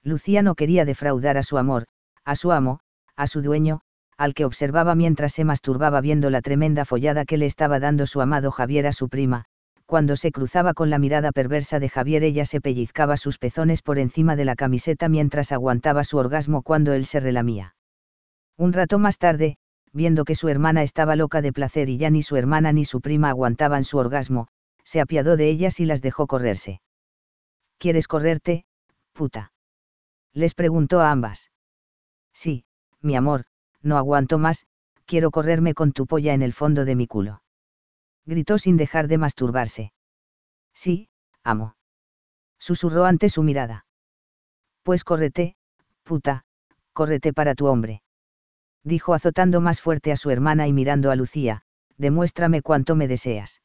Lucía 0.03 0.41
no 0.41 0.55
quería 0.55 0.85
defraudar 0.85 1.37
a 1.37 1.43
su 1.43 1.57
amor, 1.57 1.85
a 2.23 2.35
su 2.35 2.51
amo, 2.51 2.79
a 3.15 3.27
su 3.27 3.41
dueño, 3.41 3.81
al 4.17 4.33
que 4.33 4.45
observaba 4.45 4.95
mientras 4.95 5.33
se 5.33 5.43
masturbaba 5.43 6.01
viendo 6.01 6.29
la 6.29 6.41
tremenda 6.41 6.85
follada 6.85 7.25
que 7.25 7.37
le 7.37 7.45
estaba 7.45 7.79
dando 7.79 8.05
su 8.07 8.21
amado 8.21 8.51
Javier 8.51 8.87
a 8.87 8.93
su 8.93 9.09
prima, 9.09 9.45
cuando 9.85 10.15
se 10.15 10.31
cruzaba 10.31 10.73
con 10.73 10.89
la 10.89 10.99
mirada 10.99 11.31
perversa 11.31 11.79
de 11.79 11.89
Javier 11.89 12.23
ella 12.23 12.45
se 12.45 12.59
pellizcaba 12.59 13.15
sus 13.15 13.37
pezones 13.37 13.81
por 13.81 13.99
encima 13.99 14.35
de 14.35 14.45
la 14.45 14.55
camiseta 14.55 15.07
mientras 15.07 15.51
aguantaba 15.51 16.03
su 16.03 16.17
orgasmo 16.17 16.61
cuando 16.61 16.93
él 16.93 17.05
se 17.05 17.19
relamía. 17.19 17.75
Un 18.57 18.73
rato 18.73 18.99
más 18.99 19.17
tarde, 19.17 19.57
viendo 19.93 20.25
que 20.25 20.35
su 20.35 20.49
hermana 20.49 20.83
estaba 20.83 21.15
loca 21.15 21.41
de 21.41 21.53
placer 21.53 21.89
y 21.89 21.97
ya 21.97 22.09
ni 22.09 22.21
su 22.21 22.35
hermana 22.35 22.71
ni 22.71 22.85
su 22.85 23.01
prima 23.01 23.29
aguantaban 23.29 23.83
su 23.83 23.97
orgasmo, 23.97 24.47
se 24.83 25.01
apiadó 25.01 25.37
de 25.37 25.49
ellas 25.49 25.79
y 25.79 25.85
las 25.85 26.01
dejó 26.01 26.27
correrse. 26.27 26.81
¿Quieres 27.77 28.07
correrte, 28.07 28.65
puta? 29.13 29.51
Les 30.33 30.53
preguntó 30.53 31.01
a 31.01 31.11
ambas. 31.11 31.51
Sí, 32.33 32.65
mi 33.01 33.15
amor, 33.15 33.45
no 33.81 33.97
aguanto 33.97 34.37
más, 34.37 34.65
quiero 35.05 35.31
correrme 35.31 35.73
con 35.73 35.91
tu 35.93 36.05
polla 36.05 36.33
en 36.33 36.41
el 36.41 36.53
fondo 36.53 36.85
de 36.85 36.95
mi 36.95 37.07
culo. 37.07 37.41
Gritó 38.25 38.57
sin 38.57 38.77
dejar 38.77 39.07
de 39.07 39.17
masturbarse. 39.17 39.93
Sí, 40.73 41.09
amo. 41.43 41.75
Susurró 42.59 43.05
ante 43.05 43.29
su 43.29 43.41
mirada. 43.43 43.85
Pues 44.83 45.03
córrete, 45.03 45.55
puta, 46.03 46.45
córrete 46.93 47.33
para 47.33 47.55
tu 47.55 47.67
hombre. 47.67 48.01
Dijo 48.83 49.13
azotando 49.13 49.61
más 49.61 49.81
fuerte 49.81 50.11
a 50.11 50.17
su 50.17 50.29
hermana 50.29 50.67
y 50.67 50.73
mirando 50.73 51.11
a 51.11 51.15
Lucía, 51.15 51.63
demuéstrame 51.97 52.61
cuánto 52.61 52.95
me 52.95 53.07
deseas. 53.07 53.61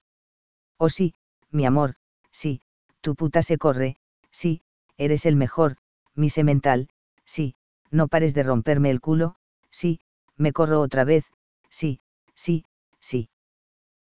Oh 0.79 0.89
sí, 0.89 1.15
mi 1.51 1.65
amor, 1.65 1.95
sí, 2.31 2.61
tu 3.01 3.15
puta 3.15 3.43
se 3.43 3.59
corre, 3.59 3.97
sí, 4.31 4.63
eres 4.97 5.27
el 5.27 5.37
mejor, 5.37 5.77
mi 6.15 6.29
semental, 6.29 6.89
sí, 7.25 7.55
no 7.91 8.09
pares 8.09 8.35
de 8.35 8.43
romperme 8.43 8.91
el 8.91 9.01
culo, 9.01 9.37
sí, 9.71 10.01
me 10.37 10.53
corro 10.53 10.81
otra 10.81 11.05
vez, 11.05 11.25
sí, 11.69 12.01
sí, 12.35 12.65
sí. 13.01 13.29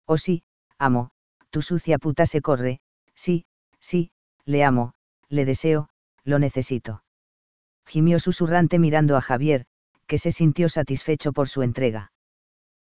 Oh 0.07 0.19
sí, 0.19 0.43
amo, 0.79 1.11
tu 1.51 1.63
sucia 1.63 1.99
puta 1.99 2.27
se 2.27 2.41
corre, 2.41 2.81
sí, 3.15 3.45
sí, 3.81 4.11
le 4.45 4.65
amo, 4.65 4.95
le 5.29 5.45
deseo, 5.45 5.89
lo 6.25 6.39
necesito. 6.39 7.03
Gimió 7.87 8.19
susurrante 8.19 8.79
mirando 8.79 9.17
a 9.17 9.21
Javier, 9.21 9.67
que 10.09 10.19
se 10.19 10.33
sintió 10.33 10.69
satisfecho 10.69 11.33
por 11.33 11.49
su 11.49 11.63
entrega. 11.63 12.11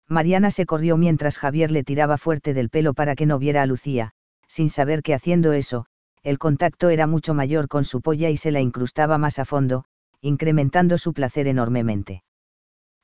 Mariana 0.09 0.51
se 0.51 0.66
corrió 0.66 0.99
mientras 0.99 1.39
Javier 1.39 1.70
le 1.70 1.85
tiraba 1.85 2.19
fuerte 2.19 2.53
del 2.53 2.69
pelo 2.69 2.93
para 2.93 3.15
que 3.15 3.24
no 3.24 3.39
viera 3.39 3.62
a 3.62 3.66
Lucía, 3.66 4.11
sin 4.47 4.69
saber 4.69 5.03
que 5.03 5.15
haciendo 5.15 5.55
eso, 5.55 5.86
el 6.23 6.39
contacto 6.39 6.90
era 6.90 7.07
mucho 7.07 7.32
mayor 7.32 7.69
con 7.69 7.85
su 7.85 8.03
polla 8.03 8.28
y 8.28 8.36
se 8.36 8.51
la 8.51 8.61
incrustaba 8.61 9.16
más 9.16 9.39
a 9.39 9.47
fondo, 9.47 9.85
incrementando 10.20 10.99
su 10.99 11.15
placer 11.15 11.47
enormemente. 11.47 12.23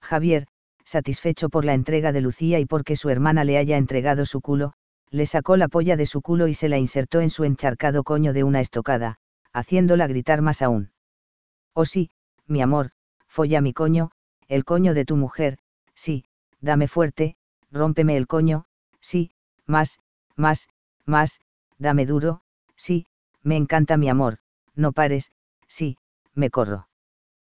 Javier, 0.03 0.47
satisfecho 0.85 1.49
por 1.49 1.65
la 1.65 1.74
entrega 1.74 2.12
de 2.12 2.20
Lucía 2.20 2.61
y 2.61 2.66
porque 2.66 2.97
su 2.97 3.09
hermana 3.09 3.45
le 3.45 3.57
haya 3.57 3.77
entregado 3.77 4.27
su 4.27 4.40
culo, 4.40 4.74
le 5.11 5.27
sacó 5.27 5.57
la 5.57 5.69
polla 5.69 5.97
de 5.97 6.07
su 6.07 6.20
culo 6.20 6.49
y 6.49 6.55
se 6.55 6.69
la 6.69 6.78
insertó 6.78 7.20
en 7.20 7.31
su 7.31 7.45
encharcado 7.45 8.05
coño 8.05 8.32
de 8.32 8.45
una 8.45 8.61
estocada, 8.61 9.16
haciéndola 9.53 10.07
gritar 10.07 10.43
más 10.43 10.61
aún. 10.61 10.90
Oh 11.74 11.85
sí, 11.85 12.11
mi 12.47 12.61
amor, 12.61 12.90
folla 13.39 13.60
mi 13.60 13.73
coño, 13.73 14.10
el 14.48 14.65
coño 14.65 14.94
de 14.94 15.05
tu 15.05 15.15
mujer, 15.16 15.59
sí, 15.94 16.24
dame 16.60 16.89
fuerte, 16.89 17.36
rómpeme 17.70 18.16
el 18.16 18.27
coño, 18.27 18.65
sí, 19.01 19.31
más, 19.65 20.01
más, 20.35 20.69
más, 21.05 21.40
dame 21.78 22.05
duro, 22.05 22.40
sí, 22.74 23.06
me 23.44 23.55
encanta 23.55 23.97
mi 23.97 24.09
amor, 24.09 24.39
no 24.74 24.90
pares, 24.90 25.31
sí, 25.69 25.98
me 26.35 26.51
corro. 26.51 26.89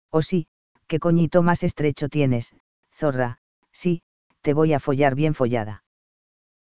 Oh 0.09 0.21
sí, 0.21 0.47
qué 0.87 0.99
coñito 0.99 1.43
más 1.43 1.63
estrecho 1.63 2.09
tienes, 2.09 2.53
zorra, 2.91 3.39
sí, 3.71 4.01
te 4.41 4.53
voy 4.53 4.73
a 4.73 4.81
follar 4.81 5.15
bien 5.15 5.33
follada. 5.33 5.85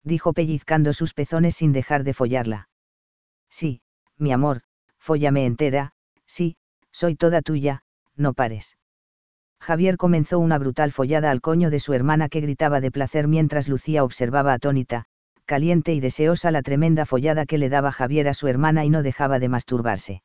Dijo 0.05 0.33
pellizcando 0.33 0.93
sus 0.93 1.13
pezones 1.13 1.57
sin 1.57 1.73
dejar 1.73 2.05
de 2.05 2.15
follarla. 2.15 2.69
Sí, 3.51 3.83
mi 4.17 4.31
amor, 4.31 4.63
fóllame 5.01 5.45
entera, 5.45 5.91
sí, 6.25 6.57
soy 6.93 7.17
toda 7.17 7.43
tuya, 7.43 7.83
no 8.15 8.33
pares. 8.33 8.78
Javier 9.61 9.97
comenzó 9.97 10.39
una 10.39 10.59
brutal 10.59 10.93
follada 10.93 11.31
al 11.31 11.41
coño 11.41 11.71
de 11.71 11.81
su 11.81 11.93
hermana 11.93 12.29
que 12.29 12.41
gritaba 12.41 12.81
de 12.81 12.91
placer 12.91 13.29
mientras 13.29 13.69
Lucía 13.69 14.05
observaba 14.05 14.53
atónita, 14.53 15.05
caliente 15.45 15.95
y 15.95 16.01
deseosa 16.01 16.51
la 16.51 16.63
tremenda 16.63 17.07
follada 17.07 17.47
que 17.47 17.59
le 17.59 17.69
daba 17.69 17.93
Javier 17.93 18.29
a 18.29 18.35
su 18.35 18.49
hermana 18.49 18.85
y 18.85 18.91
no 18.91 19.03
dejaba 19.03 19.39
de 19.39 19.49
masturbarse. 19.49 20.23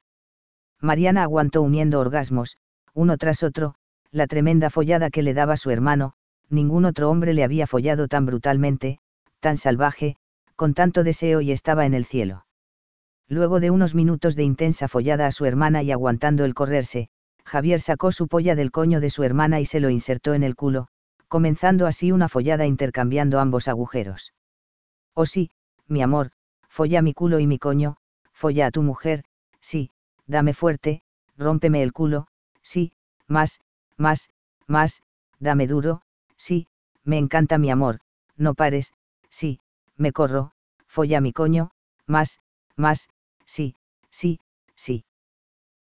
Mariana 0.80 1.24
aguantó 1.24 1.62
uniendo 1.62 2.00
orgasmos, 2.00 2.58
uno 2.94 3.18
tras 3.18 3.42
otro, 3.42 3.76
la 4.12 4.28
tremenda 4.28 4.70
follada 4.70 5.10
que 5.10 5.24
le 5.24 5.34
daba 5.34 5.58
su 5.58 5.72
hermano, 5.72 6.14
ningún 6.50 6.86
otro 6.86 7.10
hombre 7.10 7.34
le 7.34 7.44
había 7.44 7.68
follado 7.68 8.08
tan 8.08 8.26
brutalmente, 8.26 9.00
tan 9.40 9.58
salvaje, 9.58 10.16
con 10.56 10.74
tanto 10.74 11.04
deseo 11.04 11.42
y 11.42 11.52
estaba 11.52 11.86
en 11.86 11.94
el 11.94 12.06
cielo. 12.06 12.46
Luego 13.28 13.60
de 13.60 13.72
unos 13.72 13.96
minutos 13.96 14.36
de 14.36 14.44
intensa 14.44 14.88
follada 14.88 15.26
a 15.28 15.32
su 15.32 15.46
hermana 15.46 15.82
y 15.84 15.92
aguantando 15.92 16.46
el 16.46 16.54
correrse, 16.54 17.10
Javier 17.46 17.82
sacó 17.82 18.12
su 18.12 18.28
polla 18.28 18.56
del 18.56 18.72
coño 18.72 19.00
de 19.00 19.10
su 19.10 19.24
hermana 19.24 19.60
y 19.60 19.66
se 19.66 19.80
lo 19.80 19.90
insertó 19.90 20.34
en 20.34 20.44
el 20.44 20.56
culo, 20.56 20.88
comenzando 21.28 21.88
así 21.88 22.12
una 22.12 22.30
follada 22.30 22.66
intercambiando 22.66 23.40
ambos 23.40 23.68
agujeros. 23.68 24.34
Oh 25.14 25.26
sí, 25.26 25.52
mi 25.88 26.02
amor, 26.02 26.32
folla 26.70 27.02
mi 27.02 27.14
culo 27.14 27.40
y 27.40 27.48
mi 27.48 27.60
coño, 27.60 27.98
folla 28.32 28.68
a 28.68 28.72
tu 28.72 28.82
mujer, 28.82 29.24
sí, 29.62 29.92
dame 30.26 30.54
fuerte, 30.54 31.02
rómpeme 31.38 31.84
el 31.84 31.94
culo, 31.94 32.28
sí, 32.62 32.94
más, 33.28 33.62
más, 33.98 34.30
más, 34.68 35.02
dame 35.40 35.68
duro, 35.68 36.02
sí, 36.38 36.68
me 37.04 37.18
encanta 37.18 37.58
mi 37.58 37.70
amor, 37.70 38.00
no 38.38 38.54
pares, 38.54 38.94
sí, 39.30 39.60
me 39.98 40.12
corro, 40.12 40.52
folla 40.88 41.22
mi 41.22 41.34
coño, 41.34 41.72
más, 42.08 42.40
más, 42.76 43.10
sí, 43.46 43.76
sí, 44.10 44.40
sí. 44.76 45.06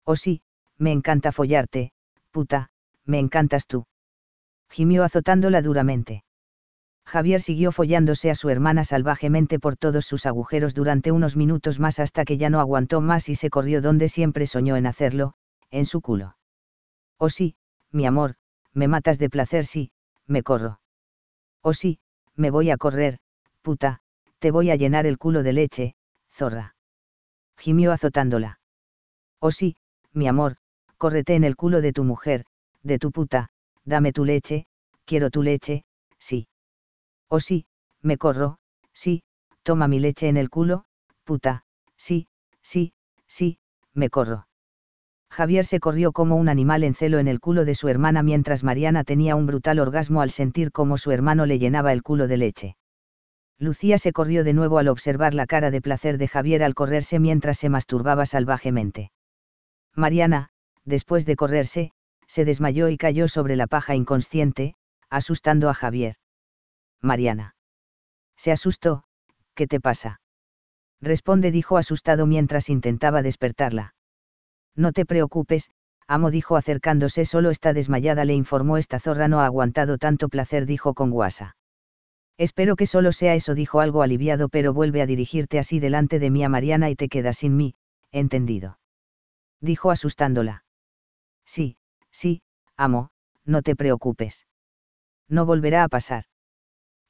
Oh 0.04 0.16
sí, 0.16 0.42
me 0.82 0.90
encanta 0.90 1.30
follarte, 1.30 1.92
puta, 2.32 2.70
me 3.06 3.20
encantas 3.20 3.66
tú. 3.66 3.86
Gimió 4.68 5.04
azotándola 5.04 5.62
duramente. 5.62 6.24
Javier 7.06 7.40
siguió 7.40 7.72
follándose 7.72 8.30
a 8.30 8.34
su 8.34 8.48
hermana 8.48 8.84
salvajemente 8.84 9.58
por 9.58 9.76
todos 9.76 10.06
sus 10.06 10.26
agujeros 10.26 10.74
durante 10.74 11.12
unos 11.12 11.36
minutos 11.36 11.78
más 11.78 12.00
hasta 12.00 12.24
que 12.24 12.36
ya 12.36 12.50
no 12.50 12.58
aguantó 12.58 13.00
más 13.00 13.28
y 13.28 13.34
se 13.36 13.48
corrió 13.48 13.80
donde 13.80 14.08
siempre 14.08 14.46
soñó 14.46 14.76
en 14.76 14.86
hacerlo, 14.86 15.34
en 15.70 15.86
su 15.86 16.00
culo. 16.00 16.36
Oh 17.16 17.28
sí, 17.28 17.54
mi 17.92 18.04
amor, 18.06 18.34
me 18.72 18.88
matas 18.88 19.18
de 19.18 19.30
placer 19.30 19.66
sí, 19.66 19.92
me 20.26 20.42
corro. 20.42 20.80
Oh 21.60 21.74
sí, 21.74 22.00
me 22.34 22.50
voy 22.50 22.70
a 22.70 22.76
correr, 22.76 23.18
puta, 23.62 24.00
te 24.40 24.50
voy 24.50 24.70
a 24.70 24.76
llenar 24.76 25.06
el 25.06 25.18
culo 25.18 25.44
de 25.44 25.52
leche, 25.52 25.94
zorra. 26.30 26.74
Gimió 27.56 27.92
azotándola. 27.92 28.58
Oh 29.38 29.50
sí, 29.50 29.76
mi 30.12 30.26
amor, 30.26 30.56
córrete 31.02 31.34
en 31.34 31.42
el 31.42 31.56
culo 31.56 31.80
de 31.80 31.92
tu 31.92 32.04
mujer, 32.04 32.44
de 32.84 33.00
tu 33.00 33.10
puta, 33.10 33.48
dame 33.84 34.12
tu 34.12 34.24
leche, 34.24 34.66
quiero 35.04 35.30
tu 35.30 35.42
leche, 35.42 35.82
sí. 36.20 36.46
Oh 37.28 37.40
sí, 37.40 37.66
me 38.02 38.18
corro, 38.18 38.58
sí, 38.92 39.24
toma 39.64 39.88
mi 39.88 39.98
leche 39.98 40.28
en 40.28 40.36
el 40.36 40.48
culo, 40.48 40.84
puta, 41.24 41.64
sí, 41.96 42.28
sí, 42.62 42.92
sí, 43.26 43.58
me 43.94 44.10
corro. 44.10 44.46
Javier 45.28 45.66
se 45.66 45.80
corrió 45.80 46.12
como 46.12 46.36
un 46.36 46.48
animal 46.48 46.84
en 46.84 46.94
celo 46.94 47.18
en 47.18 47.26
el 47.26 47.40
culo 47.40 47.64
de 47.64 47.74
su 47.74 47.88
hermana 47.88 48.22
mientras 48.22 48.62
Mariana 48.62 49.02
tenía 49.02 49.34
un 49.34 49.46
brutal 49.46 49.80
orgasmo 49.80 50.22
al 50.22 50.30
sentir 50.30 50.70
cómo 50.70 50.98
su 50.98 51.10
hermano 51.10 51.46
le 51.46 51.58
llenaba 51.58 51.92
el 51.92 52.04
culo 52.04 52.28
de 52.28 52.36
leche. 52.36 52.76
Lucía 53.58 53.98
se 53.98 54.12
corrió 54.12 54.44
de 54.44 54.52
nuevo 54.52 54.78
al 54.78 54.86
observar 54.86 55.34
la 55.34 55.46
cara 55.46 55.72
de 55.72 55.80
placer 55.80 56.16
de 56.16 56.28
Javier 56.28 56.62
al 56.62 56.76
correrse 56.76 57.18
mientras 57.18 57.58
se 57.58 57.70
masturbaba 57.70 58.24
salvajemente. 58.24 59.10
Mariana, 59.96 60.51
después 60.84 61.26
de 61.26 61.36
correrse, 61.36 61.92
se 62.26 62.44
desmayó 62.44 62.88
y 62.88 62.96
cayó 62.96 63.28
sobre 63.28 63.56
la 63.56 63.66
paja 63.66 63.94
inconsciente, 63.94 64.74
asustando 65.10 65.68
a 65.68 65.74
Javier. 65.74 66.16
Mariana. 67.00 67.54
Se 68.36 68.52
asustó, 68.52 69.04
¿qué 69.54 69.66
te 69.66 69.80
pasa? 69.80 70.20
Responde, 71.00 71.50
dijo 71.50 71.76
asustado 71.76 72.26
mientras 72.26 72.68
intentaba 72.68 73.22
despertarla. 73.22 73.94
No 74.74 74.92
te 74.92 75.04
preocupes, 75.04 75.70
amo 76.06 76.30
dijo 76.30 76.56
acercándose, 76.56 77.24
solo 77.24 77.50
está 77.50 77.72
desmayada, 77.72 78.24
le 78.24 78.34
informó 78.34 78.78
esta 78.78 79.00
zorra 79.00 79.28
no 79.28 79.40
ha 79.40 79.46
aguantado 79.46 79.98
tanto 79.98 80.28
placer, 80.28 80.64
dijo 80.64 80.94
con 80.94 81.10
guasa. 81.10 81.56
Espero 82.38 82.76
que 82.76 82.86
solo 82.86 83.12
sea 83.12 83.34
eso, 83.34 83.54
dijo 83.54 83.80
algo 83.80 84.02
aliviado, 84.02 84.48
pero 84.48 84.72
vuelve 84.72 85.02
a 85.02 85.06
dirigirte 85.06 85.58
así 85.58 85.80
delante 85.80 86.18
de 86.18 86.30
mí 86.30 86.44
a 86.44 86.48
Mariana 86.48 86.88
y 86.88 86.96
te 86.96 87.08
quedas 87.08 87.38
sin 87.38 87.56
mí, 87.56 87.74
entendido. 88.10 88.78
Dijo 89.60 89.90
asustándola. 89.90 90.64
Sí, 91.54 91.76
sí, 92.10 92.40
amo, 92.78 93.10
no 93.44 93.60
te 93.60 93.76
preocupes. 93.76 94.46
No 95.28 95.44
volverá 95.44 95.84
a 95.84 95.88
pasar. 95.88 96.24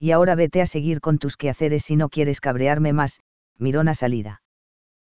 Y 0.01 0.11
ahora 0.11 0.35
vete 0.35 0.61
a 0.61 0.67
seguir 0.67 1.01
con 1.01 1.19
tus 1.19 1.37
quehaceres 1.37 1.85
si 1.85 1.95
no 1.95 2.09
quieres 2.09 2.41
cabrearme 2.41 2.93
más, 2.93 3.21
mirona 3.57 3.95
salida. 3.95 4.43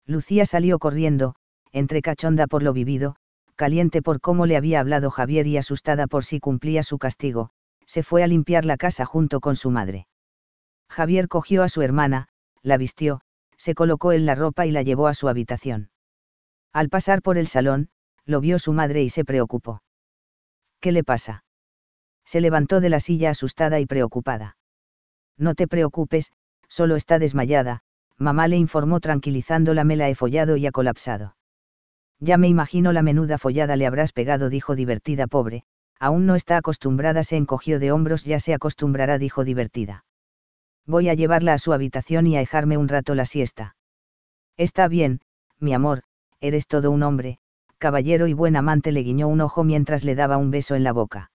Lucía 0.06 0.46
salió 0.46 0.78
corriendo, 0.78 1.34
entre 1.72 2.04
cachonda 2.04 2.46
por 2.46 2.62
lo 2.62 2.72
vivido, 2.72 3.16
caliente 3.56 4.04
por 4.04 4.22
cómo 4.22 4.46
le 4.46 4.58
había 4.58 4.80
hablado 4.80 5.10
Javier 5.10 5.48
y 5.48 5.58
asustada 5.58 6.06
por 6.06 6.24
si 6.24 6.40
cumplía 6.40 6.84
su 6.84 7.00
castigo, 7.00 7.50
se 7.88 8.04
fue 8.04 8.22
a 8.22 8.28
limpiar 8.28 8.64
la 8.64 8.78
casa 8.78 9.06
junto 9.06 9.40
con 9.40 9.56
su 9.56 9.72
madre. 9.72 10.06
Javier 10.88 11.28
cogió 11.30 11.64
a 11.64 11.70
su 11.70 11.82
hermana, 11.82 12.28
la 12.62 12.78
vistió, 12.78 13.22
se 13.58 13.74
colocó 13.74 14.12
en 14.12 14.28
la 14.28 14.36
ropa 14.36 14.68
y 14.68 14.72
la 14.72 14.84
llevó 14.84 15.08
a 15.08 15.16
su 15.16 15.30
habitación. 15.30 15.90
Al 16.72 16.90
pasar 16.90 17.24
por 17.24 17.40
el 17.40 17.48
salón, 17.48 17.90
lo 18.26 18.42
vio 18.42 18.60
su 18.60 18.74
madre 18.74 19.04
y 19.04 19.10
se 19.10 19.26
preocupó. 19.26 19.82
¿Qué 20.80 20.92
le 20.92 21.04
pasa? 21.04 21.44
Se 22.26 22.42
levantó 22.42 22.82
de 22.82 22.90
la 22.90 23.00
silla 23.00 23.30
asustada 23.30 23.80
y 23.80 23.86
preocupada. 23.86 24.58
No 25.38 25.54
te 25.56 25.68
preocupes, 25.68 26.32
solo 26.68 26.96
está 26.96 27.20
desmayada, 27.20 27.82
mamá 28.18 28.48
le 28.48 28.58
informó 28.58 29.00
tranquilizándola 29.00 29.84
me 29.84 29.96
la 29.96 30.10
he 30.10 30.16
follado 30.16 30.58
y 30.58 30.66
ha 30.66 30.72
colapsado. 30.72 31.36
Ya 32.20 32.38
me 32.38 32.48
imagino 32.48 32.94
la 32.94 33.02
menuda 33.02 33.38
follada 33.38 33.76
le 33.76 33.86
habrás 33.86 34.14
pegado, 34.14 34.50
dijo 34.50 34.76
divertida 34.76 35.28
pobre, 35.28 35.64
aún 36.00 36.26
no 36.26 36.36
está 36.36 36.58
acostumbrada, 36.58 37.24
se 37.24 37.36
encogió 37.36 37.80
de 37.80 37.92
hombros, 37.92 38.24
ya 38.24 38.40
se 38.40 38.54
acostumbrará, 38.54 39.18
dijo 39.18 39.44
divertida. 39.44 40.06
Voy 40.86 41.10
a 41.10 41.14
llevarla 41.14 41.54
a 41.54 41.58
su 41.58 41.74
habitación 41.74 42.28
y 42.28 42.38
a 42.38 42.40
dejarme 42.40 42.78
un 42.78 42.88
rato 42.88 43.16
la 43.16 43.26
siesta. 43.26 43.76
Está 44.56 44.88
bien, 44.88 45.20
mi 45.60 45.74
amor, 45.74 46.04
eres 46.40 46.68
todo 46.68 46.92
un 46.92 47.04
hombre, 47.04 47.40
caballero 47.78 48.28
y 48.28 48.34
buen 48.34 48.56
amante 48.56 48.92
le 48.92 49.04
guiñó 49.04 49.28
un 49.28 49.42
ojo 49.42 49.64
mientras 49.64 50.04
le 50.04 50.16
daba 50.16 50.38
un 50.38 50.52
beso 50.52 50.76
en 50.76 50.84
la 50.84 50.94
boca. 50.94 51.32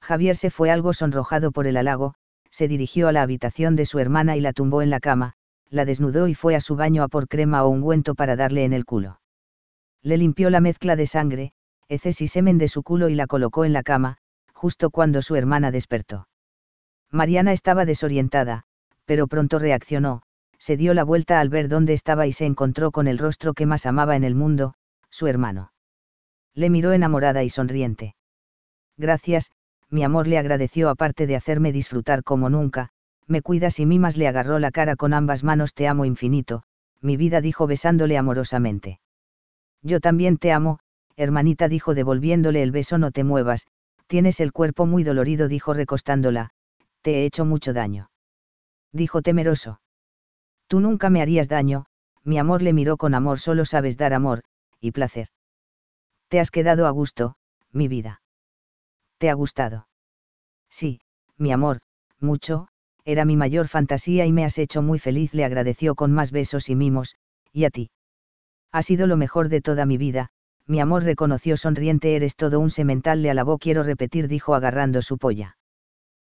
Javier 0.00 0.36
se 0.36 0.50
fue 0.50 0.70
algo 0.70 0.92
sonrojado 0.92 1.52
por 1.52 1.66
el 1.66 1.76
halago, 1.76 2.14
se 2.50 2.68
dirigió 2.68 3.08
a 3.08 3.12
la 3.12 3.22
habitación 3.22 3.76
de 3.76 3.86
su 3.86 3.98
hermana 3.98 4.36
y 4.36 4.40
la 4.40 4.52
tumbó 4.52 4.82
en 4.82 4.90
la 4.90 5.00
cama, 5.00 5.34
la 5.70 5.84
desnudó 5.84 6.28
y 6.28 6.34
fue 6.34 6.54
a 6.54 6.60
su 6.60 6.76
baño 6.76 7.02
a 7.02 7.08
por 7.08 7.28
crema 7.28 7.64
o 7.64 7.68
ungüento 7.68 8.14
para 8.14 8.36
darle 8.36 8.64
en 8.64 8.72
el 8.72 8.84
culo 8.84 9.18
le 10.04 10.18
limpió 10.18 10.50
la 10.50 10.60
mezcla 10.60 10.96
de 10.96 11.06
sangre, 11.06 11.52
heces 11.88 12.20
y 12.20 12.28
semen 12.28 12.58
de 12.58 12.68
su 12.68 12.82
culo 12.82 13.08
y 13.08 13.14
la 13.14 13.26
colocó 13.26 13.64
en 13.64 13.72
la 13.72 13.82
cama, 13.82 14.18
justo 14.52 14.90
cuando 14.90 15.22
su 15.22 15.34
hermana 15.34 15.70
despertó. 15.70 16.28
Mariana 17.10 17.52
estaba 17.52 17.86
desorientada, 17.86 18.64
pero 19.06 19.26
pronto 19.26 19.58
reaccionó, 19.58 20.22
se 20.58 20.76
dio 20.76 20.92
la 20.92 21.04
vuelta 21.04 21.40
al 21.40 21.48
ver 21.48 21.68
dónde 21.68 21.94
estaba 21.94 22.26
y 22.26 22.32
se 22.32 22.44
encontró 22.44 22.90
con 22.90 23.08
el 23.08 23.18
rostro 23.18 23.54
que 23.54 23.64
más 23.64 23.86
amaba 23.86 24.14
en 24.14 24.24
el 24.24 24.34
mundo, 24.34 24.74
su 25.14 25.28
hermano. 25.28 25.70
Le 26.54 26.70
miró 26.70 26.92
enamorada 26.92 27.44
y 27.44 27.48
sonriente. 27.48 28.16
Gracias, 28.96 29.52
mi 29.88 30.02
amor 30.02 30.26
le 30.26 30.38
agradeció 30.38 30.90
aparte 30.90 31.28
de 31.28 31.36
hacerme 31.36 31.70
disfrutar 31.70 32.24
como 32.24 32.50
nunca, 32.50 32.88
me 33.28 33.40
cuidas 33.40 33.78
y 33.78 33.86
mimas 33.86 34.16
le 34.16 34.26
agarró 34.26 34.58
la 34.58 34.72
cara 34.72 34.96
con 34.96 35.14
ambas 35.14 35.44
manos 35.44 35.72
te 35.72 35.86
amo 35.86 36.04
infinito, 36.04 36.64
mi 37.00 37.16
vida 37.16 37.40
dijo 37.40 37.68
besándole 37.68 38.18
amorosamente. 38.18 38.98
Yo 39.82 40.00
también 40.00 40.36
te 40.36 40.50
amo, 40.50 40.80
hermanita 41.14 41.68
dijo 41.68 41.94
devolviéndole 41.94 42.64
el 42.64 42.72
beso 42.72 42.98
no 42.98 43.12
te 43.12 43.22
muevas, 43.22 43.68
tienes 44.08 44.40
el 44.40 44.50
cuerpo 44.50 44.84
muy 44.84 45.04
dolorido 45.04 45.46
dijo 45.46 45.74
recostándola, 45.74 46.50
te 47.02 47.18
he 47.20 47.24
hecho 47.24 47.44
mucho 47.44 47.72
daño. 47.72 48.10
Dijo 48.92 49.22
temeroso. 49.22 49.80
Tú 50.66 50.80
nunca 50.80 51.08
me 51.08 51.22
harías 51.22 51.48
daño, 51.48 51.86
mi 52.24 52.36
amor 52.36 52.62
le 52.62 52.72
miró 52.72 52.96
con 52.96 53.14
amor 53.14 53.38
solo 53.38 53.64
sabes 53.64 53.96
dar 53.96 54.12
amor, 54.12 54.42
y 54.84 54.92
placer. 54.92 55.28
Te 56.28 56.40
has 56.40 56.50
quedado 56.50 56.86
a 56.86 56.90
gusto, 56.90 57.36
mi 57.72 57.88
vida. 57.88 58.20
¿Te 59.18 59.30
ha 59.30 59.34
gustado? 59.34 59.88
Sí, 60.68 61.00
mi 61.38 61.52
amor, 61.52 61.80
mucho, 62.20 62.68
era 63.04 63.24
mi 63.24 63.36
mayor 63.36 63.68
fantasía 63.68 64.26
y 64.26 64.32
me 64.32 64.44
has 64.44 64.58
hecho 64.58 64.82
muy 64.82 64.98
feliz 64.98 65.34
le 65.34 65.44
agradeció 65.44 65.94
con 65.94 66.12
más 66.12 66.32
besos 66.32 66.68
y 66.68 66.74
mimos, 66.74 67.16
y 67.52 67.64
a 67.64 67.70
ti. 67.70 67.90
Ha 68.72 68.82
sido 68.82 69.06
lo 69.06 69.16
mejor 69.16 69.48
de 69.48 69.60
toda 69.60 69.86
mi 69.86 69.96
vida, 69.96 70.30
mi 70.66 70.80
amor 70.80 71.04
reconoció 71.04 71.56
sonriente, 71.56 72.16
eres 72.16 72.36
todo 72.36 72.60
un 72.60 72.70
semental, 72.70 73.22
le 73.22 73.30
alabó, 73.30 73.58
quiero 73.58 73.82
repetir, 73.82 74.28
dijo 74.28 74.54
agarrando 74.54 75.02
su 75.02 75.18
polla. 75.18 75.56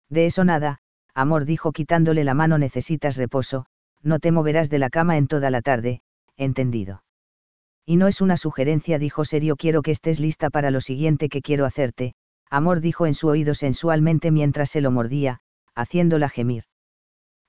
De 0.09 0.25
eso 0.25 0.43
nada, 0.43 0.79
amor 1.13 1.45
dijo 1.45 1.71
quitándole 1.71 2.23
la 2.23 2.33
mano, 2.33 2.57
necesitas 2.57 3.17
reposo, 3.17 3.65
no 4.01 4.19
te 4.19 4.31
moverás 4.31 4.69
de 4.69 4.79
la 4.79 4.89
cama 4.89 5.17
en 5.17 5.27
toda 5.27 5.49
la 5.49 5.61
tarde, 5.61 6.01
entendido. 6.37 7.04
Y 7.85 7.97
no 7.97 8.07
es 8.07 8.21
una 8.21 8.37
sugerencia, 8.37 8.97
dijo 8.97 9.25
serio, 9.25 9.55
quiero 9.55 9.81
que 9.81 9.91
estés 9.91 10.19
lista 10.19 10.49
para 10.49 10.71
lo 10.71 10.81
siguiente 10.81 11.29
que 11.29 11.41
quiero 11.41 11.65
hacerte, 11.65 12.13
amor 12.49 12.79
dijo 12.79 13.05
en 13.05 13.13
su 13.13 13.27
oído 13.27 13.53
sensualmente 13.53 14.31
mientras 14.31 14.71
se 14.71 14.81
lo 14.81 14.91
mordía, 14.91 15.39
haciéndola 15.75 16.29
gemir. 16.29 16.63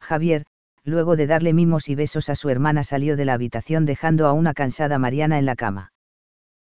Javier, 0.01 0.45
luego 0.85 1.17
de 1.17 1.27
darle 1.27 1.53
mimos 1.53 1.89
y 1.89 1.95
besos 1.95 2.29
a 2.29 2.35
su 2.35 2.51
hermana 2.51 2.83
salió 2.83 3.17
de 3.17 3.25
la 3.25 3.35
habitación 3.35 3.87
dejando 3.87 4.27
a 4.27 4.33
una 4.33 4.53
cansada 4.53 4.99
Mariana 4.99 5.39
en 5.39 5.47
la 5.47 5.57
cama. 5.57 5.93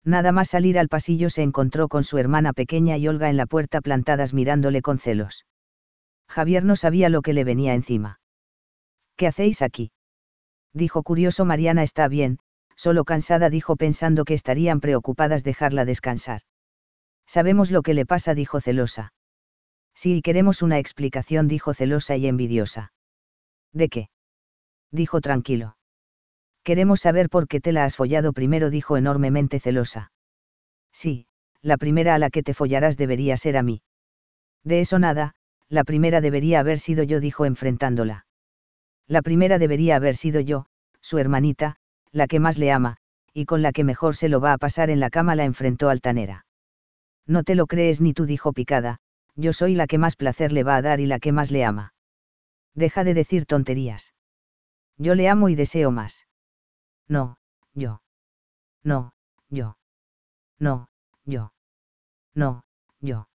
Nada 0.03 0.31
más 0.31 0.49
salir 0.49 0.79
al 0.79 0.87
pasillo 0.87 1.29
se 1.29 1.41
encontró 1.43 1.89
con 1.89 2.05
su 2.05 2.17
hermana 2.17 2.53
pequeña 2.53 2.95
y 2.97 3.09
Olga 3.09 3.29
en 3.29 3.35
la 3.35 3.45
puerta 3.45 3.81
plantadas 3.81 4.33
mirándole 4.33 4.81
con 4.81 4.99
celos. 4.99 5.45
Javier 6.29 6.63
no 6.63 6.77
sabía 6.77 7.09
lo 7.09 7.21
que 7.21 7.33
le 7.33 7.43
venía 7.43 7.73
encima. 7.73 8.21
¿Qué 9.17 9.27
hacéis 9.27 9.61
aquí? 9.61 9.91
Dijo 10.73 11.03
curioso 11.03 11.43
Mariana 11.43 11.83
está 11.83 12.07
bien, 12.07 12.39
solo 12.77 13.03
cansada 13.03 13.49
dijo 13.49 13.75
pensando 13.75 14.23
que 14.23 14.35
estarían 14.35 14.79
preocupadas 14.79 15.43
dejarla 15.43 15.83
descansar. 15.83 16.41
Sabemos 17.25 17.71
lo 17.71 17.81
que 17.81 17.93
le 17.93 18.05
pasa, 18.05 18.33
dijo 18.35 18.61
celosa. 18.61 19.11
Sí, 19.93 20.21
queremos 20.21 20.61
una 20.61 20.77
explicación, 20.77 21.47
dijo 21.47 21.73
celosa 21.73 22.15
y 22.15 22.27
envidiosa. 22.27 22.93
¿De 23.73 23.89
qué? 23.89 24.09
Dijo 24.91 25.19
tranquilo. 25.19 25.75
Queremos 26.63 27.01
saber 27.01 27.29
por 27.29 27.47
qué 27.47 27.59
te 27.59 27.71
la 27.71 27.83
has 27.83 27.95
follado 27.95 28.31
primero, 28.31 28.69
dijo 28.69 28.95
enormemente 28.95 29.59
celosa. 29.59 30.11
Sí, 30.93 31.27
la 31.61 31.77
primera 31.77 32.13
a 32.13 32.19
la 32.19 32.29
que 32.29 32.43
te 32.43 32.53
follarás 32.53 32.95
debería 32.95 33.35
ser 33.37 33.57
a 33.57 33.63
mí. 33.63 33.81
De 34.63 34.81
eso 34.81 34.99
nada, 34.99 35.33
la 35.67 35.83
primera 35.83 36.21
debería 36.21 36.59
haber 36.59 36.79
sido 36.79 37.03
yo, 37.03 37.19
dijo 37.19 37.45
enfrentándola. 37.45 38.25
La 39.07 39.21
primera 39.21 39.57
debería 39.57 39.95
haber 39.95 40.15
sido 40.15 40.41
yo, 40.41 40.67
su 41.01 41.17
hermanita, 41.17 41.77
la 42.17 42.27
que 42.27 42.39
más 42.39 42.57
le 42.57 42.71
ama, 42.71 42.97
y 43.33 43.45
con 43.45 43.61
la 43.61 43.71
que 43.71 43.83
mejor 43.83 44.15
se 44.15 44.27
lo 44.27 44.41
va 44.41 44.53
a 44.53 44.57
pasar 44.57 44.89
en 44.89 44.99
la 44.99 45.09
cama, 45.09 45.35
la 45.35 45.45
enfrentó 45.45 45.89
altanera. 45.89 46.45
No 47.27 47.43
te 47.43 47.55
lo 47.55 47.67
crees 47.67 48.01
ni 48.01 48.13
tú, 48.13 48.25
dijo 48.25 48.53
picada, 48.53 48.97
yo 49.35 49.53
soy 49.53 49.75
la 49.75 49.85
que 49.85 49.99
más 49.99 50.15
placer 50.15 50.51
le 50.51 50.63
va 50.63 50.75
a 50.75 50.81
dar 50.81 50.99
y 50.99 51.05
la 51.05 51.19
que 51.19 51.31
más 51.31 51.51
le 51.51 51.63
ama. 51.63 51.93
Deja 52.73 53.03
de 53.03 53.13
decir 53.13 53.45
tonterías. 53.45 54.13
Yo 54.97 55.13
le 55.13 55.29
amo 55.29 55.49
y 55.49 55.55
deseo 55.55 55.91
más. 55.91 56.27
No, 57.07 57.37
yo. 57.75 58.01
No, 58.83 59.13
yo. 59.49 59.77
No, 60.57 60.89
yo. 61.25 61.53
No, 62.33 62.63
yo. 62.99 63.29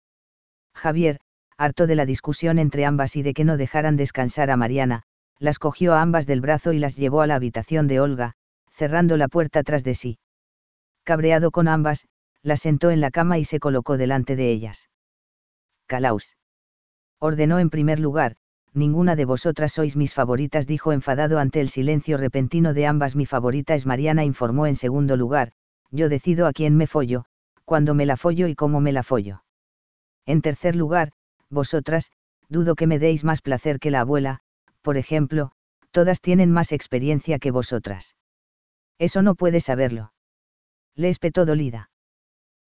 Javier, 0.75 1.21
harto 1.59 1.87
de 1.87 1.97
la 1.97 2.07
discusión 2.07 2.59
entre 2.59 2.87
ambas 2.87 3.17
y 3.17 3.23
de 3.23 3.35
que 3.35 3.45
no 3.45 3.59
dejaran 3.59 3.97
descansar 3.97 4.51
a 4.51 4.57
Mariana, 4.57 5.03
las 5.39 5.59
cogió 5.59 5.93
a 5.95 6.01
ambas 6.01 6.27
del 6.27 6.41
brazo 6.41 6.73
y 6.73 6.79
las 6.79 6.97
llevó 6.97 7.21
a 7.21 7.27
la 7.27 7.35
habitación 7.35 7.87
de 7.87 8.01
Olga, 8.01 8.37
cerrando 8.81 9.19
la 9.19 9.29
puerta 9.29 9.63
tras 9.63 9.85
de 9.85 9.93
sí. 9.93 10.19
Cabreado 11.05 11.51
con 11.51 11.69
ambas, 11.69 12.07
las 12.43 12.61
sentó 12.61 12.91
en 12.91 13.03
la 13.03 13.11
cama 13.11 13.37
y 13.37 13.45
se 13.45 13.61
colocó 13.61 13.99
delante 13.99 14.37
de 14.37 14.51
ellas. 14.51 14.89
Calaus. 15.87 16.39
Ordenó 17.19 17.59
en 17.59 17.69
primer 17.69 18.01
lugar, 18.01 18.37
ninguna 18.73 19.17
de 19.17 19.27
vosotras 19.27 19.73
sois 19.73 19.97
mis 19.97 20.15
favoritas, 20.15 20.67
dijo 20.67 20.95
enfadado 20.95 21.39
ante 21.39 21.61
el 21.61 21.69
silencio 21.69 22.17
repentino 22.17 22.73
de 22.73 22.87
ambas. 22.87 23.17
Mi 23.17 23.27
favorita 23.27 23.75
es 23.75 23.85
Mariana, 23.85 24.25
informó 24.25 24.67
en 24.67 24.77
segundo 24.77 25.15
lugar, 25.15 25.53
yo 25.91 26.09
decido 26.09 26.47
a 26.47 26.55
quién 26.55 26.75
me 26.79 26.87
follo, 26.87 27.27
cuándo 27.67 27.93
me 27.95 28.07
la 28.07 28.17
follo 28.17 28.49
y 28.49 28.55
cómo 28.55 28.81
me 28.81 28.93
la 28.93 29.03
follo. 29.03 29.45
En 30.25 30.41
tercer 30.41 30.75
lugar, 30.75 31.13
vosotras, 31.51 32.13
dudo 32.49 32.77
que 32.77 32.87
me 32.87 32.99
deis 32.99 33.25
más 33.25 33.43
placer 33.43 33.79
que 33.79 33.91
la 33.91 34.01
abuela, 34.01 34.41
por 34.81 34.97
ejemplo, 34.97 35.53
todas 35.91 36.23
tienen 36.23 36.51
más 36.51 36.73
experiencia 36.73 37.39
que 37.39 37.51
vosotras. 37.51 38.15
Eso 39.01 39.23
no 39.23 39.35
puede 39.35 39.59
saberlo. 39.59 40.13
Le 40.95 41.09
espetó 41.09 41.45
dolida. 41.45 41.91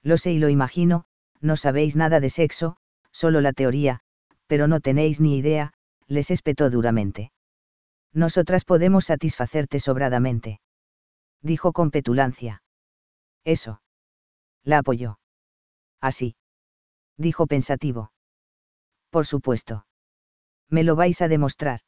Lo 0.03 0.17
sé 0.17 0.33
y 0.33 0.41
lo 0.41 0.49
imagino, 0.49 1.05
no 1.41 1.55
sabéis 1.55 1.95
nada 1.95 2.19
de 2.19 2.29
sexo, 2.29 2.77
solo 3.13 3.41
la 3.41 3.53
teoría, 3.53 4.01
pero 4.49 4.67
no 4.67 4.81
tenéis 4.81 5.21
ni 5.21 5.37
idea, 5.37 5.75
les 6.09 6.33
espetó 6.33 6.71
duramente. 6.71 7.31
Nosotras 8.13 8.65
podemos 8.65 9.05
satisfacerte 9.05 9.79
sobradamente. 9.79 10.61
Dijo 11.41 11.73
con 11.73 11.93
petulancia. 11.93 12.65
Eso. 13.45 13.81
La 14.65 14.79
apoyó. 14.79 15.21
Así. 16.01 16.35
Dijo 17.17 17.47
pensativo. 17.47 18.13
Por 19.11 19.25
supuesto. 19.25 19.87
Me 20.69 20.83
lo 20.83 20.97
vais 20.97 21.23
a 21.23 21.29
demostrar 21.29 21.83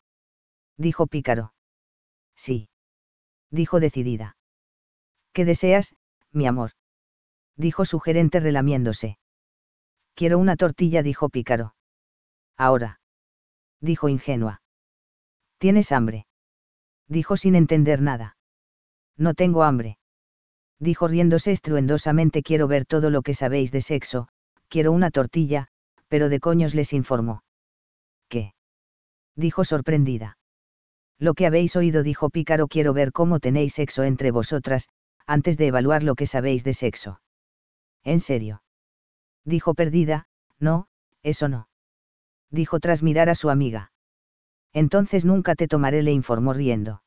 dijo 0.77 1.07
Pícaro. 1.07 1.53
Sí. 2.37 2.69
Dijo 3.55 3.79
decidida. 3.79 4.37
¿Qué 5.33 5.45
deseas, 5.45 5.95
mi 6.33 6.45
amor? 6.49 6.73
Dijo 7.57 7.85
su 7.85 8.01
gerente 8.01 8.41
relamiéndose. 8.41 9.17
Quiero 10.15 10.41
una 10.41 10.57
tortilla, 10.57 11.05
dijo 11.05 11.29
Pícaro. 11.29 11.77
Ahora. 12.57 12.99
Dijo 13.81 14.09
ingenua. 14.09 14.61
¿Tienes 15.59 15.93
hambre? 15.93 16.27
Dijo 17.07 17.37
sin 17.37 17.55
entender 17.55 18.03
nada. 18.03 18.37
No 19.17 19.35
tengo 19.35 19.63
hambre. 19.63 19.99
Dijo 20.81 21.07
riéndose 21.07 21.53
estruendosamente 21.53 22.43
quiero 22.43 22.67
ver 22.67 22.87
todo 22.87 23.09
lo 23.09 23.23
que 23.23 23.35
sabéis 23.35 23.71
de 23.71 23.83
sexo, 23.83 24.27
quiero 24.67 24.91
una 24.91 25.13
tortilla, 25.13 25.69
pero 26.09 26.29
de 26.29 26.41
coños 26.41 26.75
les 26.75 26.93
informó. 26.93 27.45
¿Qué? 28.29 28.53
Dijo 29.37 29.63
sorprendida. 29.63 30.39
Lo 31.25 31.33
que 31.33 31.47
habéis 31.47 31.75
oído 31.75 32.03
dijo 32.03 32.29
Pícaro 32.29 32.69
quiero 32.69 32.93
ver 32.93 33.11
cómo 33.11 33.41
tenéis 33.41 33.73
sexo 33.73 34.03
entre 34.03 34.31
vosotras, 34.31 34.91
antes 35.27 35.57
de 35.57 35.69
evaluar 35.69 36.03
lo 36.03 36.17
que 36.17 36.27
sabéis 36.27 36.65
de 36.65 36.75
sexo. 36.75 37.19
¿En 38.03 38.21
serio? 38.21 38.63
Dijo 39.43 39.73
perdida, 39.73 40.27
no, 40.59 40.87
eso 41.23 41.49
no. 41.49 41.67
Dijo 42.51 42.79
tras 42.79 43.03
mirar 43.03 43.31
a 43.31 43.35
su 43.35 43.49
amiga. 43.49 43.91
Entonces 44.75 45.25
nunca 45.25 45.55
te 45.55 45.67
tomaré, 45.67 46.03
le 46.03 46.13
informó 46.13 46.53
riendo. 46.53 47.03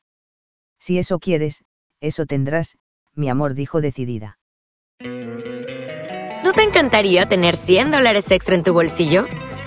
Si 0.80 0.98
eso 0.98 1.20
quieres, 1.20 1.62
eso 2.00 2.26
tendrás, 2.26 2.76
mi 3.14 3.28
amor 3.28 3.54
dijo 3.54 3.80
decidida. 3.80 4.40
¿No 4.98 6.52
te 6.54 6.64
encantaría 6.64 7.28
tener 7.28 7.54
100 7.54 7.92
dólares 7.92 8.28
extra 8.32 8.56
en 8.56 8.64
tu 8.64 8.72
bolsillo? 8.72 9.26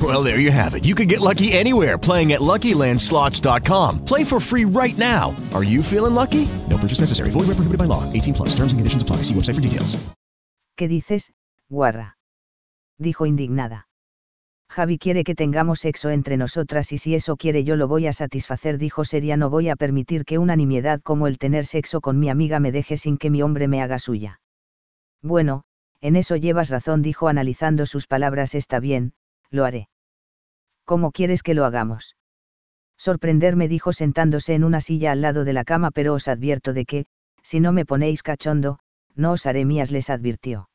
Well, 0.00 0.22
there 0.22 0.38
you 0.38 0.52
have 0.52 0.74
it. 0.74 0.84
You 0.84 0.94
can 0.94 1.08
get 1.08 1.20
lucky 1.20 1.52
anywhere 1.52 1.98
playing 1.98 2.32
at 2.32 2.40
LuckyLandSlots.com. 2.40 4.04
Play 4.04 4.24
for 4.24 4.40
free 4.40 4.64
right 4.64 4.96
now. 4.96 5.34
Are 5.52 5.64
you 5.64 5.82
feeling 5.82 6.14
lucky? 6.14 6.48
No 6.68 6.78
purchase 6.78 7.00
necessary. 7.00 7.30
Void 7.30 7.48
where 7.48 7.56
prohibited 7.56 7.78
by 7.78 7.90
law. 7.90 8.04
18 8.12 8.34
plus. 8.34 8.54
Terms 8.54 8.72
and 8.72 8.78
conditions 8.78 9.02
apply. 9.02 9.16
See 9.24 9.34
website 9.34 9.56
for 9.56 9.60
details. 9.60 9.98
¿Qué 10.76 10.88
dices, 10.88 11.32
guarra? 11.68 12.16
Dijo 12.98 13.26
indignada. 13.26 13.86
Javi 14.70 14.98
quiere 14.98 15.24
que 15.24 15.34
tengamos 15.34 15.80
sexo 15.80 16.08
entre 16.08 16.38
nosotras 16.38 16.92
y 16.92 16.98
si 16.98 17.14
eso 17.14 17.36
quiere 17.36 17.64
yo 17.64 17.76
lo 17.76 17.86
voy 17.86 18.06
a 18.06 18.14
satisfacer, 18.14 18.78
dijo 18.78 19.04
seria, 19.04 19.36
no 19.36 19.50
voy 19.50 19.68
a 19.68 19.76
permitir 19.76 20.24
que 20.24 20.38
una 20.38 20.56
nimiedad 20.56 21.02
como 21.02 21.26
el 21.26 21.36
tener 21.36 21.66
sexo 21.66 22.00
con 22.00 22.18
mi 22.18 22.30
amiga 22.30 22.60
me 22.60 22.72
deje 22.72 22.96
sin 22.96 23.18
que 23.18 23.28
mi 23.28 23.42
hombre 23.42 23.68
me 23.68 23.82
haga 23.82 23.98
suya. 23.98 24.40
Bueno, 25.20 25.64
en 26.00 26.16
eso 26.16 26.36
llevas 26.36 26.70
razón, 26.70 27.02
dijo 27.02 27.28
analizando 27.28 27.84
sus 27.84 28.06
palabras, 28.06 28.54
está 28.54 28.80
bien, 28.80 29.12
lo 29.50 29.66
haré. 29.66 29.89
¿Cómo 30.90 31.12
quieres 31.12 31.44
que 31.44 31.54
lo 31.54 31.64
hagamos? 31.66 32.16
Sorprenderme, 32.98 33.68
dijo 33.68 33.92
sentándose 33.92 34.54
en 34.54 34.64
una 34.64 34.80
silla 34.80 35.12
al 35.12 35.20
lado 35.20 35.44
de 35.44 35.52
la 35.52 35.62
cama, 35.62 35.92
pero 35.92 36.14
os 36.14 36.26
advierto 36.26 36.72
de 36.72 36.84
que, 36.84 37.06
si 37.44 37.60
no 37.60 37.70
me 37.70 37.86
ponéis 37.86 38.24
cachondo, 38.24 38.80
no 39.14 39.30
os 39.30 39.46
haré 39.46 39.64
mías, 39.64 39.92
les 39.92 40.10
advirtió. 40.10 40.68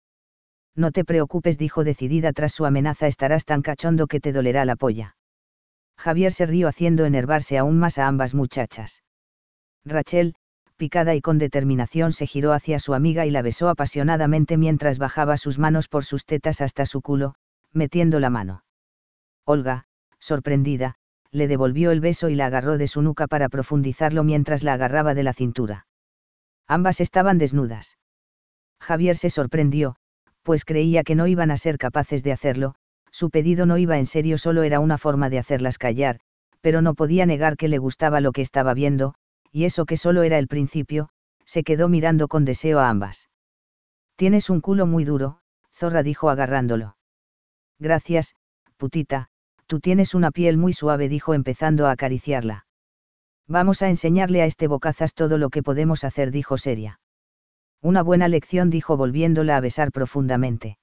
No 0.74 0.92
te 0.92 1.04
preocupes, 1.04 1.58
dijo 1.58 1.84
decidida 1.84 2.32
tras 2.32 2.54
su 2.54 2.66
amenaza, 2.66 3.08
estarás 3.08 3.44
tan 3.44 3.62
cachondo 3.62 4.08
que 4.08 4.22
te 4.22 4.32
dolerá 4.32 4.64
la 4.64 4.78
polla. 4.78 5.18
Javier 5.98 6.32
se 6.32 6.46
rió 6.46 6.70
haciendo 6.70 7.04
enervarse 7.04 7.58
aún 7.58 7.78
más 7.78 7.98
a 7.98 8.08
ambas 8.08 8.34
muchachas. 8.34 9.04
Rachel, 9.84 10.36
picada 10.78 11.14
y 11.14 11.20
con 11.20 11.40
determinación, 11.40 12.14
se 12.14 12.26
giró 12.26 12.54
hacia 12.54 12.80
su 12.80 12.94
amiga 12.94 13.26
y 13.26 13.32
la 13.32 13.42
besó 13.42 13.68
apasionadamente 13.68 14.56
mientras 14.56 14.98
bajaba 14.98 15.36
sus 15.36 15.60
manos 15.60 15.90
por 15.90 16.06
sus 16.06 16.24
tetas 16.24 16.62
hasta 16.62 16.86
su 16.86 17.02
culo, 17.02 17.36
metiendo 17.74 18.22
la 18.22 18.30
mano. 18.30 18.64
Olga, 19.44 19.88
sorprendida, 20.26 20.96
le 21.32 21.48
devolvió 21.48 21.92
el 21.92 22.02
beso 22.02 22.30
y 22.30 22.36
la 22.36 22.48
agarró 22.48 22.78
de 22.78 22.88
su 22.88 23.02
nuca 23.02 23.28
para 23.28 23.50
profundizarlo 23.50 24.24
mientras 24.24 24.64
la 24.64 24.74
agarraba 24.74 25.14
de 25.14 25.24
la 25.24 25.34
cintura. 25.34 25.88
Ambas 26.68 27.00
estaban 27.00 27.38
desnudas. 27.38 27.98
Javier 28.80 29.18
se 29.18 29.30
sorprendió, 29.30 29.96
pues 30.42 30.66
creía 30.66 31.04
que 31.04 31.16
no 31.16 31.28
iban 31.28 31.52
a 31.52 31.58
ser 31.58 31.78
capaces 31.78 32.24
de 32.24 32.32
hacerlo, 32.32 32.76
su 33.12 33.30
pedido 33.30 33.66
no 33.66 33.78
iba 33.78 33.98
en 33.98 34.06
serio, 34.06 34.38
solo 34.38 34.64
era 34.64 34.80
una 34.80 34.98
forma 34.98 35.30
de 35.30 35.40
hacerlas 35.40 35.78
callar, 35.78 36.20
pero 36.62 36.82
no 36.82 36.96
podía 36.96 37.26
negar 37.26 37.56
que 37.56 37.68
le 37.68 37.78
gustaba 37.78 38.20
lo 38.20 38.32
que 38.32 38.42
estaba 38.42 38.74
viendo, 38.74 39.14
y 39.52 39.66
eso 39.66 39.86
que 39.86 39.98
solo 39.98 40.24
era 40.24 40.38
el 40.38 40.48
principio, 40.48 41.10
se 41.46 41.64
quedó 41.64 41.88
mirando 41.88 42.28
con 42.28 42.46
deseo 42.46 42.80
a 42.80 42.90
ambas. 42.90 43.30
Tienes 44.16 44.50
un 44.50 44.62
culo 44.62 44.86
muy 44.86 45.04
duro, 45.04 45.40
Zorra 45.72 46.04
dijo 46.04 46.30
agarrándolo. 46.30 46.98
Gracias, 47.80 48.36
putita, 48.78 49.30
tú 49.68 49.80
tienes 49.80 50.14
una 50.14 50.32
piel 50.32 50.58
muy 50.58 50.74
suave, 50.74 51.10
dijo 51.10 51.34
empezando 51.34 51.88
a 51.88 51.92
acariciarla. 51.92 52.66
Vamos 53.48 53.82
a 53.82 53.90
enseñarle 53.90 54.42
a 54.42 54.46
este 54.46 54.68
bocazas 54.68 55.14
todo 55.14 55.38
lo 55.38 55.50
que 55.50 55.64
podemos 55.64 56.04
hacer, 56.04 56.32
dijo 56.32 56.58
seria. 56.58 57.00
Una 57.82 58.02
buena 58.02 58.28
lección, 58.28 58.70
dijo 58.70 58.98
volviéndola 58.98 59.58
a 59.58 59.62
besar 59.62 59.92
profundamente. 59.92 60.78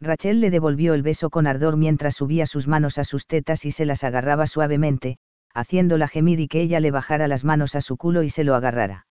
Rachel 0.00 0.40
le 0.40 0.50
devolvió 0.50 0.94
el 0.94 1.02
beso 1.02 1.30
con 1.30 1.46
ardor 1.46 1.76
mientras 1.76 2.16
subía 2.16 2.46
sus 2.46 2.68
manos 2.68 2.98
a 2.98 3.04
sus 3.04 3.26
tetas 3.26 3.64
y 3.64 3.70
se 3.70 3.86
las 3.86 4.04
agarraba 4.04 4.46
suavemente, 4.46 5.18
haciéndola 5.54 6.08
gemir 6.08 6.40
y 6.40 6.48
que 6.48 6.60
ella 6.60 6.80
le 6.80 6.90
bajara 6.90 7.28
las 7.28 7.44
manos 7.44 7.74
a 7.74 7.80
su 7.80 7.96
culo 7.96 8.22
y 8.22 8.28
se 8.28 8.44
lo 8.44 8.54
agarrara. 8.54 9.06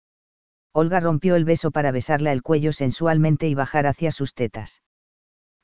Olga 0.73 1.01
rompió 1.01 1.36
el 1.36 1.44
beso 1.44 1.70
para 1.70 1.93
besarla 1.93 2.32
el 2.32 2.43
cuello 2.43 2.73
sensualmente 2.73 3.47
y 3.47 3.55
bajar 3.55 3.86
hacia 3.86 4.10
sus 4.10 4.35
tetas. 4.35 4.82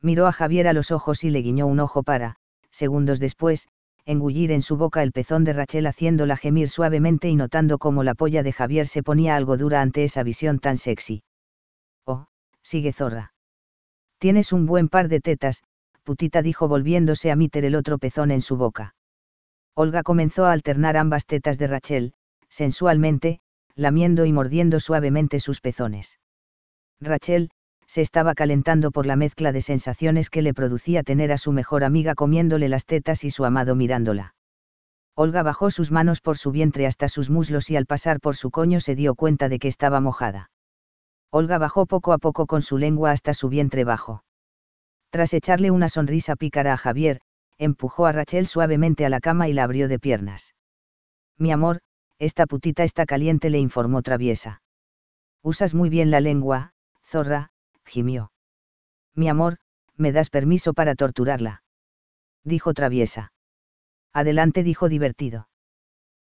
Miró 0.01 0.27
a 0.27 0.33
Javier 0.33 0.69
a 0.69 0.73
los 0.73 0.91
ojos 0.91 1.25
y 1.25 1.31
le 1.31 1.41
guiñó 1.41 1.67
un 1.67 1.81
ojo 1.81 2.03
para, 2.03 2.37
segundos 2.79 3.19
después, 3.19 3.69
engullir 4.07 4.53
en 4.53 4.63
su 4.63 4.77
boca 4.77 5.03
el 5.03 5.13
pezón 5.13 5.45
de 5.45 5.53
Rachel 5.53 5.87
haciéndola 5.87 6.37
gemir 6.37 6.69
suavemente 6.69 7.29
y 7.29 7.37
notando 7.37 7.79
cómo 7.79 8.03
la 8.05 8.15
polla 8.15 8.43
de 8.43 8.53
Javier 8.53 8.87
se 8.87 9.03
ponía 9.03 9.37
algo 9.37 9.57
dura 9.57 9.83
ante 9.83 10.05
esa 10.05 10.23
visión 10.23 10.61
tan 10.61 10.77
sexy. 10.79 11.23
Oh, 12.07 12.27
sigue 12.63 12.93
zorra. 12.93 13.35
Tienes 14.19 14.53
un 14.53 14.65
buen 14.67 14.89
par 14.89 15.09
de 15.09 15.21
tetas, 15.21 15.63
putita 16.05 16.41
dijo 16.41 16.69
volviéndose 16.69 17.31
a 17.31 17.37
meter 17.37 17.65
el 17.65 17.75
otro 17.75 17.99
pezón 17.99 18.31
en 18.31 18.41
su 18.41 18.57
boca. 18.57 18.95
Olga 19.75 20.03
comenzó 20.03 20.47
a 20.47 20.53
alternar 20.53 20.97
ambas 20.97 21.27
tetas 21.27 21.59
de 21.59 21.67
Rachel, 21.67 22.15
sensualmente, 22.49 23.41
lamiendo 23.75 24.25
y 24.25 24.33
mordiendo 24.33 24.81
suavemente 24.81 25.39
sus 25.39 25.61
pezones. 25.61 26.19
Rachel, 27.01 27.51
se 27.89 28.03
estaba 28.03 28.35
calentando 28.35 28.91
por 28.91 29.07
la 29.07 29.17
mezcla 29.17 29.51
de 29.51 29.63
sensaciones 29.63 30.29
que 30.29 30.43
le 30.43 30.53
producía 30.53 31.03
tener 31.03 31.33
a 31.33 31.39
su 31.39 31.53
mejor 31.53 31.85
amiga 31.85 32.15
comiéndole 32.15 32.69
las 32.69 32.85
tetas 32.85 33.25
y 33.25 33.31
su 33.31 33.47
amado 33.47 33.75
mirándola. 33.75 34.35
Olga 35.15 35.43
bajó 35.43 35.71
sus 35.71 35.91
manos 35.91 36.21
por 36.21 36.37
su 36.37 36.53
vientre 36.53 36.87
hasta 36.87 37.09
sus 37.09 37.31
muslos 37.31 37.71
y 37.71 37.77
al 37.77 37.87
pasar 37.87 38.21
por 38.21 38.37
su 38.37 38.51
coño 38.51 38.79
se 38.79 38.95
dio 38.95 39.15
cuenta 39.15 39.49
de 39.49 39.59
que 39.59 39.69
estaba 39.69 40.01
mojada. 40.01 40.51
Olga 41.31 41.59
bajó 41.59 41.87
poco 41.87 42.13
a 42.13 42.19
poco 42.19 42.47
con 42.47 42.61
su 42.63 42.77
lengua 42.77 43.11
hasta 43.11 43.33
su 43.33 43.49
vientre 43.49 43.85
bajo. 43.85 44.23
Tras 45.11 45.33
echarle 45.33 45.71
una 45.71 45.89
sonrisa 45.89 46.37
pícara 46.37 46.75
a 46.75 46.77
Javier, 46.77 47.21
empujó 47.57 48.05
a 48.07 48.13
Rachel 48.13 48.47
suavemente 48.47 49.07
a 49.07 49.09
la 49.09 49.21
cama 49.21 49.49
y 49.49 49.55
la 49.55 49.65
abrió 49.65 49.89
de 49.89 49.99
piernas. 49.99 50.55
Mi 51.39 51.53
amor, 51.53 51.81
esta 52.19 52.47
putita 52.47 52.85
está 52.85 53.07
caliente, 53.07 53.49
le 53.49 53.59
informó 53.59 54.03
Traviesa. 54.03 54.61
Usas 55.43 55.75
muy 55.75 55.89
bien 55.89 56.11
la 56.11 56.21
lengua, 56.21 56.73
zorra, 57.05 57.51
gimió. 57.89 58.33
Mi 59.15 59.29
amor, 59.29 59.59
¿me 59.97 60.13
das 60.13 60.31
permiso 60.31 60.75
para 60.75 60.95
torturarla? 60.95 61.63
Dijo 62.45 62.73
Traviesa. 62.73 63.33
Adelante, 64.13 64.63
dijo 64.63 64.89
divertido. 64.89 65.49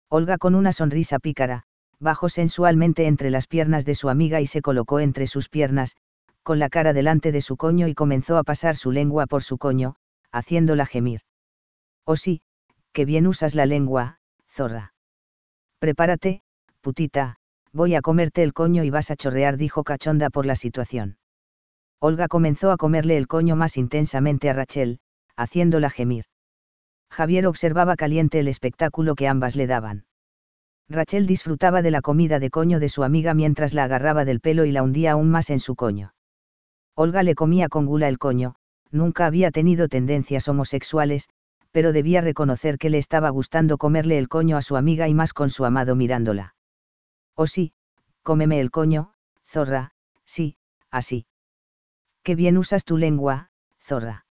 Olga 0.10 0.38
con 0.38 0.56
una 0.56 0.72
sonrisa 0.72 1.20
pícara, 1.20 1.64
bajó 2.00 2.30
sensualmente 2.30 3.08
entre 3.08 3.30
las 3.30 3.48
piernas 3.48 3.86
de 3.86 3.96
su 3.96 4.10
amiga 4.10 4.42
y 4.42 4.48
se 4.48 4.62
colocó 4.62 5.00
entre 5.00 5.28
sus 5.28 5.50
piernas, 5.50 5.96
con 6.44 6.60
la 6.60 6.70
cara 6.70 6.94
delante 6.94 7.32
de 7.32 7.42
su 7.42 7.58
coño 7.58 7.88
y 7.88 7.94
comenzó 7.94 8.38
a 8.38 8.44
pasar 8.44 8.76
su 8.76 8.92
lengua 8.92 9.28
por 9.28 9.44
su 9.44 9.58
coño, 9.58 9.96
haciéndola 10.32 10.86
gemir. 10.86 11.22
Oh 12.06 12.16
sí, 12.16 12.42
que 12.94 13.06
bien 13.06 13.28
usas 13.28 13.54
la 13.54 13.66
lengua, 13.66 14.20
zorra. 14.48 14.94
Prepárate, 15.80 16.42
putita, 16.82 17.36
voy 17.74 17.96
a 17.96 18.02
comerte 18.02 18.44
el 18.44 18.54
coño 18.54 18.84
y 18.84 18.90
vas 18.90 19.12
a 19.12 19.16
chorrear, 19.16 19.58
dijo 19.58 19.84
cachonda 19.84 20.30
por 20.30 20.46
la 20.46 20.56
situación. 20.56 21.18
Olga 22.00 22.28
comenzó 22.28 22.72
a 22.72 22.78
comerle 22.78 23.18
el 23.18 23.28
coño 23.28 23.56
más 23.56 23.76
intensamente 23.78 24.50
a 24.50 24.54
Rachel, 24.54 25.00
haciéndola 25.36 25.90
gemir. 25.90 26.26
Javier 27.10 27.48
observaba 27.48 27.96
caliente 27.96 28.40
el 28.40 28.48
espectáculo 28.48 29.16
que 29.16 29.28
ambas 29.28 29.56
le 29.56 29.66
daban. 29.66 30.06
Rachel 30.90 31.26
disfrutaba 31.26 31.82
de 31.82 31.92
la 31.92 32.02
comida 32.02 32.40
de 32.40 32.50
coño 32.50 32.80
de 32.80 32.90
su 32.90 33.04
amiga 33.04 33.34
mientras 33.34 33.74
la 33.74 33.86
agarraba 33.86 34.26
del 34.26 34.40
pelo 34.40 34.66
y 34.66 34.72
la 34.72 34.84
hundía 34.84 35.14
aún 35.14 35.30
más 35.30 35.50
en 35.50 35.60
su 35.60 35.76
coño. 35.76 36.14
Olga 36.96 37.24
le 37.24 37.36
comía 37.36 37.68
con 37.68 37.86
gula 37.86 38.08
el 38.08 38.20
coño, 38.20 38.56
nunca 38.92 39.26
había 39.26 39.52
tenido 39.52 39.88
tendencias 39.88 40.48
homosexuales, 40.48 41.30
pero 41.72 41.94
debía 41.94 42.22
reconocer 42.22 42.78
que 42.78 42.90
le 42.90 42.98
estaba 42.98 43.30
gustando 43.30 43.78
comerle 43.78 44.18
el 44.18 44.30
coño 44.30 44.56
a 44.58 44.62
su 44.62 44.78
amiga 44.78 45.08
y 45.08 45.14
más 45.14 45.34
con 45.34 45.50
su 45.50 45.66
amado 45.66 45.96
mirándola. 45.96 46.56
Oh 47.36 47.48
sí, 47.48 47.74
cómeme 48.24 48.60
el 48.60 48.72
coño, 48.72 49.14
zorra, 49.44 49.92
sí, 50.26 50.58
así. 50.90 51.26
Qué 52.28 52.36
bien 52.36 52.58
usas 52.58 52.84
tu 52.84 52.98
lengua, 52.98 53.52
zorra. 53.80 54.26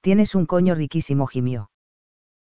Tienes 0.00 0.34
un 0.34 0.44
coño 0.44 0.74
riquísimo, 0.74 1.28
gimió. 1.28 1.70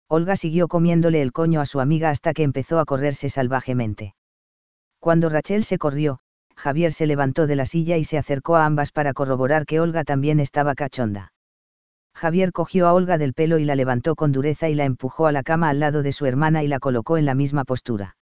Olga 0.07 0.37
siguió 0.37 0.69
comiéndole 0.69 1.21
el 1.21 1.33
coño 1.33 1.59
a 1.59 1.65
su 1.65 1.81
amiga 1.81 2.09
hasta 2.09 2.33
que 2.33 2.43
empezó 2.43 2.79
a 2.79 2.85
correrse 2.85 3.27
salvajemente. 3.27 4.15
Cuando 5.01 5.27
Rachel 5.27 5.65
se 5.65 5.77
corrió, 5.77 6.19
Javier 6.55 6.93
se 6.93 7.07
levantó 7.07 7.45
de 7.45 7.57
la 7.57 7.65
silla 7.65 7.97
y 7.97 8.05
se 8.05 8.17
acercó 8.17 8.55
a 8.55 8.65
ambas 8.65 8.93
para 8.93 9.11
corroborar 9.11 9.65
que 9.65 9.81
Olga 9.81 10.05
también 10.05 10.39
estaba 10.39 10.75
cachonda. 10.75 11.33
Javier 12.15 12.53
cogió 12.53 12.87
a 12.87 12.93
Olga 12.93 13.17
del 13.17 13.33
pelo 13.33 13.57
y 13.57 13.65
la 13.65 13.75
levantó 13.75 14.15
con 14.15 14.31
dureza 14.31 14.69
y 14.69 14.75
la 14.75 14.85
empujó 14.85 15.27
a 15.27 15.33
la 15.33 15.43
cama 15.43 15.67
al 15.67 15.81
lado 15.81 16.03
de 16.03 16.13
su 16.13 16.25
hermana 16.25 16.63
y 16.63 16.69
la 16.69 16.79
colocó 16.79 17.17
en 17.17 17.25
la 17.25 17.35
misma 17.35 17.65
postura. 17.65 18.15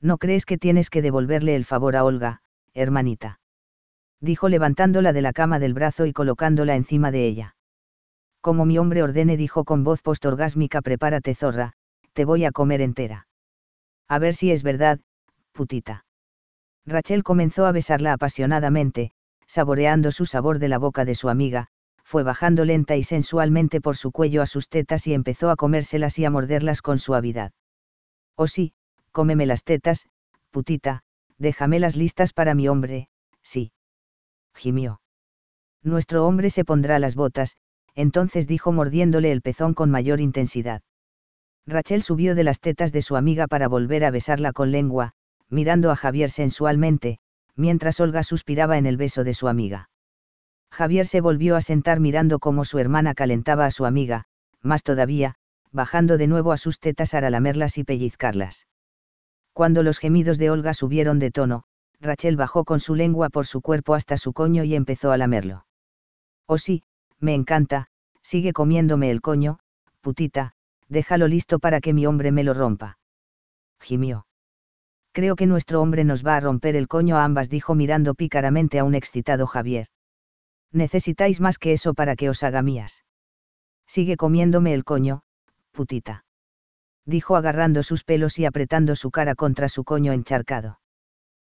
¿No 0.00 0.18
crees 0.18 0.46
que 0.46 0.58
tienes 0.58 0.90
que 0.90 1.02
devolverle 1.02 1.56
el 1.56 1.64
favor 1.64 1.96
a 1.96 2.04
Olga, 2.04 2.40
hermanita? 2.72 3.40
Dijo 4.26 4.48
levantándola 4.48 5.12
de 5.12 5.22
la 5.22 5.32
cama 5.32 5.60
del 5.60 5.72
brazo 5.72 6.04
y 6.04 6.12
colocándola 6.12 6.74
encima 6.74 7.12
de 7.12 7.26
ella. 7.26 7.54
Como 8.40 8.64
mi 8.64 8.76
hombre 8.76 9.04
ordene, 9.04 9.36
dijo 9.36 9.64
con 9.64 9.84
voz 9.84 10.02
postorgásmica, 10.02 10.82
prepárate 10.82 11.36
zorra, 11.36 11.74
te 12.12 12.24
voy 12.24 12.44
a 12.44 12.50
comer 12.50 12.80
entera. 12.80 13.28
A 14.08 14.18
ver 14.18 14.34
si 14.34 14.50
es 14.50 14.64
verdad, 14.64 14.98
putita. 15.52 16.06
Rachel 16.84 17.22
comenzó 17.22 17.66
a 17.66 17.72
besarla 17.72 18.14
apasionadamente, 18.14 19.12
saboreando 19.46 20.10
su 20.10 20.26
sabor 20.26 20.58
de 20.58 20.70
la 20.70 20.78
boca 20.78 21.04
de 21.04 21.14
su 21.14 21.28
amiga, 21.28 21.68
fue 22.02 22.24
bajando 22.24 22.64
lenta 22.64 22.96
y 22.96 23.04
sensualmente 23.04 23.80
por 23.80 23.96
su 23.96 24.10
cuello 24.10 24.42
a 24.42 24.46
sus 24.46 24.68
tetas 24.68 25.06
y 25.06 25.14
empezó 25.14 25.50
a 25.50 25.56
comérselas 25.56 26.18
y 26.18 26.24
a 26.24 26.30
morderlas 26.30 26.82
con 26.82 26.98
suavidad. 26.98 27.52
Oh 28.34 28.48
sí, 28.48 28.72
cómeme 29.12 29.46
las 29.46 29.62
tetas, 29.62 30.08
putita, 30.50 31.04
déjamelas 31.38 31.94
listas 31.94 32.32
para 32.32 32.56
mi 32.56 32.66
hombre, 32.66 33.08
sí. 33.40 33.70
Gimió. 34.56 35.00
Nuestro 35.82 36.26
hombre 36.26 36.50
se 36.50 36.64
pondrá 36.64 36.98
las 36.98 37.14
botas, 37.14 37.56
entonces 37.94 38.48
dijo 38.48 38.72
mordiéndole 38.72 39.30
el 39.30 39.42
pezón 39.42 39.74
con 39.74 39.90
mayor 39.90 40.20
intensidad. 40.20 40.82
Rachel 41.66 42.02
subió 42.02 42.34
de 42.34 42.44
las 42.44 42.60
tetas 42.60 42.92
de 42.92 43.02
su 43.02 43.16
amiga 43.16 43.46
para 43.46 43.68
volver 43.68 44.04
a 44.04 44.10
besarla 44.10 44.52
con 44.52 44.70
lengua, 44.70 45.12
mirando 45.48 45.90
a 45.90 45.96
Javier 45.96 46.30
sensualmente, 46.30 47.18
mientras 47.54 48.00
Olga 48.00 48.22
suspiraba 48.22 48.78
en 48.78 48.86
el 48.86 48.96
beso 48.96 49.24
de 49.24 49.34
su 49.34 49.48
amiga. 49.48 49.90
Javier 50.70 51.06
se 51.06 51.20
volvió 51.20 51.56
a 51.56 51.60
sentar 51.60 52.00
mirando 52.00 52.38
cómo 52.38 52.64
su 52.64 52.78
hermana 52.78 53.14
calentaba 53.14 53.66
a 53.66 53.70
su 53.70 53.86
amiga, 53.86 54.24
más 54.60 54.82
todavía, 54.82 55.36
bajando 55.72 56.18
de 56.18 56.26
nuevo 56.26 56.52
a 56.52 56.56
sus 56.56 56.80
tetas 56.80 57.12
para 57.12 57.30
lamerlas 57.30 57.78
y 57.78 57.84
pellizcarlas. 57.84 58.66
Cuando 59.52 59.82
los 59.82 59.98
gemidos 59.98 60.38
de 60.38 60.50
Olga 60.50 60.74
subieron 60.74 61.18
de 61.18 61.30
tono, 61.30 61.64
Rachel 62.00 62.36
bajó 62.36 62.64
con 62.64 62.80
su 62.80 62.94
lengua 62.94 63.28
por 63.30 63.46
su 63.46 63.60
cuerpo 63.60 63.94
hasta 63.94 64.16
su 64.16 64.32
coño 64.32 64.64
y 64.64 64.74
empezó 64.74 65.12
a 65.12 65.16
lamerlo. 65.16 65.66
Oh 66.46 66.58
sí, 66.58 66.82
me 67.18 67.34
encanta, 67.34 67.88
sigue 68.22 68.52
comiéndome 68.52 69.10
el 69.10 69.20
coño, 69.20 69.58
putita, 70.00 70.52
déjalo 70.88 71.28
listo 71.28 71.58
para 71.58 71.80
que 71.80 71.92
mi 71.92 72.06
hombre 72.06 72.32
me 72.32 72.44
lo 72.44 72.54
rompa. 72.54 72.98
Gimió. 73.80 74.26
Creo 75.12 75.36
que 75.36 75.46
nuestro 75.46 75.80
hombre 75.80 76.04
nos 76.04 76.24
va 76.24 76.36
a 76.36 76.40
romper 76.40 76.76
el 76.76 76.88
coño 76.88 77.16
a 77.16 77.24
ambas, 77.24 77.48
dijo 77.48 77.74
mirando 77.74 78.14
pícaramente 78.14 78.78
a 78.78 78.84
un 78.84 78.94
excitado 78.94 79.46
Javier 79.46 79.88
necesitáis 80.76 81.40
más 81.40 81.58
que 81.58 81.72
eso 81.72 81.94
para 81.94 82.16
que 82.16 82.28
os 82.28 82.42
haga 82.42 82.62
mías. 82.62 83.04
Sigue 83.86 84.16
comiéndome 84.16 84.74
el 84.74 84.84
coño, 84.84 85.22
putita. 85.72 86.24
Dijo 87.04 87.36
agarrando 87.36 87.82
sus 87.82 88.04
pelos 88.04 88.38
y 88.38 88.44
apretando 88.44 88.96
su 88.96 89.10
cara 89.10 89.34
contra 89.34 89.68
su 89.68 89.84
coño 89.84 90.12
encharcado. 90.12 90.80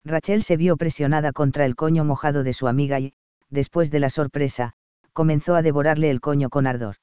Rachel 0.05 0.43
se 0.43 0.57
vio 0.57 0.77
presionada 0.77 1.33
contra 1.33 1.65
el 1.65 1.75
coño 1.75 2.05
mojado 2.05 2.43
de 2.43 2.53
su 2.53 2.67
amiga 2.67 2.99
y, 2.99 3.13
después 3.49 3.91
de 3.91 3.99
la 3.99 4.09
sorpresa, 4.09 4.73
comenzó 5.13 5.55
a 5.55 5.61
devorarle 5.61 6.09
el 6.09 6.21
coño 6.21 6.49
con 6.49 6.67
ardor. 6.67 6.95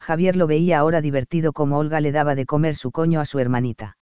Javier 0.00 0.36
lo 0.36 0.46
veía 0.46 0.78
ahora 0.78 1.00
divertido 1.00 1.52
como 1.52 1.78
Olga 1.78 2.00
le 2.00 2.12
daba 2.12 2.34
de 2.34 2.46
comer 2.46 2.74
su 2.74 2.90
coño 2.90 3.20
a 3.20 3.24
su 3.24 3.38
hermanita. 3.38 3.96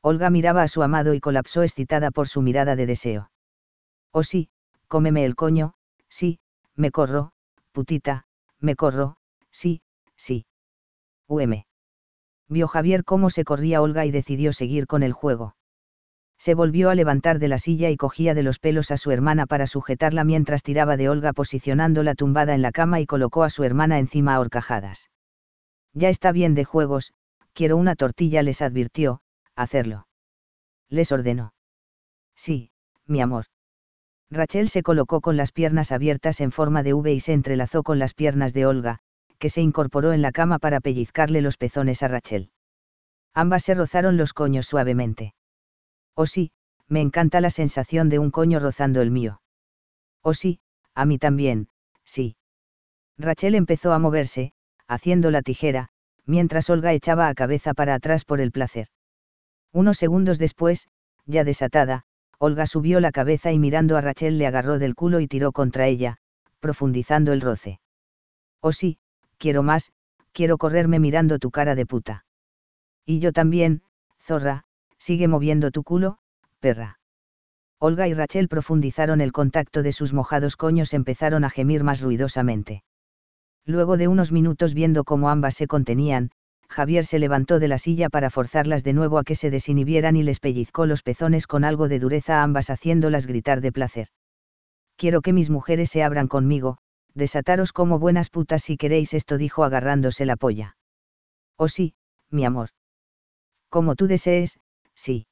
Olga 0.00 0.30
miraba 0.30 0.62
a 0.62 0.68
su 0.68 0.82
amado 0.82 1.14
y 1.14 1.20
colapsó 1.20 1.62
excitada 1.62 2.10
por 2.10 2.28
su 2.28 2.42
mirada 2.42 2.76
de 2.76 2.86
deseo. 2.86 3.30
Oh 4.12 4.22
sí, 4.22 4.50
cómeme 4.88 5.24
el 5.24 5.36
coño, 5.36 5.74
sí, 6.08 6.40
me 6.74 6.90
corro, 6.90 7.32
putita, 7.72 8.26
me 8.58 8.76
corro, 8.76 9.16
sí, 9.50 9.82
sí. 10.16 10.44
UM. 11.28 11.64
Vio 12.48 12.68
Javier 12.68 13.04
cómo 13.04 13.30
se 13.30 13.44
corría 13.44 13.80
Olga 13.80 14.04
y 14.04 14.10
decidió 14.10 14.52
seguir 14.52 14.86
con 14.86 15.02
el 15.02 15.12
juego. 15.12 15.54
Se 16.42 16.54
volvió 16.54 16.90
a 16.90 16.96
levantar 16.96 17.38
de 17.38 17.46
la 17.46 17.56
silla 17.56 17.90
y 17.90 17.96
cogía 17.96 18.34
de 18.34 18.42
los 18.42 18.58
pelos 18.58 18.90
a 18.90 18.96
su 18.96 19.12
hermana 19.12 19.46
para 19.46 19.68
sujetarla 19.68 20.24
mientras 20.24 20.64
tiraba 20.64 20.96
de 20.96 21.08
Olga 21.08 21.32
posicionándola 21.32 22.16
tumbada 22.16 22.52
en 22.56 22.62
la 22.62 22.72
cama 22.72 22.98
y 22.98 23.06
colocó 23.06 23.44
a 23.44 23.48
su 23.48 23.62
hermana 23.62 24.00
encima 24.00 24.34
a 24.34 24.40
horcajadas. 24.40 25.08
Ya 25.94 26.08
está 26.08 26.32
bien 26.32 26.56
de 26.56 26.64
juegos, 26.64 27.12
quiero 27.52 27.76
una 27.76 27.94
tortilla, 27.94 28.42
les 28.42 28.60
advirtió, 28.60 29.20
hacerlo. 29.54 30.08
Les 30.88 31.12
ordenó. 31.12 31.54
Sí, 32.34 32.72
mi 33.06 33.20
amor. 33.20 33.44
Rachel 34.28 34.68
se 34.68 34.82
colocó 34.82 35.20
con 35.20 35.36
las 35.36 35.52
piernas 35.52 35.92
abiertas 35.92 36.40
en 36.40 36.50
forma 36.50 36.82
de 36.82 36.92
V 36.92 37.12
y 37.12 37.20
se 37.20 37.34
entrelazó 37.34 37.84
con 37.84 38.00
las 38.00 38.14
piernas 38.14 38.52
de 38.52 38.66
Olga, 38.66 38.98
que 39.38 39.48
se 39.48 39.60
incorporó 39.60 40.12
en 40.12 40.22
la 40.22 40.32
cama 40.32 40.58
para 40.58 40.80
pellizcarle 40.80 41.40
los 41.40 41.56
pezones 41.56 42.02
a 42.02 42.08
Rachel. 42.08 42.50
Ambas 43.32 43.62
se 43.62 43.74
rozaron 43.74 44.16
los 44.16 44.32
coños 44.32 44.66
suavemente. 44.66 45.34
Oh 46.14 46.26
sí, 46.26 46.52
me 46.88 47.00
encanta 47.00 47.40
la 47.40 47.50
sensación 47.50 48.08
de 48.08 48.18
un 48.18 48.30
coño 48.30 48.58
rozando 48.58 49.00
el 49.00 49.10
mío. 49.10 49.40
Oh 50.22 50.34
sí, 50.34 50.60
a 50.94 51.04
mí 51.04 51.18
también, 51.18 51.68
sí. 52.04 52.36
Rachel 53.18 53.54
empezó 53.54 53.92
a 53.92 53.98
moverse, 53.98 54.52
haciendo 54.86 55.30
la 55.30 55.42
tijera, 55.42 55.88
mientras 56.26 56.68
Olga 56.70 56.92
echaba 56.92 57.28
a 57.28 57.34
cabeza 57.34 57.74
para 57.74 57.94
atrás 57.94 58.24
por 58.24 58.40
el 58.40 58.52
placer. 58.52 58.88
Unos 59.72 59.96
segundos 59.98 60.38
después, 60.38 60.88
ya 61.24 61.44
desatada, 61.44 62.04
Olga 62.38 62.66
subió 62.66 63.00
la 63.00 63.12
cabeza 63.12 63.52
y 63.52 63.58
mirando 63.58 63.96
a 63.96 64.00
Rachel 64.00 64.38
le 64.38 64.46
agarró 64.46 64.78
del 64.78 64.94
culo 64.94 65.20
y 65.20 65.28
tiró 65.28 65.52
contra 65.52 65.86
ella, 65.86 66.18
profundizando 66.60 67.32
el 67.32 67.40
roce. 67.40 67.80
Oh 68.60 68.72
sí, 68.72 68.98
quiero 69.38 69.62
más, 69.62 69.92
quiero 70.32 70.58
correrme 70.58 70.98
mirando 70.98 71.38
tu 71.38 71.50
cara 71.50 71.74
de 71.74 71.86
puta. 71.86 72.24
Y 73.06 73.18
yo 73.18 73.32
también, 73.32 73.82
zorra, 74.20 74.64
sigue 75.02 75.26
moviendo 75.26 75.72
tu 75.72 75.82
culo, 75.82 76.18
perra. 76.60 77.00
Olga 77.80 78.06
y 78.06 78.14
Rachel 78.14 78.46
profundizaron 78.46 79.20
el 79.20 79.32
contacto 79.32 79.82
de 79.82 79.90
sus 79.90 80.12
mojados 80.12 80.56
coños, 80.56 80.94
empezaron 80.94 81.42
a 81.42 81.50
gemir 81.50 81.82
más 81.82 82.00
ruidosamente. 82.00 82.84
Luego 83.66 83.96
de 83.96 84.06
unos 84.06 84.30
minutos 84.30 84.74
viendo 84.74 85.02
cómo 85.02 85.28
ambas 85.28 85.54
se 85.56 85.66
contenían, 85.66 86.30
Javier 86.68 87.04
se 87.04 87.18
levantó 87.18 87.58
de 87.58 87.66
la 87.66 87.78
silla 87.78 88.10
para 88.10 88.30
forzarlas 88.30 88.84
de 88.84 88.92
nuevo 88.92 89.18
a 89.18 89.24
que 89.24 89.34
se 89.34 89.50
desinhibieran 89.50 90.14
y 90.14 90.22
les 90.22 90.38
pellizcó 90.38 90.86
los 90.86 91.02
pezones 91.02 91.48
con 91.48 91.64
algo 91.64 91.88
de 91.88 91.98
dureza 91.98 92.38
a 92.38 92.44
ambas 92.44 92.70
haciéndolas 92.70 93.26
gritar 93.26 93.60
de 93.60 93.72
placer. 93.72 94.06
Quiero 94.96 95.20
que 95.20 95.32
mis 95.32 95.50
mujeres 95.50 95.90
se 95.90 96.04
abran 96.04 96.28
conmigo, 96.28 96.78
desataros 97.12 97.72
como 97.72 97.98
buenas 97.98 98.30
putas 98.30 98.62
si 98.62 98.76
queréis 98.76 99.14
esto 99.14 99.36
dijo 99.36 99.64
agarrándose 99.64 100.26
la 100.26 100.36
polla. 100.36 100.76
Oh 101.56 101.66
sí, 101.66 101.94
mi 102.30 102.44
amor. 102.44 102.68
Como 103.68 103.96
tú 103.96 104.06
desees, 104.06 104.58
sí. 104.94 105.26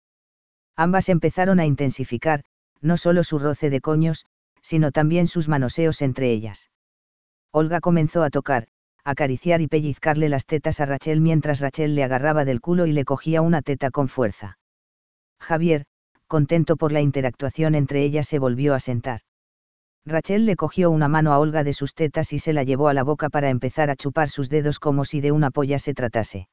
Ambas 0.76 1.08
empezaron 1.08 1.60
a 1.60 1.66
intensificar, 1.66 2.44
no 2.80 2.96
solo 2.96 3.24
su 3.24 3.38
roce 3.38 3.70
de 3.70 3.80
coños, 3.80 4.26
sino 4.62 4.92
también 4.92 5.26
sus 5.26 5.48
manoseos 5.48 6.02
entre 6.02 6.30
ellas. 6.32 6.70
Olga 7.52 7.80
comenzó 7.80 8.22
a 8.22 8.30
tocar, 8.30 8.68
acariciar 9.04 9.60
y 9.60 9.66
pellizcarle 9.66 10.28
las 10.28 10.46
tetas 10.46 10.80
a 10.80 10.86
Rachel 10.86 11.20
mientras 11.20 11.60
Rachel 11.60 11.94
le 11.94 12.04
agarraba 12.04 12.44
del 12.44 12.60
culo 12.60 12.86
y 12.86 12.92
le 12.92 13.04
cogía 13.04 13.42
una 13.42 13.62
teta 13.62 13.90
con 13.90 14.08
fuerza. 14.08 14.58
Javier, 15.40 15.84
contento 16.26 16.76
por 16.76 16.92
la 16.92 17.00
interactuación 17.00 17.74
entre 17.74 18.02
ellas, 18.02 18.28
se 18.28 18.38
volvió 18.38 18.74
a 18.74 18.80
sentar. 18.80 19.20
Rachel 20.06 20.46
le 20.46 20.56
cogió 20.56 20.90
una 20.90 21.08
mano 21.08 21.32
a 21.32 21.38
Olga 21.38 21.64
de 21.64 21.72
sus 21.72 21.94
tetas 21.94 22.32
y 22.32 22.38
se 22.38 22.52
la 22.52 22.62
llevó 22.62 22.88
a 22.88 22.94
la 22.94 23.02
boca 23.02 23.28
para 23.28 23.50
empezar 23.50 23.90
a 23.90 23.96
chupar 23.96 24.28
sus 24.28 24.48
dedos 24.48 24.78
como 24.78 25.04
si 25.04 25.20
de 25.20 25.32
una 25.32 25.50
polla 25.50 25.78
se 25.78 25.92
tratase. 25.92 26.48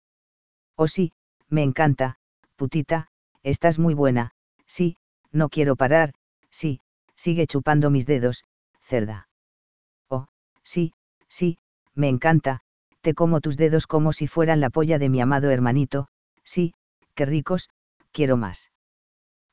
Oh 0.76 0.88
sí, 0.88 1.14
me 1.48 1.64
encanta, 1.64 2.18
putita, 2.58 3.08
estás 3.44 3.80
muy 3.80 3.94
buena, 3.94 4.32
sí, 4.66 4.98
no 5.32 5.48
quiero 5.48 5.78
parar, 5.78 6.14
sí, 6.52 6.82
sigue 7.16 7.48
chupando 7.48 7.90
mis 7.90 8.06
dedos, 8.06 8.44
cerda. 8.82 9.28
Sí, 10.68 10.92
sí, 11.30 11.60
me 11.96 12.10
encanta, 12.10 12.60
te 13.00 13.14
como 13.14 13.40
tus 13.40 13.56
dedos 13.56 13.88
como 13.88 14.12
si 14.12 14.28
fueran 14.28 14.60
la 14.60 14.70
polla 14.70 15.00
de 15.00 15.08
mi 15.08 15.22
amado 15.22 15.50
hermanito, 15.50 16.10
sí, 16.44 16.74
qué 17.16 17.26
ricos, 17.26 17.70
quiero 18.12 18.36
más. 18.36 18.70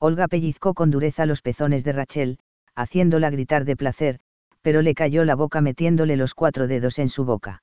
Olga 0.01 0.27
pellizcó 0.27 0.75
con 0.75 0.91
dureza 0.91 1.25
los 1.25 1.41
pezones 1.41 1.85
de 1.85 1.93
Rachel, 1.93 2.41
haciéndola 2.75 3.31
gritar 3.31 3.65
de 3.65 3.77
placer, 3.77 4.19
pero 4.61 4.83
le 4.83 4.97
cayó 4.97 5.25
la 5.25 5.37
boca 5.37 5.61
metiéndole 5.61 6.17
los 6.17 6.35
cuatro 6.35 6.67
dedos 6.67 6.99
en 6.99 7.09
su 7.09 7.25
boca. 7.25 7.63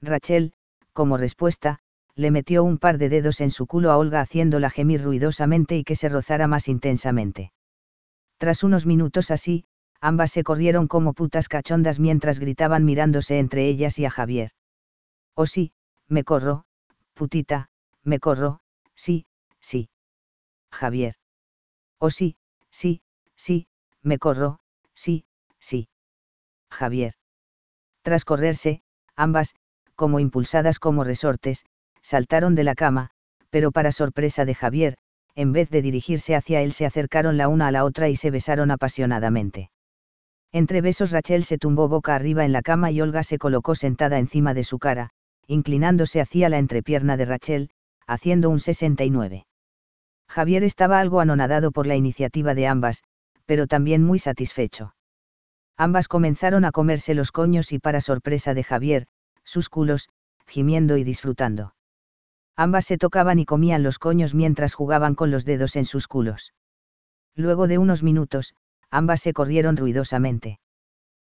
Rachel, 0.00 0.54
como 0.94 1.18
respuesta, 1.18 1.80
le 2.14 2.30
metió 2.30 2.64
un 2.64 2.78
par 2.78 2.98
de 2.98 3.08
dedos 3.08 3.40
en 3.40 3.50
su 3.50 3.66
culo 3.66 3.90
a 3.90 3.96
Olga 3.96 4.20
haciéndola 4.20 4.70
gemir 4.70 5.02
ruidosamente 5.02 5.76
y 5.76 5.84
que 5.84 5.96
se 5.96 6.08
rozara 6.08 6.46
más 6.46 6.68
intensamente. 6.68 7.52
Tras 8.38 8.62
unos 8.64 8.86
minutos 8.86 9.30
así, 9.30 9.64
ambas 10.00 10.32
se 10.32 10.42
corrieron 10.42 10.88
como 10.88 11.14
putas 11.14 11.48
cachondas 11.48 11.98
mientras 12.00 12.38
gritaban 12.38 12.84
mirándose 12.84 13.38
entre 13.38 13.68
ellas 13.68 13.98
y 13.98 14.04
a 14.04 14.10
Javier. 14.10 14.50
Oh 15.34 15.46
sí, 15.46 15.72
me 16.08 16.24
corro, 16.24 16.64
putita, 17.14 17.70
me 18.02 18.18
corro, 18.18 18.60
sí, 18.94 19.26
sí. 19.60 19.88
Javier. 20.70 21.14
Oh 21.98 22.10
sí, 22.10 22.36
sí, 22.70 23.02
sí, 23.36 23.68
me 24.02 24.18
corro, 24.18 24.60
sí, 24.94 25.24
sí. 25.58 25.88
Javier. 26.70 27.14
Tras 28.02 28.24
correrse, 28.24 28.82
ambas, 29.14 29.54
como 29.94 30.18
impulsadas 30.18 30.78
como 30.78 31.04
resortes, 31.04 31.64
saltaron 32.02 32.54
de 32.54 32.64
la 32.64 32.74
cama, 32.74 33.10
pero 33.50 33.72
para 33.72 33.92
sorpresa 33.92 34.44
de 34.44 34.54
Javier, 34.54 34.96
en 35.34 35.52
vez 35.52 35.70
de 35.70 35.82
dirigirse 35.82 36.34
hacia 36.34 36.60
él 36.60 36.72
se 36.72 36.84
acercaron 36.84 37.36
la 37.36 37.48
una 37.48 37.68
a 37.68 37.72
la 37.72 37.84
otra 37.84 38.08
y 38.08 38.16
se 38.16 38.30
besaron 38.30 38.70
apasionadamente. 38.70 39.70
Entre 40.52 40.82
besos 40.82 41.10
Rachel 41.10 41.44
se 41.44 41.56
tumbó 41.56 41.88
boca 41.88 42.14
arriba 42.14 42.44
en 42.44 42.52
la 42.52 42.60
cama 42.60 42.90
y 42.90 43.00
Olga 43.00 43.22
se 43.22 43.38
colocó 43.38 43.74
sentada 43.74 44.18
encima 44.18 44.52
de 44.52 44.64
su 44.64 44.78
cara, 44.78 45.10
inclinándose 45.46 46.20
hacia 46.20 46.50
la 46.50 46.58
entrepierna 46.58 47.16
de 47.16 47.24
Rachel, 47.24 47.70
haciendo 48.06 48.50
un 48.50 48.60
69. 48.60 49.46
Javier 50.28 50.64
estaba 50.64 51.00
algo 51.00 51.20
anonadado 51.20 51.72
por 51.72 51.86
la 51.86 51.96
iniciativa 51.96 52.54
de 52.54 52.66
ambas, 52.66 53.02
pero 53.46 53.66
también 53.66 54.02
muy 54.02 54.18
satisfecho. 54.18 54.94
Ambas 55.76 56.08
comenzaron 56.08 56.64
a 56.64 56.72
comerse 56.72 57.14
los 57.14 57.32
coños 57.32 57.72
y 57.72 57.78
para 57.78 58.00
sorpresa 58.00 58.54
de 58.54 58.64
Javier, 58.64 59.06
sus 59.44 59.68
culos, 59.68 60.08
gimiendo 60.46 60.96
y 60.96 61.04
disfrutando. 61.04 61.74
Ambas 62.56 62.84
se 62.84 62.98
tocaban 62.98 63.38
y 63.38 63.46
comían 63.46 63.82
los 63.82 63.98
coños 63.98 64.34
mientras 64.34 64.74
jugaban 64.74 65.14
con 65.14 65.30
los 65.30 65.44
dedos 65.44 65.76
en 65.76 65.84
sus 65.84 66.06
culos. 66.06 66.52
Luego 67.34 67.66
de 67.66 67.78
unos 67.78 68.02
minutos, 68.02 68.54
ambas 68.90 69.20
se 69.20 69.32
corrieron 69.32 69.76
ruidosamente. 69.76 70.60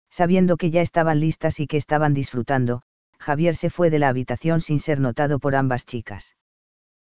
Sabiendo 0.10 0.58
que 0.58 0.72
ya 0.72 0.82
estaban 0.82 1.20
listas 1.20 1.60
y 1.60 1.68
que 1.68 1.78
estaban 1.78 2.14
disfrutando, 2.14 2.82
Javier 3.20 3.56
se 3.56 3.70
fue 3.70 3.90
de 3.90 4.00
la 4.00 4.10
habitación 4.10 4.62
sin 4.62 4.80
ser 4.80 5.00
notado 5.00 5.40
por 5.40 5.56
ambas 5.56 5.86
chicas. 5.86 6.36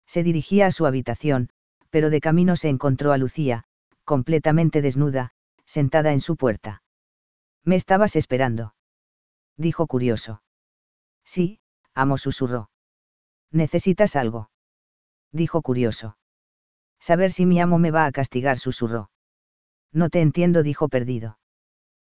Se 0.07 0.23
dirigía 0.23 0.65
a 0.65 0.71
su 0.71 0.87
habitación, 0.87 1.49
pero 1.91 2.09
de 2.09 2.19
camino 2.19 2.55
se 2.55 2.67
encontró 2.67 3.13
a 3.13 3.17
Lucía, 3.17 3.65
completamente 4.05 4.81
desnuda, 4.81 5.33
sentada 5.65 6.11
en 6.13 6.19
su 6.19 6.35
puerta. 6.35 6.81
¿Me 7.63 7.75
estabas 7.75 8.15
esperando? 8.15 8.73
Dijo 9.55 9.85
curioso. 9.85 10.41
Sí, 11.23 11.59
amo 11.93 12.17
susurró. 12.17 12.71
¿Necesitas 13.51 14.15
algo? 14.15 14.49
Dijo 15.31 15.61
curioso. 15.61 16.17
Saber 16.99 17.31
si 17.31 17.45
mi 17.45 17.59
amo 17.59 17.79
me 17.79 17.91
va 17.91 18.05
a 18.05 18.11
castigar 18.11 18.57
susurró. 18.57 19.09
No 19.91 20.09
te 20.09 20.21
entiendo, 20.21 20.63
dijo 20.63 20.89
perdido. 20.89 21.39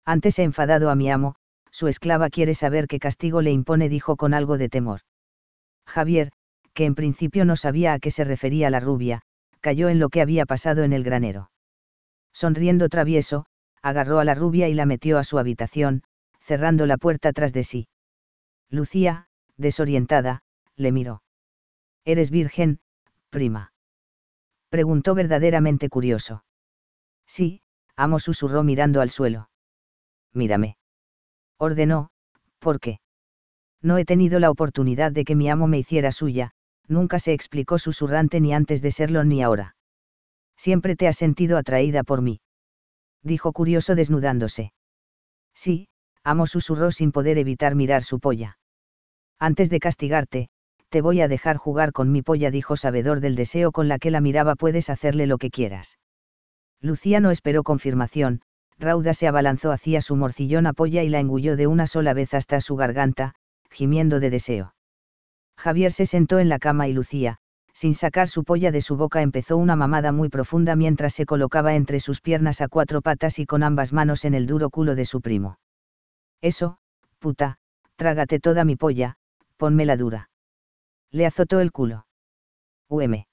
Antes 0.05 0.39
he 0.39 0.43
enfadado 0.43 0.91
a 0.91 0.95
mi 0.95 1.11
amo, 1.11 1.35
su 1.71 1.89
esclava 1.89 2.31
quiere 2.31 2.55
saber 2.55 2.87
qué 2.87 2.99
castigo 3.01 3.43
le 3.43 3.51
impone, 3.51 3.89
dijo 3.89 4.17
con 4.17 4.33
algo 4.33 4.59
de 4.59 4.69
temor. 4.69 5.01
Javier, 5.87 6.31
que 6.73 6.85
en 6.85 6.95
principio 6.95 7.45
no 7.45 7.57
sabía 7.57 7.95
a 7.95 7.99
qué 7.99 8.11
se 8.11 8.23
refería 8.23 8.71
la 8.71 8.81
rubia, 8.81 9.23
cayó 9.61 9.89
en 9.89 9.99
lo 9.99 10.09
que 10.09 10.21
había 10.21 10.47
pasado 10.47 10.85
en 10.85 10.93
el 10.93 11.03
granero. 11.03 11.51
Sonriendo 12.33 12.89
travieso, 12.89 13.47
agarró 13.83 14.21
a 14.21 14.25
la 14.25 14.35
rubia 14.35 14.69
y 14.69 14.75
la 14.75 14.87
metió 14.87 15.19
a 15.19 15.25
su 15.25 15.39
habitación, 15.39 16.05
cerrando 16.41 16.87
la 16.87 16.97
puerta 16.97 17.33
tras 17.33 17.53
de 17.53 17.65
sí. 17.65 17.89
Lucía, 18.71 19.27
desorientada, 19.57 20.43
le 20.77 20.93
miró. 20.93 21.24
¿Eres 22.05 22.31
virgen, 22.31 22.81
prima? 23.31 23.73
Preguntó 24.69 25.15
verdaderamente 25.15 25.89
curioso. 25.89 26.45
Sí, 27.27 27.63
Amo 27.97 28.19
susurró 28.19 28.65
mirando 28.65 29.01
al 29.01 29.11
suelo. 29.11 29.49
Mírame. 30.33 30.77
Ordenó, 31.59 32.11
¿por 32.59 32.81
qué? 32.81 32.99
No 33.81 33.99
he 33.99 34.05
tenido 34.05 34.41
la 34.41 34.51
oportunidad 34.51 35.13
de 35.13 35.25
que 35.25 35.37
mi 35.37 35.49
amo 35.49 35.69
me 35.69 35.79
hiciera 35.79 36.11
suya, 36.11 36.51
nunca 36.89 37.21
se 37.21 37.33
explicó 37.33 37.79
susurrante 37.79 38.41
ni 38.41 38.53
antes 38.53 38.83
de 38.83 38.91
serlo 38.91 39.23
ni 39.25 39.43
ahora. 39.43 39.77
Siempre 40.57 40.97
te 40.97 41.07
has 41.07 41.17
sentido 41.17 41.57
atraída 41.57 42.03
por 42.03 42.21
mí. 42.21 42.41
Dijo 43.23 43.53
curioso 43.53 43.95
desnudándose. 43.95 44.73
Sí, 45.55 45.87
amo 46.25 46.47
susurró 46.47 46.91
sin 46.91 47.13
poder 47.13 47.39
evitar 47.39 47.77
mirar 47.77 48.03
su 48.03 48.19
polla. 48.19 48.59
Antes 49.39 49.71
de 49.71 49.79
castigarte, 49.79 50.49
Te 50.95 51.01
voy 51.01 51.21
a 51.23 51.27
dejar 51.27 51.57
jugar 51.57 51.91
con 51.91 52.13
mi 52.13 52.23
polla, 52.23 52.53
dijo 52.53 52.77
sabedor 52.77 53.19
del 53.19 53.35
deseo 53.35 53.73
con 53.73 53.89
la 53.89 53.99
que 53.99 54.13
la 54.13 54.21
miraba, 54.21 54.55
puedes 54.55 54.91
hacerle 54.91 55.27
lo 55.27 55.39
que 55.39 55.51
quieras. 55.51 55.99
Lucía 56.81 57.19
no 57.19 57.33
esperó 57.33 57.65
confirmación, 57.65 58.43
Rauda 58.79 59.13
se 59.13 59.27
abalanzó 59.27 59.73
hacia 59.73 60.01
su 60.03 60.15
morcillona 60.15 60.73
polla 60.73 61.03
y 61.03 61.09
la 61.09 61.19
engulló 61.19 61.57
de 61.57 61.67
una 61.67 61.89
sola 61.89 62.15
vez 62.15 62.33
hasta 62.33 62.61
su 62.61 62.77
garganta, 62.77 63.35
gimiendo 63.71 64.21
de 64.21 64.31
deseo. 64.31 64.77
Javier 65.59 65.93
se 65.93 66.07
sentó 66.07 66.39
en 66.39 66.49
la 66.49 66.61
cama 66.61 66.87
y 66.87 66.93
Lucía, 66.93 67.39
sin 67.73 67.97
sacar 67.97 68.29
su 68.29 68.45
polla 68.45 68.71
de 68.71 68.81
su 68.81 68.97
boca, 68.97 69.21
empezó 69.21 69.57
una 69.57 69.75
mamada 69.75 70.13
muy 70.13 70.29
profunda 70.29 70.77
mientras 70.77 71.13
se 71.13 71.27
colocaba 71.27 71.75
entre 71.75 71.99
sus 71.99 72.21
piernas 72.21 72.61
a 72.61 72.69
cuatro 72.69 73.03
patas 73.03 73.41
y 73.41 73.47
con 73.47 73.65
ambas 73.65 73.93
manos 73.93 74.25
en 74.25 74.35
el 74.35 74.47
duro 74.47 74.71
culo 74.71 74.95
de 74.95 75.07
su 75.07 75.21
primo. 75.21 75.59
Eso, 76.41 76.79
puta, 77.19 77.57
trágate 77.97 78.39
toda 78.39 78.65
mi 78.65 78.77
polla, 78.77 79.17
ponmela 79.57 79.97
dura. 79.97 80.29
Le 81.15 81.27
azotó 81.27 81.61
el 81.61 81.71
culo. 81.71 82.09
UM. 82.89 83.27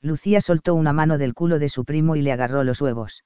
Lucía 0.00 0.40
soltó 0.40 0.74
una 0.74 0.92
mano 0.92 1.18
del 1.18 1.34
culo 1.34 1.60
de 1.60 1.68
su 1.68 1.84
primo 1.84 2.16
y 2.16 2.20
le 2.20 2.32
agarró 2.32 2.64
los 2.64 2.80
huevos. 2.80 3.22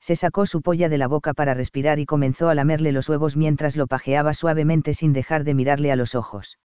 Se 0.00 0.16
sacó 0.16 0.44
su 0.44 0.60
polla 0.60 0.90
de 0.90 0.98
la 0.98 1.08
boca 1.08 1.32
para 1.32 1.54
respirar 1.54 1.98
y 1.98 2.04
comenzó 2.04 2.50
a 2.50 2.54
lamerle 2.54 2.92
los 2.92 3.08
huevos 3.08 3.38
mientras 3.38 3.74
lo 3.74 3.86
pajeaba 3.86 4.34
suavemente 4.34 4.92
sin 4.92 5.14
dejar 5.14 5.44
de 5.44 5.54
mirarle 5.54 5.90
a 5.90 5.96
los 5.96 6.14
ojos. 6.14 6.58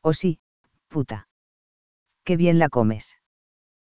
Oh 0.00 0.12
sí, 0.12 0.40
puta. 0.88 1.28
Qué 2.24 2.36
bien 2.36 2.58
la 2.58 2.68
comes. 2.68 3.18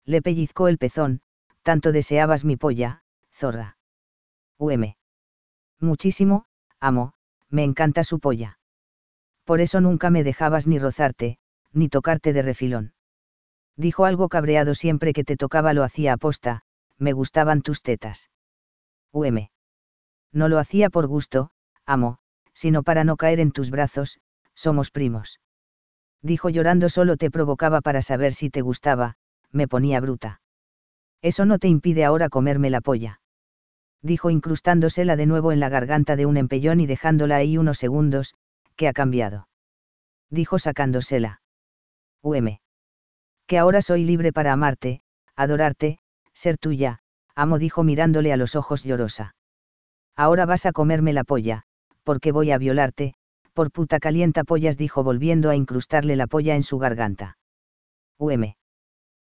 Le 0.03 0.21
pellizcó 0.21 0.67
el 0.67 0.77
pezón, 0.77 1.21
tanto 1.61 1.93
deseabas 1.93 2.43
mi 2.43 2.57
polla, 2.57 3.03
zorra. 3.31 3.77
UM. 4.57 4.95
Muchísimo, 5.79 6.45
amo, 6.81 7.13
me 7.47 7.63
encanta 7.63 8.03
su 8.03 8.19
polla. 8.19 8.59
Por 9.45 9.61
eso 9.61 9.79
nunca 9.79 10.09
me 10.09 10.25
dejabas 10.25 10.67
ni 10.67 10.77
rozarte, 10.77 11.39
ni 11.73 11.89
tocarte 11.89 12.33
de 12.33 12.41
refilón. 12.41 12.93
Dijo 13.75 14.05
algo 14.05 14.29
cabreado 14.29 14.75
siempre 14.75 15.13
que 15.13 15.23
te 15.23 15.35
tocaba 15.35 15.73
lo 15.73 15.83
hacía 15.83 16.13
aposta, 16.13 16.61
me 16.97 17.11
gustaban 17.11 17.61
tus 17.61 17.81
tetas. 17.81 18.29
UM. 19.11 19.49
No 20.31 20.47
lo 20.47 20.59
hacía 20.59 20.89
por 20.89 21.07
gusto, 21.07 21.51
amo, 21.85 22.19
sino 22.53 22.83
para 22.83 23.03
no 23.03 23.17
caer 23.17 23.39
en 23.39 23.51
tus 23.51 23.69
brazos, 23.69 24.19
somos 24.55 24.91
primos. 24.91 25.39
Dijo 26.21 26.49
llorando 26.49 26.89
solo 26.89 27.17
te 27.17 27.29
provocaba 27.29 27.81
para 27.81 28.01
saber 28.01 28.33
si 28.33 28.49
te 28.49 28.61
gustaba, 28.61 29.15
me 29.51 29.67
ponía 29.67 29.99
bruta. 29.99 30.41
Eso 31.21 31.45
no 31.45 31.59
te 31.59 31.67
impide 31.67 32.05
ahora 32.05 32.29
comerme 32.29 32.69
la 32.69 32.81
polla. 32.81 33.21
Dijo 34.01 34.29
incrustándosela 34.29 35.15
de 35.15 35.25
nuevo 35.25 35.51
en 35.51 35.59
la 35.59 35.69
garganta 35.69 36.15
de 36.15 36.25
un 36.25 36.37
empellón 36.37 36.79
y 36.79 36.85
dejándola 36.85 37.37
ahí 37.37 37.57
unos 37.57 37.77
segundos, 37.77 38.35
que 38.75 38.87
ha 38.87 38.93
cambiado. 38.93 39.47
Dijo 40.29 40.59
sacándosela. 40.59 41.42
UM. 42.23 42.59
Que 43.47 43.57
ahora 43.57 43.81
soy 43.81 44.05
libre 44.05 44.31
para 44.31 44.53
amarte, 44.53 45.01
adorarte, 45.35 45.99
ser 46.33 46.57
tuya, 46.57 46.99
amo 47.35 47.59
dijo 47.59 47.83
mirándole 47.83 48.31
a 48.31 48.37
los 48.37 48.55
ojos 48.55 48.83
llorosa. 48.83 49.35
Ahora 50.15 50.45
vas 50.45 50.65
a 50.65 50.71
comerme 50.71 51.11
la 51.11 51.25
polla, 51.25 51.63
porque 52.03 52.31
voy 52.31 52.51
a 52.51 52.57
violarte, 52.57 53.15
por 53.53 53.71
puta 53.71 53.99
calienta 53.99 54.45
pollas 54.45 54.77
dijo 54.77 55.03
volviendo 55.03 55.49
a 55.49 55.55
incrustarle 55.55 56.15
la 56.15 56.27
polla 56.27 56.55
en 56.55 56.63
su 56.63 56.77
garganta. 56.79 57.37
UM. 58.17 58.53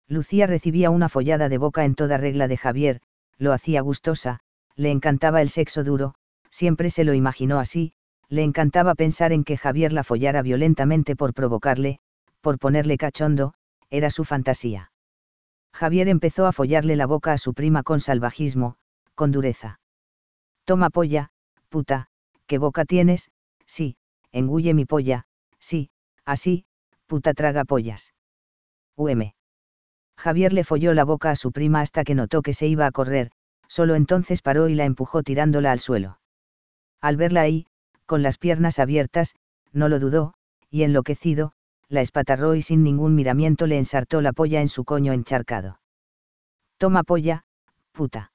Lucía 0.06 0.46
recibía 0.46 0.90
una 0.90 1.08
follada 1.08 1.48
de 1.48 1.58
boca 1.58 1.86
en 1.86 1.94
toda 1.94 2.18
regla 2.18 2.46
de 2.46 2.58
Javier, 2.58 3.00
lo 3.38 3.52
hacía 3.52 3.80
gustosa, 3.80 4.40
le 4.76 4.90
encantaba 4.90 5.40
el 5.40 5.48
sexo 5.48 5.82
duro, 5.82 6.14
siempre 6.50 6.90
se 6.90 7.04
lo 7.04 7.14
imaginó 7.14 7.58
así, 7.58 7.94
le 8.28 8.42
encantaba 8.42 8.94
pensar 8.94 9.32
en 9.32 9.44
que 9.44 9.56
Javier 9.56 9.92
la 9.92 10.04
follara 10.04 10.42
violentamente 10.42 11.16
por 11.16 11.32
provocarle, 11.32 12.00
por 12.42 12.58
ponerle 12.58 12.98
cachondo, 12.98 13.54
era 13.88 14.10
su 14.10 14.24
fantasía. 14.24 14.92
Javier 15.72 16.08
empezó 16.08 16.46
a 16.46 16.52
follarle 16.52 16.96
la 16.96 17.06
boca 17.06 17.32
a 17.32 17.38
su 17.38 17.54
prima 17.54 17.82
con 17.82 18.00
salvajismo, 18.00 18.76
con 19.14 19.32
dureza. 19.32 19.80
Toma 20.64 20.90
polla, 20.90 21.30
puta, 21.70 22.08
¿qué 22.46 22.58
boca 22.58 22.84
tienes? 22.84 23.30
Sí, 23.66 23.96
engulle 24.32 24.74
mi 24.74 24.84
polla, 24.84 25.24
sí, 25.58 25.90
así, 26.26 26.66
puta 27.06 27.32
traga 27.32 27.64
pollas. 27.64 28.12
UM. 28.96 29.32
Javier 30.18 30.52
le 30.52 30.64
folló 30.64 30.92
la 30.94 31.04
boca 31.04 31.30
a 31.30 31.36
su 31.36 31.52
prima 31.52 31.80
hasta 31.80 32.04
que 32.04 32.14
notó 32.14 32.42
que 32.42 32.52
se 32.52 32.66
iba 32.66 32.86
a 32.86 32.92
correr, 32.92 33.30
solo 33.68 33.94
entonces 33.94 34.42
paró 34.42 34.68
y 34.68 34.74
la 34.74 34.84
empujó 34.84 35.22
tirándola 35.22 35.72
al 35.72 35.78
suelo. 35.78 36.18
Al 37.00 37.16
verla 37.16 37.40
ahí, 37.40 37.66
con 38.06 38.22
las 38.22 38.38
piernas 38.38 38.78
abiertas, 38.78 39.34
no 39.72 39.88
lo 39.88 39.98
dudó, 39.98 40.34
y 40.70 40.82
enloquecido, 40.82 41.52
la 41.92 42.00
espatarró 42.00 42.54
y 42.54 42.62
sin 42.62 42.82
ningún 42.82 43.14
miramiento 43.14 43.66
le 43.66 43.76
ensartó 43.76 44.22
la 44.22 44.32
polla 44.32 44.62
en 44.62 44.70
su 44.70 44.82
coño 44.84 45.12
encharcado. 45.12 45.78
Toma 46.78 47.02
polla, 47.02 47.44
puta. 47.92 48.32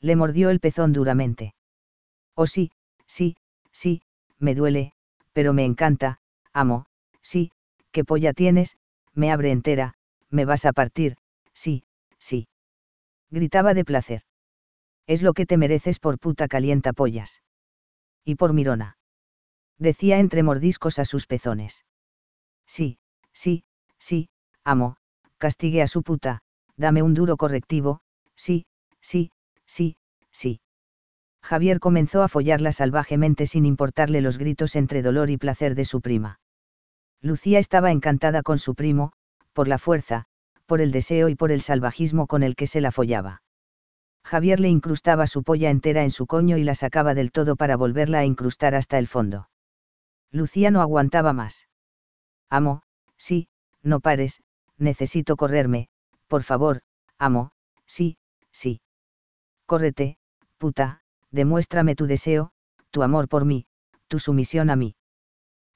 Le 0.00 0.16
mordió 0.16 0.48
el 0.48 0.60
pezón 0.60 0.94
duramente. 0.94 1.54
Oh 2.34 2.46
sí, 2.46 2.70
sí, 3.06 3.36
sí, 3.70 4.00
me 4.38 4.54
duele, 4.54 4.94
pero 5.34 5.52
me 5.52 5.66
encanta, 5.66 6.20
amo, 6.54 6.86
sí, 7.20 7.52
qué 7.92 8.02
polla 8.02 8.32
tienes, 8.32 8.78
me 9.12 9.30
abre 9.30 9.50
entera, 9.50 9.92
me 10.30 10.46
vas 10.46 10.64
a 10.64 10.72
partir, 10.72 11.18
sí, 11.52 11.84
sí. 12.18 12.48
Gritaba 13.30 13.74
de 13.74 13.84
placer. 13.84 14.22
Es 15.06 15.20
lo 15.20 15.34
que 15.34 15.44
te 15.44 15.58
mereces 15.58 15.98
por 15.98 16.18
puta 16.18 16.48
calienta 16.48 16.94
pollas. 16.94 17.42
Y 18.24 18.36
por 18.36 18.54
mirona. 18.54 18.96
Decía 19.76 20.18
entre 20.18 20.42
mordiscos 20.42 20.98
a 20.98 21.04
sus 21.04 21.26
pezones. 21.26 21.84
Sí, 22.70 22.98
sí, 23.32 23.64
sí, 23.98 24.28
amo, 24.62 24.96
castigue 25.38 25.82
a 25.82 25.88
su 25.88 26.04
puta, 26.04 26.38
dame 26.76 27.02
un 27.02 27.14
duro 27.14 27.36
correctivo, 27.36 27.98
sí, 28.36 28.64
sí, 29.00 29.32
sí, 29.66 29.96
sí. 30.30 30.60
Javier 31.42 31.80
comenzó 31.80 32.22
a 32.22 32.28
follarla 32.28 32.70
salvajemente 32.70 33.46
sin 33.46 33.66
importarle 33.66 34.20
los 34.20 34.38
gritos 34.38 34.76
entre 34.76 35.02
dolor 35.02 35.30
y 35.30 35.36
placer 35.36 35.74
de 35.74 35.84
su 35.84 36.00
prima. 36.00 36.38
Lucía 37.20 37.58
estaba 37.58 37.90
encantada 37.90 38.42
con 38.42 38.60
su 38.60 38.76
primo, 38.76 39.10
por 39.52 39.66
la 39.66 39.78
fuerza, 39.78 40.26
por 40.66 40.80
el 40.80 40.92
deseo 40.92 41.28
y 41.28 41.34
por 41.34 41.50
el 41.50 41.62
salvajismo 41.62 42.28
con 42.28 42.44
el 42.44 42.54
que 42.54 42.68
se 42.68 42.80
la 42.80 42.92
follaba. 42.92 43.42
Javier 44.24 44.60
le 44.60 44.68
incrustaba 44.68 45.26
su 45.26 45.42
polla 45.42 45.70
entera 45.70 46.04
en 46.04 46.12
su 46.12 46.28
coño 46.28 46.56
y 46.56 46.62
la 46.62 46.76
sacaba 46.76 47.14
del 47.14 47.32
todo 47.32 47.56
para 47.56 47.76
volverla 47.76 48.20
a 48.20 48.26
incrustar 48.26 48.76
hasta 48.76 48.96
el 49.00 49.08
fondo. 49.08 49.50
Lucía 50.30 50.70
no 50.70 50.82
aguantaba 50.82 51.32
más. 51.32 51.66
Amo, 52.50 52.82
sí, 53.16 53.48
no 53.82 54.00
pares, 54.00 54.42
necesito 54.76 55.36
correrme, 55.36 55.88
por 56.26 56.42
favor, 56.42 56.82
amo, 57.18 57.52
sí, 57.86 58.18
sí. 58.50 58.80
Córrete, 59.66 60.18
puta, 60.58 61.02
demuéstrame 61.30 61.94
tu 61.94 62.06
deseo, 62.06 62.50
tu 62.90 63.04
amor 63.04 63.28
por 63.28 63.44
mí, 63.44 63.66
tu 64.08 64.18
sumisión 64.18 64.68
a 64.68 64.76
mí. 64.76 64.96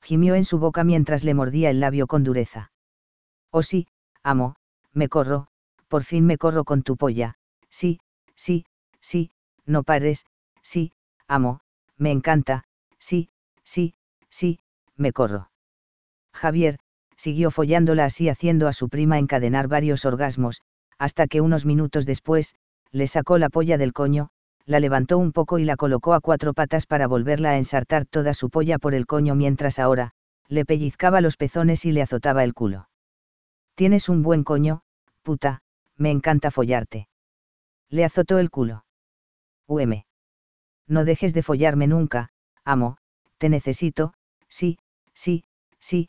Gimió 0.02 0.34
en 0.34 0.44
su 0.44 0.58
boca 0.58 0.82
mientras 0.82 1.22
le 1.22 1.34
mordía 1.34 1.70
el 1.70 1.78
labio 1.78 2.08
con 2.08 2.24
dureza. 2.24 2.72
Oh 3.50 3.62
sí, 3.62 3.86
amo, 4.24 4.56
me 4.92 5.08
corro, 5.08 5.46
por 5.88 6.02
fin 6.02 6.26
me 6.26 6.38
corro 6.38 6.64
con 6.64 6.82
tu 6.82 6.96
polla, 6.96 7.36
sí, 7.70 8.00
sí, 8.34 8.66
sí, 9.00 9.30
no 9.64 9.84
pares, 9.84 10.26
sí, 10.60 10.92
amo, 11.28 11.60
me 11.96 12.10
encanta, 12.10 12.64
sí, 12.98 13.30
sí, 13.62 13.94
sí, 14.28 14.58
me 14.96 15.12
corro. 15.12 15.50
Javier, 16.34 16.78
siguió 17.16 17.50
follándola 17.50 18.04
así 18.04 18.28
haciendo 18.28 18.68
a 18.68 18.72
su 18.72 18.88
prima 18.88 19.18
encadenar 19.18 19.68
varios 19.68 20.04
orgasmos, 20.04 20.60
hasta 20.98 21.26
que 21.26 21.40
unos 21.40 21.64
minutos 21.64 22.06
después, 22.06 22.54
le 22.90 23.06
sacó 23.06 23.38
la 23.38 23.48
polla 23.48 23.78
del 23.78 23.92
coño, 23.92 24.28
la 24.66 24.80
levantó 24.80 25.18
un 25.18 25.32
poco 25.32 25.58
y 25.58 25.64
la 25.64 25.76
colocó 25.76 26.14
a 26.14 26.20
cuatro 26.20 26.54
patas 26.54 26.86
para 26.86 27.06
volverla 27.06 27.50
a 27.50 27.56
ensartar 27.56 28.06
toda 28.06 28.34
su 28.34 28.50
polla 28.50 28.78
por 28.78 28.94
el 28.94 29.06
coño 29.06 29.34
mientras 29.34 29.78
ahora, 29.78 30.12
le 30.48 30.64
pellizcaba 30.64 31.20
los 31.20 31.36
pezones 31.36 31.84
y 31.84 31.92
le 31.92 32.02
azotaba 32.02 32.44
el 32.44 32.54
culo. 32.54 32.88
Tienes 33.74 34.08
un 34.08 34.22
buen 34.22 34.44
coño, 34.44 34.82
puta, 35.22 35.60
me 35.96 36.10
encanta 36.10 36.50
follarte. 36.50 37.08
Le 37.88 38.04
azotó 38.04 38.38
el 38.38 38.50
culo. 38.50 38.84
UM. 39.66 40.04
No 40.86 41.04
dejes 41.04 41.34
de 41.34 41.42
follarme 41.42 41.86
nunca, 41.86 42.30
amo, 42.64 42.98
te 43.38 43.48
necesito, 43.48 44.14
sí, 44.48 44.78
sí, 45.14 45.44
sí, 45.78 46.08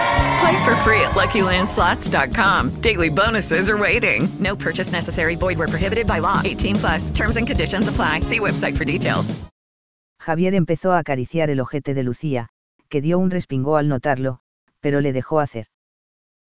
Play 0.39 0.63
for 0.63 0.75
free 0.83 1.01
at 1.01 1.11
LuckyLandSlots.com. 1.15 2.81
Daily 2.81 3.09
bonuses 3.09 3.69
are 3.69 3.77
waiting. 3.77 4.29
No 4.39 4.55
purchase 4.55 4.91
necessary. 4.91 5.35
Void 5.35 5.57
where 5.57 5.67
prohibited 5.67 6.07
by 6.07 6.19
law. 6.19 6.41
18 6.43 6.75
plus. 6.75 7.11
Terms 7.11 7.37
and 7.37 7.47
conditions 7.47 7.87
apply. 7.87 8.21
See 8.21 8.39
website 8.39 8.77
for 8.77 8.85
details. 8.85 9.35
Javier 10.21 10.53
empezó 10.53 10.91
a 10.93 10.99
acariciar 10.99 11.49
el 11.49 11.59
ojete 11.59 11.95
de 11.95 12.03
Lucía, 12.03 12.49
que 12.89 13.01
dio 13.01 13.17
un 13.17 13.31
respingó 13.31 13.77
al 13.77 13.87
notarlo, 13.87 14.39
pero 14.79 15.01
le 15.01 15.13
dejó 15.13 15.39
hacer. 15.39 15.65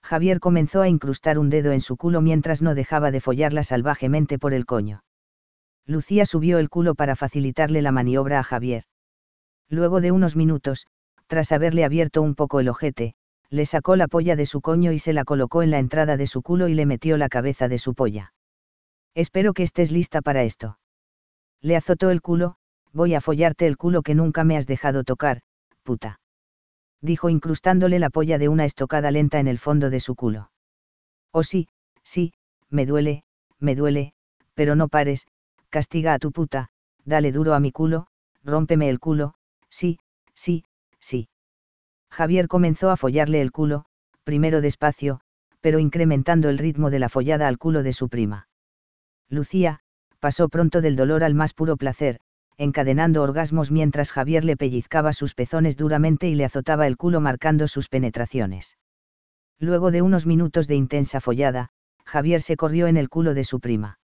Javier 0.03 0.41
comenzó 0.41 0.83
a 0.83 0.89
incrustar 0.89 1.39
un 1.39 1.49
dedo 1.49 1.73
en 1.73 1.81
su 1.81 1.97
culo 1.97 2.21
mientras 2.21 2.61
no 2.61 2.75
dejaba 2.75 3.11
de 3.11 3.21
follarla 3.21 3.63
salvajemente 3.63 4.39
por 4.39 4.53
el 4.53 4.67
coño. 4.67 5.05
Lucía 5.87 6.27
subió 6.27 6.59
el 6.59 6.69
culo 6.69 6.95
para 6.95 7.17
facilitarle 7.17 7.81
la 7.81 7.93
maniobra 7.93 8.41
a 8.41 8.43
Javier. 8.43 8.85
Luego 9.69 10.01
de 10.01 10.11
unos 10.11 10.37
minutos, 10.37 10.87
tras 11.27 11.51
haberle 11.51 11.85
abierto 11.85 12.21
un 12.21 12.35
poco 12.35 12.61
el 12.61 12.69
ojete, 12.69 13.15
le 13.53 13.67
sacó 13.67 13.97
la 13.97 14.09
polla 14.09 14.35
de 14.35 14.47
su 14.47 14.63
coño 14.63 14.93
y 14.93 14.99
se 14.99 15.13
la 15.13 15.25
colocó 15.25 15.63
en 15.63 15.71
la 15.71 15.79
entrada 15.79 16.17
de 16.17 16.27
su 16.27 16.41
culo 16.41 16.69
y 16.69 16.75
le 16.75 16.87
metió 16.87 17.19
la 17.19 17.29
cabeza 17.29 17.69
de 17.69 17.77
su 17.77 17.95
polla. 17.95 18.33
Espero 19.15 19.53
que 19.53 19.63
estés 19.63 19.93
lista 19.93 20.23
para 20.23 20.43
esto. 20.43 20.79
Le 21.61 21.77
azotó 21.77 22.09
el 22.09 22.23
culo, 22.23 22.57
voy 22.95 23.15
a 23.15 23.21
follarte 23.21 23.67
el 23.67 23.77
culo 23.77 24.01
que 24.01 24.15
nunca 24.15 24.43
me 24.43 24.57
has 24.57 24.67
dejado 24.67 25.05
tocar, 25.05 25.43
puta. 25.83 26.19
Dijo 27.03 27.29
incrustándole 27.29 27.99
la 27.99 28.09
polla 28.09 28.39
de 28.39 28.49
una 28.49 28.65
estocada 28.65 29.11
lenta 29.11 29.39
en 29.39 29.49
el 29.49 29.59
fondo 29.59 29.91
de 29.91 30.01
su 30.01 30.15
culo. 30.15 30.51
Oh 31.31 31.43
sí, 31.43 31.69
sí, 32.03 32.33
me 32.71 32.87
duele, 32.87 33.23
me 33.59 33.75
duele, 33.75 34.15
pero 34.55 34.77
no 34.77 34.89
pares, 34.89 35.27
castiga 35.69 36.15
a 36.15 36.19
tu 36.19 36.33
puta, 36.33 36.71
dale 37.05 37.33
duro 37.33 37.53
a 37.53 37.61
mi 37.61 37.71
culo, 37.71 38.07
rómpeme 38.45 38.89
el 38.89 38.99
culo, 38.99 39.35
sí, 39.69 39.99
sí, 40.33 40.65
sí. 41.01 41.29
Javier 42.13 42.47
comenzó 42.47 42.91
a 42.91 42.99
follarle 42.99 43.41
el 43.41 43.53
culo, 43.53 43.87
primero 44.23 44.61
despacio, 44.61 45.21
pero 45.63 45.79
incrementando 45.79 46.51
el 46.51 46.59
ritmo 46.59 46.91
de 46.91 46.99
la 46.99 47.09
follada 47.09 47.49
al 47.49 47.57
culo 47.57 47.83
de 47.83 47.95
su 47.95 48.11
prima. 48.11 48.49
Lucía, 49.31 49.81
pasó 50.21 50.51
pronto 50.51 50.83
del 50.83 50.95
dolor 50.95 51.25
al 51.25 51.33
más 51.33 51.55
puro 51.55 51.79
placer, 51.79 52.21
encadenando 52.59 53.23
orgasmos 53.23 53.71
mientras 53.71 54.13
Javier 54.13 54.45
le 54.45 54.59
pellizcaba 54.59 55.15
sus 55.15 55.35
pezones 55.35 55.79
duramente 55.79 56.29
y 56.29 56.35
le 56.35 56.45
azotaba 56.45 56.87
el 56.87 56.99
culo 56.99 57.23
marcando 57.23 57.67
sus 57.67 57.89
penetraciones. 57.89 58.77
Luego 59.59 59.91
de 59.91 60.03
unos 60.03 60.27
minutos 60.27 60.69
de 60.69 60.75
intensa 60.75 61.19
follada, 61.19 61.71
Javier 62.05 62.43
se 62.43 62.57
corrió 62.59 62.89
en 62.89 62.99
el 62.99 63.09
culo 63.09 63.33
de 63.33 63.45
su 63.45 63.59
prima. 63.59 64.01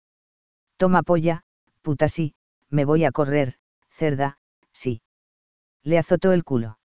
Toma 0.77 1.01
polla, 1.01 1.41
puta 1.81 2.07
sí, 2.07 2.35
me 2.69 2.85
voy 2.85 3.03
a 3.03 3.11
correr, 3.11 3.55
cerda, 3.89 4.37
sí. 4.71 5.01
Le 5.81 5.97
azotó 5.97 6.33
el 6.33 6.43
culo. 6.43 6.77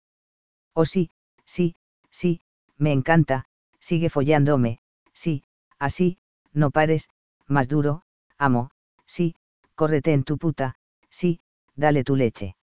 Oh 0.74 0.86
sí, 0.86 1.10
sí, 1.46 1.76
sí, 2.12 2.42
me 2.78 2.92
encanta, 2.92 3.46
sigue 3.80 4.10
follándome, 4.10 4.80
sí, 5.14 5.44
así, 5.78 6.18
no 6.54 6.72
pares, 6.72 7.10
más 7.48 7.68
duro, 7.68 8.04
amo, 8.38 8.72
sí, 9.06 9.36
córrete 9.76 10.14
en 10.14 10.24
tu 10.24 10.38
puta, 10.38 10.76
sí, 11.10 11.42
dale 11.76 12.04
tu 12.04 12.16
leche. 12.16 12.56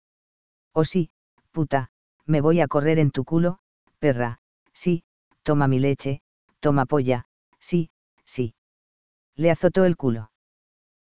Oh 0.73 0.83
sí, 0.83 1.09
puta, 1.51 1.89
me 2.25 2.41
voy 2.41 2.61
a 2.61 2.67
correr 2.67 2.99
en 2.99 3.11
tu 3.11 3.23
culo, 3.23 3.59
perra, 3.99 4.39
sí, 4.73 5.03
toma 5.43 5.67
mi 5.67 5.79
leche, 5.79 6.21
toma 6.59 6.85
polla, 6.85 7.25
sí, 7.59 7.89
sí. 8.25 8.55
Le 9.35 9.51
azotó 9.51 9.85
el 9.85 9.97
culo. 9.97 10.31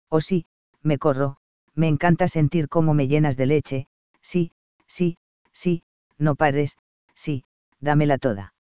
Oh 0.09 0.20
sí, 0.20 0.47
me 0.83 0.99
corro, 0.99 1.39
me 1.74 1.89
encanta 1.89 2.29
sentir 2.29 2.69
cómo 2.69 2.95
me 2.95 3.09
llenas 3.09 3.37
de 3.37 3.47
leche, 3.47 3.89
sí, 4.20 4.53
sí, 4.87 5.19
sí, 5.53 5.85
no 6.19 6.35
pares, 6.35 6.77
sí, 7.23 7.44
dámela 7.81 8.19
toda. 8.19 8.55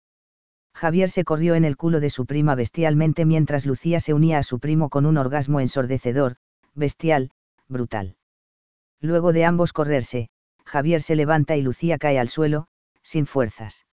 Javier 0.76 1.10
se 1.10 1.24
corrió 1.24 1.56
en 1.56 1.66
el 1.66 1.78
culo 1.78 2.00
de 2.00 2.10
su 2.10 2.26
prima 2.26 2.56
bestialmente 2.56 3.26
mientras 3.26 3.66
Lucía 3.66 4.00
se 4.00 4.14
unía 4.14 4.38
a 4.38 4.44
su 4.44 4.60
primo 4.60 4.90
con 4.90 5.06
un 5.06 5.18
orgasmo 5.18 5.60
ensordecedor, 5.60 6.38
bestial, 6.76 7.32
brutal. 7.68 8.16
Luego 9.02 9.34
de 9.34 9.46
ambos 9.46 9.74
correrse, 9.74 10.30
Javier 10.64 11.02
se 11.02 11.16
levanta 11.16 11.58
y 11.58 11.62
Lucía 11.64 11.98
cae 11.98 12.20
al 12.20 12.30
suelo, 12.30 12.68
sin 13.02 13.26
fuerzas. 13.26 13.86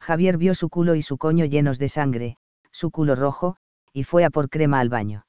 Javier 0.00 0.38
vio 0.38 0.54
su 0.54 0.70
culo 0.70 0.94
y 0.94 1.02
su 1.02 1.18
coño 1.18 1.44
llenos 1.44 1.78
de 1.78 1.88
sangre, 1.88 2.36
su 2.72 2.90
culo 2.90 3.14
rojo, 3.14 3.56
y 3.92 4.04
fue 4.04 4.24
a 4.24 4.30
por 4.30 4.48
crema 4.48 4.80
al 4.80 4.88
baño. 4.88 5.26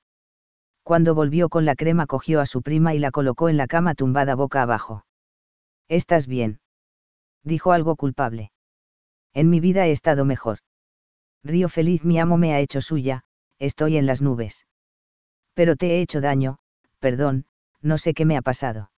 Cuando 0.84 1.15
volvió 1.15 1.49
con 1.49 1.65
la 1.65 1.76
crema 1.76 2.07
cogió 2.07 2.40
a 2.40 2.45
su 2.45 2.61
prima 2.61 2.94
y 2.94 2.99
la 2.99 3.11
colocó 3.11 3.49
en 3.49 3.57
la 3.57 3.68
cama 3.68 3.94
tumbada 3.94 4.35
boca 4.35 4.61
abajo. 4.61 5.06
¿Estás 5.90 6.27
bien? 6.27 6.60
Dijo 7.44 7.73
algo 7.73 7.98
culpable. 7.98 8.52
En 9.34 9.49
mi 9.49 9.60
vida 9.60 9.88
he 9.88 9.91
estado 9.91 10.26
mejor. 10.26 10.60
Río 11.43 11.69
feliz 11.69 12.03
mi 12.03 12.19
amo 12.19 12.38
me 12.38 12.53
ha 12.53 12.60
hecho 12.60 12.81
suya, 12.81 13.23
estoy 13.60 13.97
en 13.97 14.05
las 14.05 14.22
nubes. 14.22 14.65
Pero 15.53 15.76
te 15.76 15.91
he 15.91 16.01
hecho 16.01 16.22
daño, 16.22 16.60
perdón, 16.99 17.45
no 17.81 17.97
sé 17.97 18.14
qué 18.14 18.26
me 18.26 18.38
ha 18.38 18.41
pasado. 18.41 18.91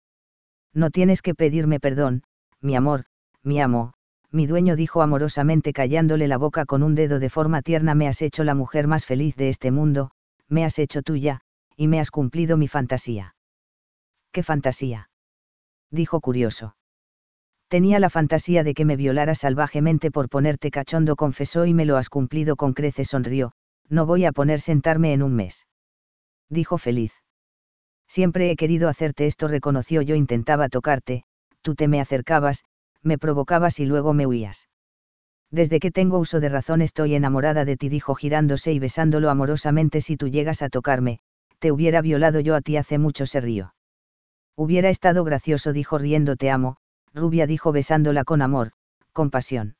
No 0.74 0.90
tienes 0.90 1.22
que 1.22 1.36
pedirme 1.36 1.80
perdón, 1.80 2.24
mi 2.62 2.76
amor, 2.76 3.06
mi 3.44 3.62
amo, 3.62 3.94
mi 4.32 4.48
dueño 4.48 4.76
dijo 4.76 5.02
amorosamente 5.02 5.74
callándole 5.74 6.28
la 6.28 6.38
boca 6.38 6.66
con 6.66 6.82
un 6.82 6.96
dedo 6.96 7.20
de 7.20 7.30
forma 7.30 7.62
tierna 7.62 7.94
me 7.94 8.08
has 8.08 8.22
hecho 8.22 8.44
la 8.44 8.56
mujer 8.56 8.88
más 8.88 9.06
feliz 9.06 9.36
de 9.36 9.50
este 9.50 9.72
mundo, 9.72 10.12
me 10.50 10.66
has 10.66 10.80
hecho 10.80 11.04
tuya, 11.04 11.42
y 11.78 11.88
me 11.88 12.00
has 12.00 12.10
cumplido 12.10 12.58
mi 12.58 12.68
fantasía. 12.68 13.36
¿Qué 14.32 14.42
fantasía? 14.42 15.10
dijo 15.92 16.20
curioso. 16.20 16.76
Tenía 17.74 17.98
la 17.98 18.12
fantasía 18.12 18.64
de 18.64 18.76
que 18.76 18.86
me 18.86 18.96
violara 18.96 19.34
salvajemente 19.34 20.12
por 20.12 20.30
ponerte 20.30 20.70
cachondo, 20.70 21.16
confesó 21.16 21.66
y 21.66 21.74
me 21.74 21.86
lo 21.86 21.98
has 21.98 22.08
cumplido 22.08 22.56
con 22.56 22.74
creces, 22.74 23.08
sonrió, 23.08 23.54
no 23.90 24.06
voy 24.06 24.26
a 24.26 24.32
poner 24.32 24.62
sentarme 24.62 25.12
en 25.12 25.24
un 25.24 25.34
mes. 25.34 25.66
Dijo 26.52 26.78
feliz. 26.78 27.14
Siempre 28.08 28.52
he 28.52 28.56
querido 28.58 28.90
hacerte 28.90 29.26
esto, 29.26 29.48
reconoció 29.48 30.04
yo 30.04 30.14
intentaba 30.14 30.70
tocarte, 30.70 31.24
tú 31.64 31.74
te 31.74 31.88
me 31.88 32.00
acercabas, 32.00 32.64
me 33.02 33.18
provocabas 33.18 33.80
y 33.80 33.88
luego 33.88 34.14
me 34.14 34.28
huías. 34.28 34.70
Desde 35.50 35.80
que 35.80 35.90
tengo 35.90 36.20
uso 36.20 36.40
de 36.40 36.50
razón 36.50 36.80
estoy 36.84 37.16
enamorada 37.16 37.66
de 37.66 37.76
ti, 37.76 37.90
dijo 37.90 38.14
girándose 38.14 38.72
y 38.72 38.78
besándolo 38.78 39.32
amorosamente. 39.32 40.00
Si 40.00 40.16
tú 40.16 40.28
llegas 40.28 40.62
a 40.62 40.70
tocarme, 40.70 41.22
te 41.58 41.72
hubiera 41.72 42.04
violado 42.04 42.40
yo 42.40 42.54
a 42.54 42.62
ti 42.62 42.78
hace 42.78 43.00
mucho, 43.00 43.26
se 43.26 43.42
rió. 43.42 43.74
Hubiera 44.56 44.90
estado 44.90 45.24
gracioso, 45.24 45.74
dijo 45.74 45.98
riendo, 45.98 46.36
te 46.36 46.52
amo, 46.52 46.78
rubia 47.14 47.48
dijo 47.48 47.72
besándola 47.72 48.24
con 48.24 48.42
amor, 48.42 48.72
con 49.12 49.30
pasión. 49.30 49.76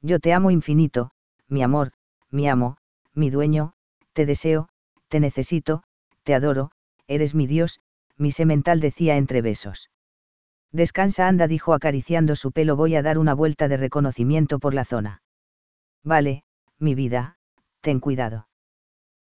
Yo 0.00 0.20
te 0.20 0.32
amo 0.32 0.50
infinito, 0.50 1.10
mi 1.48 1.62
amor, 1.62 1.92
mi 2.30 2.48
amo, 2.48 2.76
mi 3.14 3.30
dueño, 3.30 3.72
te 4.12 4.26
deseo, 4.26 4.68
te 5.08 5.20
necesito, 5.20 5.82
te 6.22 6.34
adoro, 6.34 6.70
eres 7.06 7.34
mi 7.34 7.46
Dios, 7.46 7.80
mi 8.16 8.30
semental 8.30 8.80
decía 8.80 9.16
entre 9.16 9.42
besos. 9.42 9.90
Descansa, 10.72 11.28
anda, 11.28 11.46
dijo 11.46 11.72
acariciando 11.72 12.34
su 12.36 12.50
pelo, 12.50 12.76
voy 12.76 12.96
a 12.96 13.02
dar 13.02 13.18
una 13.18 13.34
vuelta 13.34 13.68
de 13.68 13.76
reconocimiento 13.76 14.58
por 14.58 14.74
la 14.74 14.84
zona. 14.84 15.22
Vale, 16.02 16.42
mi 16.78 16.94
vida, 16.94 17.36
ten 17.80 18.00
cuidado. 18.00 18.48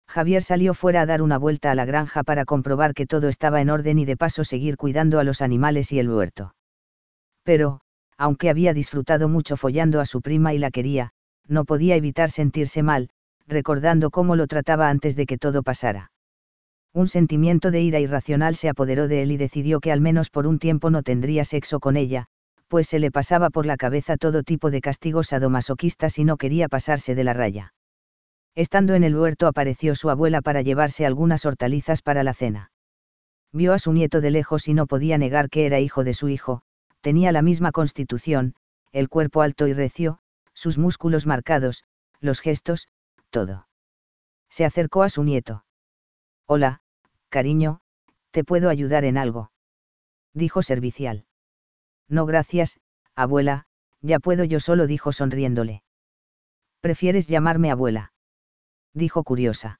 Javier 0.08 0.44
salió 0.44 0.74
fuera 0.74 1.02
a 1.02 1.06
dar 1.06 1.22
una 1.22 1.38
vuelta 1.38 1.72
a 1.72 1.76
la 1.76 1.86
granja 1.86 2.24
para 2.24 2.46
comprobar 2.46 2.94
que 2.94 3.06
todo 3.06 3.28
estaba 3.28 3.62
en 3.62 3.70
orden 3.70 4.00
y 4.00 4.06
de 4.06 4.18
paso 4.18 4.44
seguir 4.44 4.78
cuidando 4.78 5.20
a 5.20 5.24
los 5.24 5.42
animales 5.42 5.92
y 5.92 6.00
el 6.00 6.10
huerto. 6.10 6.54
Pero, 7.44 7.82
aunque 8.18 8.50
había 8.50 8.74
disfrutado 8.74 9.28
mucho 9.28 9.58
follando 9.58 10.00
a 10.00 10.06
su 10.06 10.22
prima 10.22 10.54
y 10.54 10.58
la 10.58 10.72
quería, 10.72 11.12
no 11.48 11.66
podía 11.66 11.96
evitar 11.96 12.30
sentirse 12.30 12.84
mal, 12.84 13.10
recordando 13.48 14.10
cómo 14.12 14.36
lo 14.36 14.48
trataba 14.48 14.90
antes 14.90 15.16
de 15.16 15.26
que 15.26 15.38
todo 15.38 15.64
pasara. 15.64 16.12
Un 16.94 17.08
sentimiento 17.08 17.72
de 17.72 17.82
ira 17.82 18.00
irracional 18.00 18.56
se 18.56 18.70
apoderó 18.70 19.08
de 19.08 19.24
él 19.24 19.32
y 19.32 19.38
decidió 19.38 19.80
que 19.80 19.92
al 19.92 20.02
menos 20.02 20.30
por 20.30 20.46
un 20.46 20.60
tiempo 20.60 20.90
no 20.90 21.04
tendría 21.04 21.46
sexo 21.46 21.80
con 21.80 21.96
ella, 21.96 22.26
pues 22.68 22.88
se 22.88 23.00
le 23.00 23.12
pasaba 23.12 23.50
por 23.50 23.66
la 23.66 23.78
cabeza 23.78 24.18
todo 24.18 24.44
tipo 24.44 24.72
de 24.72 24.82
castigos 24.82 25.28
sadomasoquistas 25.28 26.20
y 26.20 26.26
no 26.26 26.38
quería 26.38 26.68
pasarse 26.70 27.16
de 27.16 27.24
la 27.24 27.34
raya. 27.34 27.74
Estando 28.56 28.94
en 28.94 29.04
el 29.04 29.16
huerto 29.16 29.48
apareció 29.48 29.96
su 29.96 30.10
abuela 30.10 30.42
para 30.42 30.62
llevarse 30.62 31.06
algunas 31.06 31.46
hortalizas 31.46 32.02
para 32.02 32.24
la 32.24 32.34
cena. 32.34 32.72
Vio 33.54 33.74
a 33.74 33.80
su 33.80 33.94
nieto 33.94 34.22
de 34.22 34.32
lejos 34.32 34.68
y 34.68 34.74
no 34.74 34.88
podía 34.88 35.18
negar 35.18 35.50
que 35.50 35.66
era 35.66 35.80
hijo 35.80 36.04
de 36.04 36.14
su 36.14 36.30
hijo, 36.30 36.62
tenía 37.02 37.32
la 37.32 37.42
misma 37.42 37.72
constitución, 37.72 38.56
el 38.92 39.10
cuerpo 39.10 39.42
alto 39.42 39.68
y 39.68 39.74
recio, 39.74 40.20
sus 40.54 40.78
músculos 40.78 41.26
marcados, 41.26 41.84
los 42.20 42.40
gestos, 42.40 42.88
todo. 43.30 43.68
Se 44.50 44.66
acercó 44.66 45.04
a 45.04 45.10
su 45.10 45.24
nieto. 45.24 45.66
Hola, 46.46 46.82
cariño, 47.30 47.82
¿te 48.32 48.44
puedo 48.44 48.70
ayudar 48.70 49.06
en 49.06 49.18
algo? 49.18 49.52
Dijo 50.34 50.62
servicial. 50.62 51.26
No 52.08 52.26
gracias, 52.26 52.80
abuela, 53.16 53.66
ya 54.02 54.20
puedo 54.20 54.44
yo 54.44 54.60
solo, 54.60 54.88
dijo 54.88 55.12
sonriéndole. 55.12 55.84
¿Prefieres 56.82 57.28
llamarme 57.28 57.72
abuela? 57.72 58.14
Dijo 58.94 59.24
curiosa. 59.24 59.80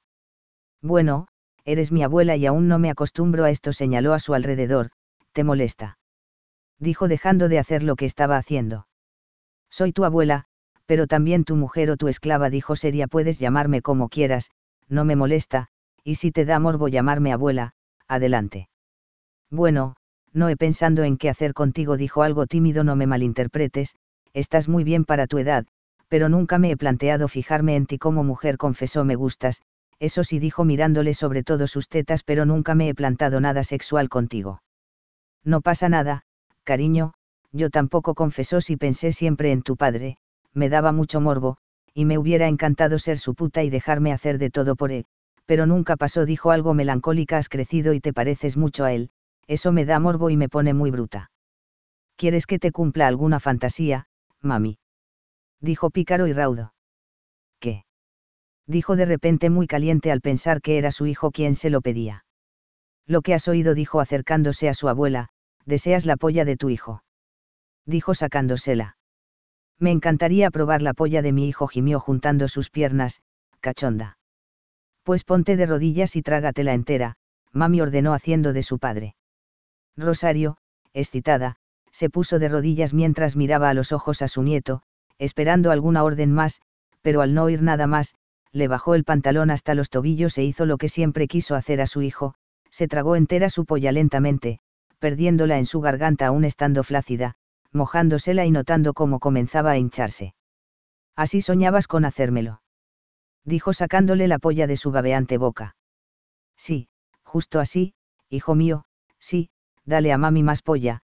Bueno, 0.80 1.28
eres 1.64 1.92
mi 1.92 2.02
abuela 2.02 2.36
y 2.36 2.46
aún 2.46 2.68
no 2.68 2.78
me 2.78 2.90
acostumbro 2.90 3.44
a 3.44 3.50
esto, 3.50 3.72
señaló 3.72 4.14
a 4.14 4.18
su 4.18 4.34
alrededor, 4.34 4.90
¿te 5.32 5.44
molesta? 5.44 5.98
Dijo 6.82 7.06
dejando 7.06 7.48
de 7.48 7.60
hacer 7.60 7.84
lo 7.84 7.94
que 7.94 8.06
estaba 8.06 8.36
haciendo. 8.36 8.88
Soy 9.70 9.92
tu 9.92 10.04
abuela, 10.04 10.46
pero 10.84 11.06
también 11.06 11.44
tu 11.44 11.54
mujer 11.54 11.92
o 11.92 11.96
tu 11.96 12.08
esclava, 12.08 12.50
dijo 12.50 12.74
seria, 12.74 13.06
puedes 13.06 13.38
llamarme 13.38 13.82
como 13.82 14.08
quieras, 14.08 14.50
no 14.88 15.04
me 15.04 15.14
molesta, 15.14 15.68
y 16.02 16.16
si 16.16 16.32
te 16.32 16.44
da 16.44 16.58
morbo 16.58 16.88
llamarme 16.88 17.32
abuela, 17.32 17.74
adelante. 18.08 18.68
Bueno, 19.48 19.94
no 20.32 20.48
he 20.48 20.56
pensando 20.56 21.04
en 21.04 21.18
qué 21.18 21.28
hacer 21.30 21.54
contigo, 21.54 21.96
dijo 21.96 22.24
algo 22.24 22.48
tímido, 22.48 22.82
no 22.82 22.96
me 22.96 23.06
malinterpretes, 23.06 23.94
estás 24.32 24.68
muy 24.68 24.82
bien 24.82 25.04
para 25.04 25.28
tu 25.28 25.38
edad, 25.38 25.64
pero 26.08 26.28
nunca 26.28 26.58
me 26.58 26.72
he 26.72 26.76
planteado 26.76 27.28
fijarme 27.28 27.76
en 27.76 27.86
ti 27.86 27.96
como 27.96 28.24
mujer, 28.24 28.56
confesó 28.56 29.04
me 29.04 29.14
gustas, 29.14 29.62
eso 30.00 30.24
sí 30.24 30.40
dijo 30.40 30.64
mirándole 30.64 31.14
sobre 31.14 31.44
todo 31.44 31.68
sus 31.68 31.88
tetas, 31.88 32.24
pero 32.24 32.44
nunca 32.44 32.74
me 32.74 32.88
he 32.88 32.94
plantado 32.96 33.40
nada 33.40 33.62
sexual 33.62 34.08
contigo. 34.08 34.62
No 35.44 35.60
pasa 35.60 35.88
nada, 35.88 36.24
cariño, 36.64 37.14
yo 37.52 37.70
tampoco 37.70 38.14
confesó 38.14 38.60
si 38.60 38.76
pensé 38.76 39.12
siempre 39.12 39.52
en 39.52 39.62
tu 39.62 39.76
padre, 39.76 40.16
me 40.54 40.68
daba 40.68 40.92
mucho 40.92 41.20
morbo, 41.20 41.58
y 41.94 42.04
me 42.04 42.18
hubiera 42.18 42.48
encantado 42.48 42.98
ser 42.98 43.18
su 43.18 43.34
puta 43.34 43.62
y 43.62 43.70
dejarme 43.70 44.12
hacer 44.12 44.38
de 44.38 44.50
todo 44.50 44.76
por 44.76 44.92
él, 44.92 45.06
pero 45.46 45.66
nunca 45.66 45.96
pasó, 45.96 46.24
dijo 46.24 46.50
algo 46.50 46.74
melancólica, 46.74 47.38
has 47.38 47.48
crecido 47.48 47.92
y 47.92 48.00
te 48.00 48.12
pareces 48.12 48.56
mucho 48.56 48.84
a 48.84 48.92
él, 48.92 49.10
eso 49.46 49.72
me 49.72 49.84
da 49.84 49.98
morbo 49.98 50.30
y 50.30 50.36
me 50.36 50.48
pone 50.48 50.72
muy 50.72 50.90
bruta. 50.90 51.30
¿Quieres 52.16 52.46
que 52.46 52.58
te 52.58 52.72
cumpla 52.72 53.08
alguna 53.08 53.40
fantasía, 53.40 54.06
mami? 54.40 54.78
Dijo 55.60 55.90
pícaro 55.90 56.26
y 56.26 56.32
raudo. 56.32 56.74
¿Qué? 57.60 57.84
Dijo 58.66 58.96
de 58.96 59.04
repente 59.04 59.50
muy 59.50 59.66
caliente 59.66 60.10
al 60.12 60.20
pensar 60.20 60.62
que 60.62 60.78
era 60.78 60.92
su 60.92 61.06
hijo 61.06 61.30
quien 61.30 61.54
se 61.54 61.70
lo 61.70 61.80
pedía. 61.80 62.24
Lo 63.06 63.22
que 63.22 63.34
has 63.34 63.48
oído, 63.48 63.74
dijo 63.74 64.00
acercándose 64.00 64.68
a 64.68 64.74
su 64.74 64.88
abuela, 64.88 65.30
deseas 65.66 66.06
la 66.06 66.16
polla 66.16 66.44
de 66.44 66.56
tu 66.56 66.70
hijo. 66.70 67.02
Dijo 67.86 68.14
sacándosela. 68.14 68.96
Me 69.78 69.90
encantaría 69.90 70.50
probar 70.50 70.82
la 70.82 70.94
polla 70.94 71.22
de 71.22 71.32
mi 71.32 71.48
hijo, 71.48 71.66
gimió 71.66 71.98
juntando 71.98 72.48
sus 72.48 72.70
piernas, 72.70 73.22
cachonda. 73.60 74.18
Pues 75.02 75.24
ponte 75.24 75.56
de 75.56 75.66
rodillas 75.66 76.14
y 76.14 76.22
trágatela 76.22 76.74
entera, 76.74 77.16
mami 77.52 77.80
ordenó 77.80 78.14
haciendo 78.14 78.52
de 78.52 78.62
su 78.62 78.78
padre. 78.78 79.16
Rosario, 79.96 80.56
excitada, 80.92 81.56
se 81.90 82.08
puso 82.08 82.38
de 82.38 82.48
rodillas 82.48 82.94
mientras 82.94 83.36
miraba 83.36 83.68
a 83.68 83.74
los 83.74 83.92
ojos 83.92 84.22
a 84.22 84.28
su 84.28 84.42
nieto, 84.42 84.82
esperando 85.18 85.70
alguna 85.70 86.04
orden 86.04 86.32
más, 86.32 86.60
pero 87.02 87.20
al 87.20 87.34
no 87.34 87.44
oír 87.44 87.62
nada 87.62 87.86
más, 87.86 88.14
le 88.52 88.68
bajó 88.68 88.94
el 88.94 89.04
pantalón 89.04 89.50
hasta 89.50 89.74
los 89.74 89.90
tobillos 89.90 90.36
e 90.38 90.44
hizo 90.44 90.66
lo 90.66 90.78
que 90.78 90.88
siempre 90.88 91.26
quiso 91.26 91.54
hacer 91.54 91.80
a 91.80 91.86
su 91.86 92.02
hijo, 92.02 92.34
se 92.70 92.88
tragó 92.88 93.16
entera 93.16 93.50
su 93.50 93.64
polla 93.64 93.92
lentamente, 93.92 94.60
perdiéndola 95.06 95.58
en 95.58 95.66
su 95.66 95.82
garganta 95.82 96.28
aún 96.28 96.46
estando 96.46 96.82
flácida, 96.82 97.34
mojándosela 97.72 98.46
y 98.46 98.50
notando 98.50 98.94
cómo 98.94 99.18
comenzaba 99.18 99.72
a 99.72 99.78
hincharse. 99.78 100.34
Así 101.14 101.42
soñabas 101.42 101.86
con 101.86 102.06
hacérmelo 102.06 102.62
dijo 103.44 103.72
sacándole 103.72 104.28
la 104.28 104.38
polla 104.38 104.66
de 104.66 104.76
su 104.76 104.90
babeante 104.90 105.38
boca. 105.38 105.76
Sí, 106.56 106.88
justo 107.24 107.60
así, 107.60 107.94
hijo 108.28 108.54
mío, 108.54 108.84
sí, 109.18 109.50
dale 109.84 110.12
a 110.12 110.18
mami 110.18 110.42
más 110.42 110.62
polla, 110.62 111.00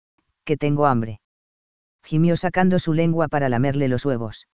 que 0.44 0.56
tengo 0.56 0.86
hambre. 0.86 1.20
Gimió 2.02 2.36
sacando 2.36 2.78
su 2.78 2.92
lengua 2.92 3.28
para 3.28 3.48
lamerle 3.48 3.88
los 3.88 4.04
huevos. 4.04 4.48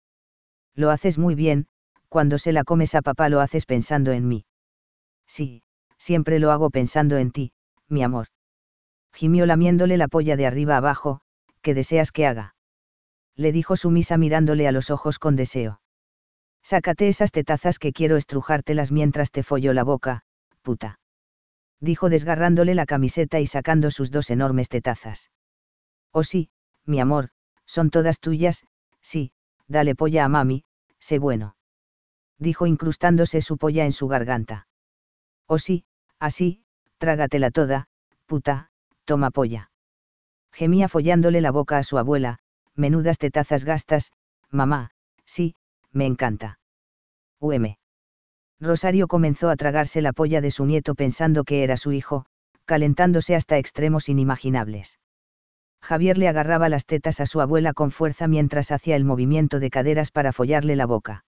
Lo 0.76 0.91
haces 0.91 1.18
muy 1.18 1.36
bien, 1.36 1.68
cuando 2.10 2.38
se 2.38 2.52
la 2.52 2.64
comes 2.64 2.95
a 2.95 3.02
papá 3.02 3.30
lo 3.30 3.40
haces 3.40 3.66
pensando 3.66 4.11
en 4.11 4.28
mí. 4.28 4.45
Sí, 5.26 5.64
siempre 5.98 6.40
lo 6.40 6.52
hago 6.52 6.70
pensando 6.70 7.18
en 7.18 7.32
ti, 7.32 7.53
mi 7.88 8.03
amor. 8.03 8.28
Gimió 9.14 9.45
lamiéndole 9.45 9.98
la 9.98 10.07
polla 10.07 10.36
de 10.36 10.45
arriba 10.45 10.77
abajo, 10.77 11.22
¿qué 11.61 11.73
deseas 11.73 12.11
que 12.11 12.26
haga? 12.26 12.56
Le 13.36 13.52
dijo 13.52 13.76
sumisa 13.76 14.18
mirándole 14.18 14.68
a 14.68 14.72
los 14.72 14.90
ojos 14.90 15.19
con 15.19 15.36
deseo. 15.36 15.81
Sácate 16.64 17.07
esas 17.07 17.31
tetazas 17.31 17.80
que 17.80 17.94
quiero 17.94 18.18
estrujártelas 18.18 18.91
mientras 18.91 19.31
te 19.31 19.44
follo 19.44 19.73
la 19.73 19.84
boca, 19.84 20.22
puta. 20.61 20.99
Dijo 21.80 22.10
desgarrándole 22.10 22.76
la 22.76 22.86
camiseta 22.86 23.40
y 23.40 23.48
sacando 23.48 23.91
sus 23.91 24.11
dos 24.11 24.30
enormes 24.30 24.69
tetazas. 24.69 25.31
Oh 26.11 26.23
sí, 26.23 26.49
mi 26.86 26.99
amor, 26.99 27.30
son 27.65 27.90
todas 27.90 28.19
tuyas, 28.19 28.65
sí, 29.02 29.31
dale 29.68 29.95
polla 29.95 30.26
a 30.26 30.30
mami, 30.30 30.64
sé 30.99 31.19
bueno. 31.19 31.56
Dijo 32.38 32.68
incrustándose 32.68 33.41
su 33.41 33.57
polla 33.57 33.86
en 33.86 33.94
su 33.94 34.07
garganta. 34.07 34.68
Oh 35.48 35.57
sí, 35.57 35.86
así, 36.19 36.64
trágatela 36.98 37.52
toda, 37.52 37.88
puta, 38.26 38.69
toma 39.10 39.31
polla. 39.31 39.72
Gemía 40.53 40.88
follándole 40.88 41.41
la 41.41 41.49
boca 41.49 41.80
a 41.80 41.84
su 41.84 41.98
abuela, 41.98 42.38
menudas 42.76 43.18
tetazas 43.18 43.65
gastas, 43.65 44.11
mamá, 44.52 44.91
sí, 45.26 45.56
me 45.91 46.06
encanta. 46.06 46.60
UM. 47.40 47.76
Rosario 48.60 49.07
comenzó 49.07 49.49
a 49.49 49.56
tragarse 49.56 50.03
la 50.03 50.14
polla 50.14 50.41
de 50.41 50.52
su 50.52 50.64
nieto 50.68 50.94
pensando 50.94 51.44
que 51.44 51.64
era 51.64 51.76
su 51.76 51.91
hijo, 51.91 52.27
calentándose 52.65 53.34
hasta 53.34 53.57
extremos 53.57 54.10
inimaginables. 54.10 54.99
Javier 55.81 56.19
le 56.19 56.27
agarraba 56.27 56.69
las 56.69 56.86
tetas 56.86 57.19
a 57.19 57.26
su 57.26 57.41
abuela 57.41 57.73
con 57.73 57.90
fuerza 57.90 58.27
mientras 58.27 58.69
hacía 58.69 58.95
el 58.95 59.06
movimiento 59.06 59.60
de 59.60 59.72
caderas 59.72 60.11
para 60.11 60.34
follarle 60.34 60.76
la 60.76 60.86
boca. 60.86 61.26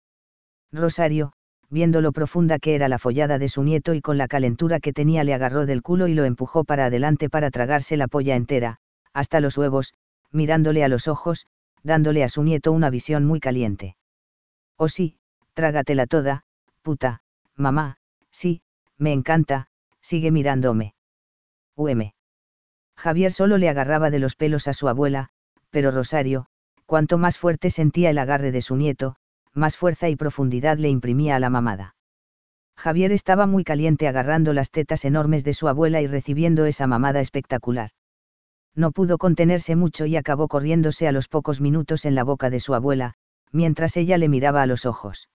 Rosario, 0.73 1.35
viendo 1.71 2.01
lo 2.01 2.13
profunda 2.13 2.59
que 2.59 2.75
era 2.75 2.89
la 2.89 2.99
follada 2.99 3.39
de 3.39 3.49
su 3.49 3.63
nieto 3.63 3.95
y 3.95 4.01
con 4.01 4.19
la 4.19 4.29
calentura 4.29 4.81
que 4.81 4.93
tenía 4.93 5.25
le 5.25 5.35
agarró 5.35 5.67
del 5.67 5.83
culo 5.83 6.07
y 6.09 6.15
lo 6.15 6.25
empujó 6.25 6.65
para 6.65 6.87
adelante 6.87 7.29
para 7.29 7.51
tragarse 7.51 7.97
la 7.97 8.09
polla 8.09 8.37
entera, 8.37 8.79
hasta 9.13 9.41
los 9.41 9.57
huevos, 9.59 9.95
mirándole 10.31 10.85
a 10.85 10.89
los 10.89 11.09
ojos, 11.09 11.47
dándole 11.83 12.25
a 12.25 12.29
su 12.29 12.43
nieto 12.43 12.73
una 12.73 12.91
visión 12.91 13.25
muy 13.25 13.41
caliente. 13.41 13.97
Oh 14.77 14.89
sí, 14.89 15.19
trágatela 15.55 16.07
toda, 16.07 16.45
puta, 16.83 17.23
mamá, 17.57 17.99
sí, 18.31 18.63
me 18.99 19.13
encanta, 19.13 19.69
sigue 20.01 20.31
mirándome. 20.31 20.95
UM. 21.75 22.13
Javier 22.97 23.33
solo 23.33 23.59
le 23.59 23.69
agarraba 23.69 24.11
de 24.11 24.19
los 24.19 24.37
pelos 24.37 24.69
a 24.69 24.73
su 24.73 24.89
abuela, 24.89 25.31
pero 25.71 25.91
Rosario, 25.91 26.47
cuanto 26.87 27.19
más 27.19 27.39
fuerte 27.39 27.71
sentía 27.71 28.11
el 28.11 28.19
agarre 28.19 28.53
de 28.53 28.63
su 28.63 28.77
nieto, 28.77 29.17
más 29.57 29.77
fuerza 29.77 30.09
y 30.09 30.17
profundidad 30.17 30.79
le 30.79 30.89
imprimía 30.89 31.37
a 31.37 31.41
la 31.41 31.51
mamada. 31.51 31.95
Javier 32.77 33.11
estaba 33.13 33.47
muy 33.47 33.65
caliente 33.65 34.07
agarrando 34.07 34.53
las 34.53 34.71
tetas 34.71 35.05
enormes 35.05 35.45
de 35.45 35.55
su 35.55 35.67
abuela 35.67 36.03
y 36.03 36.07
recibiendo 36.07 36.67
esa 36.67 36.87
mamada 36.87 37.21
espectacular. 37.21 37.91
No 38.75 38.93
pudo 38.93 39.17
contenerse 39.17 39.75
mucho 39.75 40.05
y 40.05 40.17
acabó 40.17 40.49
corriéndose 40.49 41.09
a 41.09 41.13
los 41.13 41.29
pocos 41.29 41.63
minutos 41.63 42.05
en 42.05 42.15
la 42.15 42.25
boca 42.25 42.51
de 42.51 42.61
su 42.61 42.75
abuela, 42.75 43.15
mientras 43.51 43.97
ella 43.97 44.19
le 44.19 44.29
miraba 44.29 44.63
a 44.63 44.67
los 44.67 44.85
ojos. 44.85 45.31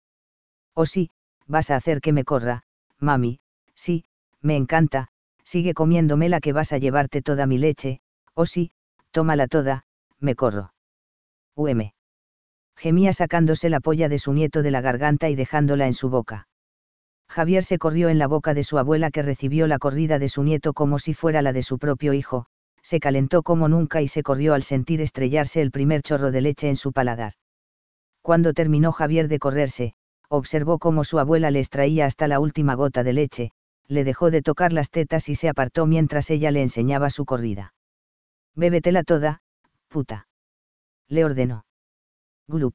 Oh 0.74 0.84
sí, 0.84 1.10
vas 1.46 1.70
a 1.70 1.76
hacer 1.76 2.02
que 2.02 2.12
me 2.12 2.24
corra, 2.24 2.64
mami, 2.98 3.40
sí, 3.74 4.04
me 4.42 4.56
encanta, 4.56 5.08
sigue 5.42 5.72
comiéndome 5.72 6.28
la 6.28 6.40
que 6.40 6.52
vas 6.52 6.72
a 6.72 6.78
llevarte 6.78 7.22
toda 7.22 7.46
mi 7.46 7.56
leche, 7.56 8.00
oh 8.34 8.44
sí, 8.44 8.72
tómala 9.10 9.48
toda, 9.48 9.86
me 10.18 10.34
corro. 10.34 10.74
UM. 11.56 11.92
Gemía 12.80 13.12
sacándose 13.12 13.68
la 13.68 13.80
polla 13.80 14.08
de 14.08 14.18
su 14.18 14.32
nieto 14.32 14.62
de 14.62 14.70
la 14.70 14.80
garganta 14.80 15.28
y 15.28 15.34
dejándola 15.34 15.86
en 15.86 15.92
su 15.92 16.08
boca. 16.08 16.48
Javier 17.28 17.62
se 17.62 17.76
corrió 17.76 18.08
en 18.08 18.18
la 18.18 18.26
boca 18.26 18.54
de 18.54 18.64
su 18.64 18.78
abuela 18.78 19.10
que 19.10 19.20
recibió 19.20 19.66
la 19.66 19.78
corrida 19.78 20.18
de 20.18 20.30
su 20.30 20.42
nieto 20.42 20.72
como 20.72 20.98
si 20.98 21.12
fuera 21.12 21.42
la 21.42 21.52
de 21.52 21.62
su 21.62 21.78
propio 21.78 22.14
hijo, 22.14 22.46
se 22.82 22.98
calentó 22.98 23.42
como 23.42 23.68
nunca 23.68 24.00
y 24.00 24.08
se 24.08 24.22
corrió 24.22 24.54
al 24.54 24.62
sentir 24.62 25.02
estrellarse 25.02 25.60
el 25.60 25.72
primer 25.72 26.00
chorro 26.00 26.30
de 26.30 26.40
leche 26.40 26.70
en 26.70 26.76
su 26.76 26.94
paladar. 26.94 27.34
Cuando 28.22 28.54
terminó 28.54 28.92
Javier 28.92 29.28
de 29.28 29.38
correrse, 29.38 29.92
observó 30.30 30.78
cómo 30.78 31.04
su 31.04 31.18
abuela 31.18 31.50
le 31.50 31.58
extraía 31.58 32.06
hasta 32.06 32.28
la 32.28 32.40
última 32.40 32.76
gota 32.76 33.04
de 33.04 33.12
leche, 33.12 33.50
le 33.88 34.04
dejó 34.04 34.30
de 34.30 34.40
tocar 34.40 34.72
las 34.72 34.88
tetas 34.88 35.28
y 35.28 35.34
se 35.34 35.50
apartó 35.50 35.84
mientras 35.84 36.30
ella 36.30 36.50
le 36.50 36.62
enseñaba 36.62 37.10
su 37.10 37.26
corrida. 37.26 37.74
Bébetela 38.54 39.02
toda, 39.02 39.42
puta. 39.88 40.28
Le 41.08 41.26
ordenó. 41.26 41.66
Glup. 42.50 42.74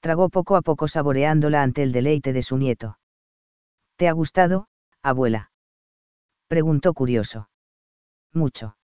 Tragó 0.00 0.28
poco 0.28 0.54
a 0.56 0.62
poco 0.62 0.86
saboreándola 0.86 1.62
ante 1.62 1.82
el 1.82 1.92
deleite 1.92 2.32
de 2.32 2.42
su 2.42 2.58
nieto. 2.58 2.98
¿Te 3.96 4.08
ha 4.08 4.12
gustado, 4.12 4.68
abuela? 5.02 5.50
Preguntó 6.48 6.92
curioso. 6.92 7.48
Mucho. 8.32 8.76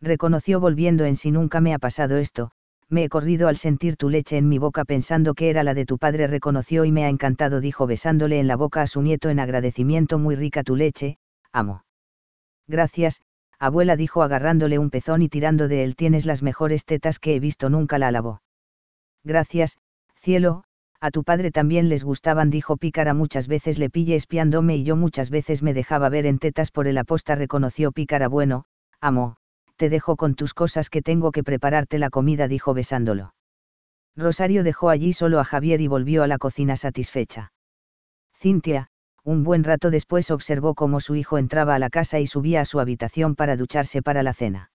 Reconoció 0.00 0.60
volviendo 0.60 1.04
en 1.04 1.16
sí 1.16 1.32
nunca 1.32 1.60
me 1.60 1.74
ha 1.74 1.78
pasado 1.78 2.16
esto, 2.16 2.52
Me 2.88 3.04
he 3.04 3.08
corrido 3.10 3.48
al 3.48 3.56
sentir 3.56 3.96
tu 3.96 4.08
leche 4.08 4.38
en 4.38 4.48
mi 4.48 4.58
boca 4.58 4.84
pensando 4.84 5.34
que 5.34 5.50
era 5.50 5.62
la 5.64 5.74
de 5.74 5.84
tu 5.84 5.98
padre, 5.98 6.26
reconoció 6.28 6.86
y 6.86 6.92
me 6.92 7.04
ha 7.04 7.08
encantado, 7.08 7.60
dijo 7.60 7.86
besándole 7.86 8.38
en 8.38 8.46
la 8.46 8.56
boca 8.56 8.80
a 8.80 8.86
su 8.86 9.02
nieto 9.02 9.28
en 9.28 9.40
agradecimiento. 9.40 10.18
Muy 10.18 10.36
rica 10.36 10.62
tu 10.62 10.76
leche, 10.76 11.18
amo. 11.52 11.84
Gracias, 12.66 13.20
abuela, 13.58 13.96
dijo 13.96 14.22
agarrándole 14.22 14.78
un 14.78 14.88
pezón 14.88 15.20
y 15.20 15.28
tirando 15.28 15.68
de 15.68 15.84
él. 15.84 15.96
Tienes 15.96 16.24
las 16.24 16.42
mejores 16.42 16.86
tetas 16.86 17.18
que 17.18 17.34
he 17.34 17.40
visto, 17.40 17.68
nunca 17.68 17.98
la 17.98 18.08
alabó. 18.08 18.40
Gracias, 19.28 19.76
cielo, 20.16 20.64
a 21.00 21.10
tu 21.10 21.22
padre 21.22 21.50
también 21.50 21.90
les 21.90 22.02
gustaban, 22.02 22.48
dijo 22.48 22.78
Pícara. 22.78 23.12
Muchas 23.12 23.46
veces 23.46 23.78
le 23.78 23.90
pille 23.90 24.14
espiándome 24.14 24.76
y 24.76 24.84
yo 24.84 24.96
muchas 24.96 25.28
veces 25.28 25.62
me 25.62 25.74
dejaba 25.74 26.08
ver 26.08 26.24
en 26.24 26.38
tetas 26.38 26.70
por 26.70 26.88
el 26.88 26.96
aposta, 26.96 27.34
reconoció 27.34 27.92
Pícara. 27.92 28.28
Bueno, 28.28 28.64
amo, 29.02 29.36
te 29.76 29.90
dejo 29.90 30.16
con 30.16 30.34
tus 30.34 30.54
cosas 30.54 30.88
que 30.88 31.02
tengo 31.02 31.30
que 31.30 31.44
prepararte 31.44 31.98
la 31.98 32.08
comida, 32.08 32.48
dijo 32.48 32.72
besándolo. 32.72 33.34
Rosario 34.16 34.64
dejó 34.64 34.88
allí 34.88 35.12
solo 35.12 35.40
a 35.40 35.44
Javier 35.44 35.82
y 35.82 35.88
volvió 35.88 36.22
a 36.22 36.26
la 36.26 36.38
cocina 36.38 36.76
satisfecha. 36.76 37.52
Cintia, 38.34 38.88
un 39.24 39.44
buen 39.44 39.62
rato 39.62 39.90
después 39.90 40.30
observó 40.30 40.74
cómo 40.74 41.00
su 41.00 41.16
hijo 41.16 41.36
entraba 41.36 41.74
a 41.74 41.78
la 41.78 41.90
casa 41.90 42.18
y 42.18 42.26
subía 42.26 42.62
a 42.62 42.64
su 42.64 42.80
habitación 42.80 43.34
para 43.34 43.58
ducharse 43.58 44.00
para 44.00 44.22
la 44.22 44.32
cena. 44.32 44.70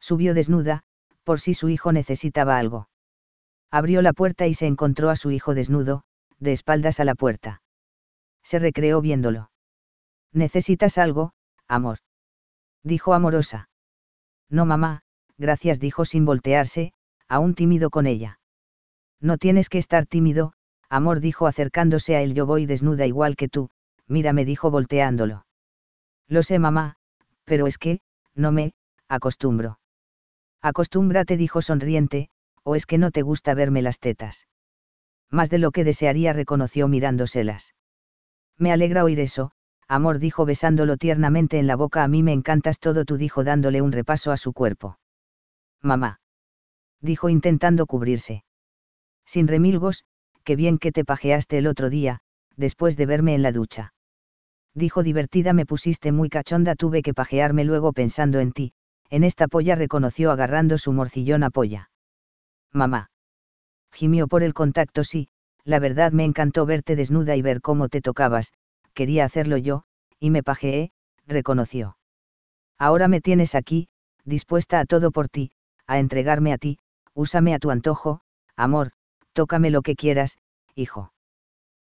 Subió 0.00 0.32
desnuda, 0.32 0.84
por 1.24 1.40
si 1.40 1.52
su 1.52 1.68
hijo 1.68 1.92
necesitaba 1.92 2.56
algo. 2.56 2.88
Abrió 3.70 4.02
la 4.02 4.12
puerta 4.12 4.46
y 4.46 4.54
se 4.54 4.66
encontró 4.66 5.10
a 5.10 5.16
su 5.16 5.30
hijo 5.30 5.54
desnudo, 5.54 6.04
de 6.38 6.52
espaldas 6.52 7.00
a 7.00 7.04
la 7.04 7.14
puerta. 7.14 7.62
Se 8.42 8.58
recreó 8.58 9.00
viéndolo. 9.00 9.50
¿Necesitas 10.32 10.98
algo, 10.98 11.32
amor? 11.66 11.98
Dijo 12.82 13.14
amorosa. 13.14 13.68
No, 14.48 14.66
mamá, 14.66 15.02
gracias, 15.38 15.80
dijo 15.80 16.04
sin 16.04 16.24
voltearse, 16.24 16.92
aún 17.28 17.54
tímido 17.54 17.90
con 17.90 18.06
ella. 18.06 18.38
No 19.20 19.38
tienes 19.38 19.68
que 19.68 19.78
estar 19.78 20.06
tímido, 20.06 20.52
amor, 20.88 21.20
dijo 21.20 21.46
acercándose 21.46 22.16
a 22.16 22.22
él. 22.22 22.34
Yo 22.34 22.46
voy 22.46 22.66
desnuda 22.66 23.06
igual 23.06 23.34
que 23.36 23.48
tú, 23.48 23.70
mira, 24.06 24.32
me 24.32 24.44
dijo 24.44 24.70
volteándolo. 24.70 25.46
Lo 26.28 26.42
sé, 26.42 26.58
mamá, 26.58 26.96
pero 27.44 27.66
es 27.66 27.78
que, 27.78 28.00
no 28.34 28.52
me, 28.52 28.74
acostumbro. 29.08 29.78
Acostúmbrate, 30.60 31.36
dijo 31.36 31.62
sonriente, 31.62 32.28
o 32.66 32.74
es 32.74 32.84
que 32.84 32.98
no 32.98 33.12
te 33.12 33.22
gusta 33.22 33.54
verme 33.54 33.80
las 33.80 34.00
tetas. 34.00 34.48
Más 35.30 35.50
de 35.50 35.58
lo 35.58 35.70
que 35.70 35.84
desearía 35.84 36.32
reconoció 36.32 36.88
mirándoselas. 36.88 37.76
Me 38.58 38.72
alegra 38.72 39.04
oír 39.04 39.20
eso, 39.20 39.52
amor 39.86 40.18
dijo 40.18 40.44
besándolo 40.44 40.96
tiernamente 40.96 41.60
en 41.60 41.68
la 41.68 41.76
boca. 41.76 42.02
A 42.02 42.08
mí 42.08 42.24
me 42.24 42.32
encantas 42.32 42.80
todo 42.80 43.04
tú 43.04 43.18
dijo 43.18 43.44
dándole 43.44 43.82
un 43.82 43.92
repaso 43.92 44.32
a 44.32 44.36
su 44.36 44.52
cuerpo. 44.52 44.98
Mamá. 45.80 46.20
Dijo 47.00 47.28
intentando 47.28 47.86
cubrirse. 47.86 48.42
Sin 49.24 49.46
remilgos, 49.46 50.04
qué 50.42 50.56
bien 50.56 50.78
que 50.78 50.90
te 50.90 51.04
pajeaste 51.04 51.58
el 51.58 51.68
otro 51.68 51.88
día, 51.88 52.18
después 52.56 52.96
de 52.96 53.06
verme 53.06 53.36
en 53.36 53.42
la 53.42 53.52
ducha. 53.52 53.94
Dijo 54.74 55.04
divertida 55.04 55.52
me 55.52 55.66
pusiste 55.66 56.10
muy 56.10 56.28
cachonda 56.30 56.74
tuve 56.74 57.02
que 57.02 57.14
pajearme 57.14 57.64
luego 57.64 57.92
pensando 57.92 58.40
en 58.40 58.50
ti, 58.50 58.72
en 59.08 59.22
esta 59.22 59.46
polla 59.46 59.76
reconoció 59.76 60.32
agarrando 60.32 60.78
su 60.78 60.92
morcillón 60.92 61.48
polla 61.52 61.90
mamá. 62.72 63.10
Gimió 63.92 64.28
por 64.28 64.42
el 64.42 64.54
contacto 64.54 65.04
sí, 65.04 65.28
la 65.64 65.78
verdad 65.78 66.12
me 66.12 66.24
encantó 66.24 66.66
verte 66.66 66.96
desnuda 66.96 67.36
y 67.36 67.42
ver 67.42 67.60
cómo 67.60 67.88
te 67.88 68.00
tocabas, 68.00 68.52
quería 68.94 69.24
hacerlo 69.24 69.56
yo, 69.56 69.84
y 70.20 70.30
me 70.30 70.42
pajeé, 70.42 70.92
reconoció. 71.26 71.96
Ahora 72.78 73.08
me 73.08 73.20
tienes 73.20 73.54
aquí, 73.54 73.88
dispuesta 74.24 74.80
a 74.80 74.84
todo 74.84 75.10
por 75.10 75.28
ti, 75.28 75.50
a 75.86 75.98
entregarme 75.98 76.52
a 76.52 76.58
ti, 76.58 76.78
úsame 77.14 77.54
a 77.54 77.58
tu 77.58 77.70
antojo, 77.70 78.20
amor, 78.56 78.92
tócame 79.32 79.70
lo 79.70 79.82
que 79.82 79.96
quieras, 79.96 80.38
hijo. 80.74 81.12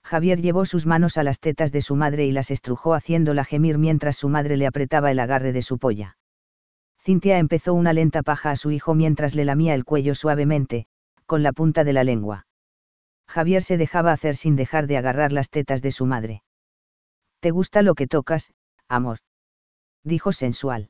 Javier 0.04 0.40
llevó 0.40 0.66
sus 0.66 0.86
manos 0.86 1.18
a 1.18 1.24
las 1.24 1.40
tetas 1.40 1.72
de 1.72 1.82
su 1.82 1.96
madre 1.96 2.26
y 2.26 2.32
las 2.32 2.52
estrujó 2.52 2.94
haciéndola 2.94 3.44
gemir 3.44 3.80
mientras 3.80 4.16
su 4.16 4.30
madre 4.30 4.56
le 4.56 4.68
apretaba 4.68 5.10
el 5.10 5.20
agarre 5.20 5.52
de 5.52 5.64
su 5.64 5.80
polla. 5.80 6.18
Cintia 7.06 7.38
empezó 7.38 7.76
una 7.76 7.94
lenta 7.94 8.24
paja 8.24 8.50
a 8.50 8.56
su 8.56 8.72
hijo 8.72 8.96
mientras 8.96 9.36
le 9.36 9.46
lamía 9.46 9.76
el 9.76 9.86
cuello 9.86 10.16
suavemente, 10.16 10.88
con 11.28 11.44
la 11.44 11.54
punta 11.54 11.84
de 11.84 11.94
la 11.94 12.04
lengua. 12.04 12.48
Javier 13.28 13.62
se 13.62 13.78
dejaba 13.78 14.12
hacer 14.12 14.36
sin 14.36 14.56
dejar 14.56 14.88
de 14.88 14.98
agarrar 14.98 15.32
las 15.32 15.52
tetas 15.52 15.84
de 15.84 15.92
su 15.92 16.08
madre. 16.08 16.42
¿Te 17.42 17.52
gusta 17.52 17.84
lo 17.84 17.94
que 17.94 18.08
tocas, 18.08 18.52
amor? 18.88 19.20
dijo 20.04 20.32
sensual. 20.32 20.90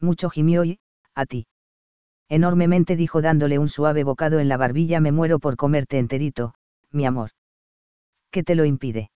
Mucho 0.00 0.30
gimió 0.30 0.64
y, 0.64 0.80
a 1.14 1.26
ti. 1.26 1.46
Enormemente 2.28 2.96
dijo 2.96 3.22
dándole 3.22 3.60
un 3.60 3.68
suave 3.68 4.02
bocado 4.02 4.40
en 4.40 4.48
la 4.48 4.56
barbilla 4.56 4.98
me 4.98 5.12
muero 5.12 5.38
por 5.38 5.56
comerte 5.56 6.00
enterito, 6.00 6.54
mi 6.90 7.06
amor. 7.06 7.30
¿Qué 8.32 8.42
te 8.42 8.56
lo 8.56 8.64
impide? 8.64 9.12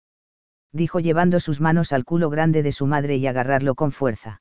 dijo 0.73 0.99
llevando 0.99 1.39
sus 1.39 1.61
manos 1.61 1.93
al 1.93 2.05
culo 2.05 2.31
grande 2.31 2.65
de 2.65 2.73
su 2.73 2.87
madre 2.87 3.15
y 3.15 3.29
agarrarlo 3.29 3.77
con 3.77 3.93
fuerza 3.93 4.41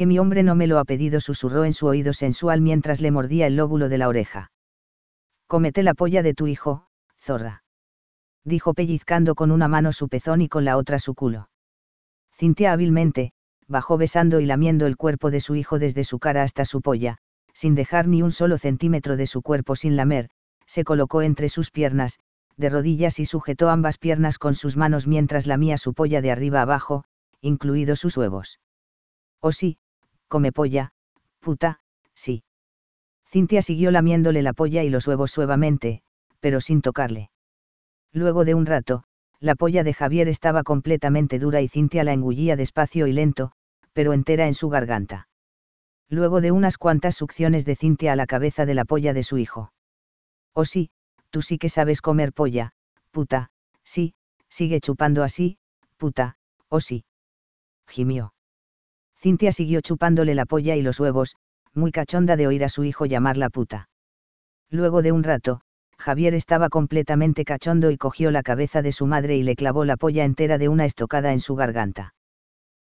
que 0.00 0.06
mi 0.06 0.18
hombre 0.18 0.42
no 0.42 0.54
me 0.54 0.66
lo 0.66 0.78
ha 0.78 0.86
pedido, 0.86 1.20
susurró 1.20 1.66
en 1.66 1.74
su 1.74 1.86
oído 1.86 2.14
sensual 2.14 2.62
mientras 2.62 3.02
le 3.02 3.10
mordía 3.10 3.46
el 3.46 3.56
lóbulo 3.56 3.90
de 3.90 3.98
la 3.98 4.08
oreja. 4.08 4.50
Cómete 5.46 5.82
la 5.82 5.92
polla 5.92 6.22
de 6.22 6.32
tu 6.32 6.46
hijo, 6.46 6.86
zorra. 7.18 7.64
Dijo 8.42 8.72
pellizcando 8.72 9.34
con 9.34 9.50
una 9.50 9.68
mano 9.68 9.92
su 9.92 10.08
pezón 10.08 10.40
y 10.40 10.48
con 10.48 10.64
la 10.64 10.78
otra 10.78 10.98
su 10.98 11.14
culo. 11.14 11.50
Cintia 12.34 12.72
hábilmente, 12.72 13.32
bajó 13.68 13.98
besando 13.98 14.40
y 14.40 14.46
lamiendo 14.46 14.86
el 14.86 14.96
cuerpo 14.96 15.30
de 15.30 15.40
su 15.40 15.54
hijo 15.54 15.78
desde 15.78 16.02
su 16.02 16.18
cara 16.18 16.44
hasta 16.44 16.64
su 16.64 16.80
polla, 16.80 17.18
sin 17.52 17.74
dejar 17.74 18.08
ni 18.08 18.22
un 18.22 18.32
solo 18.32 18.56
centímetro 18.56 19.18
de 19.18 19.26
su 19.26 19.42
cuerpo 19.42 19.76
sin 19.76 19.96
lamer, 19.96 20.30
se 20.64 20.82
colocó 20.82 21.20
entre 21.20 21.50
sus 21.50 21.70
piernas, 21.70 22.20
de 22.56 22.70
rodillas 22.70 23.18
y 23.18 23.26
sujetó 23.26 23.68
ambas 23.68 23.98
piernas 23.98 24.38
con 24.38 24.54
sus 24.54 24.78
manos 24.78 25.06
mientras 25.06 25.46
lamía 25.46 25.76
su 25.76 25.92
polla 25.92 26.22
de 26.22 26.30
arriba 26.30 26.62
abajo, 26.62 27.04
incluidos 27.42 28.00
sus 28.00 28.16
huevos. 28.16 28.60
Oh 29.42 29.52
sí, 29.52 29.78
come 30.30 30.52
polla, 30.52 30.92
puta, 31.40 31.80
sí. 32.14 32.44
Cintia 33.28 33.60
siguió 33.62 33.90
lamiéndole 33.90 34.42
la 34.42 34.54
polla 34.54 34.82
y 34.84 34.88
los 34.88 35.06
huevos 35.06 35.32
suavemente, 35.32 36.02
pero 36.40 36.60
sin 36.60 36.80
tocarle. 36.80 37.30
Luego 38.12 38.44
de 38.44 38.54
un 38.54 38.64
rato, 38.64 39.04
la 39.40 39.56
polla 39.56 39.82
de 39.84 39.92
Javier 39.92 40.28
estaba 40.28 40.62
completamente 40.62 41.38
dura 41.38 41.60
y 41.60 41.68
Cintia 41.68 42.04
la 42.04 42.12
engullía 42.12 42.56
despacio 42.56 43.06
y 43.06 43.12
lento, 43.12 43.52
pero 43.92 44.12
entera 44.12 44.46
en 44.46 44.54
su 44.54 44.68
garganta. 44.68 45.28
Luego 46.08 46.40
de 46.40 46.52
unas 46.52 46.78
cuantas 46.78 47.16
succiones 47.16 47.64
de 47.64 47.76
Cintia 47.76 48.12
a 48.12 48.16
la 48.16 48.26
cabeza 48.26 48.66
de 48.66 48.74
la 48.74 48.84
polla 48.84 49.12
de 49.12 49.22
su 49.22 49.36
hijo. 49.36 49.72
Oh 50.54 50.64
sí, 50.64 50.90
tú 51.30 51.42
sí 51.42 51.58
que 51.58 51.68
sabes 51.68 52.00
comer 52.02 52.32
polla, 52.32 52.72
puta, 53.10 53.50
sí, 53.84 54.14
sigue 54.48 54.80
chupando 54.80 55.22
así, 55.24 55.58
puta, 55.96 56.36
oh 56.68 56.80
sí. 56.80 57.04
Gimió. 57.88 58.32
Cintia 59.20 59.52
siguió 59.52 59.82
chupándole 59.82 60.34
la 60.34 60.46
polla 60.46 60.76
y 60.76 60.82
los 60.82 60.98
huevos, 60.98 61.36
muy 61.74 61.92
cachonda 61.92 62.36
de 62.36 62.46
oír 62.46 62.64
a 62.64 62.70
su 62.70 62.84
hijo 62.84 63.04
llamarla 63.04 63.50
puta. 63.50 63.90
Luego 64.70 65.02
de 65.02 65.12
un 65.12 65.22
rato, 65.22 65.60
Javier 65.98 66.32
estaba 66.32 66.70
completamente 66.70 67.44
cachondo 67.44 67.90
y 67.90 67.98
cogió 67.98 68.30
la 68.30 68.42
cabeza 68.42 68.80
de 68.80 68.92
su 68.92 69.06
madre 69.06 69.36
y 69.36 69.42
le 69.42 69.56
clavó 69.56 69.84
la 69.84 69.98
polla 69.98 70.24
entera 70.24 70.56
de 70.56 70.70
una 70.70 70.86
estocada 70.86 71.32
en 71.32 71.40
su 71.40 71.54
garganta. 71.54 72.14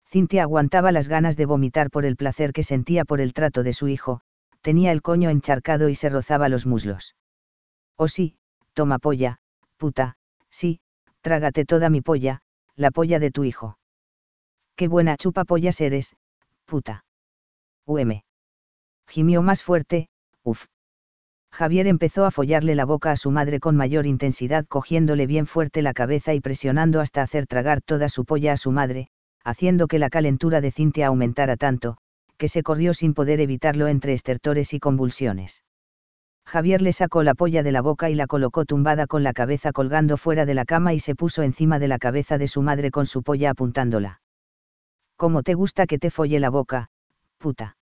Cintia 0.06 0.44
aguantaba 0.44 0.92
las 0.92 1.08
ganas 1.08 1.36
de 1.36 1.46
vomitar 1.46 1.90
por 1.90 2.04
el 2.04 2.14
placer 2.14 2.52
que 2.52 2.62
sentía 2.62 3.04
por 3.04 3.20
el 3.20 3.32
trato 3.32 3.64
de 3.64 3.72
su 3.72 3.88
hijo, 3.88 4.20
tenía 4.60 4.92
el 4.92 5.02
coño 5.02 5.30
encharcado 5.30 5.88
y 5.88 5.96
se 5.96 6.10
rozaba 6.10 6.48
los 6.48 6.64
muslos. 6.64 7.16
Oh 7.96 8.06
sí, 8.06 8.36
toma 8.74 9.00
polla, 9.00 9.38
puta, 9.78 10.16
sí, 10.48 10.80
trágate 11.22 11.64
toda 11.64 11.90
mi 11.90 12.02
polla, 12.02 12.40
la 12.76 12.92
polla 12.92 13.18
de 13.18 13.32
tu 13.32 13.42
hijo. 13.42 13.79
Qué 14.80 14.88
buena 14.88 15.18
chupa 15.18 15.44
pollas 15.44 15.78
eres, 15.82 16.16
puta. 16.64 17.04
UM. 17.86 18.22
Gimió 19.06 19.42
más 19.42 19.62
fuerte, 19.62 20.08
uf. 20.42 20.68
Javier 21.52 21.86
empezó 21.86 22.24
a 22.24 22.30
follarle 22.30 22.74
la 22.74 22.86
boca 22.86 23.10
a 23.10 23.16
su 23.16 23.30
madre 23.30 23.60
con 23.60 23.76
mayor 23.76 24.06
intensidad, 24.06 24.64
cogiéndole 24.66 25.26
bien 25.26 25.44
fuerte 25.46 25.82
la 25.82 25.92
cabeza 25.92 26.32
y 26.32 26.40
presionando 26.40 27.00
hasta 27.00 27.20
hacer 27.20 27.46
tragar 27.46 27.82
toda 27.82 28.08
su 28.08 28.24
polla 28.24 28.54
a 28.54 28.56
su 28.56 28.72
madre, 28.72 29.08
haciendo 29.44 29.86
que 29.86 29.98
la 29.98 30.08
calentura 30.08 30.62
de 30.62 30.70
Cintia 30.70 31.08
aumentara 31.08 31.58
tanto, 31.58 31.98
que 32.38 32.48
se 32.48 32.62
corrió 32.62 32.94
sin 32.94 33.12
poder 33.12 33.42
evitarlo 33.42 33.86
entre 33.86 34.14
estertores 34.14 34.72
y 34.72 34.80
convulsiones. 34.80 35.62
Javier 36.46 36.80
le 36.80 36.94
sacó 36.94 37.22
la 37.22 37.34
polla 37.34 37.62
de 37.62 37.72
la 37.72 37.82
boca 37.82 38.08
y 38.08 38.14
la 38.14 38.26
colocó 38.26 38.64
tumbada 38.64 39.06
con 39.06 39.24
la 39.24 39.34
cabeza 39.34 39.72
colgando 39.72 40.16
fuera 40.16 40.46
de 40.46 40.54
la 40.54 40.64
cama 40.64 40.94
y 40.94 41.00
se 41.00 41.14
puso 41.14 41.42
encima 41.42 41.78
de 41.78 41.88
la 41.88 41.98
cabeza 41.98 42.38
de 42.38 42.48
su 42.48 42.62
madre 42.62 42.90
con 42.90 43.04
su 43.04 43.22
polla 43.22 43.50
apuntándola. 43.50 44.22
¿Cómo 45.20 45.42
te 45.42 45.52
gusta 45.52 45.86
que 45.86 45.98
te 45.98 46.10
folle 46.10 46.40
la 46.40 46.48
boca, 46.48 46.88
puta? 47.36 47.76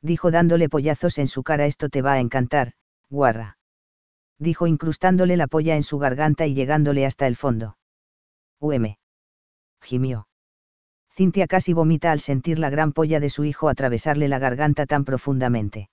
Dijo 0.00 0.30
dándole 0.30 0.70
pollazos 0.70 1.18
en 1.18 1.26
su 1.26 1.42
cara, 1.42 1.66
esto 1.66 1.90
te 1.90 2.00
va 2.00 2.14
a 2.14 2.20
encantar, 2.20 2.72
guarra. 3.10 3.58
Dijo 4.38 4.66
incrustándole 4.66 5.36
la 5.36 5.46
polla 5.46 5.76
en 5.76 5.82
su 5.82 5.98
garganta 5.98 6.46
y 6.46 6.54
llegándole 6.54 7.04
hasta 7.04 7.26
el 7.26 7.36
fondo. 7.36 7.76
UM. 8.60 8.96
Gimió. 9.82 10.26
Cintia 11.12 11.46
casi 11.48 11.74
vomita 11.74 12.10
al 12.12 12.20
sentir 12.20 12.58
la 12.58 12.70
gran 12.70 12.94
polla 12.94 13.20
de 13.20 13.28
su 13.28 13.44
hijo 13.44 13.68
atravesarle 13.68 14.28
la 14.28 14.38
garganta 14.38 14.86
tan 14.86 15.04
profundamente. 15.04 15.90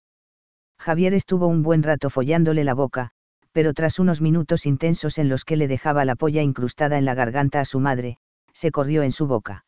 Javier 0.80 1.14
estuvo 1.14 1.48
un 1.48 1.64
buen 1.64 1.84
rato 1.84 2.10
follándole 2.10 2.64
la 2.64 2.76
boca, 2.76 3.11
pero 3.52 3.73
tras 3.73 3.99
unos 3.99 4.22
minutos 4.22 4.65
intensos 4.65 5.18
en 5.18 5.27
los 5.27 5.43
que 5.43 5.57
le 5.57 5.68
dejaba 5.68 6.06
la 6.06 6.15
polla 6.15 6.41
incrustada 6.41 6.98
en 6.98 7.03
la 7.03 7.14
garganta 7.14 7.60
a 7.60 7.65
su 7.65 7.81
madre, 7.81 8.19
se 8.53 8.72
corrió 8.72 9.03
en 9.03 9.11
su 9.11 9.27
boca. 9.27 9.65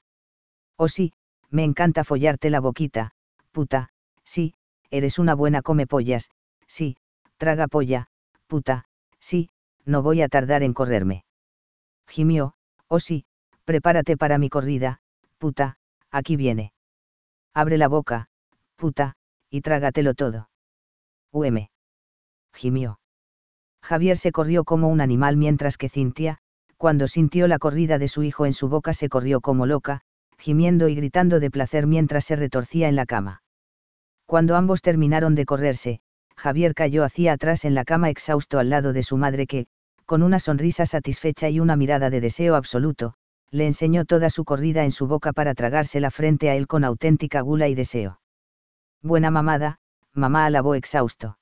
Oh 0.77 0.87
sí, 0.87 1.13
me 1.49 1.63
encanta 1.63 2.03
follarte 2.03 2.49
la 2.49 2.59
boquita, 2.59 3.11
puta, 3.51 3.89
sí, 4.23 4.53
eres 4.89 5.19
una 5.19 5.35
buena 5.35 5.61
come 5.61 5.87
pollas, 5.87 6.29
sí, 6.67 6.97
traga 7.37 7.67
polla, 7.67 8.07
puta, 8.47 8.85
sí, 9.19 9.49
no 9.85 10.01
voy 10.01 10.21
a 10.21 10.29
tardar 10.29 10.63
en 10.63 10.73
correrme. 10.73 11.25
Gimió, 12.07 12.55
oh 12.87 12.99
sí, 12.99 13.25
prepárate 13.65 14.17
para 14.17 14.37
mi 14.37 14.49
corrida, 14.49 14.99
puta, 15.37 15.77
aquí 16.11 16.35
viene. 16.35 16.73
Abre 17.53 17.77
la 17.77 17.87
boca, 17.87 18.29
puta, 18.75 19.15
y 19.49 19.61
trágatelo 19.61 20.13
todo. 20.15 20.49
UM. 21.31 21.69
Gimió. 22.53 22.99
Javier 23.83 24.17
se 24.17 24.31
corrió 24.31 24.63
como 24.63 24.87
un 24.87 25.01
animal 25.01 25.37
mientras 25.37 25.77
que 25.77 25.89
Cintia, 25.89 26.37
cuando 26.77 27.07
sintió 27.07 27.47
la 27.47 27.59
corrida 27.59 27.97
de 27.97 28.07
su 28.07 28.23
hijo 28.23 28.45
en 28.45 28.53
su 28.53 28.69
boca, 28.69 28.93
se 28.93 29.09
corrió 29.09 29.41
como 29.41 29.65
loca, 29.65 30.01
gimiendo 30.43 30.89
y 30.89 30.95
gritando 30.95 31.39
de 31.39 31.49
placer 31.49 31.87
mientras 31.87 32.25
se 32.25 32.35
retorcía 32.35 32.89
en 32.89 32.97
la 32.97 33.05
cama. 33.05 33.43
Cuando 34.25 34.57
ambos 34.57 34.81
terminaron 34.81 35.35
de 35.35 35.45
correrse, 35.45 36.01
Javier 36.35 36.73
cayó 36.73 37.05
hacia 37.05 37.31
atrás 37.31 37.63
en 37.63 37.75
la 37.75 37.85
cama 37.85 38.09
exhausto 38.09 38.59
al 38.59 38.69
lado 38.69 38.91
de 38.91 39.03
su 39.03 39.15
madre 39.15 39.47
que, 39.47 39.67
con 40.05 40.21
una 40.21 40.39
sonrisa 40.39 40.85
satisfecha 40.85 41.47
y 41.47 41.61
una 41.61 41.77
mirada 41.77 42.09
de 42.09 42.19
deseo 42.19 42.55
absoluto, 42.55 43.13
le 43.51 43.67
enseñó 43.67 44.03
toda 44.03 44.29
su 44.29 44.43
corrida 44.43 44.83
en 44.83 44.91
su 44.91 45.07
boca 45.07 45.31
para 45.31 45.53
tragársela 45.53 46.11
frente 46.11 46.49
a 46.49 46.55
él 46.55 46.67
con 46.67 46.83
auténtica 46.83 47.39
gula 47.39 47.69
y 47.69 47.75
deseo. 47.75 48.19
Buena 49.01 49.31
mamada, 49.31 49.77
mamá 50.11 50.45
alabó 50.45 50.75
exhausto. 50.75 51.37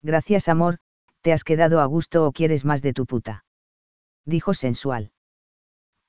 Gracias 0.00 0.48
amor, 0.48 0.78
¿te 1.20 1.34
has 1.34 1.44
quedado 1.44 1.82
a 1.82 1.84
gusto 1.84 2.26
o 2.26 2.32
quieres 2.32 2.64
más 2.64 2.80
de 2.80 2.94
tu 2.94 3.04
puta? 3.04 3.44
Dijo 4.24 4.54
sensual. 4.54 5.12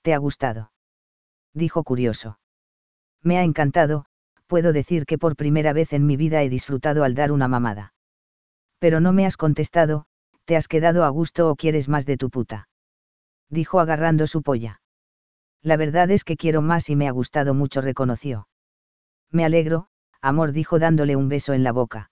¿Te 0.02 0.14
ha 0.14 0.18
gustado? 0.18 0.72
Dijo 1.56 1.86
curioso. 1.86 2.38
Me 3.24 3.38
ha 3.38 3.44
encantado, 3.44 4.06
puedo 4.46 4.74
decir 4.74 5.06
que 5.06 5.18
por 5.18 5.38
primera 5.38 5.72
vez 5.72 5.94
en 5.94 6.06
mi 6.06 6.18
vida 6.18 6.44
he 6.44 6.50
disfrutado 6.50 7.06
al 7.06 7.16
dar 7.16 7.32
una 7.32 7.48
mamada. 7.48 7.94
Pero 8.78 9.00
no 9.00 9.14
me 9.14 9.26
has 9.26 9.38
contestado, 9.38 10.06
¿te 10.44 10.58
has 10.58 10.68
quedado 10.68 11.06
a 11.06 11.10
gusto 11.10 11.50
o 11.50 11.56
quieres 11.56 11.88
más 11.88 12.06
de 12.06 12.18
tu 12.18 12.30
puta? 12.30 12.68
Dijo 13.50 13.80
agarrando 13.80 14.28
su 14.28 14.44
polla. 14.44 14.82
La 15.62 15.78
verdad 15.78 16.12
es 16.12 16.26
que 16.26 16.36
quiero 16.36 16.62
más 16.62 16.90
y 16.90 16.98
me 16.98 17.08
ha 17.08 17.12
gustado 17.12 17.54
mucho, 17.54 17.80
reconoció. 17.80 18.50
Me 19.32 19.46
alegro, 19.46 19.88
amor, 20.22 20.52
dijo 20.52 20.78
dándole 20.78 21.16
un 21.16 21.30
beso 21.30 21.54
en 21.54 21.64
la 21.64 21.72
boca. 21.72 22.12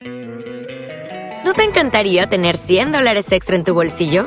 ¿No 0.00 1.54
te 1.54 1.62
encantaría 1.62 2.28
tener 2.28 2.56
100 2.56 2.90
dólares 2.90 3.30
extra 3.30 3.54
en 3.54 3.64
tu 3.64 3.74
bolsillo? 3.74 4.26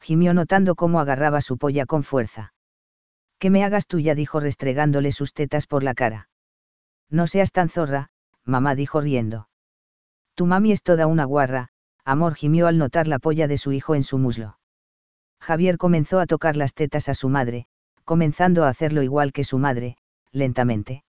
Gimió 0.00 0.32
notando 0.32 0.74
cómo 0.74 1.00
agarraba 1.00 1.40
su 1.40 1.58
polla 1.58 1.86
con 1.86 2.02
fuerza. 2.02 2.54
Que 3.38 3.50
me 3.50 3.64
hagas 3.64 3.86
tuya, 3.86 4.14
dijo 4.14 4.40
restregándole 4.40 5.12
sus 5.12 5.34
tetas 5.34 5.66
por 5.66 5.82
la 5.82 5.94
cara. 5.94 6.28
No 7.10 7.26
seas 7.26 7.52
tan 7.52 7.68
zorra, 7.68 8.10
mamá 8.44 8.74
dijo 8.74 9.00
riendo. 9.00 9.48
Tu 10.34 10.46
mami 10.46 10.72
es 10.72 10.82
toda 10.82 11.06
una 11.06 11.24
guarra, 11.24 11.68
amor 12.04 12.34
gimió 12.34 12.66
al 12.66 12.78
notar 12.78 13.08
la 13.08 13.18
polla 13.18 13.46
de 13.46 13.58
su 13.58 13.72
hijo 13.72 13.94
en 13.94 14.02
su 14.02 14.18
muslo. 14.18 14.58
Javier 15.38 15.76
comenzó 15.78 16.18
a 16.18 16.26
tocar 16.26 16.56
las 16.56 16.74
tetas 16.74 17.08
a 17.08 17.14
su 17.14 17.28
madre, 17.28 17.66
comenzando 18.04 18.64
a 18.64 18.68
hacerlo 18.68 19.02
igual 19.02 19.32
que 19.32 19.44
su 19.44 19.58
madre, 19.58 19.96
lentamente. 20.32 21.04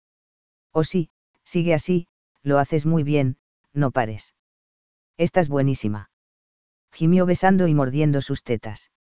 Oh 0.73 0.85
sí, 0.85 1.11
sigue 1.45 1.75
así, 1.75 2.09
lo 2.43 2.59
haces 2.59 2.87
muy 2.87 3.03
bien, 3.03 3.37
no 3.73 3.91
pares. 3.91 4.35
Estás 5.17 5.49
buenísima 5.49 6.11
gimió 6.93 7.27
besando 7.27 7.69
y 7.69 7.75
mordiendo 7.75 8.21
sus 8.21 8.43
tetas. 8.43 8.91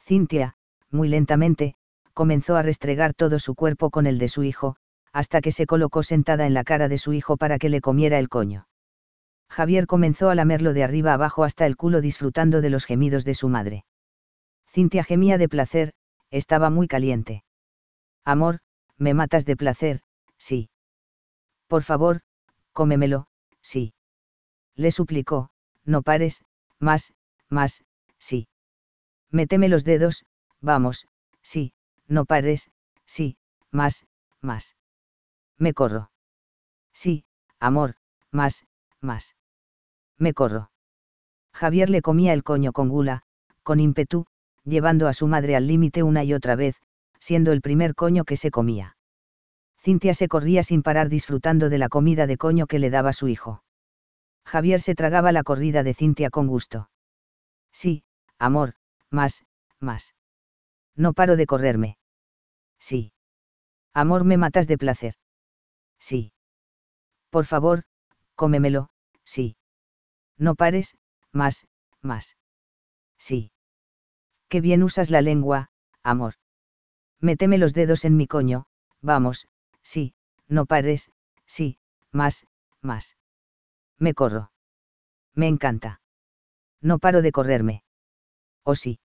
Cintia, 0.00 0.54
muy 0.90 1.08
lentamente, 1.08 1.74
comenzó 2.12 2.56
a 2.56 2.62
restregar 2.62 3.14
todo 3.14 3.38
su 3.38 3.54
cuerpo 3.54 3.90
con 3.90 4.06
el 4.06 4.18
de 4.18 4.28
su 4.28 4.42
hijo, 4.42 4.76
hasta 5.12 5.40
que 5.40 5.52
se 5.52 5.66
colocó 5.66 6.02
sentada 6.02 6.46
en 6.46 6.54
la 6.54 6.64
cara 6.64 6.88
de 6.88 6.98
su 6.98 7.12
hijo 7.12 7.36
para 7.36 7.58
que 7.58 7.68
le 7.68 7.80
comiera 7.80 8.18
el 8.18 8.28
coño. 8.28 8.68
Javier 9.48 9.86
comenzó 9.86 10.30
a 10.30 10.34
lamerlo 10.34 10.72
de 10.72 10.84
arriba 10.84 11.12
abajo 11.12 11.44
hasta 11.44 11.66
el 11.66 11.76
culo 11.76 12.00
disfrutando 12.00 12.60
de 12.60 12.70
los 12.70 12.84
gemidos 12.84 13.24
de 13.24 13.34
su 13.34 13.48
madre. 13.48 13.84
Cintia 14.68 15.04
gemía 15.04 15.38
de 15.38 15.48
placer, 15.48 15.92
estaba 16.30 16.70
muy 16.70 16.88
caliente. 16.88 17.44
Amor, 18.24 18.58
me 18.96 19.14
matas 19.14 19.44
de 19.44 19.56
placer, 19.56 20.00
sí. 20.36 20.70
Por 21.68 21.82
favor, 21.82 22.22
cómemelo, 22.72 23.28
sí. 23.60 23.94
Le 24.74 24.90
suplicó, 24.90 25.50
no 25.84 26.02
pares, 26.02 26.42
más, 26.80 27.12
más, 27.48 27.84
sí. 28.18 28.48
Méteme 29.30 29.68
los 29.68 29.84
dedos, 29.84 30.24
vamos, 30.60 31.06
sí, 31.42 31.72
no 32.06 32.24
pares, 32.24 32.70
sí, 33.06 33.36
más, 33.70 34.06
más. 34.40 34.76
Me 35.58 35.74
corro. 35.74 36.10
Sí, 36.92 37.24
amor, 37.58 37.96
más, 38.30 38.66
más. 39.00 39.34
Me 40.18 40.32
corro. 40.32 40.70
Javier 41.52 41.90
le 41.90 42.02
comía 42.02 42.32
el 42.32 42.44
coño 42.44 42.72
con 42.72 42.88
gula, 42.88 43.22
con 43.62 43.80
ímpetu, 43.80 44.26
llevando 44.64 45.08
a 45.08 45.12
su 45.12 45.26
madre 45.26 45.56
al 45.56 45.66
límite 45.66 46.02
una 46.02 46.22
y 46.24 46.34
otra 46.34 46.56
vez, 46.56 46.80
siendo 47.18 47.52
el 47.52 47.62
primer 47.62 47.94
coño 47.94 48.24
que 48.24 48.36
se 48.36 48.50
comía. 48.50 48.96
Cintia 49.80 50.14
se 50.14 50.28
corría 50.28 50.62
sin 50.62 50.82
parar 50.82 51.08
disfrutando 51.08 51.68
de 51.68 51.78
la 51.78 51.88
comida 51.88 52.26
de 52.26 52.38
coño 52.38 52.66
que 52.66 52.78
le 52.78 52.90
daba 52.90 53.12
su 53.12 53.28
hijo. 53.28 53.63
Javier 54.44 54.80
se 54.80 54.94
tragaba 54.94 55.32
la 55.32 55.42
corrida 55.42 55.82
de 55.82 55.94
Cintia 55.94 56.30
con 56.30 56.46
gusto. 56.46 56.90
Sí, 57.72 58.04
amor, 58.38 58.74
más, 59.10 59.44
más. 59.80 60.14
No 60.94 61.12
paro 61.12 61.36
de 61.36 61.46
correrme. 61.46 61.98
Sí. 62.78 63.12
Amor, 63.92 64.24
me 64.24 64.36
matas 64.36 64.66
de 64.66 64.78
placer. 64.78 65.14
Sí. 65.98 66.32
Por 67.30 67.46
favor, 67.46 67.84
cómemelo, 68.34 68.90
sí. 69.24 69.56
No 70.36 70.54
pares, 70.54 70.96
más, 71.32 71.66
más. 72.00 72.36
Sí. 73.18 73.52
Qué 74.48 74.60
bien 74.60 74.82
usas 74.82 75.10
la 75.10 75.22
lengua, 75.22 75.70
amor. 76.02 76.34
Méteme 77.20 77.58
los 77.58 77.72
dedos 77.72 78.04
en 78.04 78.16
mi 78.16 78.26
coño, 78.26 78.66
vamos, 79.00 79.48
sí, 79.82 80.14
no 80.48 80.66
pares, 80.66 81.10
sí, 81.46 81.78
más, 82.12 82.46
más. 82.80 83.16
Me 83.98 84.14
corro. 84.14 84.50
Me 85.34 85.48
encanta. 85.48 86.00
No 86.80 86.98
paro 86.98 87.22
de 87.22 87.32
correrme. 87.32 87.82
¿O 88.64 88.74
sí? 88.74 88.98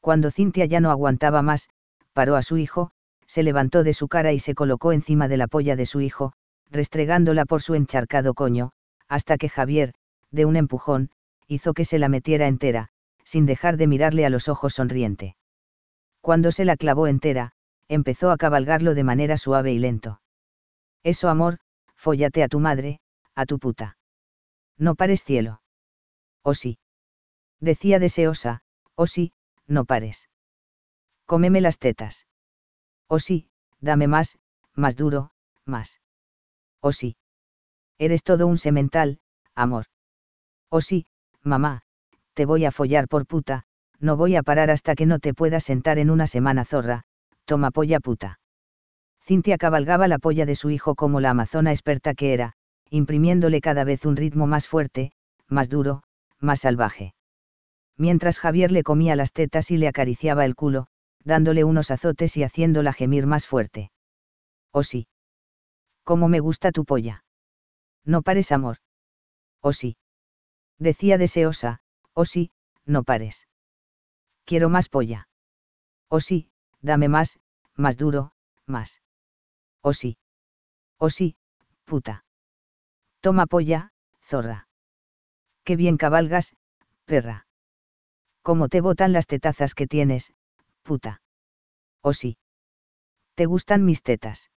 Cuando 0.00 0.30
Cintia 0.30 0.64
ya 0.66 0.80
no 0.80 0.90
aguantaba 0.90 1.42
más, 1.42 1.68
paró 2.12 2.36
a 2.36 2.42
su 2.42 2.56
hijo, 2.56 2.90
se 3.26 3.42
levantó 3.42 3.84
de 3.84 3.92
su 3.92 4.08
cara 4.08 4.32
y 4.32 4.38
se 4.38 4.54
colocó 4.54 4.92
encima 4.92 5.28
de 5.28 5.36
la 5.36 5.46
polla 5.46 5.76
de 5.76 5.86
su 5.86 6.00
hijo, 6.00 6.32
restregándola 6.70 7.44
por 7.44 7.62
su 7.62 7.74
encharcado 7.74 8.34
coño, 8.34 8.72
hasta 9.08 9.38
que 9.38 9.48
Javier, 9.48 9.94
de 10.30 10.44
un 10.44 10.56
empujón, 10.56 11.10
hizo 11.46 11.74
que 11.74 11.84
se 11.84 11.98
la 11.98 12.08
metiera 12.08 12.48
entera, 12.48 12.88
sin 13.24 13.46
dejar 13.46 13.76
de 13.76 13.86
mirarle 13.86 14.24
a 14.26 14.30
los 14.30 14.48
ojos 14.48 14.74
sonriente. 14.74 15.36
Cuando 16.20 16.52
se 16.52 16.64
la 16.64 16.76
clavó 16.76 17.06
entera, 17.06 17.52
empezó 17.88 18.30
a 18.30 18.36
cabalgarlo 18.36 18.94
de 18.94 19.04
manera 19.04 19.36
suave 19.36 19.72
y 19.72 19.78
lento. 19.78 20.20
Eso 21.02 21.28
amor, 21.28 21.58
fóllate 21.96 22.42
a 22.42 22.48
tu 22.48 22.60
madre, 22.60 23.00
a 23.34 23.46
tu 23.46 23.58
puta. 23.58 23.96
No 24.80 24.94
pares 24.94 25.22
cielo. 25.24 25.60
¿O 26.42 26.54
sí? 26.54 26.78
Decía 27.60 27.98
deseosa, 27.98 28.62
¿o 28.94 29.06
sí, 29.06 29.34
no 29.66 29.84
pares. 29.84 30.30
Cómeme 31.26 31.60
las 31.60 31.78
tetas. 31.78 32.26
¿O 33.06 33.18
sí, 33.18 33.50
dame 33.80 34.08
más, 34.08 34.38
más 34.74 34.96
duro, 34.96 35.32
más. 35.66 36.00
¿O 36.80 36.92
sí? 36.92 37.18
Eres 37.98 38.24
todo 38.24 38.46
un 38.46 38.56
semental, 38.56 39.20
amor. 39.54 39.84
¿O 40.70 40.80
sí, 40.80 41.06
mamá, 41.42 41.82
te 42.32 42.46
voy 42.46 42.64
a 42.64 42.72
follar 42.72 43.06
por 43.06 43.26
puta, 43.26 43.64
no 43.98 44.16
voy 44.16 44.34
a 44.36 44.42
parar 44.42 44.70
hasta 44.70 44.94
que 44.94 45.04
no 45.04 45.18
te 45.18 45.34
puedas 45.34 45.64
sentar 45.64 45.98
en 45.98 46.08
una 46.08 46.26
semana 46.26 46.64
zorra, 46.64 47.02
toma 47.44 47.70
polla 47.70 48.00
puta. 48.00 48.40
Cintia 49.20 49.58
cabalgaba 49.58 50.08
la 50.08 50.18
polla 50.18 50.46
de 50.46 50.54
su 50.54 50.70
hijo 50.70 50.94
como 50.94 51.20
la 51.20 51.30
amazona 51.30 51.70
experta 51.70 52.14
que 52.14 52.32
era, 52.32 52.54
imprimiéndole 52.90 53.60
cada 53.60 53.84
vez 53.84 54.04
un 54.04 54.16
ritmo 54.16 54.46
más 54.46 54.66
fuerte, 54.68 55.12
más 55.48 55.68
duro, 55.68 56.02
más 56.38 56.60
salvaje. 56.60 57.14
Mientras 57.96 58.38
Javier 58.38 58.72
le 58.72 58.82
comía 58.82 59.16
las 59.16 59.32
tetas 59.32 59.70
y 59.70 59.76
le 59.76 59.88
acariciaba 59.88 60.44
el 60.44 60.54
culo, 60.54 60.86
dándole 61.22 61.64
unos 61.64 61.90
azotes 61.90 62.36
y 62.36 62.42
haciéndola 62.42 62.92
gemir 62.92 63.26
más 63.26 63.46
fuerte. 63.46 63.90
Oh 64.72 64.82
sí. 64.82 65.06
¿Cómo 66.04 66.28
me 66.28 66.40
gusta 66.40 66.72
tu 66.72 66.84
polla? 66.84 67.24
No 68.04 68.22
pares, 68.22 68.52
amor. 68.52 68.78
Oh 69.60 69.72
sí. 69.72 69.96
Decía 70.78 71.18
deseosa, 71.18 71.80
oh 72.14 72.24
sí, 72.24 72.50
no 72.86 73.04
pares. 73.04 73.46
Quiero 74.44 74.68
más 74.70 74.88
polla. 74.88 75.28
Oh 76.08 76.20
sí, 76.20 76.50
dame 76.80 77.08
más, 77.08 77.38
más 77.76 77.96
duro, 77.96 78.32
más. 78.66 79.02
Oh 79.82 79.92
sí. 79.92 80.16
Oh 80.98 81.10
sí, 81.10 81.36
puta. 81.84 82.24
Toma 83.20 83.46
polla, 83.46 83.92
zorra. 84.22 84.68
Qué 85.64 85.76
bien 85.76 85.96
cabalgas, 85.96 86.56
perra. 87.04 87.46
Cómo 88.42 88.68
te 88.68 88.80
botan 88.80 89.12
las 89.12 89.26
tetazas 89.26 89.74
que 89.74 89.86
tienes, 89.86 90.32
puta. 90.82 91.20
Oh 92.02 92.14
sí. 92.14 92.38
¿Te 93.34 93.46
gustan 93.46 93.84
mis 93.84 94.02
tetas? 94.02 94.50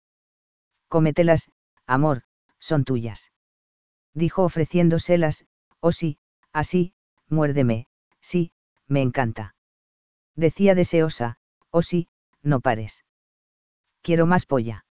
Cómetelas, 0.88 1.50
amor, 1.88 2.24
son 2.60 2.84
tuyas. 2.84 3.32
Dijo 4.14 4.44
ofreciéndoselas, 4.44 5.46
oh 5.80 5.92
sí, 5.92 6.20
así, 6.52 6.94
muérdeme, 7.30 7.88
sí, 8.20 8.52
me 8.88 9.02
encanta. 9.02 9.56
Decía 10.36 10.76
deseosa, 10.76 11.38
oh 11.72 11.82
sí, 11.82 12.08
no 12.44 12.60
pares. 12.60 13.06
Quiero 14.02 14.26
más 14.26 14.46
polla. 14.46 14.86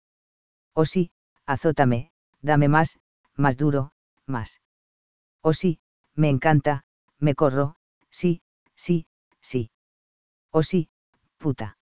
Oh 0.73 0.85
sí, 0.85 1.11
azótame, 1.45 2.11
dame 2.41 2.67
más, 2.67 2.99
más 3.39 3.57
duro, 3.57 3.91
más. 4.27 4.61
Oh 5.41 5.53
sí, 5.53 5.79
me 6.13 6.29
encanta, 6.29 6.83
me 7.17 7.35
corro, 7.35 7.77
sí, 8.09 8.41
sí, 8.75 9.07
sí. 9.41 9.71
Oh 10.51 10.63
sí, 10.63 10.89
puta. 11.37 11.77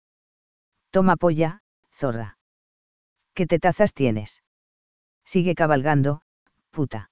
Toma 0.90 1.16
polla, 1.16 1.62
zorra. 1.90 2.38
¿Qué 3.34 3.46
tetazas 3.46 3.94
tienes? 3.94 4.42
Sigue 5.24 5.54
cabalgando, 5.54 6.22
puta. 6.70 7.10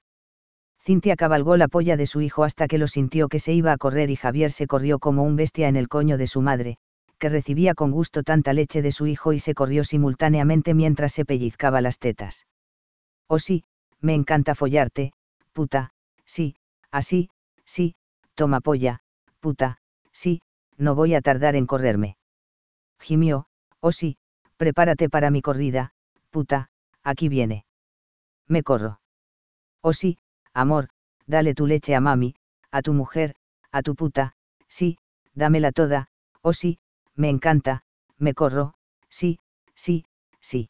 Cintia 0.81 1.17
cabalgó 1.17 1.57
la 1.57 1.69
polla 1.69 1.97
de 1.97 2.07
su 2.07 2.21
hijo 2.21 2.45
hasta 2.45 2.69
que 2.69 2.77
lo 2.77 2.87
sintió 2.87 3.29
que 3.29 3.39
se 3.39 3.55
iba 3.55 3.73
a 3.73 3.79
correr 3.79 4.11
y 4.11 4.17
Javier 4.17 4.53
se 4.53 4.67
corrió 4.67 4.99
como 4.99 5.23
un 5.23 5.37
bestia 5.37 5.69
en 5.69 5.77
el 5.77 5.89
coño 5.89 6.19
de 6.19 6.27
su 6.27 6.43
madre, 6.43 6.77
que 7.19 7.31
recibía 7.31 7.75
con 7.75 7.91
gusto 7.91 8.23
tanta 8.23 8.53
leche 8.53 8.83
de 8.83 8.93
su 8.93 9.07
hijo 9.07 9.33
y 9.33 9.39
se 9.39 9.55
corrió 9.55 9.85
simultáneamente 9.85 10.75
mientras 10.75 11.13
se 11.13 11.25
pellizcaba 11.25 11.81
las 11.81 11.99
tetas. 11.99 12.47
Oh 13.27 13.39
sí, 13.39 13.65
me 14.05 14.13
encanta 14.13 14.55
follarte, 14.55 15.15
puta, 15.55 15.91
sí, 16.27 16.57
así, 16.91 17.31
sí, 17.65 17.95
toma 18.35 18.61
polla, 18.61 19.01
puta, 19.41 19.79
sí, 20.13 20.43
no 20.77 20.95
voy 20.95 21.15
a 21.15 21.23
tardar 21.23 21.57
en 21.57 21.67
correrme. 21.67 22.19
Gimió, 23.01 23.47
oh 23.81 23.93
sí, 23.93 24.19
prepárate 24.59 25.09
para 25.09 25.31
mi 25.31 25.41
corrida, 25.41 25.95
puta, 26.31 26.69
aquí 27.03 27.31
viene. 27.31 27.65
Me 28.47 28.63
corro. 28.63 29.01
Oh 29.81 29.95
sí, 29.95 30.19
amor, 30.53 30.91
dale 31.27 31.55
tu 31.55 31.67
leche 31.67 31.95
a 31.95 32.01
mami, 32.01 32.35
a 32.71 32.83
tu 32.83 32.93
mujer, 32.93 33.35
a 33.73 33.81
tu 33.81 33.95
puta, 33.95 34.35
sí, 34.69 34.99
dámela 35.35 35.73
toda, 35.73 36.09
oh 36.43 36.53
sí, 36.53 36.79
me 37.15 37.31
encanta, 37.31 37.85
me 38.19 38.35
corro, 38.35 38.75
sí, 39.09 39.39
sí, 39.75 40.05
sí. 40.41 40.69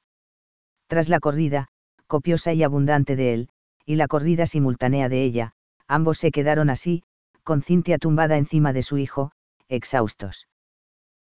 Tras 0.87 1.09
la 1.09 1.19
corrida, 1.19 1.69
copiosa 2.07 2.53
y 2.53 2.63
abundante 2.63 3.17
de 3.17 3.35
él, 3.35 3.49
y 3.85 3.97
la 3.97 4.09
corrida 4.09 4.47
simultánea 4.47 5.09
de 5.09 5.25
ella, 5.25 5.53
ambos 5.87 6.19
se 6.19 6.31
quedaron 6.31 6.71
así, 6.71 7.03
con 7.43 7.63
Cintia 7.63 7.99
tumbada 7.99 8.39
encima 8.39 8.73
de 8.73 8.83
su 8.83 8.99
hijo, 8.99 9.33
exhaustos. 9.69 10.49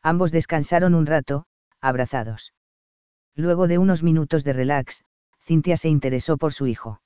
Ambos 0.01 0.31
descansaron 0.31 0.95
un 0.95 1.05
rato, 1.05 1.45
abrazados. 1.81 2.53
Luego 3.35 3.67
de 3.67 3.77
unos 3.77 4.03
minutos 4.03 4.43
de 4.43 4.53
relax, 4.53 5.03
Cintia 5.41 5.77
se 5.77 5.89
interesó 5.89 6.37
por 6.37 6.53
su 6.53 6.67
hijo. 6.67 7.01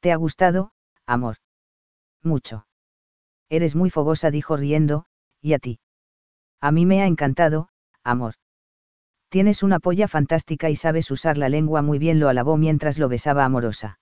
¿Te 0.00 0.12
ha 0.12 0.16
gustado, 0.16 0.72
amor? 1.06 1.36
Mucho. 2.22 2.66
Eres 3.48 3.74
muy 3.74 3.90
fogosa, 3.90 4.30
dijo 4.30 4.56
riendo, 4.56 5.06
¿y 5.40 5.54
a 5.54 5.58
ti? 5.58 5.80
A 6.60 6.72
mí 6.72 6.86
me 6.86 7.02
ha 7.02 7.06
encantado, 7.06 7.68
amor. 8.02 8.34
Tienes 9.28 9.62
una 9.62 9.78
polla 9.78 10.08
fantástica 10.08 10.70
y 10.70 10.76
sabes 10.76 11.10
usar 11.10 11.36
la 11.36 11.48
lengua 11.48 11.82
muy 11.82 11.98
bien, 11.98 12.18
lo 12.18 12.28
alabó 12.28 12.56
mientras 12.56 12.98
lo 12.98 13.08
besaba 13.08 13.44
amorosa. 13.44 13.98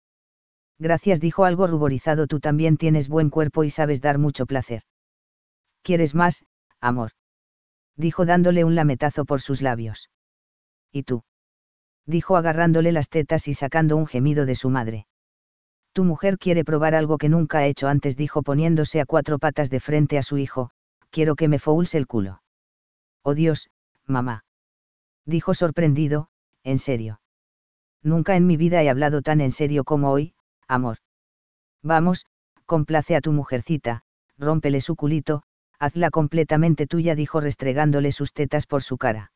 Gracias, 0.78 1.20
dijo 1.20 1.44
algo 1.44 1.66
ruborizado, 1.66 2.26
tú 2.26 2.38
también 2.38 2.76
tienes 2.76 3.08
buen 3.08 3.30
cuerpo 3.30 3.64
y 3.64 3.70
sabes 3.70 4.00
dar 4.00 4.18
mucho 4.18 4.46
placer. 4.46 4.82
¿Quieres 5.82 6.14
más, 6.14 6.44
amor? 6.80 7.12
Dijo 7.96 8.26
dándole 8.26 8.64
un 8.64 8.74
lametazo 8.74 9.24
por 9.24 9.40
sus 9.40 9.62
labios. 9.62 10.10
¿Y 10.92 11.02
tú? 11.02 11.24
Dijo 12.04 12.36
agarrándole 12.36 12.92
las 12.92 13.08
tetas 13.08 13.48
y 13.48 13.54
sacando 13.54 13.96
un 13.96 14.06
gemido 14.06 14.46
de 14.46 14.54
su 14.54 14.70
madre. 14.70 15.06
Tu 15.92 16.04
mujer 16.04 16.38
quiere 16.38 16.64
probar 16.64 16.94
algo 16.94 17.18
que 17.18 17.28
nunca 17.28 17.58
ha 17.58 17.66
hecho 17.66 17.88
antes, 17.88 18.16
dijo 18.16 18.42
poniéndose 18.42 19.00
a 19.00 19.06
cuatro 19.06 19.38
patas 19.38 19.70
de 19.70 19.80
frente 19.80 20.18
a 20.18 20.22
su 20.22 20.36
hijo, 20.38 20.70
quiero 21.10 21.34
que 21.34 21.48
me 21.48 21.58
foulse 21.58 21.96
el 21.98 22.06
culo. 22.06 22.42
Oh 23.22 23.34
Dios, 23.34 23.70
mamá. 24.06 24.45
Dijo 25.26 25.54
sorprendido, 25.54 26.28
en 26.62 26.78
serio. 26.78 27.20
Nunca 28.02 28.36
en 28.36 28.46
mi 28.46 28.56
vida 28.56 28.82
he 28.82 28.88
hablado 28.88 29.22
tan 29.22 29.40
en 29.40 29.50
serio 29.50 29.84
como 29.84 30.10
hoy, 30.10 30.34
amor. 30.68 30.98
Vamos, 31.82 32.26
complace 32.64 33.16
a 33.16 33.20
tu 33.20 33.32
mujercita, 33.32 34.04
rómpele 34.38 34.80
su 34.80 34.94
culito, 34.94 35.42
hazla 35.78 36.10
completamente 36.10 36.86
tuya, 36.86 37.14
dijo 37.14 37.40
restregándole 37.40 38.12
sus 38.12 38.32
tetas 38.32 38.66
por 38.66 38.82
su 38.82 38.98
cara. 38.98 39.32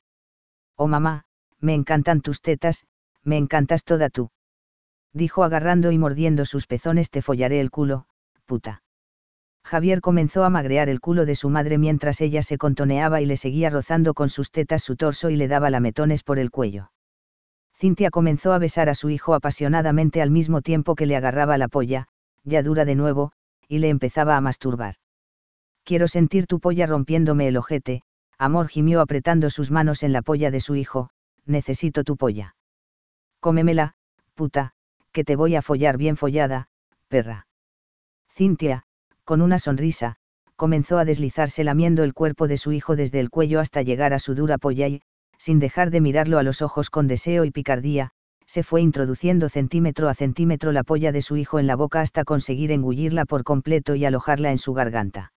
Oh 0.77 0.87
mamá, 0.87 1.25
me 1.59 1.75
encantan 1.75 2.21
tus 2.21 2.41
tetas, 2.41 2.87
me 3.23 3.37
encantas 3.37 3.85
toda 3.85 4.09
tú. 4.09 4.31
Dijo 5.13 5.43
agarrando 5.43 5.91
y 5.91 5.99
mordiendo 5.99 6.45
sus 6.45 6.67
pezones, 6.67 7.11
te 7.11 7.21
follaré 7.21 7.61
el 7.61 7.71
culo, 7.71 8.07
puta. 8.47 8.83
Javier 9.65 10.01
comenzó 10.01 10.45
a 10.45 10.51
magrear 10.51 10.89
el 10.89 11.01
culo 11.01 11.27
de 11.27 11.35
su 11.35 11.49
madre 11.49 11.79
mientras 11.79 12.21
ella 12.21 12.43
se 12.43 12.59
contoneaba 12.59 13.21
y 13.21 13.27
le 13.27 13.37
seguía 13.37 13.71
rozando 13.71 14.15
con 14.15 14.29
sus 14.29 14.51
tetas 14.51 14.83
su 14.83 14.97
torso 14.97 15.31
y 15.31 15.37
le 15.37 15.49
daba 15.49 15.71
lametones 15.71 16.23
por 16.23 16.39
el 16.39 16.51
cuello. 16.51 16.91
Cintia 17.77 18.11
comenzó 18.11 18.53
a 18.53 18.59
besar 18.59 18.89
a 18.89 18.95
su 18.95 19.11
hijo 19.11 19.35
apasionadamente 19.35 20.21
al 20.21 20.31
mismo 20.31 20.61
tiempo 20.61 20.95
que 20.95 21.07
le 21.07 21.17
agarraba 21.17 21.57
la 21.57 21.69
polla, 21.69 22.09
ya 22.45 22.63
dura 22.63 22.85
de 22.85 22.95
nuevo, 22.95 23.33
y 23.69 23.79
le 23.79 23.89
empezaba 23.89 24.37
a 24.37 24.41
masturbar. 24.41 24.97
Quiero 25.85 26.09
sentir 26.09 26.47
tu 26.47 26.61
polla 26.61 26.87
rompiéndome 26.87 27.49
el 27.49 27.57
ojete, 27.57 28.03
amor 28.39 28.69
gimió 28.69 29.01
apretando 29.01 29.51
sus 29.51 29.71
manos 29.71 30.03
en 30.03 30.13
la 30.13 30.23
polla 30.23 30.51
de 30.51 30.61
su 30.61 30.75
hijo, 30.75 31.11
necesito 31.47 32.05
tu 32.05 32.17
polla. 32.17 32.55
Cómemela, 33.41 33.95
puta, 34.35 34.73
que 35.13 35.25
te 35.25 35.37
voy 35.37 35.57
a 35.57 35.63
follar 35.63 35.97
bien 35.97 36.17
follada, 36.17 36.69
perra. 37.09 37.47
Cintia, 38.29 38.85
con 39.31 39.43
una 39.43 39.61
sonrisa, 39.61 40.17
comenzó 40.57 40.99
a 40.99 41.05
deslizarse 41.05 41.63
lamiendo 41.63 42.03
el 42.03 42.15
cuerpo 42.15 42.49
de 42.49 42.57
su 42.57 42.73
hijo 42.73 42.97
desde 42.97 43.21
el 43.21 43.31
cuello 43.31 43.61
hasta 43.61 43.83
llegar 43.83 44.13
a 44.13 44.19
su 44.19 44.35
dura 44.35 44.59
polla 44.59 44.89
y, 44.89 45.03
sin 45.39 45.61
dejar 45.61 45.93
de 45.93 46.01
mirarlo 46.01 46.41
a 46.41 46.43
los 46.43 46.63
ojos 46.63 46.91
con 46.91 47.07
deseo 47.07 47.45
y 47.45 47.53
picardía, 47.53 48.11
se 48.45 48.65
fue 48.65 48.81
introduciendo 48.81 49.49
centímetro 49.49 50.09
a 50.09 50.15
centímetro 50.15 50.73
la 50.73 50.83
polla 50.83 51.13
de 51.13 51.23
su 51.23 51.37
hijo 51.37 51.61
en 51.61 51.69
la 51.69 51.77
boca 51.77 52.01
hasta 52.01 52.25
conseguir 52.25 52.73
engullirla 52.73 53.25
por 53.25 53.45
completo 53.45 53.95
y 53.95 54.05
alojarla 54.05 54.51
en 54.51 54.59
su 54.59 54.75
garganta. 54.75 55.33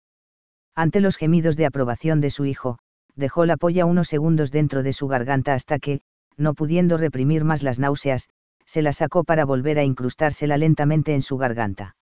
Ante 0.74 1.00
los 1.00 1.18
gemidos 1.18 1.58
de 1.58 1.66
aprobación 1.66 2.22
de 2.22 2.30
su 2.30 2.46
hijo, 2.46 2.78
dejó 3.14 3.44
la 3.44 3.58
polla 3.58 3.84
unos 3.84 4.08
segundos 4.08 4.50
dentro 4.50 4.82
de 4.82 4.94
su 4.94 5.06
garganta 5.06 5.52
hasta 5.52 5.78
que, 5.78 6.00
no 6.38 6.54
pudiendo 6.54 6.96
reprimir 6.96 7.44
más 7.44 7.62
las 7.62 7.78
náuseas, 7.78 8.30
se 8.64 8.80
la 8.80 8.94
sacó 8.94 9.22
para 9.22 9.44
volver 9.44 9.78
a 9.78 9.84
incrustársela 9.84 10.56
lentamente 10.56 11.12
en 11.12 11.20
su 11.20 11.36
garganta. 11.36 11.94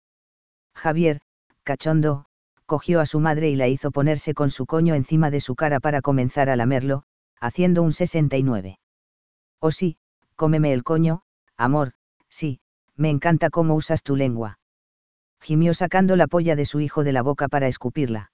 Javier, 0.75 1.21
cachondo, 1.69 2.25
cogió 2.65 2.99
a 2.99 3.05
su 3.05 3.19
madre 3.19 3.51
y 3.51 3.55
la 3.55 3.67
hizo 3.67 3.91
ponerse 3.91 4.33
con 4.33 4.49
su 4.49 4.65
coño 4.65 4.95
encima 4.95 5.29
de 5.29 5.39
su 5.39 5.53
cara 5.53 5.79
para 5.79 6.01
comenzar 6.01 6.49
a 6.49 6.55
lamerlo, 6.55 7.03
haciendo 7.39 7.83
un 7.83 7.91
69. 7.91 8.79
Oh 9.59 9.69
sí, 9.69 9.97
cómeme 10.35 10.73
el 10.73 10.83
coño, 10.83 11.21
amor, 11.57 11.91
sí, 12.27 12.59
me 12.95 13.11
encanta 13.11 13.51
cómo 13.51 13.75
usas 13.75 14.01
tu 14.01 14.15
lengua. 14.15 14.57
Gimió 15.41 15.75
sacando 15.75 16.15
la 16.15 16.25
polla 16.25 16.55
de 16.55 16.65
su 16.65 16.79
hijo 16.79 17.03
de 17.03 17.13
la 17.13 17.21
boca 17.21 17.47
para 17.49 17.67
escupirla. 17.67 18.31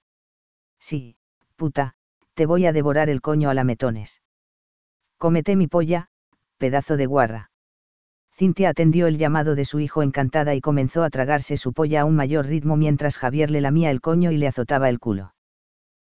Sí, 0.80 1.16
puta, 1.56 1.92
te 2.32 2.46
voy 2.46 2.64
a 2.64 2.72
devorar 2.72 3.10
el 3.10 3.20
coño 3.20 3.50
a 3.50 3.54
lametones. 3.54 4.22
Cómete 5.18 5.56
mi 5.56 5.66
polla, 5.66 6.08
pedazo 6.56 6.96
de 6.96 7.04
guarra. 7.04 7.50
Cintia 8.36 8.68
atendió 8.68 9.06
el 9.06 9.16
llamado 9.16 9.54
de 9.54 9.64
su 9.64 9.80
hijo 9.80 10.02
encantada 10.02 10.54
y 10.54 10.60
comenzó 10.60 11.02
a 11.02 11.10
tragarse 11.10 11.56
su 11.56 11.72
polla 11.72 12.02
a 12.02 12.04
un 12.04 12.14
mayor 12.14 12.46
ritmo 12.46 12.76
mientras 12.76 13.16
Javier 13.16 13.50
le 13.50 13.62
lamía 13.62 13.90
el 13.90 14.02
coño 14.02 14.30
y 14.30 14.36
le 14.36 14.46
azotaba 14.46 14.90
el 14.90 14.98
culo. 14.98 15.34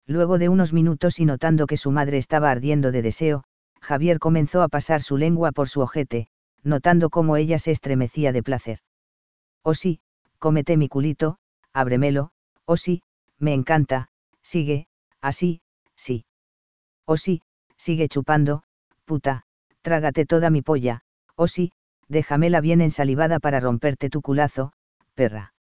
Luego 0.06 0.38
de 0.38 0.48
unos 0.48 0.72
minutos 0.72 1.20
y 1.20 1.24
notando 1.24 1.68
que 1.68 1.76
su 1.76 1.92
madre 1.92 2.18
estaba 2.18 2.50
ardiendo 2.50 2.90
de 2.90 3.02
deseo, 3.02 3.44
Javier 3.80 4.18
comenzó 4.18 4.62
a 4.62 4.68
pasar 4.68 5.02
su 5.02 5.16
lengua 5.16 5.52
por 5.52 5.68
su 5.68 5.80
ojete, 5.82 6.26
notando 6.64 7.10
cómo 7.10 7.36
ella 7.36 7.58
se 7.58 7.70
estremecía 7.70 8.32
de 8.32 8.42
placer. 8.42 8.80
Oh 9.62 9.74
sí, 9.74 10.00
cómete 10.40 10.76
mi 10.76 10.88
culito, 10.88 11.38
ábremelo, 11.72 12.30
oh 12.64 12.76
sí, 12.76 13.02
me 13.38 13.54
encanta, 13.54 14.08
Sigue, 14.42 14.86
así, 15.20 15.60
sí. 15.96 16.24
O 17.04 17.16
sí, 17.16 17.42
sigue 17.76 18.06
chupando, 18.08 18.62
puta, 19.04 19.42
trágate 19.82 20.24
toda 20.24 20.50
mi 20.50 20.62
polla, 20.62 21.02
o 21.34 21.48
sí, 21.48 21.72
déjamela 22.08 22.60
bien 22.60 22.80
ensalivada 22.80 23.40
para 23.40 23.60
romperte 23.60 24.10
tu 24.10 24.22
culazo, 24.22 24.72
perra. 25.14 25.52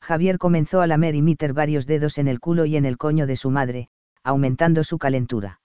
Javier 0.00 0.38
comenzó 0.38 0.80
a 0.80 0.86
lamer 0.86 1.14
y 1.14 1.22
meter 1.22 1.52
varios 1.52 1.86
dedos 1.86 2.18
en 2.18 2.28
el 2.28 2.40
culo 2.40 2.66
y 2.66 2.76
en 2.76 2.84
el 2.84 2.98
coño 2.98 3.26
de 3.26 3.36
su 3.36 3.50
madre, 3.50 3.88
aumentando 4.24 4.84
su 4.84 4.98
calentura. 4.98 5.60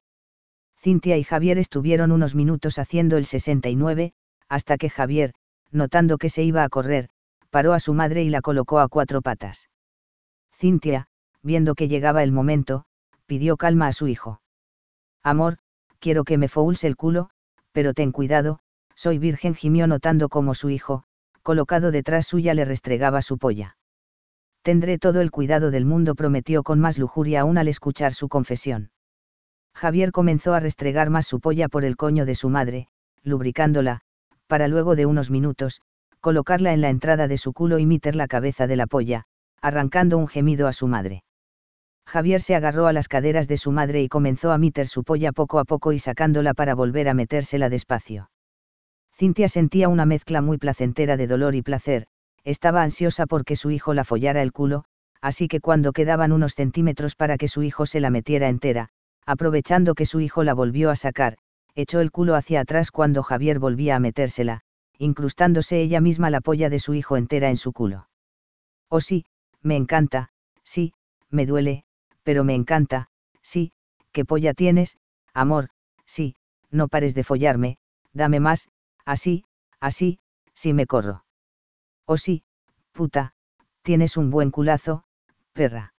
Cintia 0.77 1.17
y 1.17 1.23
Javier 1.23 1.57
estuvieron 1.57 2.11
unos 2.11 2.35
minutos 2.35 2.77
haciendo 2.77 3.17
el 3.17 3.25
69, 3.25 4.13
hasta 4.47 4.77
que 4.77 4.89
Javier, 4.89 5.33
notando 5.71 6.17
que 6.17 6.29
se 6.29 6.43
iba 6.43 6.63
a 6.63 6.69
correr, 6.69 7.09
paró 7.49 7.73
a 7.73 7.79
su 7.79 7.93
madre 7.93 8.23
y 8.23 8.29
la 8.29 8.41
colocó 8.41 8.79
a 8.79 8.87
cuatro 8.87 9.21
patas. 9.21 9.69
Cintia, 10.55 11.07
viendo 11.41 11.75
que 11.75 11.87
llegaba 11.87 12.23
el 12.23 12.31
momento, 12.31 12.85
pidió 13.25 13.57
calma 13.57 13.87
a 13.87 13.91
su 13.91 14.07
hijo. 14.07 14.41
Amor, 15.23 15.57
quiero 15.99 16.23
que 16.23 16.37
me 16.37 16.47
fouls 16.47 16.83
el 16.83 16.95
culo, 16.95 17.29
pero 17.71 17.93
ten 17.93 18.11
cuidado, 18.11 18.59
soy 18.97 19.19
virgen 19.19 19.53
gimió 19.53 19.85
notando 19.85 20.27
como 20.27 20.55
su 20.55 20.71
hijo, 20.71 21.03
colocado 21.43 21.91
detrás 21.91 22.25
suya 22.25 22.55
le 22.55 22.65
restregaba 22.65 23.21
su 23.21 23.37
polla. 23.37 23.77
Tendré 24.63 24.97
todo 24.97 25.21
el 25.21 25.29
cuidado 25.29 25.69
del 25.69 25.85
mundo 25.85 26.15
prometió 26.15 26.63
con 26.63 26.79
más 26.79 26.97
lujuria 26.97 27.41
aún 27.41 27.59
al 27.59 27.67
escuchar 27.67 28.11
su 28.13 28.27
confesión. 28.27 28.89
Javier 29.75 30.11
comenzó 30.11 30.55
a 30.55 30.59
restregar 30.59 31.11
más 31.11 31.27
su 31.27 31.39
polla 31.39 31.69
por 31.69 31.85
el 31.85 31.95
coño 31.95 32.25
de 32.25 32.33
su 32.33 32.49
madre, 32.49 32.87
lubricándola, 33.23 34.01
para 34.47 34.67
luego 34.67 34.95
de 34.95 35.05
unos 35.05 35.29
minutos, 35.29 35.81
colocarla 36.19 36.73
en 36.73 36.81
la 36.81 36.89
entrada 36.89 37.27
de 37.27 37.37
su 37.37 37.53
culo 37.53 37.77
y 37.77 37.85
meter 37.85 38.15
la 38.15 38.27
cabeza 38.27 38.65
de 38.65 38.75
la 38.77 38.87
polla, 38.87 39.25
arrancando 39.61 40.17
un 40.17 40.27
gemido 40.27 40.67
a 40.67 40.73
su 40.73 40.87
madre. 40.87 41.23
Javier 42.07 42.41
se 42.41 42.55
agarró 42.55 42.87
a 42.87 42.93
las 42.93 43.07
caderas 43.07 43.47
de 43.47 43.57
su 43.57 43.71
madre 43.71 44.01
y 44.01 44.09
comenzó 44.09 44.51
a 44.51 44.57
meter 44.57 44.87
su 44.87 45.03
polla 45.03 45.31
poco 45.33 45.59
a 45.59 45.65
poco 45.65 45.91
y 45.91 45.99
sacándola 45.99 46.55
para 46.55 46.73
volver 46.73 47.09
a 47.09 47.13
metérsela 47.13 47.69
despacio. 47.69 48.31
Cintia 49.17 49.47
sentía 49.47 49.89
una 49.89 50.05
mezcla 50.05 50.41
muy 50.41 50.59
placentera 50.59 51.17
de 51.17 51.25
dolor 51.25 51.55
y 51.55 51.63
placer, 51.63 52.05
estaba 52.43 52.83
ansiosa 52.83 53.25
porque 53.25 53.55
su 53.55 53.71
hijo 53.71 53.95
la 53.95 54.03
follara 54.03 54.43
el 54.43 54.51
culo, 54.53 54.83
así 55.21 55.47
que 55.47 55.59
cuando 55.59 55.91
quedaban 55.91 56.31
unos 56.31 56.53
centímetros 56.53 57.15
para 57.15 57.39
que 57.39 57.47
su 57.47 57.63
hijo 57.63 57.87
se 57.87 57.99
la 57.99 58.11
metiera 58.11 58.47
entera, 58.47 58.89
aprovechando 59.25 59.95
que 59.95 60.05
su 60.05 60.19
hijo 60.19 60.43
la 60.43 60.53
volvió 60.53 60.91
a 60.91 60.95
sacar, 60.95 61.39
echó 61.73 61.99
el 61.99 62.11
culo 62.11 62.35
hacia 62.35 62.59
atrás 62.59 62.91
cuando 62.91 63.23
Javier 63.23 63.57
volvía 63.57 63.95
a 63.95 63.99
metérsela, 63.99 64.61
incrustándose 64.99 65.81
ella 65.81 65.99
misma 65.99 66.29
la 66.29 66.41
polla 66.41 66.69
de 66.69 66.77
su 66.77 66.93
hijo 66.93 67.17
entera 67.17 67.49
en 67.49 67.57
su 67.57 67.73
culo. 67.73 68.07
Oh 68.87 69.01
sí, 69.01 69.25
me 69.63 69.77
encanta, 69.77 70.29
sí, 70.63 70.93
me 71.31 71.47
duele, 71.47 71.85
pero 72.21 72.43
me 72.43 72.53
encanta, 72.53 73.09
sí, 73.41 73.71
¿qué 74.11 74.25
polla 74.25 74.53
tienes, 74.53 74.97
amor? 75.33 75.69
Sí, 76.05 76.35
no 76.69 76.87
pares 76.87 77.15
de 77.15 77.23
follarme, 77.23 77.79
dame 78.13 78.39
más, 78.39 78.69
así, 79.07 79.45
así, 79.79 80.19
sí 80.53 80.73
me 80.73 80.85
corro. 80.85 81.23
Oh 82.05 82.17
sí, 82.17 82.43
puta, 82.91 83.33
tienes 83.81 84.17
un 84.17 84.29
buen 84.29 84.51
culazo, 84.51 85.05
perra. 85.53 85.93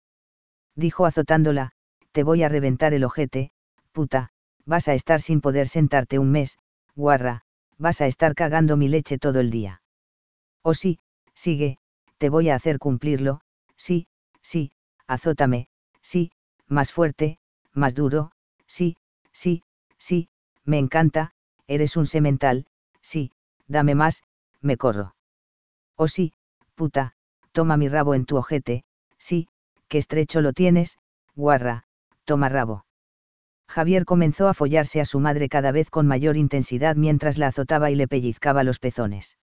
Dijo 0.77 1.07
azotándola, 1.07 1.73
te 2.13 2.23
voy 2.23 2.43
a 2.43 2.49
reventar 2.49 2.93
el 2.93 3.05
ojete, 3.05 3.51
puta, 3.93 4.31
vas 4.67 4.89
a 4.89 4.95
estar 4.95 5.23
sin 5.23 5.41
poder 5.41 5.69
sentarte 5.69 6.19
un 6.19 6.31
mes, 6.31 6.59
guarra, 6.95 7.43
vas 7.79 8.03
a 8.03 8.07
estar 8.07 8.35
cagando 8.35 8.77
mi 8.77 8.89
leche 8.89 9.17
todo 9.19 9.41
el 9.41 9.51
día. 9.51 9.81
Oh 10.63 10.75
sí, 10.75 10.99
sigue, 11.35 11.79
te 12.19 12.29
voy 12.29 12.51
a 12.51 12.57
hacer 12.57 12.79
cumplirlo, 12.79 13.41
sí, 13.77 14.07
sí, 14.43 14.73
azótame, 15.07 15.69
sí, 16.03 16.31
más 16.67 16.93
fuerte, 16.93 17.39
más 17.73 17.95
duro, 17.95 18.33
sí, 18.67 18.99
sí, 19.33 19.63
sí, 19.97 20.29
me 20.65 20.79
encanta, 20.79 21.33
eres 21.67 21.97
un 21.97 22.07
semental, 22.07 22.67
sí, 23.09 23.33
dame 23.67 23.95
más, 23.95 24.23
me 24.61 24.77
corro. 24.77 25.15
Oh 25.97 26.09
sí, 26.09 26.33
puta, 26.75 27.15
toma 27.53 27.77
mi 27.77 27.89
rabo 27.89 28.15
en 28.15 28.27
tu 28.27 28.37
ojete, 28.37 28.85
sí, 29.19 29.49
que 29.89 29.99
estrecho 29.99 30.43
lo 30.43 30.53
tienes, 30.53 30.99
guarra, 31.35 31.85
toma 32.25 32.49
rabo. 32.51 32.85
Javier 33.67 34.05
comenzó 34.05 34.49
a 34.49 34.55
follarse 34.55 35.01
a 35.01 35.07
su 35.07 35.21
madre 35.21 35.49
cada 35.49 35.73
vez 35.73 35.91
con 35.91 36.07
mayor 36.07 36.37
intensidad 36.37 36.97
mientras 36.97 37.39
la 37.39 37.49
azotaba 37.49 37.91
y 37.91 37.95
le 37.95 38.09
pellizcaba 38.09 38.63
los 38.63 38.79
pezones. 38.79 39.39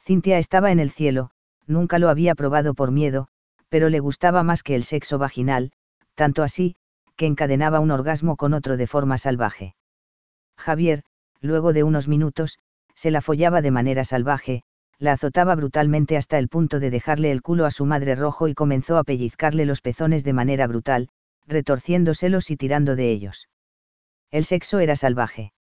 Cintia 0.00 0.38
estaba 0.38 0.70
en 0.70 0.80
el 0.80 0.90
cielo, 0.90 1.30
nunca 1.66 1.98
lo 1.98 2.08
había 2.08 2.34
probado 2.34 2.72
por 2.74 2.90
miedo, 2.90 3.28
pero 3.68 3.90
le 3.90 4.00
gustaba 4.00 4.42
más 4.42 4.62
que 4.62 4.74
el 4.74 4.84
sexo 4.84 5.18
vaginal, 5.18 5.72
tanto 6.14 6.42
así, 6.42 6.76
que 7.16 7.26
encadenaba 7.26 7.80
un 7.80 7.90
orgasmo 7.90 8.36
con 8.36 8.54
otro 8.54 8.76
de 8.78 8.86
forma 8.86 9.18
salvaje. 9.18 9.74
Javier, 10.56 11.04
luego 11.40 11.72
de 11.72 11.82
unos 11.82 12.08
minutos, 12.08 12.58
se 12.98 13.12
la 13.12 13.20
follaba 13.20 13.62
de 13.62 13.70
manera 13.70 14.02
salvaje, 14.02 14.64
la 14.98 15.12
azotaba 15.12 15.54
brutalmente 15.54 16.16
hasta 16.16 16.36
el 16.36 16.48
punto 16.48 16.80
de 16.80 16.90
dejarle 16.90 17.30
el 17.30 17.42
culo 17.42 17.64
a 17.64 17.70
su 17.70 17.86
madre 17.86 18.16
rojo 18.16 18.48
y 18.48 18.54
comenzó 18.54 18.98
a 18.98 19.04
pellizcarle 19.04 19.66
los 19.66 19.80
pezones 19.80 20.24
de 20.24 20.32
manera 20.32 20.66
brutal, 20.66 21.08
retorciéndoselos 21.46 22.50
y 22.50 22.56
tirando 22.56 22.96
de 22.96 23.12
ellos. 23.12 23.48
El 24.32 24.44
sexo 24.44 24.80
era 24.80 24.96
salvaje. 24.96 25.52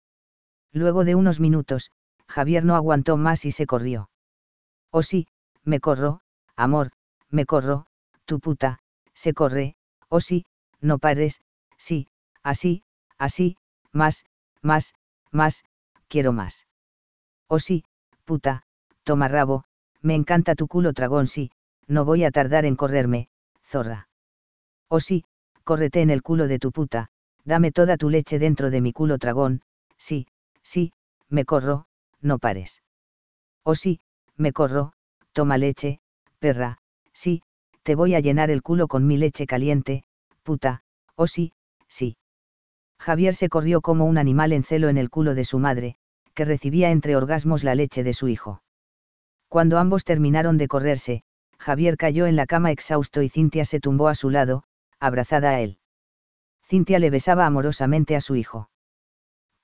Luego 0.72 1.04
de 1.04 1.14
unos 1.14 1.38
minutos, 1.38 1.90
Javier 2.26 2.64
no 2.64 2.74
aguantó 2.74 3.18
más 3.18 3.44
y 3.44 3.50
se 3.50 3.66
corrió. 3.66 4.08
Oh 4.90 5.02
sí, 5.02 5.28
me 5.62 5.78
corro, 5.78 6.22
amor, 6.56 6.92
me 7.28 7.44
corro, 7.44 7.84
tu 8.24 8.40
puta, 8.40 8.78
se 9.12 9.34
corre, 9.34 9.76
oh 10.08 10.20
sí, 10.20 10.46
no 10.80 10.98
pares, 10.98 11.42
sí, 11.76 12.08
así, 12.42 12.82
así, 13.18 13.58
más, 13.92 14.24
más, 14.62 14.94
más, 15.32 15.64
quiero 16.08 16.32
más. 16.32 16.66
Oh 17.48 17.58
sí, 17.58 17.84
puta, 18.24 18.62
toma 19.04 19.28
rabo, 19.28 19.64
me 20.02 20.14
encanta 20.14 20.54
tu 20.54 20.66
culo 20.66 20.92
tragón 20.92 21.26
sí, 21.26 21.50
no 21.86 22.04
voy 22.04 22.24
a 22.24 22.30
tardar 22.30 22.64
en 22.64 22.76
correrme, 22.76 23.28
zorra. 23.62 24.08
Oh 24.88 25.00
sí, 25.00 25.24
córrete 25.64 26.00
en 26.00 26.10
el 26.10 26.22
culo 26.22 26.48
de 26.48 26.58
tu 26.58 26.72
puta, 26.72 27.08
dame 27.44 27.70
toda 27.70 27.96
tu 27.96 28.10
leche 28.10 28.38
dentro 28.38 28.70
de 28.70 28.80
mi 28.80 28.92
culo 28.92 29.18
tragón, 29.18 29.62
sí, 29.96 30.26
sí, 30.62 30.92
me 31.28 31.44
corro, 31.44 31.86
no 32.20 32.38
pares. 32.38 32.82
Oh 33.64 33.74
sí, 33.74 34.00
me 34.36 34.52
corro, 34.52 34.92
toma 35.32 35.58
leche, 35.58 36.00
perra, 36.40 36.78
sí, 37.12 37.42
te 37.84 37.94
voy 37.94 38.14
a 38.14 38.20
llenar 38.20 38.50
el 38.50 38.62
culo 38.62 38.88
con 38.88 39.06
mi 39.06 39.16
leche 39.16 39.46
caliente, 39.46 40.02
puta, 40.42 40.82
oh 41.14 41.28
sí, 41.28 41.52
sí. 41.88 42.16
Javier 42.98 43.34
se 43.34 43.48
corrió 43.48 43.80
como 43.80 44.04
un 44.06 44.18
animal 44.18 44.52
en 44.52 44.64
celo 44.64 44.88
en 44.88 44.98
el 44.98 45.10
culo 45.10 45.34
de 45.34 45.44
su 45.44 45.58
madre, 45.58 45.96
que 46.36 46.44
recibía 46.44 46.92
entre 46.92 47.16
orgasmos 47.16 47.64
la 47.64 47.74
leche 47.74 48.04
de 48.04 48.12
su 48.12 48.28
hijo. 48.28 48.62
Cuando 49.48 49.78
ambos 49.78 50.04
terminaron 50.04 50.56
de 50.56 50.68
correrse, 50.68 51.24
Javier 51.58 51.96
cayó 51.96 52.26
en 52.26 52.36
la 52.36 52.46
cama 52.46 52.70
exhausto 52.70 53.22
y 53.22 53.28
Cintia 53.28 53.64
se 53.64 53.80
tumbó 53.80 54.06
a 54.06 54.14
su 54.14 54.30
lado, 54.30 54.62
abrazada 55.00 55.50
a 55.50 55.60
él. 55.60 55.78
Cintia 56.64 57.00
le 57.00 57.10
besaba 57.10 57.46
amorosamente 57.46 58.14
a 58.14 58.20
su 58.20 58.36
hijo. 58.36 58.70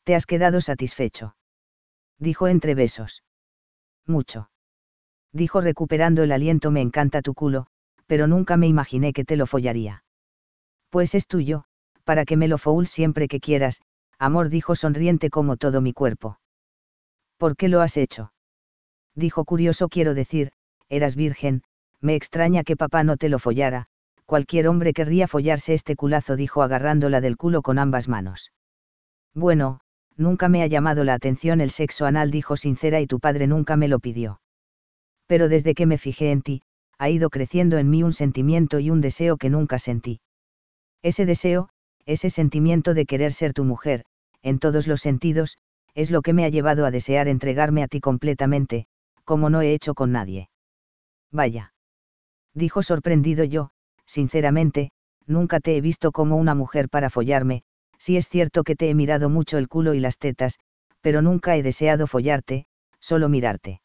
¿Te 0.02 0.16
has 0.16 0.26
quedado 0.26 0.60
satisfecho? 0.60 1.36
Dijo 2.18 2.48
entre 2.48 2.74
besos. 2.74 3.22
Mucho 4.04 4.48
dijo 5.32 5.60
recuperando 5.60 6.22
el 6.22 6.32
aliento 6.32 6.70
me 6.70 6.80
encanta 6.80 7.22
tu 7.22 7.34
culo, 7.34 7.66
pero 8.06 8.26
nunca 8.26 8.56
me 8.56 8.68
imaginé 8.68 9.12
que 9.12 9.24
te 9.24 9.36
lo 9.36 9.46
follaría. 9.46 10.04
Pues 10.90 11.14
es 11.14 11.26
tuyo, 11.26 11.64
para 12.04 12.24
que 12.24 12.36
me 12.36 12.48
lo 12.48 12.58
foul 12.58 12.86
siempre 12.86 13.28
que 13.28 13.40
quieras, 13.40 13.80
amor 14.18 14.50
dijo 14.50 14.74
sonriente 14.74 15.30
como 15.30 15.56
todo 15.56 15.80
mi 15.80 15.92
cuerpo. 15.92 16.38
¿Por 17.42 17.56
qué 17.56 17.66
lo 17.68 17.80
has 17.80 17.96
hecho? 17.96 18.32
Dijo 19.16 19.44
curioso 19.44 19.88
quiero 19.88 20.14
decir, 20.14 20.52
eras 20.88 21.16
virgen, 21.16 21.64
me 22.00 22.14
extraña 22.14 22.62
que 22.62 22.76
papá 22.76 23.02
no 23.02 23.16
te 23.16 23.28
lo 23.28 23.40
follara, 23.40 23.88
cualquier 24.26 24.68
hombre 24.68 24.92
querría 24.92 25.26
follarse 25.26 25.74
este 25.74 25.96
culazo 25.96 26.36
dijo 26.36 26.62
agarrándola 26.62 27.20
del 27.20 27.36
culo 27.36 27.62
con 27.62 27.80
ambas 27.80 28.06
manos. 28.06 28.52
Bueno, 29.34 29.80
nunca 30.16 30.48
me 30.48 30.62
ha 30.62 30.68
llamado 30.68 31.02
la 31.02 31.14
atención 31.14 31.60
el 31.60 31.70
sexo 31.70 32.06
anal 32.06 32.30
dijo 32.30 32.56
sincera 32.56 33.00
y 33.00 33.08
tu 33.08 33.18
padre 33.18 33.48
nunca 33.48 33.76
me 33.76 33.88
lo 33.88 33.98
pidió 33.98 34.38
pero 35.32 35.48
desde 35.48 35.74
que 35.74 35.86
me 35.86 35.96
fijé 35.96 36.30
en 36.30 36.42
ti, 36.42 36.62
ha 36.98 37.08
ido 37.08 37.30
creciendo 37.30 37.78
en 37.78 37.88
mí 37.88 38.02
un 38.02 38.12
sentimiento 38.12 38.80
y 38.80 38.90
un 38.90 39.00
deseo 39.00 39.38
que 39.38 39.48
nunca 39.48 39.78
sentí. 39.78 40.20
Ese 41.02 41.24
deseo, 41.24 41.70
ese 42.04 42.28
sentimiento 42.28 42.92
de 42.92 43.06
querer 43.06 43.32
ser 43.32 43.54
tu 43.54 43.64
mujer, 43.64 44.04
en 44.42 44.58
todos 44.58 44.86
los 44.86 45.00
sentidos, 45.00 45.56
es 45.94 46.10
lo 46.10 46.22
que 46.22 46.32
me 46.32 46.44
ha 46.44 46.48
llevado 46.48 46.86
a 46.86 46.90
desear 46.90 47.28
entregarme 47.28 47.82
a 47.82 47.88
ti 47.88 48.00
completamente, 48.00 48.86
como 49.24 49.50
no 49.50 49.62
he 49.62 49.72
hecho 49.72 49.94
con 49.94 50.12
nadie. 50.12 50.48
Vaya. 51.30 51.74
Dijo 52.54 52.82
sorprendido 52.82 53.44
yo, 53.44 53.70
sinceramente, 54.06 54.90
nunca 55.26 55.60
te 55.60 55.76
he 55.76 55.80
visto 55.80 56.12
como 56.12 56.36
una 56.36 56.54
mujer 56.54 56.88
para 56.88 57.10
follarme, 57.10 57.62
si 57.98 58.16
es 58.16 58.28
cierto 58.28 58.64
que 58.64 58.76
te 58.76 58.90
he 58.90 58.94
mirado 58.94 59.30
mucho 59.30 59.58
el 59.58 59.68
culo 59.68 59.94
y 59.94 60.00
las 60.00 60.18
tetas, 60.18 60.58
pero 61.00 61.22
nunca 61.22 61.56
he 61.56 61.62
deseado 61.62 62.06
follarte, 62.06 62.66
solo 63.00 63.28
mirarte. 63.28 63.80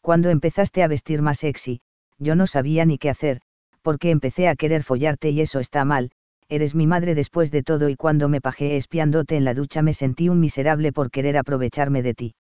Cuando 0.00 0.30
empezaste 0.30 0.82
a 0.82 0.88
vestir 0.88 1.22
más 1.22 1.38
sexy, 1.38 1.80
yo 2.18 2.34
no 2.34 2.46
sabía 2.46 2.84
ni 2.84 2.98
qué 2.98 3.10
hacer, 3.10 3.40
porque 3.82 4.10
empecé 4.10 4.48
a 4.48 4.56
querer 4.56 4.82
follarte 4.82 5.30
y 5.30 5.40
eso 5.40 5.60
está 5.60 5.84
mal, 5.84 6.10
Eres 6.50 6.74
mi 6.74 6.86
madre 6.86 7.14
después 7.14 7.50
de 7.50 7.62
todo 7.62 7.90
y 7.90 7.96
cuando 7.96 8.28
me 8.28 8.40
pajeé 8.40 8.76
espiándote 8.76 9.36
en 9.36 9.44
la 9.44 9.52
ducha 9.52 9.82
me 9.82 9.92
sentí 9.92 10.30
un 10.30 10.40
miserable 10.40 10.92
por 10.92 11.10
querer 11.10 11.36
aprovecharme 11.36 12.02
de 12.02 12.14
ti. 12.14 12.34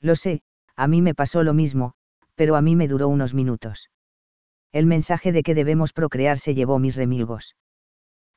Lo 0.00 0.16
sé, 0.16 0.42
a 0.76 0.86
mí 0.86 1.00
me 1.00 1.14
pasó 1.14 1.42
lo 1.42 1.54
mismo, 1.54 1.94
pero 2.34 2.56
a 2.56 2.62
mí 2.62 2.76
me 2.76 2.88
duró 2.88 3.08
unos 3.08 3.32
minutos. 3.32 3.88
El 4.70 4.84
mensaje 4.86 5.32
de 5.32 5.42
que 5.42 5.54
debemos 5.54 5.92
procrear 5.92 6.38
se 6.38 6.54
llevó 6.54 6.78
mis 6.78 6.96
remilgos. 6.96 7.56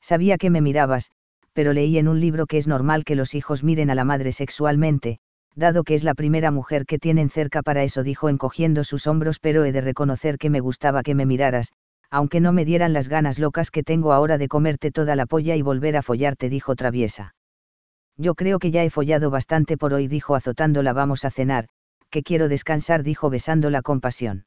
Sabía 0.02 0.38
que 0.38 0.50
me 0.50 0.62
mirabas, 0.62 1.12
pero 1.52 1.74
leí 1.74 1.98
en 1.98 2.08
un 2.08 2.20
libro 2.20 2.46
que 2.46 2.58
es 2.58 2.68
normal 2.68 3.04
que 3.04 3.16
los 3.16 3.36
hijos 3.36 3.64
miren 3.64 3.90
a 3.90 3.96
la 3.96 4.06
madre 4.06 4.32
sexualmente, 4.32 5.20
dado 5.56 5.84
que 5.84 5.96
es 5.96 6.04
la 6.04 6.14
primera 6.14 6.52
mujer 6.52 6.86
que 6.86 7.00
tienen 7.00 7.30
cerca 7.30 7.64
para 7.64 7.84
eso 7.84 8.04
dijo 8.04 8.30
encogiendo 8.30 8.84
sus 8.84 9.08
hombros 9.08 9.40
pero 9.40 9.66
he 9.66 9.72
de 9.72 9.82
reconocer 9.82 10.38
que 10.38 10.50
me 10.50 10.60
gustaba 10.60 11.02
que 11.02 11.16
me 11.16 11.26
miraras, 11.26 11.72
aunque 12.16 12.40
no 12.40 12.54
me 12.54 12.64
dieran 12.64 12.94
las 12.94 13.10
ganas 13.10 13.40
locas 13.40 13.72
que 13.72 13.84
tengo 13.84 14.14
ahora 14.14 14.38
de 14.38 14.48
comerte 14.48 14.90
toda 14.90 15.18
la 15.18 15.26
polla 15.26 15.58
y 15.58 15.62
volver 15.62 15.98
a 15.98 16.02
follarte 16.02 16.48
dijo 16.48 16.74
traviesa. 16.74 17.36
Yo 18.16 18.36
creo 18.36 18.58
que 18.58 18.72
ya 18.72 18.86
he 18.86 18.90
follado 18.90 19.30
bastante 19.30 19.76
por 19.76 19.94
hoy 19.94 20.08
dijo 20.08 20.34
azotándola 20.34 20.94
vamos 20.94 21.26
a 21.26 21.30
cenar, 21.30 21.68
que 22.10 22.24
quiero 22.24 22.48
descansar 22.48 23.04
dijo 23.04 23.30
besándola 23.30 23.82
con 23.82 24.00
pasión. 24.00 24.46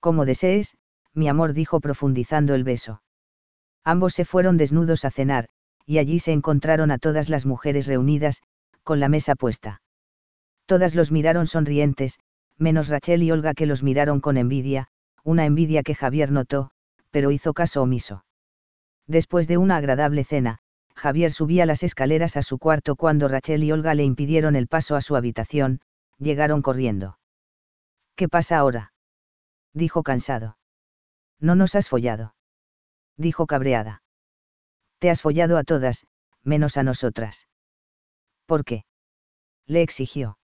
Como 0.00 0.24
desees, 0.24 0.74
mi 1.14 1.28
amor 1.28 1.52
dijo 1.52 1.78
profundizando 1.78 2.52
el 2.56 2.64
beso. 2.64 3.00
Ambos 3.84 4.14
se 4.14 4.24
fueron 4.24 4.56
desnudos 4.56 5.04
a 5.04 5.12
cenar, 5.12 5.46
y 5.86 5.98
allí 5.98 6.18
se 6.18 6.32
encontraron 6.32 6.90
a 6.90 6.98
todas 6.98 7.28
las 7.28 7.46
mujeres 7.46 7.86
reunidas, 7.86 8.42
con 8.82 8.98
la 8.98 9.08
mesa 9.08 9.36
puesta. 9.36 9.82
Todas 10.66 10.96
los 10.96 11.12
miraron 11.12 11.46
sonrientes, 11.46 12.18
menos 12.58 12.88
Rachel 12.88 13.22
y 13.22 13.30
Olga 13.30 13.54
que 13.54 13.66
los 13.66 13.84
miraron 13.84 14.18
con 14.18 14.36
envidia, 14.36 14.88
una 15.24 15.46
envidia 15.46 15.82
que 15.82 15.94
Javier 15.94 16.30
notó, 16.30 16.70
pero 17.10 17.30
hizo 17.30 17.54
caso 17.54 17.82
omiso. 17.82 18.24
Después 19.06 19.48
de 19.48 19.58
una 19.58 19.76
agradable 19.76 20.24
cena, 20.24 20.58
Javier 20.94 21.32
subía 21.32 21.66
las 21.66 21.82
escaleras 21.82 22.36
a 22.36 22.42
su 22.42 22.58
cuarto 22.58 22.96
cuando 22.96 23.28
Rachel 23.28 23.64
y 23.64 23.72
Olga 23.72 23.94
le 23.94 24.04
impidieron 24.04 24.56
el 24.56 24.68
paso 24.68 24.96
a 24.96 25.00
su 25.00 25.16
habitación, 25.16 25.80
llegaron 26.18 26.62
corriendo. 26.62 27.18
¿Qué 28.14 28.28
pasa 28.28 28.58
ahora? 28.58 28.92
dijo 29.72 30.02
cansado. 30.02 30.58
No 31.40 31.54
nos 31.54 31.74
has 31.74 31.88
follado. 31.88 32.34
Dijo 33.16 33.46
cabreada. 33.46 34.02
Te 34.98 35.10
has 35.10 35.20
follado 35.20 35.56
a 35.58 35.64
todas, 35.64 36.06
menos 36.42 36.76
a 36.76 36.82
nosotras. 36.82 37.48
¿Por 38.46 38.64
qué? 38.64 38.84
Le 39.66 39.82
exigió. 39.82 40.38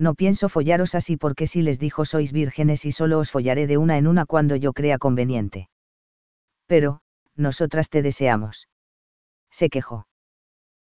No 0.00 0.14
pienso 0.14 0.48
follaros 0.48 0.94
así 0.94 1.18
porque 1.18 1.46
si 1.46 1.60
les 1.60 1.78
dijo 1.78 2.06
sois 2.06 2.32
vírgenes 2.32 2.86
y 2.86 2.90
solo 2.90 3.18
os 3.18 3.30
follaré 3.30 3.66
de 3.66 3.76
una 3.76 3.98
en 3.98 4.06
una 4.06 4.24
cuando 4.24 4.56
yo 4.56 4.72
crea 4.72 4.96
conveniente. 4.96 5.68
Pero, 6.66 7.02
nosotras 7.36 7.90
te 7.90 8.00
deseamos. 8.00 8.66
Se 9.50 9.68
quejó. 9.68 10.06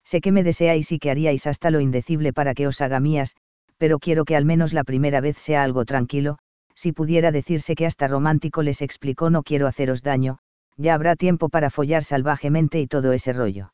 Sé 0.03 0.19
que 0.19 0.33
me 0.33 0.43
deseáis 0.43 0.91
y 0.91 0.99
que 0.99 1.11
haríais 1.11 1.47
hasta 1.47 1.71
lo 1.71 1.79
indecible 1.79 2.33
para 2.33 2.53
que 2.53 2.67
os 2.67 2.81
haga 2.81 2.99
mías, 2.99 3.37
pero 3.77 3.99
quiero 3.99 4.25
que 4.25 4.35
al 4.35 4.43
menos 4.43 4.73
la 4.73 4.83
primera 4.83 5.21
vez 5.21 5.37
sea 5.37 5.63
algo 5.63 5.85
tranquilo, 5.85 6.37
si 6.73 6.91
pudiera 6.91 7.31
decirse 7.31 7.75
que 7.75 7.85
hasta 7.85 8.09
romántico 8.09 8.63
les 8.63 8.81
explicó 8.81 9.29
no 9.29 9.43
quiero 9.43 9.67
haceros 9.67 10.03
daño, 10.03 10.39
ya 10.75 10.93
habrá 10.93 11.15
tiempo 11.15 11.47
para 11.47 11.69
follar 11.69 12.03
salvajemente 12.03 12.81
y 12.81 12.87
todo 12.87 13.13
ese 13.13 13.31
rollo. 13.31 13.71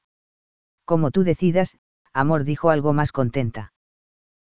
Como 0.86 1.10
tú 1.10 1.24
decidas, 1.24 1.78
amor 2.14 2.44
dijo 2.44 2.70
algo 2.70 2.94
más 2.94 3.12
contenta. 3.12 3.74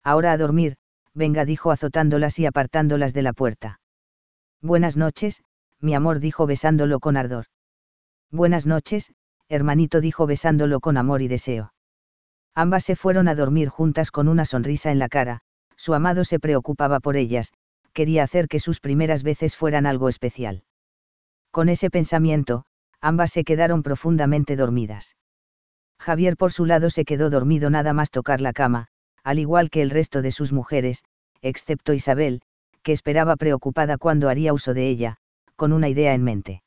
Ahora 0.04 0.32
a 0.32 0.38
dormir, 0.38 0.78
venga 1.14 1.46
dijo 1.46 1.72
azotándolas 1.72 2.40
y 2.40 2.46
apartándolas 2.46 3.14
de 3.14 3.22
la 3.22 3.34
puerta. 3.34 3.80
Buenas 4.62 4.98
noches, 4.98 5.44
mi 5.80 5.94
amor 5.94 6.20
dijo 6.20 6.46
besándolo 6.46 7.00
con 7.00 7.18
ardor. 7.18 7.46
Buenas 8.32 8.66
noches, 8.66 9.12
hermanito 9.50 10.00
dijo 10.00 10.28
besándolo 10.28 10.80
con 10.80 10.98
amor 10.98 11.22
y 11.22 11.28
deseo. 11.28 11.74
Ambas 12.56 12.84
se 12.84 12.96
fueron 12.96 13.28
a 13.28 13.36
dormir 13.36 13.70
juntas 13.70 14.12
con 14.12 14.28
una 14.28 14.46
sonrisa 14.46 14.92
en 14.92 15.00
la 15.00 15.10
cara, 15.10 15.42
su 15.76 15.94
amado 15.94 16.24
se 16.24 16.40
preocupaba 16.40 17.00
por 17.00 17.16
ellas, 17.16 17.54
quería 17.94 18.24
hacer 18.24 18.48
que 18.48 18.60
sus 18.60 18.80
primeras 18.80 19.24
veces 19.24 19.56
fueran 19.56 19.86
algo 19.86 20.10
especial. 20.10 20.64
Con 21.52 21.70
ese 21.70 21.90
pensamiento, 21.90 22.64
ambas 23.02 23.32
se 23.32 23.44
quedaron 23.44 23.84
profundamente 23.84 24.56
dormidas. 24.56 25.16
Javier 26.00 26.38
por 26.38 26.52
su 26.52 26.66
lado 26.66 26.90
se 26.90 27.04
quedó 27.04 27.30
dormido 27.30 27.70
nada 27.70 27.94
más 27.94 28.12
tocar 28.12 28.42
la 28.42 28.54
cama, 28.54 28.88
al 29.24 29.40
igual 29.40 29.70
que 29.70 29.82
el 29.82 29.90
resto 29.90 30.22
de 30.22 30.32
sus 30.32 30.52
mujeres, 30.52 31.04
excepto 31.42 31.94
Isabel, 31.94 32.42
que 32.84 32.92
esperaba 32.92 33.36
preocupada 33.36 33.98
cuando 33.98 34.30
haría 34.30 34.54
uso 34.54 34.74
de 34.74 34.88
ella, 34.88 35.20
con 35.56 35.74
una 35.74 35.90
idea 35.90 36.14
en 36.14 36.24
mente. 36.24 36.64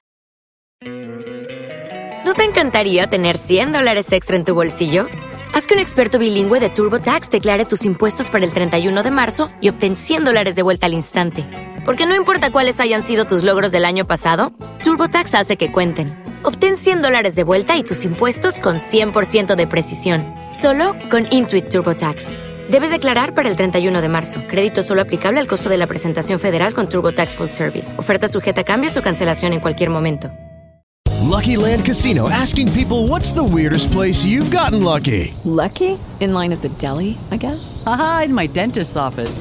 ¿No 2.25 2.35
te 2.35 2.45
encantaría 2.45 3.09
tener 3.09 3.37
100 3.37 3.73
dólares 3.73 4.11
extra 4.13 4.37
en 4.37 4.45
tu 4.45 4.55
bolsillo? 4.55 5.07
Haz 5.53 5.69
que 5.69 5.75
un 5.75 5.81
experto 5.81 6.19
bilingüe 6.19 6.59
de 6.59 6.69
TurboTax 6.69 7.31
declare 7.31 7.65
tus 7.65 7.85
impuestos 7.85 8.29
para 8.29 8.45
el 8.45 8.53
31 8.53 9.03
de 9.05 9.11
marzo 9.13 9.49
y 9.61 9.69
obtén 9.69 9.95
100 9.95 10.25
dólares 10.25 10.57
de 10.57 10.63
vuelta 10.63 10.87
al 10.87 10.95
instante. 10.95 11.45
Porque 11.85 12.07
no 12.07 12.17
importa 12.17 12.51
cuáles 12.51 12.81
hayan 12.81 13.05
sido 13.05 13.25
tus 13.25 13.45
logros 13.45 13.71
del 13.71 13.85
año 13.85 14.05
pasado, 14.05 14.53
TurboTax 14.83 15.35
hace 15.35 15.57
que 15.57 15.71
cuenten. 15.71 16.09
Obtén 16.43 16.77
100 16.77 17.03
dólares 17.03 17.35
de 17.37 17.45
vuelta 17.45 17.77
y 17.77 17.85
tus 17.85 18.05
impuestos 18.05 18.59
con 18.59 18.77
100% 18.77 19.55
de 19.55 19.67
precisión, 19.67 20.25
solo 20.51 20.97
con 21.09 21.27
Intuit 21.31 21.69
TurboTax. 21.69 22.44
Debes 22.71 22.91
declarar 22.91 23.35
para 23.35 23.49
el 23.49 23.57
31 23.57 24.01
de 24.01 24.09
marzo. 24.09 24.43
Crédito 24.49 24.83
solo 24.83 25.03
aplicable 25.03 25.39
al 25.39 25.47
costo 25.47 25.69
de 25.69 25.77
la 25.77 25.87
presentación 25.87 26.39
federal 26.39 26.73
con 26.73 26.89
TurboTax 26.89 27.35
Full 27.35 27.49
Service. 27.49 27.99
Oferta 27.99 28.27
sujeta 28.27 28.63
a 28.63 28.65
cambios 28.65 28.97
o 28.97 29.03
cancelación 29.03 29.53
en 29.53 29.61
cualquier 29.61 29.91
momento. 29.91 30.31
Lucky 31.23 31.57
Land 31.57 31.85
Casino 31.85 32.29
asking 32.29 32.71
people 32.73 33.09
what's 33.09 33.33
the 33.33 33.43
weirdest 33.43 33.91
place 33.91 34.25
you've 34.25 34.51
gotten 34.51 34.83
lucky? 34.83 35.35
Lucky? 35.45 35.99
In 36.21 36.33
line 36.33 36.53
at 36.53 36.63
the 36.63 36.69
deli, 36.69 37.19
I 37.31 37.39
guess? 37.39 37.83
Aha, 37.87 38.23
in 38.27 38.35
my 38.35 38.47
dentist's 38.47 38.97
office. 38.97 39.41